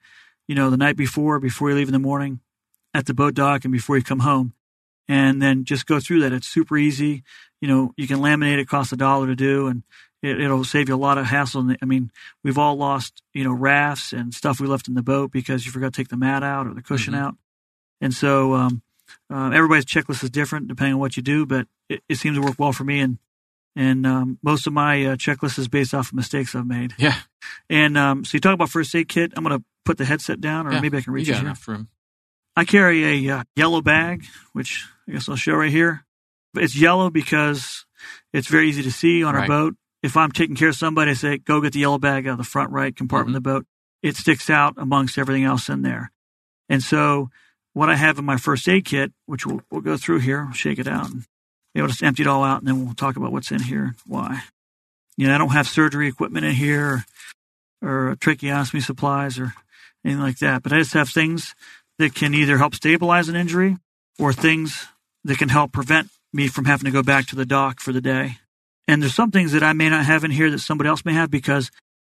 You 0.47 0.55
know, 0.55 0.71
the 0.71 0.77
night 0.77 0.97
before, 0.97 1.39
before 1.41 1.71
you 1.71 1.77
leave 1.77 1.89
in 1.89 1.93
the 1.93 1.99
morning, 1.99 2.41
at 2.93 3.07
the 3.07 3.15
boat 3.15 3.35
dock, 3.35 3.65
and 3.65 3.73
before 3.73 3.97
you 3.97 4.03
come 4.03 4.21
home, 4.21 4.53
and 5.09 5.41
then 5.41 5.65
just 5.65 5.87
go 5.87 6.01
through 6.01 6.21
that. 6.21 6.33
It's 6.33 6.47
super 6.47 6.77
easy. 6.77 7.23
You 7.61 7.69
know, 7.69 7.95
you 7.97 8.07
can 8.07 8.19
laminate. 8.19 8.59
It 8.59 8.69
costs 8.69 8.93
a 8.93 8.97
dollar 8.97 9.27
to 9.27 9.37
do, 9.37 9.67
and 9.67 9.83
it, 10.25 10.41
it'll 10.41 10.65
save 10.65 10.89
you 10.89 10.95
a 10.95 11.05
lot 11.07 11.19
of 11.19 11.27
hassle. 11.27 11.61
And 11.63 11.79
I 11.83 11.85
mean, 11.85 12.11
we've 12.43 12.59
all 12.59 12.77
lost 12.77 13.23
you 13.33 13.45
know 13.45 13.53
rafts 13.53 14.13
and 14.13 14.33
stuff 14.35 14.61
we 14.61 14.67
left 14.67 14.89
in 14.89 14.95
the 14.95 15.03
boat 15.03 15.31
because 15.31 15.65
you 15.67 15.73
forgot 15.73 15.93
to 15.93 15.97
take 16.01 16.09
the 16.09 16.17
mat 16.17 16.43
out 16.43 16.67
or 16.67 16.75
the 16.75 16.83
cushion 16.83 17.15
Mhm. 17.15 17.19
out, 17.19 17.35
and 18.01 18.13
so 18.15 18.55
um, 18.55 18.83
uh, 19.33 19.51
everybody's 19.51 19.85
checklist 19.85 20.23
is 20.25 20.31
different 20.31 20.69
depending 20.69 20.95
on 20.95 21.01
what 21.01 21.17
you 21.17 21.23
do, 21.23 21.47
but 21.47 21.67
it, 21.89 22.03
it 22.09 22.17
seems 22.17 22.37
to 22.37 22.43
work 22.43 22.57
well 22.59 22.73
for 22.73 22.85
me. 22.85 23.01
And 23.01 23.19
and 23.77 24.07
um, 24.07 24.39
most 24.43 24.67
of 24.69 24.73
my 24.73 25.05
uh, 25.05 25.17
checklist 25.17 25.59
is 25.59 25.67
based 25.69 25.95
off 25.95 26.09
of 26.09 26.15
mistakes 26.15 26.55
I've 26.55 26.67
made. 26.67 26.95
Yeah. 26.97 27.17
And 27.69 27.99
um, 27.99 28.25
so 28.25 28.37
you 28.37 28.41
talk 28.41 28.55
about 28.55 28.71
first 28.71 28.95
aid 28.95 29.09
kit. 29.09 29.33
I'm 29.37 29.43
going 29.45 29.59
to 29.59 29.65
put 29.85 29.99
the 29.99 30.05
headset 30.05 30.41
down, 30.41 30.67
or 30.69 30.73
Yeah, 30.73 30.81
maybe 30.81 30.97
I 30.97 31.01
can 31.01 31.13
reach 31.13 31.27
you 31.27 31.33
it 31.33 31.37
got 31.37 31.41
here. 31.41 31.47
enough 31.49 31.67
room. 31.69 31.89
I 32.57 32.65
carry 32.65 33.27
a 33.29 33.35
uh, 33.39 33.45
yellow 33.57 33.83
bag, 33.83 34.27
which 34.53 34.87
I 35.09 35.13
guess 35.13 35.29
I'll 35.29 35.35
show 35.35 35.55
right 35.55 35.73
here. 35.73 36.05
It's 36.55 36.77
yellow 36.77 37.11
because 37.11 37.85
it's 38.33 38.47
very 38.47 38.69
easy 38.69 38.85
to 38.85 38.93
see 38.93 39.25
on 39.25 39.35
Right. 39.35 39.43
our 39.43 39.49
boat. 39.49 39.75
If 40.05 40.19
I'm 40.19 40.33
taking 40.33 40.55
care 40.55 40.69
of 40.69 40.75
somebody, 40.75 41.13
I 41.13 41.15
say, 41.15 41.39
go 41.39 41.63
get 41.63 41.73
the 41.73 41.79
yellow 41.79 41.97
bag 41.97 42.27
out 42.27 42.33
of 42.33 42.37
the 42.37 42.45
front 42.45 42.71
right 42.71 42.95
compartment 42.95 43.39
of 43.39 43.43
the 43.43 43.49
mm-hmm. 43.49 43.61
boat. 43.61 43.67
It 44.03 44.17
sticks 44.17 44.51
out 44.51 44.75
amongst 44.77 45.17
everything 45.17 45.45
else 45.45 45.71
in 45.71 45.81
there. 45.81 46.13
And 46.69 46.83
so 46.83 47.31
what 47.73 47.89
I 47.89 47.97
have 47.97 48.19
in 48.19 48.25
my 48.27 48.37
first 48.37 48.69
aid 48.69 48.85
kit, 48.85 49.13
which 49.25 49.47
we'll, 49.47 49.63
we'll 49.71 49.81
go 49.81 49.97
through 49.97 50.19
here, 50.19 50.51
shake 50.53 50.79
it 50.79 50.87
out 50.87 51.11
and 51.11 51.25
able 51.75 51.89
to 51.89 51.93
just 51.93 52.03
empty 52.03 52.23
it 52.23 52.29
all 52.29 52.45
out 52.45 52.59
and 52.59 52.69
then 52.69 52.85
we'll 52.85 52.93
talk 52.93 53.17
about 53.17 53.33
what's 53.33 53.51
in 53.51 53.63
here, 53.63 53.95
why. 54.07 54.43
You 55.17 55.27
know, 55.27 55.35
I 55.35 55.39
don't 55.39 55.49
have 55.49 55.67
surgery 55.67 56.07
equipment 56.07 56.45
in 56.45 56.53
here 56.53 57.03
or, 57.81 58.11
or 58.11 58.17
tracheostomy 58.17 58.83
supplies 58.83 59.39
or 59.39 59.55
anything 60.05 60.23
like 60.23 60.37
that, 60.41 60.63
but 60.63 60.75
I 60.75 60.81
just 60.81 60.93
have 60.93 61.09
things 61.09 61.55
that 61.99 62.15
can 62.15 62.35
either 62.35 62.59
help 62.59 62.75
stabilize 62.75 63.31
an 63.31 63.37
injury 63.37 63.79
or 64.19 64.35
things 64.35 64.87
that 65.25 65.39
can 65.39 65.49
help 65.49 65.73
prevent 65.73 66.11
me 66.31 66.47
from 66.47 66.67
having 66.67 66.85
to 66.85 66.91
go 66.91 67.03
back 67.03 67.25
to 67.29 67.37
the 67.37 67.47
dock 67.47 67.81
for 67.81 67.93
the 67.93 68.03
day. 68.03 68.37
And 68.87 69.03
there's 69.03 69.15
some 69.15 69.31
things 69.31 69.53
that 69.53 69.63
I 69.63 69.73
may 69.73 69.89
not 69.89 70.05
have 70.05 70.25
in 70.25 70.31
here 70.31 70.51
that 70.51 70.59
somebody 70.59 70.89
else 70.89 71.05
may 71.05 71.15
have 71.15 71.31
because 71.31 71.71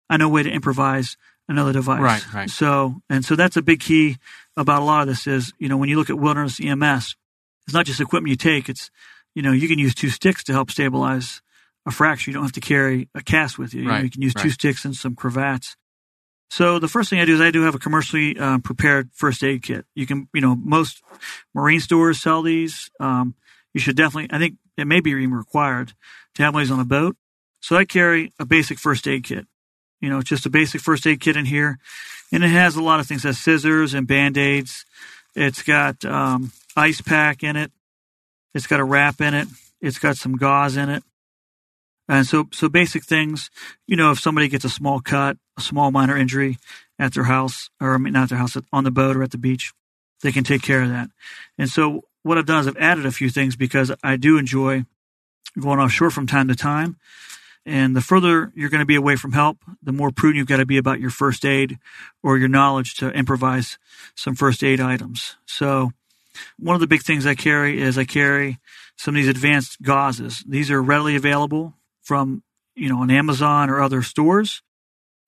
I 0.09 0.17
know 0.17 0.27
a 0.27 0.29
way 0.29 0.43
to 0.43 0.49
improvise 0.49 1.17
another 1.47 1.73
device. 1.73 2.01
Right, 2.01 2.33
right. 2.33 2.49
So, 2.49 3.01
and 3.09 3.23
so 3.23 3.35
that's 3.35 3.57
a 3.57 3.61
big 3.61 3.79
key 3.79 4.17
about 4.55 4.81
a 4.81 4.85
lot 4.85 5.01
of 5.01 5.07
this 5.07 5.27
is, 5.27 5.53
you 5.59 5.69
know, 5.69 5.77
when 5.77 5.89
you 5.89 5.97
look 5.97 6.09
at 6.09 6.19
wilderness 6.19 6.59
EMS, 6.59 7.15
it's 7.65 7.73
not 7.73 7.85
just 7.85 8.01
equipment 8.01 8.29
you 8.29 8.35
take. 8.35 8.69
It's, 8.69 8.89
you 9.35 9.41
know, 9.41 9.51
you 9.51 9.67
can 9.67 9.79
use 9.79 9.95
two 9.95 10.09
sticks 10.09 10.43
to 10.45 10.53
help 10.53 10.71
stabilize 10.71 11.41
a 11.85 11.91
fracture. 11.91 12.31
You 12.31 12.35
don't 12.35 12.43
have 12.43 12.53
to 12.53 12.61
carry 12.61 13.07
a 13.15 13.21
cast 13.21 13.57
with 13.57 13.73
you. 13.73 13.83
You, 13.83 13.87
know, 13.87 13.97
you 13.99 14.09
can 14.09 14.21
use 14.21 14.33
two 14.33 14.49
sticks 14.49 14.83
and 14.83 14.95
some 14.95 15.15
cravats. 15.15 15.77
So 16.49 16.79
the 16.79 16.87
first 16.87 17.09
thing 17.09 17.19
I 17.19 17.25
do 17.25 17.35
is 17.35 17.41
I 17.41 17.51
do 17.51 17.63
have 17.63 17.75
a 17.75 17.79
commercially 17.79 18.37
uh, 18.37 18.59
prepared 18.59 19.09
first 19.13 19.43
aid 19.43 19.63
kit. 19.63 19.85
You 19.95 20.07
can, 20.07 20.29
you 20.33 20.41
know, 20.41 20.55
most 20.55 21.01
marine 21.53 21.79
stores 21.79 22.21
sell 22.21 22.41
these. 22.41 22.89
Um, 22.99 23.35
you 23.73 23.81
should 23.81 23.97
definitely, 23.97 24.29
I 24.35 24.39
think 24.39 24.55
it 24.77 24.85
may 24.85 24.99
be 24.99 25.11
even 25.11 25.33
required 25.33 25.93
to 26.35 26.43
have 26.43 26.55
these 26.55 26.71
on 26.71 26.79
a 26.79 26.85
boat. 26.85 27.17
So 27.59 27.75
I 27.75 27.85
carry 27.85 28.33
a 28.39 28.45
basic 28.45 28.79
first 28.79 29.07
aid 29.07 29.23
kit. 29.23 29.47
You 29.99 30.09
know, 30.09 30.19
it's 30.19 30.29
just 30.29 30.45
a 30.45 30.49
basic 30.49 30.81
first 30.81 31.07
aid 31.07 31.19
kit 31.19 31.35
in 31.35 31.45
here. 31.45 31.79
And 32.31 32.43
it 32.43 32.49
has 32.49 32.75
a 32.75 32.83
lot 32.83 32.99
of 32.99 33.07
things. 33.07 33.25
It 33.25 33.29
has 33.29 33.39
scissors 33.39 33.93
and 33.93 34.07
band-aids. 34.07 34.85
It's 35.35 35.63
got 35.63 36.05
um, 36.05 36.51
ice 36.75 37.01
pack 37.01 37.43
in 37.43 37.55
it. 37.55 37.71
It's 38.53 38.67
got 38.67 38.79
a 38.79 38.83
wrap 38.83 39.21
in 39.21 39.33
it. 39.33 39.47
It's 39.81 39.99
got 39.99 40.17
some 40.17 40.35
gauze 40.35 40.77
in 40.77 40.89
it. 40.89 41.03
And 42.09 42.25
so, 42.25 42.47
so 42.53 42.69
basic 42.69 43.03
things, 43.03 43.49
you 43.85 43.95
know, 43.95 44.11
if 44.11 44.19
somebody 44.19 44.47
gets 44.47 44.65
a 44.65 44.69
small 44.69 45.01
cut, 45.01 45.37
a 45.57 45.61
small 45.61 45.91
minor 45.91 46.17
injury 46.17 46.57
at 46.97 47.13
their 47.13 47.25
house, 47.25 47.69
or 47.81 47.95
I 47.95 47.97
mean, 47.97 48.13
not 48.13 48.29
their 48.29 48.37
house, 48.37 48.57
on 48.71 48.83
the 48.83 48.91
boat 48.91 49.17
or 49.17 49.23
at 49.23 49.31
the 49.31 49.37
beach, 49.37 49.73
they 50.21 50.31
can 50.31 50.43
take 50.43 50.61
care 50.61 50.81
of 50.81 50.89
that. 50.89 51.09
And 51.57 51.69
so 51.69 52.05
what 52.27 52.37
I've 52.37 52.45
done 52.45 52.61
is 52.61 52.67
I've 52.67 52.77
added 52.77 53.05
a 53.05 53.11
few 53.11 53.29
things 53.29 53.55
because 53.55 53.91
I 54.03 54.17
do 54.17 54.37
enjoy 54.37 54.85
going 55.59 55.79
offshore 55.79 56.11
from 56.11 56.27
time 56.27 56.47
to 56.49 56.55
time. 56.55 56.97
And 57.65 57.95
the 57.95 58.01
further 58.01 58.51
you're 58.55 58.69
going 58.69 58.81
to 58.81 58.85
be 58.85 58.95
away 58.95 59.15
from 59.15 59.33
help, 59.33 59.57
the 59.81 59.91
more 59.91 60.11
prudent 60.11 60.37
you've 60.37 60.47
got 60.47 60.57
to 60.57 60.65
be 60.65 60.77
about 60.77 60.99
your 60.99 61.09
first 61.09 61.45
aid 61.45 61.79
or 62.23 62.37
your 62.37 62.47
knowledge 62.47 62.95
to 62.95 63.09
improvise 63.09 63.77
some 64.15 64.35
first 64.35 64.63
aid 64.63 64.79
items. 64.79 65.35
So 65.45 65.91
one 66.57 66.75
of 66.75 66.81
the 66.81 66.87
big 66.87 67.01
things 67.01 67.25
I 67.25 67.35
carry 67.35 67.81
is 67.81 67.97
I 67.97 68.05
carry 68.05 68.59
some 68.95 69.15
of 69.15 69.21
these 69.21 69.27
advanced 69.27 69.81
gauzes. 69.81 70.43
These 70.47 70.71
are 70.71 70.81
readily 70.81 71.15
available 71.15 71.73
from 72.01 72.43
you 72.75 72.89
know 72.89 72.99
on 72.99 73.11
Amazon 73.11 73.69
or 73.69 73.81
other 73.81 74.01
stores. 74.01 74.61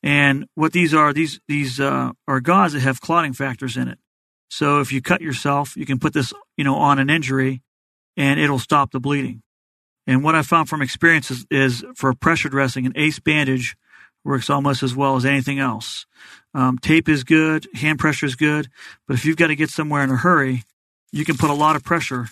And 0.02 0.48
what 0.56 0.72
these 0.72 0.94
are, 0.94 1.12
these 1.12 1.42
these 1.48 1.80
uh, 1.80 2.12
are 2.28 2.40
gauze 2.40 2.74
that 2.74 2.82
have 2.82 3.02
clotting 3.02 3.34
factors 3.34 3.76
in 3.76 3.90
it. 3.90 4.00
So 4.50 4.80
if 4.80 4.92
you 4.92 5.02
cut 5.02 5.22
yourself, 5.22 5.78
you 5.78 5.86
can 5.86 6.00
put 6.00 6.14
this 6.14 6.34
you 6.58 6.64
know 6.64 6.76
on 6.76 7.00
an 7.00 7.10
injury, 7.10 7.62
and 8.18 8.40
it'll 8.40 8.60
stop 8.60 8.92
the 8.92 9.00
bleeding. 9.00 9.42
And 10.08 10.24
what 10.24 10.36
I 10.36 10.42
found 10.42 10.70
from 10.70 10.82
experience 10.82 11.30
is, 11.30 11.46
is 11.52 11.86
for 11.96 12.14
pressure 12.16 12.50
dressing, 12.50 12.86
an 12.88 12.94
ACE 12.96 13.20
bandage 13.20 13.78
works 14.24 14.50
almost 14.50 14.82
as 14.82 14.96
well 14.96 15.16
as 15.16 15.24
anything 15.24 15.60
else. 15.60 16.06
Um, 16.54 16.80
tape 16.80 17.08
is 17.08 17.24
good, 17.24 17.68
hand 17.76 18.00
pressure 18.00 18.26
is 18.26 18.36
good, 18.36 18.70
but 19.08 19.14
if 19.14 19.24
you've 19.24 19.38
got 19.38 19.48
to 19.48 19.56
get 19.56 19.70
somewhere 19.70 20.04
in 20.04 20.10
a 20.10 20.16
hurry, 20.16 20.64
you 21.12 21.26
can 21.26 21.38
put 21.38 21.50
a 21.50 21.54
lot 21.54 21.76
of 21.76 21.84
pressure 21.84 22.28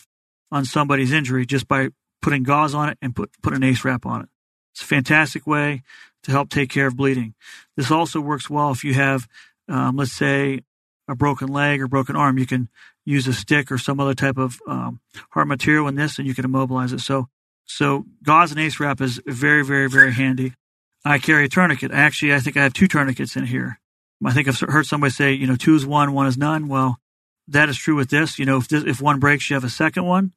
on 0.52 0.66
somebody's 0.66 1.12
injury 1.12 1.46
just 1.46 1.68
by 1.68 1.90
putting 2.22 2.44
gauze 2.44 2.74
on 2.74 2.90
it 2.90 2.98
and 3.02 3.16
put, 3.16 3.30
put 3.44 3.54
an 3.54 3.64
ACE 3.64 3.86
wrap 3.86 4.06
on 4.06 4.24
it. 4.24 4.30
It's 4.74 4.82
a 4.82 4.86
fantastic 4.86 5.46
way 5.46 5.84
to 6.24 6.32
help 6.32 6.50
take 6.50 6.70
care 6.70 6.88
of 6.88 6.98
bleeding. 6.98 7.36
This 7.76 7.92
also 7.92 8.20
works 8.20 8.50
well 8.50 8.72
if 8.72 8.84
you 8.84 8.96
have, 8.96 9.28
um, 9.70 9.98
let's 9.98 10.12
say, 10.12 10.62
a 11.08 11.16
broken 11.16 11.48
leg 11.48 11.82
or 11.82 11.88
broken 11.88 12.16
arm. 12.16 12.38
You 12.38 12.46
can 12.46 12.70
use 13.06 13.28
a 13.28 13.34
stick 13.34 13.72
or 13.72 13.78
some 13.78 14.00
other 14.00 14.14
type 14.14 14.38
of 14.38 14.60
um, 14.68 15.00
hard 15.32 15.48
material 15.48 15.88
in 15.88 15.96
this, 15.96 16.18
and 16.18 16.28
you 16.28 16.34
can 16.34 16.46
immobilize 16.46 16.94
it. 16.94 17.00
So, 17.00 17.30
so 17.66 18.06
gauze 18.24 18.52
and 18.52 18.60
ace 18.60 18.80
wrap 18.80 19.02
is 19.02 19.22
very, 19.26 19.64
very, 19.64 19.90
very 19.90 20.14
handy. 20.14 20.54
I 21.06 21.20
carry 21.20 21.46
a 21.46 21.50
tourniquet. 21.50 21.92
Actually, 21.92 22.34
I 22.34 22.40
think 22.40 22.58
I 22.58 22.64
have 22.64 22.74
two 22.74 22.88
tourniquets 22.88 23.36
in 23.36 23.46
here. 23.46 23.80
I 24.26 24.34
think 24.34 24.48
I've 24.48 24.60
heard 24.60 24.86
somebody 24.86 25.12
say, 25.12 25.34
you 25.34 25.48
know, 25.48 25.56
two 25.56 25.76
is 25.76 25.86
one, 25.86 26.14
one 26.14 26.28
is 26.28 26.38
none. 26.38 26.68
Well, 26.68 27.00
that 27.48 27.70
is 27.70 27.78
true 27.78 27.96
with 27.96 28.10
this. 28.10 28.40
You 28.40 28.46
know, 28.46 28.58
if 28.58 28.68
this, 28.68 28.84
if 28.84 29.02
one 29.02 29.20
breaks, 29.20 29.50
you 29.50 29.54
have 29.54 29.64
a 29.64 29.70
second 29.70 30.06
one. 30.06 30.34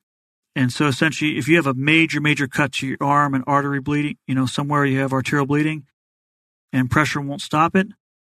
And 0.54 0.72
so 0.72 0.86
essentially, 0.86 1.38
if 1.38 1.48
you 1.48 1.56
have 1.56 1.66
a 1.66 1.74
major, 1.74 2.20
major 2.20 2.46
cut 2.46 2.72
to 2.74 2.86
your 2.86 2.98
arm 3.00 3.34
and 3.34 3.44
artery 3.46 3.80
bleeding, 3.80 4.18
you 4.26 4.34
know, 4.34 4.46
somewhere 4.46 4.84
you 4.84 4.98
have 5.00 5.12
arterial 5.12 5.46
bleeding 5.46 5.86
and 6.72 6.90
pressure 6.90 7.20
won't 7.20 7.40
stop 7.40 7.74
it, 7.74 7.88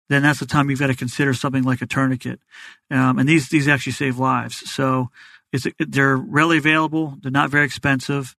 then 0.09 0.23
that's 0.23 0.41
the 0.41 0.47
time 0.47 0.71
you've 0.71 0.81
got 0.81 0.89
to 0.89 0.95
consider 0.95 1.35
something 1.35 1.65
like 1.65 1.83
a 1.83 1.87
tourniquet. 1.87 2.41
Um, 2.91 3.19
and 3.19 3.29
these, 3.29 3.49
these 3.49 3.69
actually 3.69 3.93
save 3.93 4.19
lives. 4.19 4.71
So 4.71 5.11
it's, 5.53 5.67
they're 5.79 6.17
readily 6.17 6.59
available. 6.59 7.17
They're 7.21 7.31
not 7.31 7.51
very 7.51 7.65
expensive. 7.65 8.35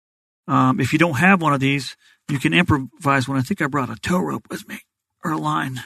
Um, 0.48 0.80
if 0.80 0.92
you 0.92 0.98
don't 0.98 1.18
have 1.18 1.40
one 1.40 1.52
of 1.52 1.60
these, 1.60 1.96
you 2.28 2.38
can 2.38 2.52
improvise 2.54 3.28
one. 3.28 3.38
I 3.38 3.42
think 3.42 3.62
I 3.62 3.66
brought 3.66 3.90
a 3.90 3.96
tow 3.96 4.18
rope 4.18 4.46
with 4.50 4.68
me 4.68 4.80
or 5.24 5.32
a 5.32 5.38
line. 5.38 5.82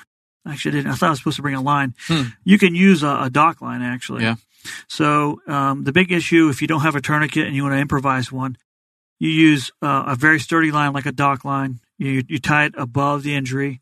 Actually, 0.47 0.73
I 0.73 0.75
didn't. 0.77 0.93
I 0.93 0.95
thought 0.95 1.07
I 1.07 1.11
was 1.11 1.19
supposed 1.21 1.37
to 1.37 1.43
bring 1.43 1.55
a 1.55 1.63
line. 1.63 1.95
Hmm. 2.07 2.25
You 2.45 2.59
can 2.59 2.75
use 2.75 3.03
a, 3.03 3.23
a 3.23 3.31
dock 3.31 3.63
line 3.63 3.83
actually. 3.83 4.23
Yeah. 4.23 4.37
So 4.89 5.41
um, 5.47 5.85
the 5.85 5.93
big 5.93 6.13
issue, 6.13 6.49
if 6.49 6.63
you 6.63 6.69
don't 6.69 6.83
have 6.83 6.97
a 6.97 7.01
tourniquet 7.01 7.47
and 7.47 7.57
you 7.57 7.63
want 7.63 7.75
to 7.75 7.79
improvise 7.79 8.33
one, 8.33 8.57
you 9.19 9.31
use 9.31 9.71
uh, 9.83 10.05
a 10.09 10.17
very 10.17 10.41
sturdy 10.41 10.71
line 10.71 10.93
like 10.93 11.07
a 11.07 11.13
dock 11.13 11.45
line. 11.45 11.81
You 11.99 12.23
you 12.29 12.39
tie 12.39 12.67
it 12.67 12.75
above 12.77 13.23
the 13.23 13.35
injury, 13.35 13.81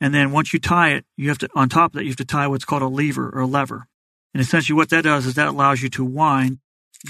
and 0.00 0.14
then 0.14 0.32
once 0.32 0.52
you 0.52 0.58
tie 0.58 0.90
it, 0.90 1.04
you 1.16 1.28
have 1.28 1.38
to 1.38 1.48
on 1.54 1.68
top 1.68 1.92
of 1.92 1.98
that 1.98 2.04
you 2.04 2.10
have 2.10 2.16
to 2.16 2.24
tie 2.24 2.46
what's 2.46 2.64
called 2.64 2.82
a 2.82 2.88
lever 2.88 3.30
or 3.30 3.40
a 3.40 3.46
lever. 3.46 3.86
And 4.32 4.40
essentially, 4.40 4.76
what 4.76 4.90
that 4.90 5.04
does 5.04 5.26
is 5.26 5.34
that 5.34 5.48
allows 5.48 5.82
you 5.82 5.88
to 5.90 6.04
wind 6.04 6.58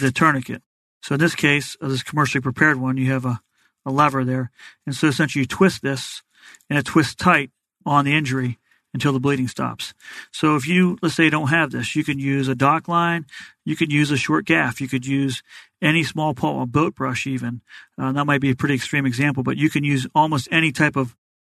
the 0.00 0.12
tourniquet. 0.12 0.62
So 1.02 1.14
in 1.14 1.20
this 1.20 1.34
case, 1.34 1.76
this 1.80 2.02
commercially 2.02 2.42
prepared 2.42 2.80
one, 2.80 2.96
you 2.96 3.10
have 3.12 3.24
a, 3.24 3.40
a 3.84 3.90
lever 3.90 4.24
there, 4.24 4.50
and 4.86 4.94
so 4.94 5.08
essentially 5.08 5.42
you 5.42 5.46
twist 5.46 5.82
this, 5.82 6.22
and 6.68 6.78
it 6.78 6.86
twists 6.86 7.14
tight 7.14 7.50
on 7.86 8.04
the 8.04 8.16
injury, 8.16 8.58
until 8.94 9.12
the 9.12 9.20
bleeding 9.20 9.48
stops. 9.48 9.92
So 10.30 10.54
if 10.54 10.66
you, 10.66 10.96
let's 11.02 11.16
say, 11.16 11.28
don't 11.28 11.48
have 11.48 11.72
this, 11.72 11.96
you 11.96 12.04
can 12.04 12.18
use 12.18 12.46
a 12.46 12.54
dock 12.54 12.86
line, 12.88 13.26
you 13.64 13.74
could 13.76 13.92
use 13.92 14.10
a 14.12 14.16
short 14.16 14.46
gaff, 14.46 14.80
you 14.80 14.88
could 14.88 15.04
use 15.04 15.42
any 15.82 16.04
small 16.04 16.32
pole, 16.32 16.62
a 16.62 16.66
boat 16.66 16.94
brush 16.94 17.26
even. 17.26 17.60
Uh, 17.98 18.12
that 18.12 18.24
might 18.24 18.40
be 18.40 18.50
a 18.50 18.56
pretty 18.56 18.76
extreme 18.76 19.04
example, 19.04 19.42
but 19.42 19.56
you 19.56 19.68
can 19.68 19.82
use 19.82 20.06
almost 20.14 20.48
any 20.50 20.70
type 20.70 20.96
of, 20.96 21.14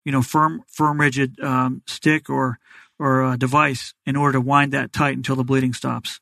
you 0.09 0.13
know, 0.13 0.23
firm, 0.23 0.65
firm, 0.69 0.99
rigid 0.99 1.39
um, 1.41 1.83
stick 1.87 2.31
or 2.31 2.59
or 2.99 3.31
a 3.31 3.37
device 3.37 3.93
in 4.07 4.17
order 4.17 4.33
to 4.33 4.41
wind 4.41 4.73
that 4.73 4.91
tight 4.91 5.15
until 5.15 5.37
the 5.37 5.45
bleeding 5.45 5.75
stops. 5.75 6.19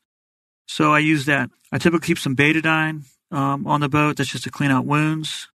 So 0.66 0.92
I 0.92 0.98
use 0.98 1.26
that. 1.26 1.50
I 1.70 1.78
typically 1.78 2.04
keep 2.04 2.18
some 2.18 2.34
betadine 2.34 3.04
um, 3.30 3.64
on 3.64 3.80
the 3.80 3.88
boat. 3.88 4.16
That's 4.16 4.28
just 4.28 4.42
to 4.42 4.50
clean 4.50 4.72
out 4.72 4.86
wounds. 4.86 5.46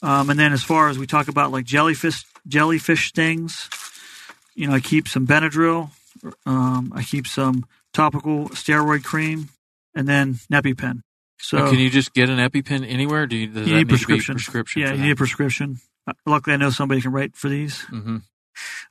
Um, 0.00 0.30
and 0.30 0.40
then 0.40 0.54
as 0.54 0.64
far 0.64 0.88
as 0.88 0.98
we 0.98 1.06
talk 1.06 1.28
about 1.28 1.52
like 1.52 1.66
jellyfish 1.66 2.24
jellyfish 2.48 3.08
stings, 3.08 3.68
you 4.54 4.66
know, 4.66 4.72
I 4.72 4.80
keep 4.80 5.06
some 5.06 5.26
Benadryl. 5.26 5.90
Um, 6.46 6.94
I 6.96 7.02
keep 7.02 7.26
some 7.26 7.66
topical 7.92 8.48
steroid 8.48 9.04
cream, 9.04 9.50
and 9.94 10.08
then 10.08 10.36
EpiPen. 10.50 11.02
So 11.38 11.68
can 11.68 11.78
you 11.78 11.90
just 11.90 12.14
get 12.14 12.30
an 12.30 12.38
EpiPen 12.38 12.90
anywhere? 12.90 13.26
Do 13.26 13.36
you, 13.36 13.48
does 13.48 13.68
you 13.68 13.74
need 13.74 13.80
need 13.80 13.80
to 13.80 13.84
be 13.84 13.90
prescription. 13.90 14.34
prescription? 14.36 14.80
yeah, 14.80 14.92
you 14.92 14.96
that? 14.96 15.02
need 15.02 15.10
a 15.10 15.16
prescription. 15.16 15.80
Uh, 16.06 16.12
Luckily, 16.26 16.54
I 16.54 16.56
know 16.58 16.70
somebody 16.70 17.00
can 17.00 17.12
write 17.12 17.36
for 17.36 17.48
these. 17.48 17.80
hmm 17.82 18.18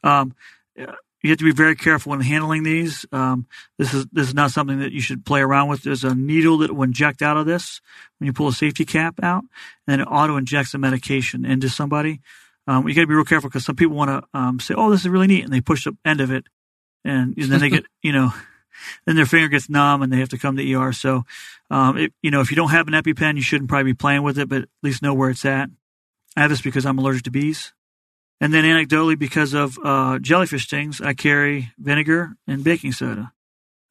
Um, 0.04 0.36
you 0.76 1.30
have 1.30 1.38
to 1.40 1.46
be 1.46 1.54
very 1.54 1.76
careful 1.76 2.10
when 2.10 2.20
handling 2.20 2.64
these. 2.64 3.06
Um, 3.14 3.48
this 3.78 3.94
is 3.94 4.06
this 4.12 4.28
is 4.28 4.34
not 4.34 4.52
something 4.52 4.80
that 4.80 4.92
you 4.92 5.00
should 5.00 5.26
play 5.26 5.40
around 5.40 5.70
with. 5.70 5.84
There's 5.84 6.04
a 6.04 6.14
needle 6.14 6.58
that 6.58 6.76
will 6.76 6.84
inject 6.84 7.22
out 7.22 7.38
of 7.38 7.46
this 7.46 7.80
when 8.20 8.26
you 8.28 8.34
pull 8.34 8.50
a 8.50 8.54
safety 8.54 8.84
cap 8.84 9.16
out, 9.24 9.46
and 9.88 10.02
it 10.02 10.06
auto 10.06 10.36
injects 10.36 10.74
the 10.74 10.80
medication 10.80 11.46
into 11.46 11.70
somebody. 11.70 12.20
Um, 12.68 12.88
you 12.88 12.94
got 12.94 13.02
to 13.02 13.08
be 13.08 13.14
real 13.14 13.24
careful 13.24 13.50
because 13.50 13.66
some 13.66 13.76
people 13.78 13.96
want 13.96 14.10
to 14.10 14.38
um, 14.38 14.60
say, 14.60 14.74
"Oh, 14.76 14.92
this 14.92 15.02
is 15.02 15.10
really 15.10 15.28
neat," 15.28 15.46
and 15.46 15.54
they 15.54 15.62
push 15.62 15.86
the 15.86 15.96
end 16.04 16.20
of 16.20 16.30
it, 16.30 16.46
and, 17.06 17.38
and 17.38 17.52
then 17.52 17.60
they 17.62 17.70
get 17.70 17.86
you 18.02 18.12
know, 18.12 18.34
then 19.06 19.16
their 19.16 19.26
finger 19.26 19.48
gets 19.48 19.70
numb 19.70 20.02
and 20.02 20.12
they 20.12 20.20
have 20.20 20.30
to 20.30 20.38
come 20.38 20.58
to 20.58 20.74
ER. 20.74 20.92
So, 20.92 21.24
um, 21.70 21.98
it, 21.98 22.14
you 22.22 22.32
know, 22.32 22.42
if 22.42 22.50
you 22.52 22.58
don't 22.58 22.72
have 22.72 22.88
an 22.88 22.94
EpiPen, 22.94 23.36
you 23.36 23.42
shouldn't 23.42 23.70
probably 23.70 23.92
be 23.94 23.98
playing 23.98 24.24
with 24.24 24.38
it, 24.38 24.50
but 24.50 24.64
at 24.64 24.70
least 24.82 25.02
know 25.02 25.14
where 25.14 25.30
it's 25.30 25.46
at. 25.46 25.70
I 26.36 26.42
have 26.42 26.50
this 26.50 26.62
because 26.62 26.86
I'm 26.86 26.98
allergic 26.98 27.24
to 27.24 27.32
bees. 27.32 27.74
And 28.42 28.54
then 28.54 28.66
anecdotally, 28.66 29.18
because 29.18 29.54
of 29.54 29.78
uh, 29.84 30.20
jellyfish 30.20 30.66
stings, 30.66 31.00
I 31.00 31.14
carry 31.14 31.72
vinegar 31.78 32.36
and 32.48 32.64
baking 32.64 32.92
soda. 32.92 33.32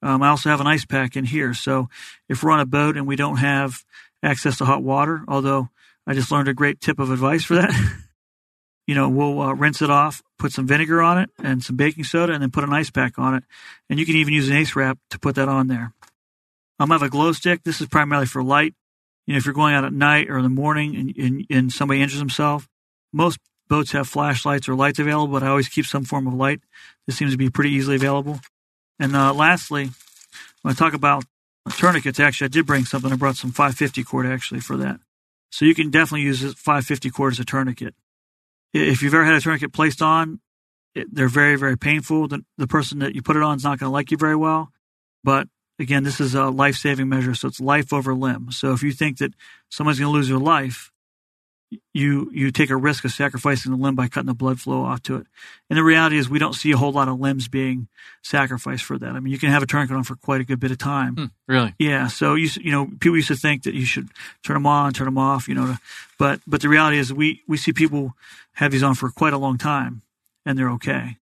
Um, 0.02 0.22
I 0.22 0.28
also 0.28 0.50
have 0.50 0.60
an 0.60 0.66
ice 0.66 0.84
pack 0.84 1.16
in 1.16 1.24
here. 1.24 1.54
So 1.54 1.88
if 2.28 2.42
we're 2.42 2.50
on 2.50 2.60
a 2.60 2.66
boat 2.66 2.96
and 2.96 3.06
we 3.06 3.16
don't 3.16 3.36
have 3.36 3.84
access 4.22 4.58
to 4.58 4.64
hot 4.64 4.82
water, 4.82 5.24
although 5.28 5.70
I 6.06 6.14
just 6.14 6.30
learned 6.30 6.48
a 6.48 6.54
great 6.54 6.80
tip 6.80 6.98
of 6.98 7.10
advice 7.10 7.44
for 7.44 7.54
that, 7.54 7.72
you 8.86 8.94
know, 8.94 9.08
we'll 9.08 9.40
uh, 9.40 9.52
rinse 9.54 9.80
it 9.80 9.90
off, 9.90 10.22
put 10.38 10.52
some 10.52 10.66
vinegar 10.66 11.00
on 11.00 11.18
it 11.18 11.30
and 11.42 11.62
some 11.62 11.76
baking 11.76 12.04
soda, 12.04 12.32
and 12.32 12.42
then 12.42 12.50
put 12.50 12.64
an 12.64 12.72
ice 12.72 12.90
pack 12.90 13.18
on 13.18 13.34
it. 13.34 13.44
And 13.88 14.00
you 14.00 14.04
can 14.04 14.16
even 14.16 14.34
use 14.34 14.48
an 14.48 14.56
ace 14.56 14.74
wrap 14.74 14.98
to 15.10 15.18
put 15.18 15.36
that 15.36 15.48
on 15.48 15.68
there. 15.68 15.94
Um, 16.78 16.90
I 16.90 16.96
have 16.96 17.02
a 17.02 17.08
glow 17.08 17.32
stick. 17.32 17.62
This 17.62 17.80
is 17.80 17.86
primarily 17.86 18.26
for 18.26 18.42
light. 18.42 18.74
You 19.26 19.34
know, 19.34 19.38
if 19.38 19.44
you're 19.44 19.54
going 19.54 19.74
out 19.74 19.84
at 19.84 19.92
night 19.92 20.28
or 20.28 20.36
in 20.36 20.42
the 20.42 20.48
morning 20.48 20.96
and, 20.96 21.16
and, 21.16 21.46
and 21.50 21.72
somebody 21.72 22.02
injures 22.02 22.18
himself, 22.18 22.68
most 23.12 23.38
boats 23.68 23.92
have 23.92 24.08
flashlights 24.08 24.68
or 24.68 24.74
lights 24.74 24.98
available, 24.98 25.32
but 25.32 25.42
I 25.42 25.48
always 25.48 25.68
keep 25.68 25.86
some 25.86 26.04
form 26.04 26.26
of 26.26 26.34
light. 26.34 26.60
This 27.06 27.16
seems 27.16 27.32
to 27.32 27.38
be 27.38 27.50
pretty 27.50 27.70
easily 27.70 27.96
available. 27.96 28.40
And 28.98 29.16
uh, 29.16 29.32
lastly, 29.32 29.90
when 30.62 30.72
I 30.72 30.74
talk 30.74 30.94
about 30.94 31.24
tourniquets, 31.76 32.20
actually, 32.20 32.46
I 32.46 32.48
did 32.48 32.66
bring 32.66 32.84
something. 32.84 33.12
I 33.12 33.16
brought 33.16 33.36
some 33.36 33.50
550 33.50 34.04
cord 34.04 34.26
actually 34.26 34.60
for 34.60 34.76
that. 34.76 35.00
So 35.50 35.64
you 35.64 35.74
can 35.74 35.90
definitely 35.90 36.22
use 36.22 36.40
this 36.40 36.54
550 36.54 37.10
cord 37.10 37.32
as 37.32 37.40
a 37.40 37.44
tourniquet. 37.44 37.94
If 38.72 39.02
you've 39.02 39.14
ever 39.14 39.24
had 39.24 39.34
a 39.34 39.40
tourniquet 39.40 39.72
placed 39.72 40.00
on, 40.00 40.40
it, 40.94 41.14
they're 41.14 41.28
very, 41.28 41.56
very 41.56 41.76
painful. 41.76 42.28
The, 42.28 42.44
the 42.58 42.66
person 42.66 43.00
that 43.00 43.14
you 43.14 43.22
put 43.22 43.36
it 43.36 43.42
on 43.42 43.56
is 43.56 43.64
not 43.64 43.78
going 43.78 43.88
to 43.88 43.92
like 43.92 44.10
you 44.10 44.16
very 44.16 44.36
well. 44.36 44.70
But 45.24 45.48
again, 45.78 46.04
this 46.04 46.20
is 46.20 46.34
a 46.34 46.46
life 46.46 46.76
saving 46.76 47.08
measure. 47.08 47.34
So 47.34 47.48
it's 47.48 47.60
life 47.60 47.92
over 47.92 48.14
limb. 48.14 48.52
So 48.52 48.72
if 48.72 48.82
you 48.82 48.92
think 48.92 49.18
that 49.18 49.32
someone's 49.68 49.98
going 49.98 50.12
to 50.12 50.16
lose 50.16 50.28
their 50.28 50.38
life, 50.38 50.92
you 51.94 52.30
you 52.32 52.50
take 52.50 52.70
a 52.70 52.76
risk 52.76 53.04
of 53.04 53.12
sacrificing 53.12 53.72
the 53.72 53.78
limb 53.78 53.94
by 53.94 54.08
cutting 54.08 54.26
the 54.26 54.34
blood 54.34 54.60
flow 54.60 54.84
off 54.84 55.02
to 55.04 55.16
it. 55.16 55.26
And 55.70 55.78
the 55.78 55.82
reality 55.82 56.18
is, 56.18 56.28
we 56.28 56.38
don't 56.38 56.54
see 56.54 56.72
a 56.72 56.76
whole 56.76 56.92
lot 56.92 57.08
of 57.08 57.20
limbs 57.20 57.48
being 57.48 57.88
sacrificed 58.22 58.84
for 58.84 58.98
that. 58.98 59.10
I 59.10 59.20
mean, 59.20 59.32
you 59.32 59.38
can 59.38 59.50
have 59.50 59.62
a 59.62 59.66
tourniquet 59.66 59.96
on 59.96 60.04
for 60.04 60.16
quite 60.16 60.40
a 60.40 60.44
good 60.44 60.60
bit 60.60 60.70
of 60.70 60.78
time. 60.78 61.14
Hmm, 61.14 61.24
really? 61.48 61.74
Yeah. 61.78 62.08
So 62.08 62.34
you 62.34 62.50
you 62.60 62.70
know, 62.70 62.86
people 63.00 63.16
used 63.16 63.28
to 63.28 63.36
think 63.36 63.62
that 63.64 63.74
you 63.74 63.84
should 63.84 64.08
turn 64.44 64.54
them 64.54 64.66
on, 64.66 64.92
turn 64.92 65.06
them 65.06 65.18
off. 65.18 65.48
You 65.48 65.54
know, 65.54 65.66
to, 65.66 65.80
but 66.18 66.40
but 66.46 66.60
the 66.60 66.68
reality 66.68 66.98
is, 66.98 67.12
we 67.12 67.42
we 67.48 67.56
see 67.56 67.72
people 67.72 68.14
have 68.54 68.72
these 68.72 68.82
on 68.82 68.94
for 68.94 69.10
quite 69.10 69.32
a 69.32 69.38
long 69.38 69.58
time, 69.58 70.02
and 70.44 70.58
they're 70.58 70.70
okay. 70.72 71.18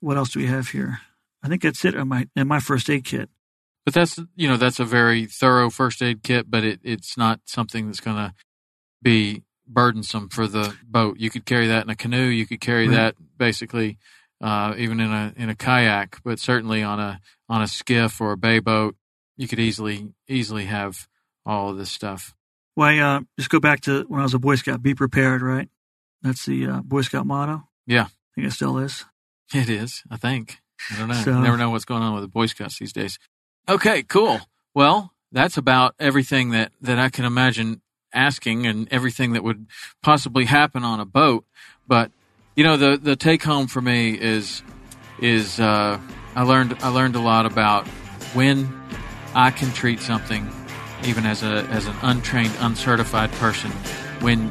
What 0.00 0.16
else 0.16 0.30
do 0.30 0.40
we 0.40 0.46
have 0.46 0.68
here? 0.68 1.00
I 1.42 1.48
think 1.48 1.62
that's 1.62 1.84
it 1.84 1.94
in 1.94 2.08
my 2.08 2.28
in 2.36 2.48
my 2.48 2.60
first 2.60 2.90
aid 2.90 3.04
kit. 3.04 3.30
But 3.86 3.94
that's 3.94 4.18
you 4.34 4.48
know 4.48 4.56
that's 4.58 4.80
a 4.80 4.84
very 4.84 5.24
thorough 5.26 5.70
first 5.70 6.02
aid 6.02 6.22
kit, 6.22 6.50
but 6.50 6.64
it, 6.64 6.80
it's 6.82 7.16
not 7.16 7.40
something 7.46 7.86
that's 7.86 8.00
going 8.00 8.16
to 8.16 8.34
be 9.00 9.44
burdensome 9.66 10.28
for 10.28 10.46
the 10.46 10.74
boat. 10.84 11.18
You 11.18 11.30
could 11.30 11.46
carry 11.46 11.68
that 11.68 11.84
in 11.84 11.90
a 11.90 11.96
canoe. 11.96 12.26
You 12.26 12.46
could 12.46 12.60
carry 12.60 12.88
Right. 12.88 12.96
that 12.96 13.14
basically 13.38 13.98
uh, 14.40 14.74
even 14.76 15.00
in 15.00 15.10
a 15.12 15.32
in 15.36 15.48
a 15.48 15.54
kayak, 15.54 16.18
but 16.24 16.38
certainly 16.40 16.82
on 16.82 16.98
a 17.00 17.20
on 17.48 17.62
a 17.62 17.68
skiff 17.68 18.20
or 18.20 18.32
a 18.32 18.36
bay 18.36 18.58
boat, 18.58 18.96
you 19.36 19.46
could 19.48 19.60
easily 19.60 20.12
easily 20.28 20.64
have 20.66 21.06
all 21.46 21.70
of 21.70 21.78
this 21.78 21.90
stuff. 21.90 22.34
Well, 22.74 22.98
uh, 23.16 23.20
just 23.38 23.50
go 23.50 23.60
back 23.60 23.80
to 23.82 24.02
when 24.08 24.20
I 24.20 24.24
was 24.24 24.34
a 24.34 24.38
Boy 24.38 24.56
Scout. 24.56 24.82
Be 24.82 24.94
prepared, 24.94 25.40
right? 25.42 25.68
That's 26.22 26.44
the 26.44 26.66
uh, 26.66 26.80
Boy 26.82 27.02
Scout 27.02 27.24
motto. 27.26 27.62
Yeah. 27.86 28.02
I 28.06 28.08
think 28.34 28.48
it 28.48 28.52
still 28.52 28.78
is. 28.78 29.04
It 29.54 29.70
is, 29.70 30.02
I 30.10 30.16
think. 30.18 30.58
I 30.92 30.98
don't 30.98 31.08
know. 31.08 31.14
So- 31.14 31.40
never 31.40 31.56
know 31.56 31.70
what's 31.70 31.84
going 31.86 32.02
on 32.02 32.12
with 32.14 32.22
the 32.24 32.28
Boy 32.28 32.46
Scouts 32.46 32.78
these 32.78 32.92
days. 32.92 33.18
Okay, 33.68 34.02
cool. 34.04 34.40
Well, 34.74 35.12
that's 35.32 35.56
about 35.56 35.94
everything 35.98 36.50
that, 36.50 36.72
that 36.80 36.98
I 36.98 37.08
can 37.08 37.24
imagine 37.24 37.80
asking 38.12 38.66
and 38.66 38.88
everything 38.92 39.32
that 39.32 39.42
would 39.42 39.66
possibly 40.02 40.44
happen 40.44 40.84
on 40.84 41.00
a 41.00 41.04
boat. 41.04 41.44
But 41.86 42.10
you 42.54 42.64
know, 42.64 42.76
the 42.76 42.96
the 42.96 43.16
take 43.16 43.42
home 43.42 43.66
for 43.66 43.82
me 43.82 44.18
is 44.18 44.62
is 45.20 45.60
uh, 45.60 46.00
I 46.34 46.42
learned 46.42 46.76
I 46.80 46.88
learned 46.88 47.16
a 47.16 47.20
lot 47.20 47.44
about 47.44 47.86
when 48.32 48.72
I 49.34 49.50
can 49.50 49.72
treat 49.72 50.00
something, 50.00 50.50
even 51.04 51.26
as 51.26 51.42
a 51.42 51.66
as 51.70 51.86
an 51.86 51.96
untrained, 52.02 52.54
uncertified 52.60 53.30
person, 53.32 53.70
when 54.20 54.50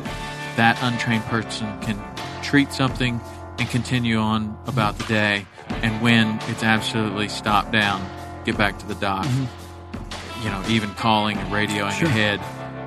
that 0.56 0.78
untrained 0.82 1.24
person 1.26 1.68
can 1.82 2.00
treat 2.44 2.72
something 2.72 3.20
and 3.58 3.70
continue 3.70 4.18
on 4.18 4.58
about 4.68 4.98
the 5.00 5.06
day, 5.06 5.46
and 5.70 6.02
when 6.02 6.40
it's 6.48 6.64
absolutely 6.64 7.28
stopped 7.28 7.72
down, 7.72 8.02
get 8.46 8.58
back 8.58 8.78
to 8.80 8.86
the 8.88 8.96
dock. 8.96 9.26
Mm-hmm. 9.26 10.44
You 10.46 10.52
know, 10.52 10.64
even 10.70 10.92
calling 10.96 11.38
and 11.38 11.52
radioing 11.52 11.92
Sure. 11.92 12.08
ahead 12.08 12.40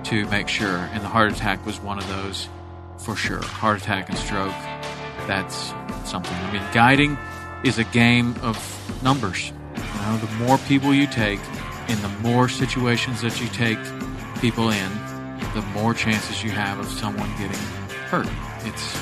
to 0.06 0.26
make 0.26 0.48
sure. 0.48 0.76
And 0.92 1.02
the 1.02 1.08
heart 1.08 1.32
attack 1.32 1.64
was 1.66 1.80
one 1.80 1.98
of 1.98 2.06
those 2.08 2.48
for 2.98 3.16
sure. 3.16 3.42
Heart 3.42 3.82
attack 3.82 4.08
and 4.08 4.16
stroke. 4.18 4.54
That's 5.26 5.72
something. 6.04 6.34
I 6.34 6.52
mean, 6.52 6.62
guiding 6.72 7.18
is 7.64 7.78
a 7.78 7.84
game 7.84 8.34
of 8.42 8.56
numbers. 9.02 9.52
You 9.76 9.82
know, 10.02 10.16
the 10.18 10.32
more 10.44 10.58
people 10.58 10.94
you 10.94 11.06
take, 11.06 11.40
in 11.88 12.00
the 12.02 12.08
more 12.22 12.48
situations 12.48 13.20
that 13.22 13.40
you 13.40 13.48
take 13.48 13.78
people 14.40 14.70
in, 14.70 14.90
the 15.54 15.62
more 15.74 15.94
chances 15.94 16.44
you 16.44 16.50
have 16.50 16.78
of 16.78 16.86
someone 16.86 17.28
getting 17.32 17.58
hurt. 18.10 18.28
It's 18.64 18.96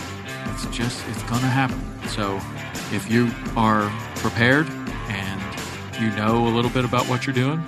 it's 0.52 0.66
just 0.76 1.06
it's 1.08 1.22
gonna 1.24 1.48
happen. 1.48 1.78
So 2.08 2.40
if 2.92 3.10
you 3.10 3.30
are 3.56 3.90
prepared 4.16 4.68
and 5.08 5.40
you 6.01 6.10
know 6.10 6.47
a 6.47 6.52
little 6.52 6.70
bit 6.70 6.85
about 6.85 7.09
what 7.09 7.27
you're 7.27 7.35
doing, 7.35 7.62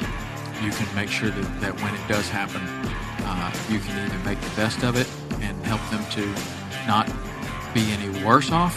you 0.63 0.71
can 0.71 0.95
make 0.95 1.09
sure 1.09 1.31
that, 1.31 1.61
that 1.61 1.81
when 1.81 1.95
it 1.95 2.09
does 2.09 2.29
happen, 2.29 2.61
uh, 3.25 3.53
you 3.71 3.79
can 3.79 4.07
either 4.07 4.19
make 4.25 4.41
the 4.41 4.57
best 4.57 4.83
of 4.83 4.97
it 4.97 5.07
and 5.41 5.57
help 5.65 5.81
them 5.91 6.05
to 6.13 6.27
not 6.87 7.07
be 7.75 7.91
any 7.93 8.25
worse 8.25 8.51
off, 8.51 8.77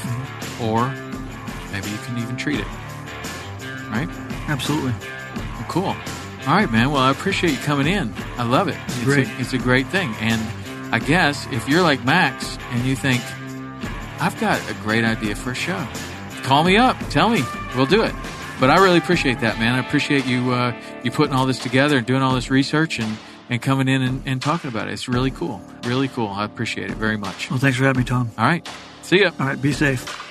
or 0.62 0.90
maybe 1.72 1.90
you 1.90 1.98
can 2.06 2.18
even 2.18 2.36
treat 2.38 2.60
it. 2.60 2.68
Right? 3.90 4.08
Absolutely. 4.48 4.94
Well, 5.36 5.66
cool. 5.68 5.96
All 6.48 6.56
right, 6.56 6.72
man. 6.72 6.92
Well, 6.92 7.02
I 7.02 7.12
appreciate 7.12 7.52
you 7.52 7.60
coming 7.60 7.88
in. 7.88 8.14
I 8.38 8.44
love 8.44 8.68
it. 8.68 8.78
It's 8.88 9.04
Great. 9.04 9.28
A, 9.28 9.40
it's 9.40 9.54
a 9.54 9.58
great 9.58 9.88
thing. 9.88 10.14
And 10.20 10.42
I 10.94 11.00
guess 11.00 11.48
if 11.52 11.70
you're 11.70 11.84
like 11.84 12.04
Max 12.04 12.58
and 12.72 12.86
you 12.86 12.96
think, 12.96 13.22
I've 14.20 14.40
got 14.40 14.60
a 14.70 14.74
great 14.76 15.04
idea 15.04 15.36
for 15.36 15.52
a 15.52 15.56
show, 15.56 15.88
call 16.44 16.64
me 16.64 16.78
up. 16.78 16.98
Tell 17.10 17.30
me. 17.30 17.44
We'll 17.76 17.86
do 17.86 18.04
it. 18.04 18.14
But 18.62 18.70
I 18.70 18.78
really 18.78 19.00
appreciate 19.00 19.40
that, 19.40 19.58
man. 19.58 19.74
I 19.74 19.80
appreciate 19.80 20.28
you 20.28 20.52
uh, 20.52 20.80
you 21.04 21.10
putting 21.10 21.36
all 21.36 21.48
this 21.48 21.58
together 21.58 21.98
and 21.98 22.06
doing 22.06 22.22
all 22.22 22.36
this 22.36 22.52
research 22.52 23.00
and, 23.00 23.18
and 23.50 23.60
coming 23.60 23.88
in 23.88 24.04
and, 24.04 24.22
and 24.28 24.40
talking 24.40 24.70
about 24.70 24.88
it. 24.88 24.94
It's 24.94 25.08
really 25.08 25.32
cool. 25.32 25.60
Really 25.84 26.08
cool. 26.10 26.28
I 26.28 26.46
appreciate 26.46 26.92
it 26.92 26.98
very 26.98 27.18
much. 27.18 27.50
Well, 27.50 27.58
thanks 27.58 27.80
for 27.80 27.86
having 27.86 28.02
me, 28.02 28.06
Tom. 28.06 28.30
All 28.38 28.46
right. 28.46 28.70
See 29.02 29.22
ya. 29.22 29.32
All 29.40 29.48
right. 29.48 29.60
Be 29.60 29.74
safe. 29.74 30.31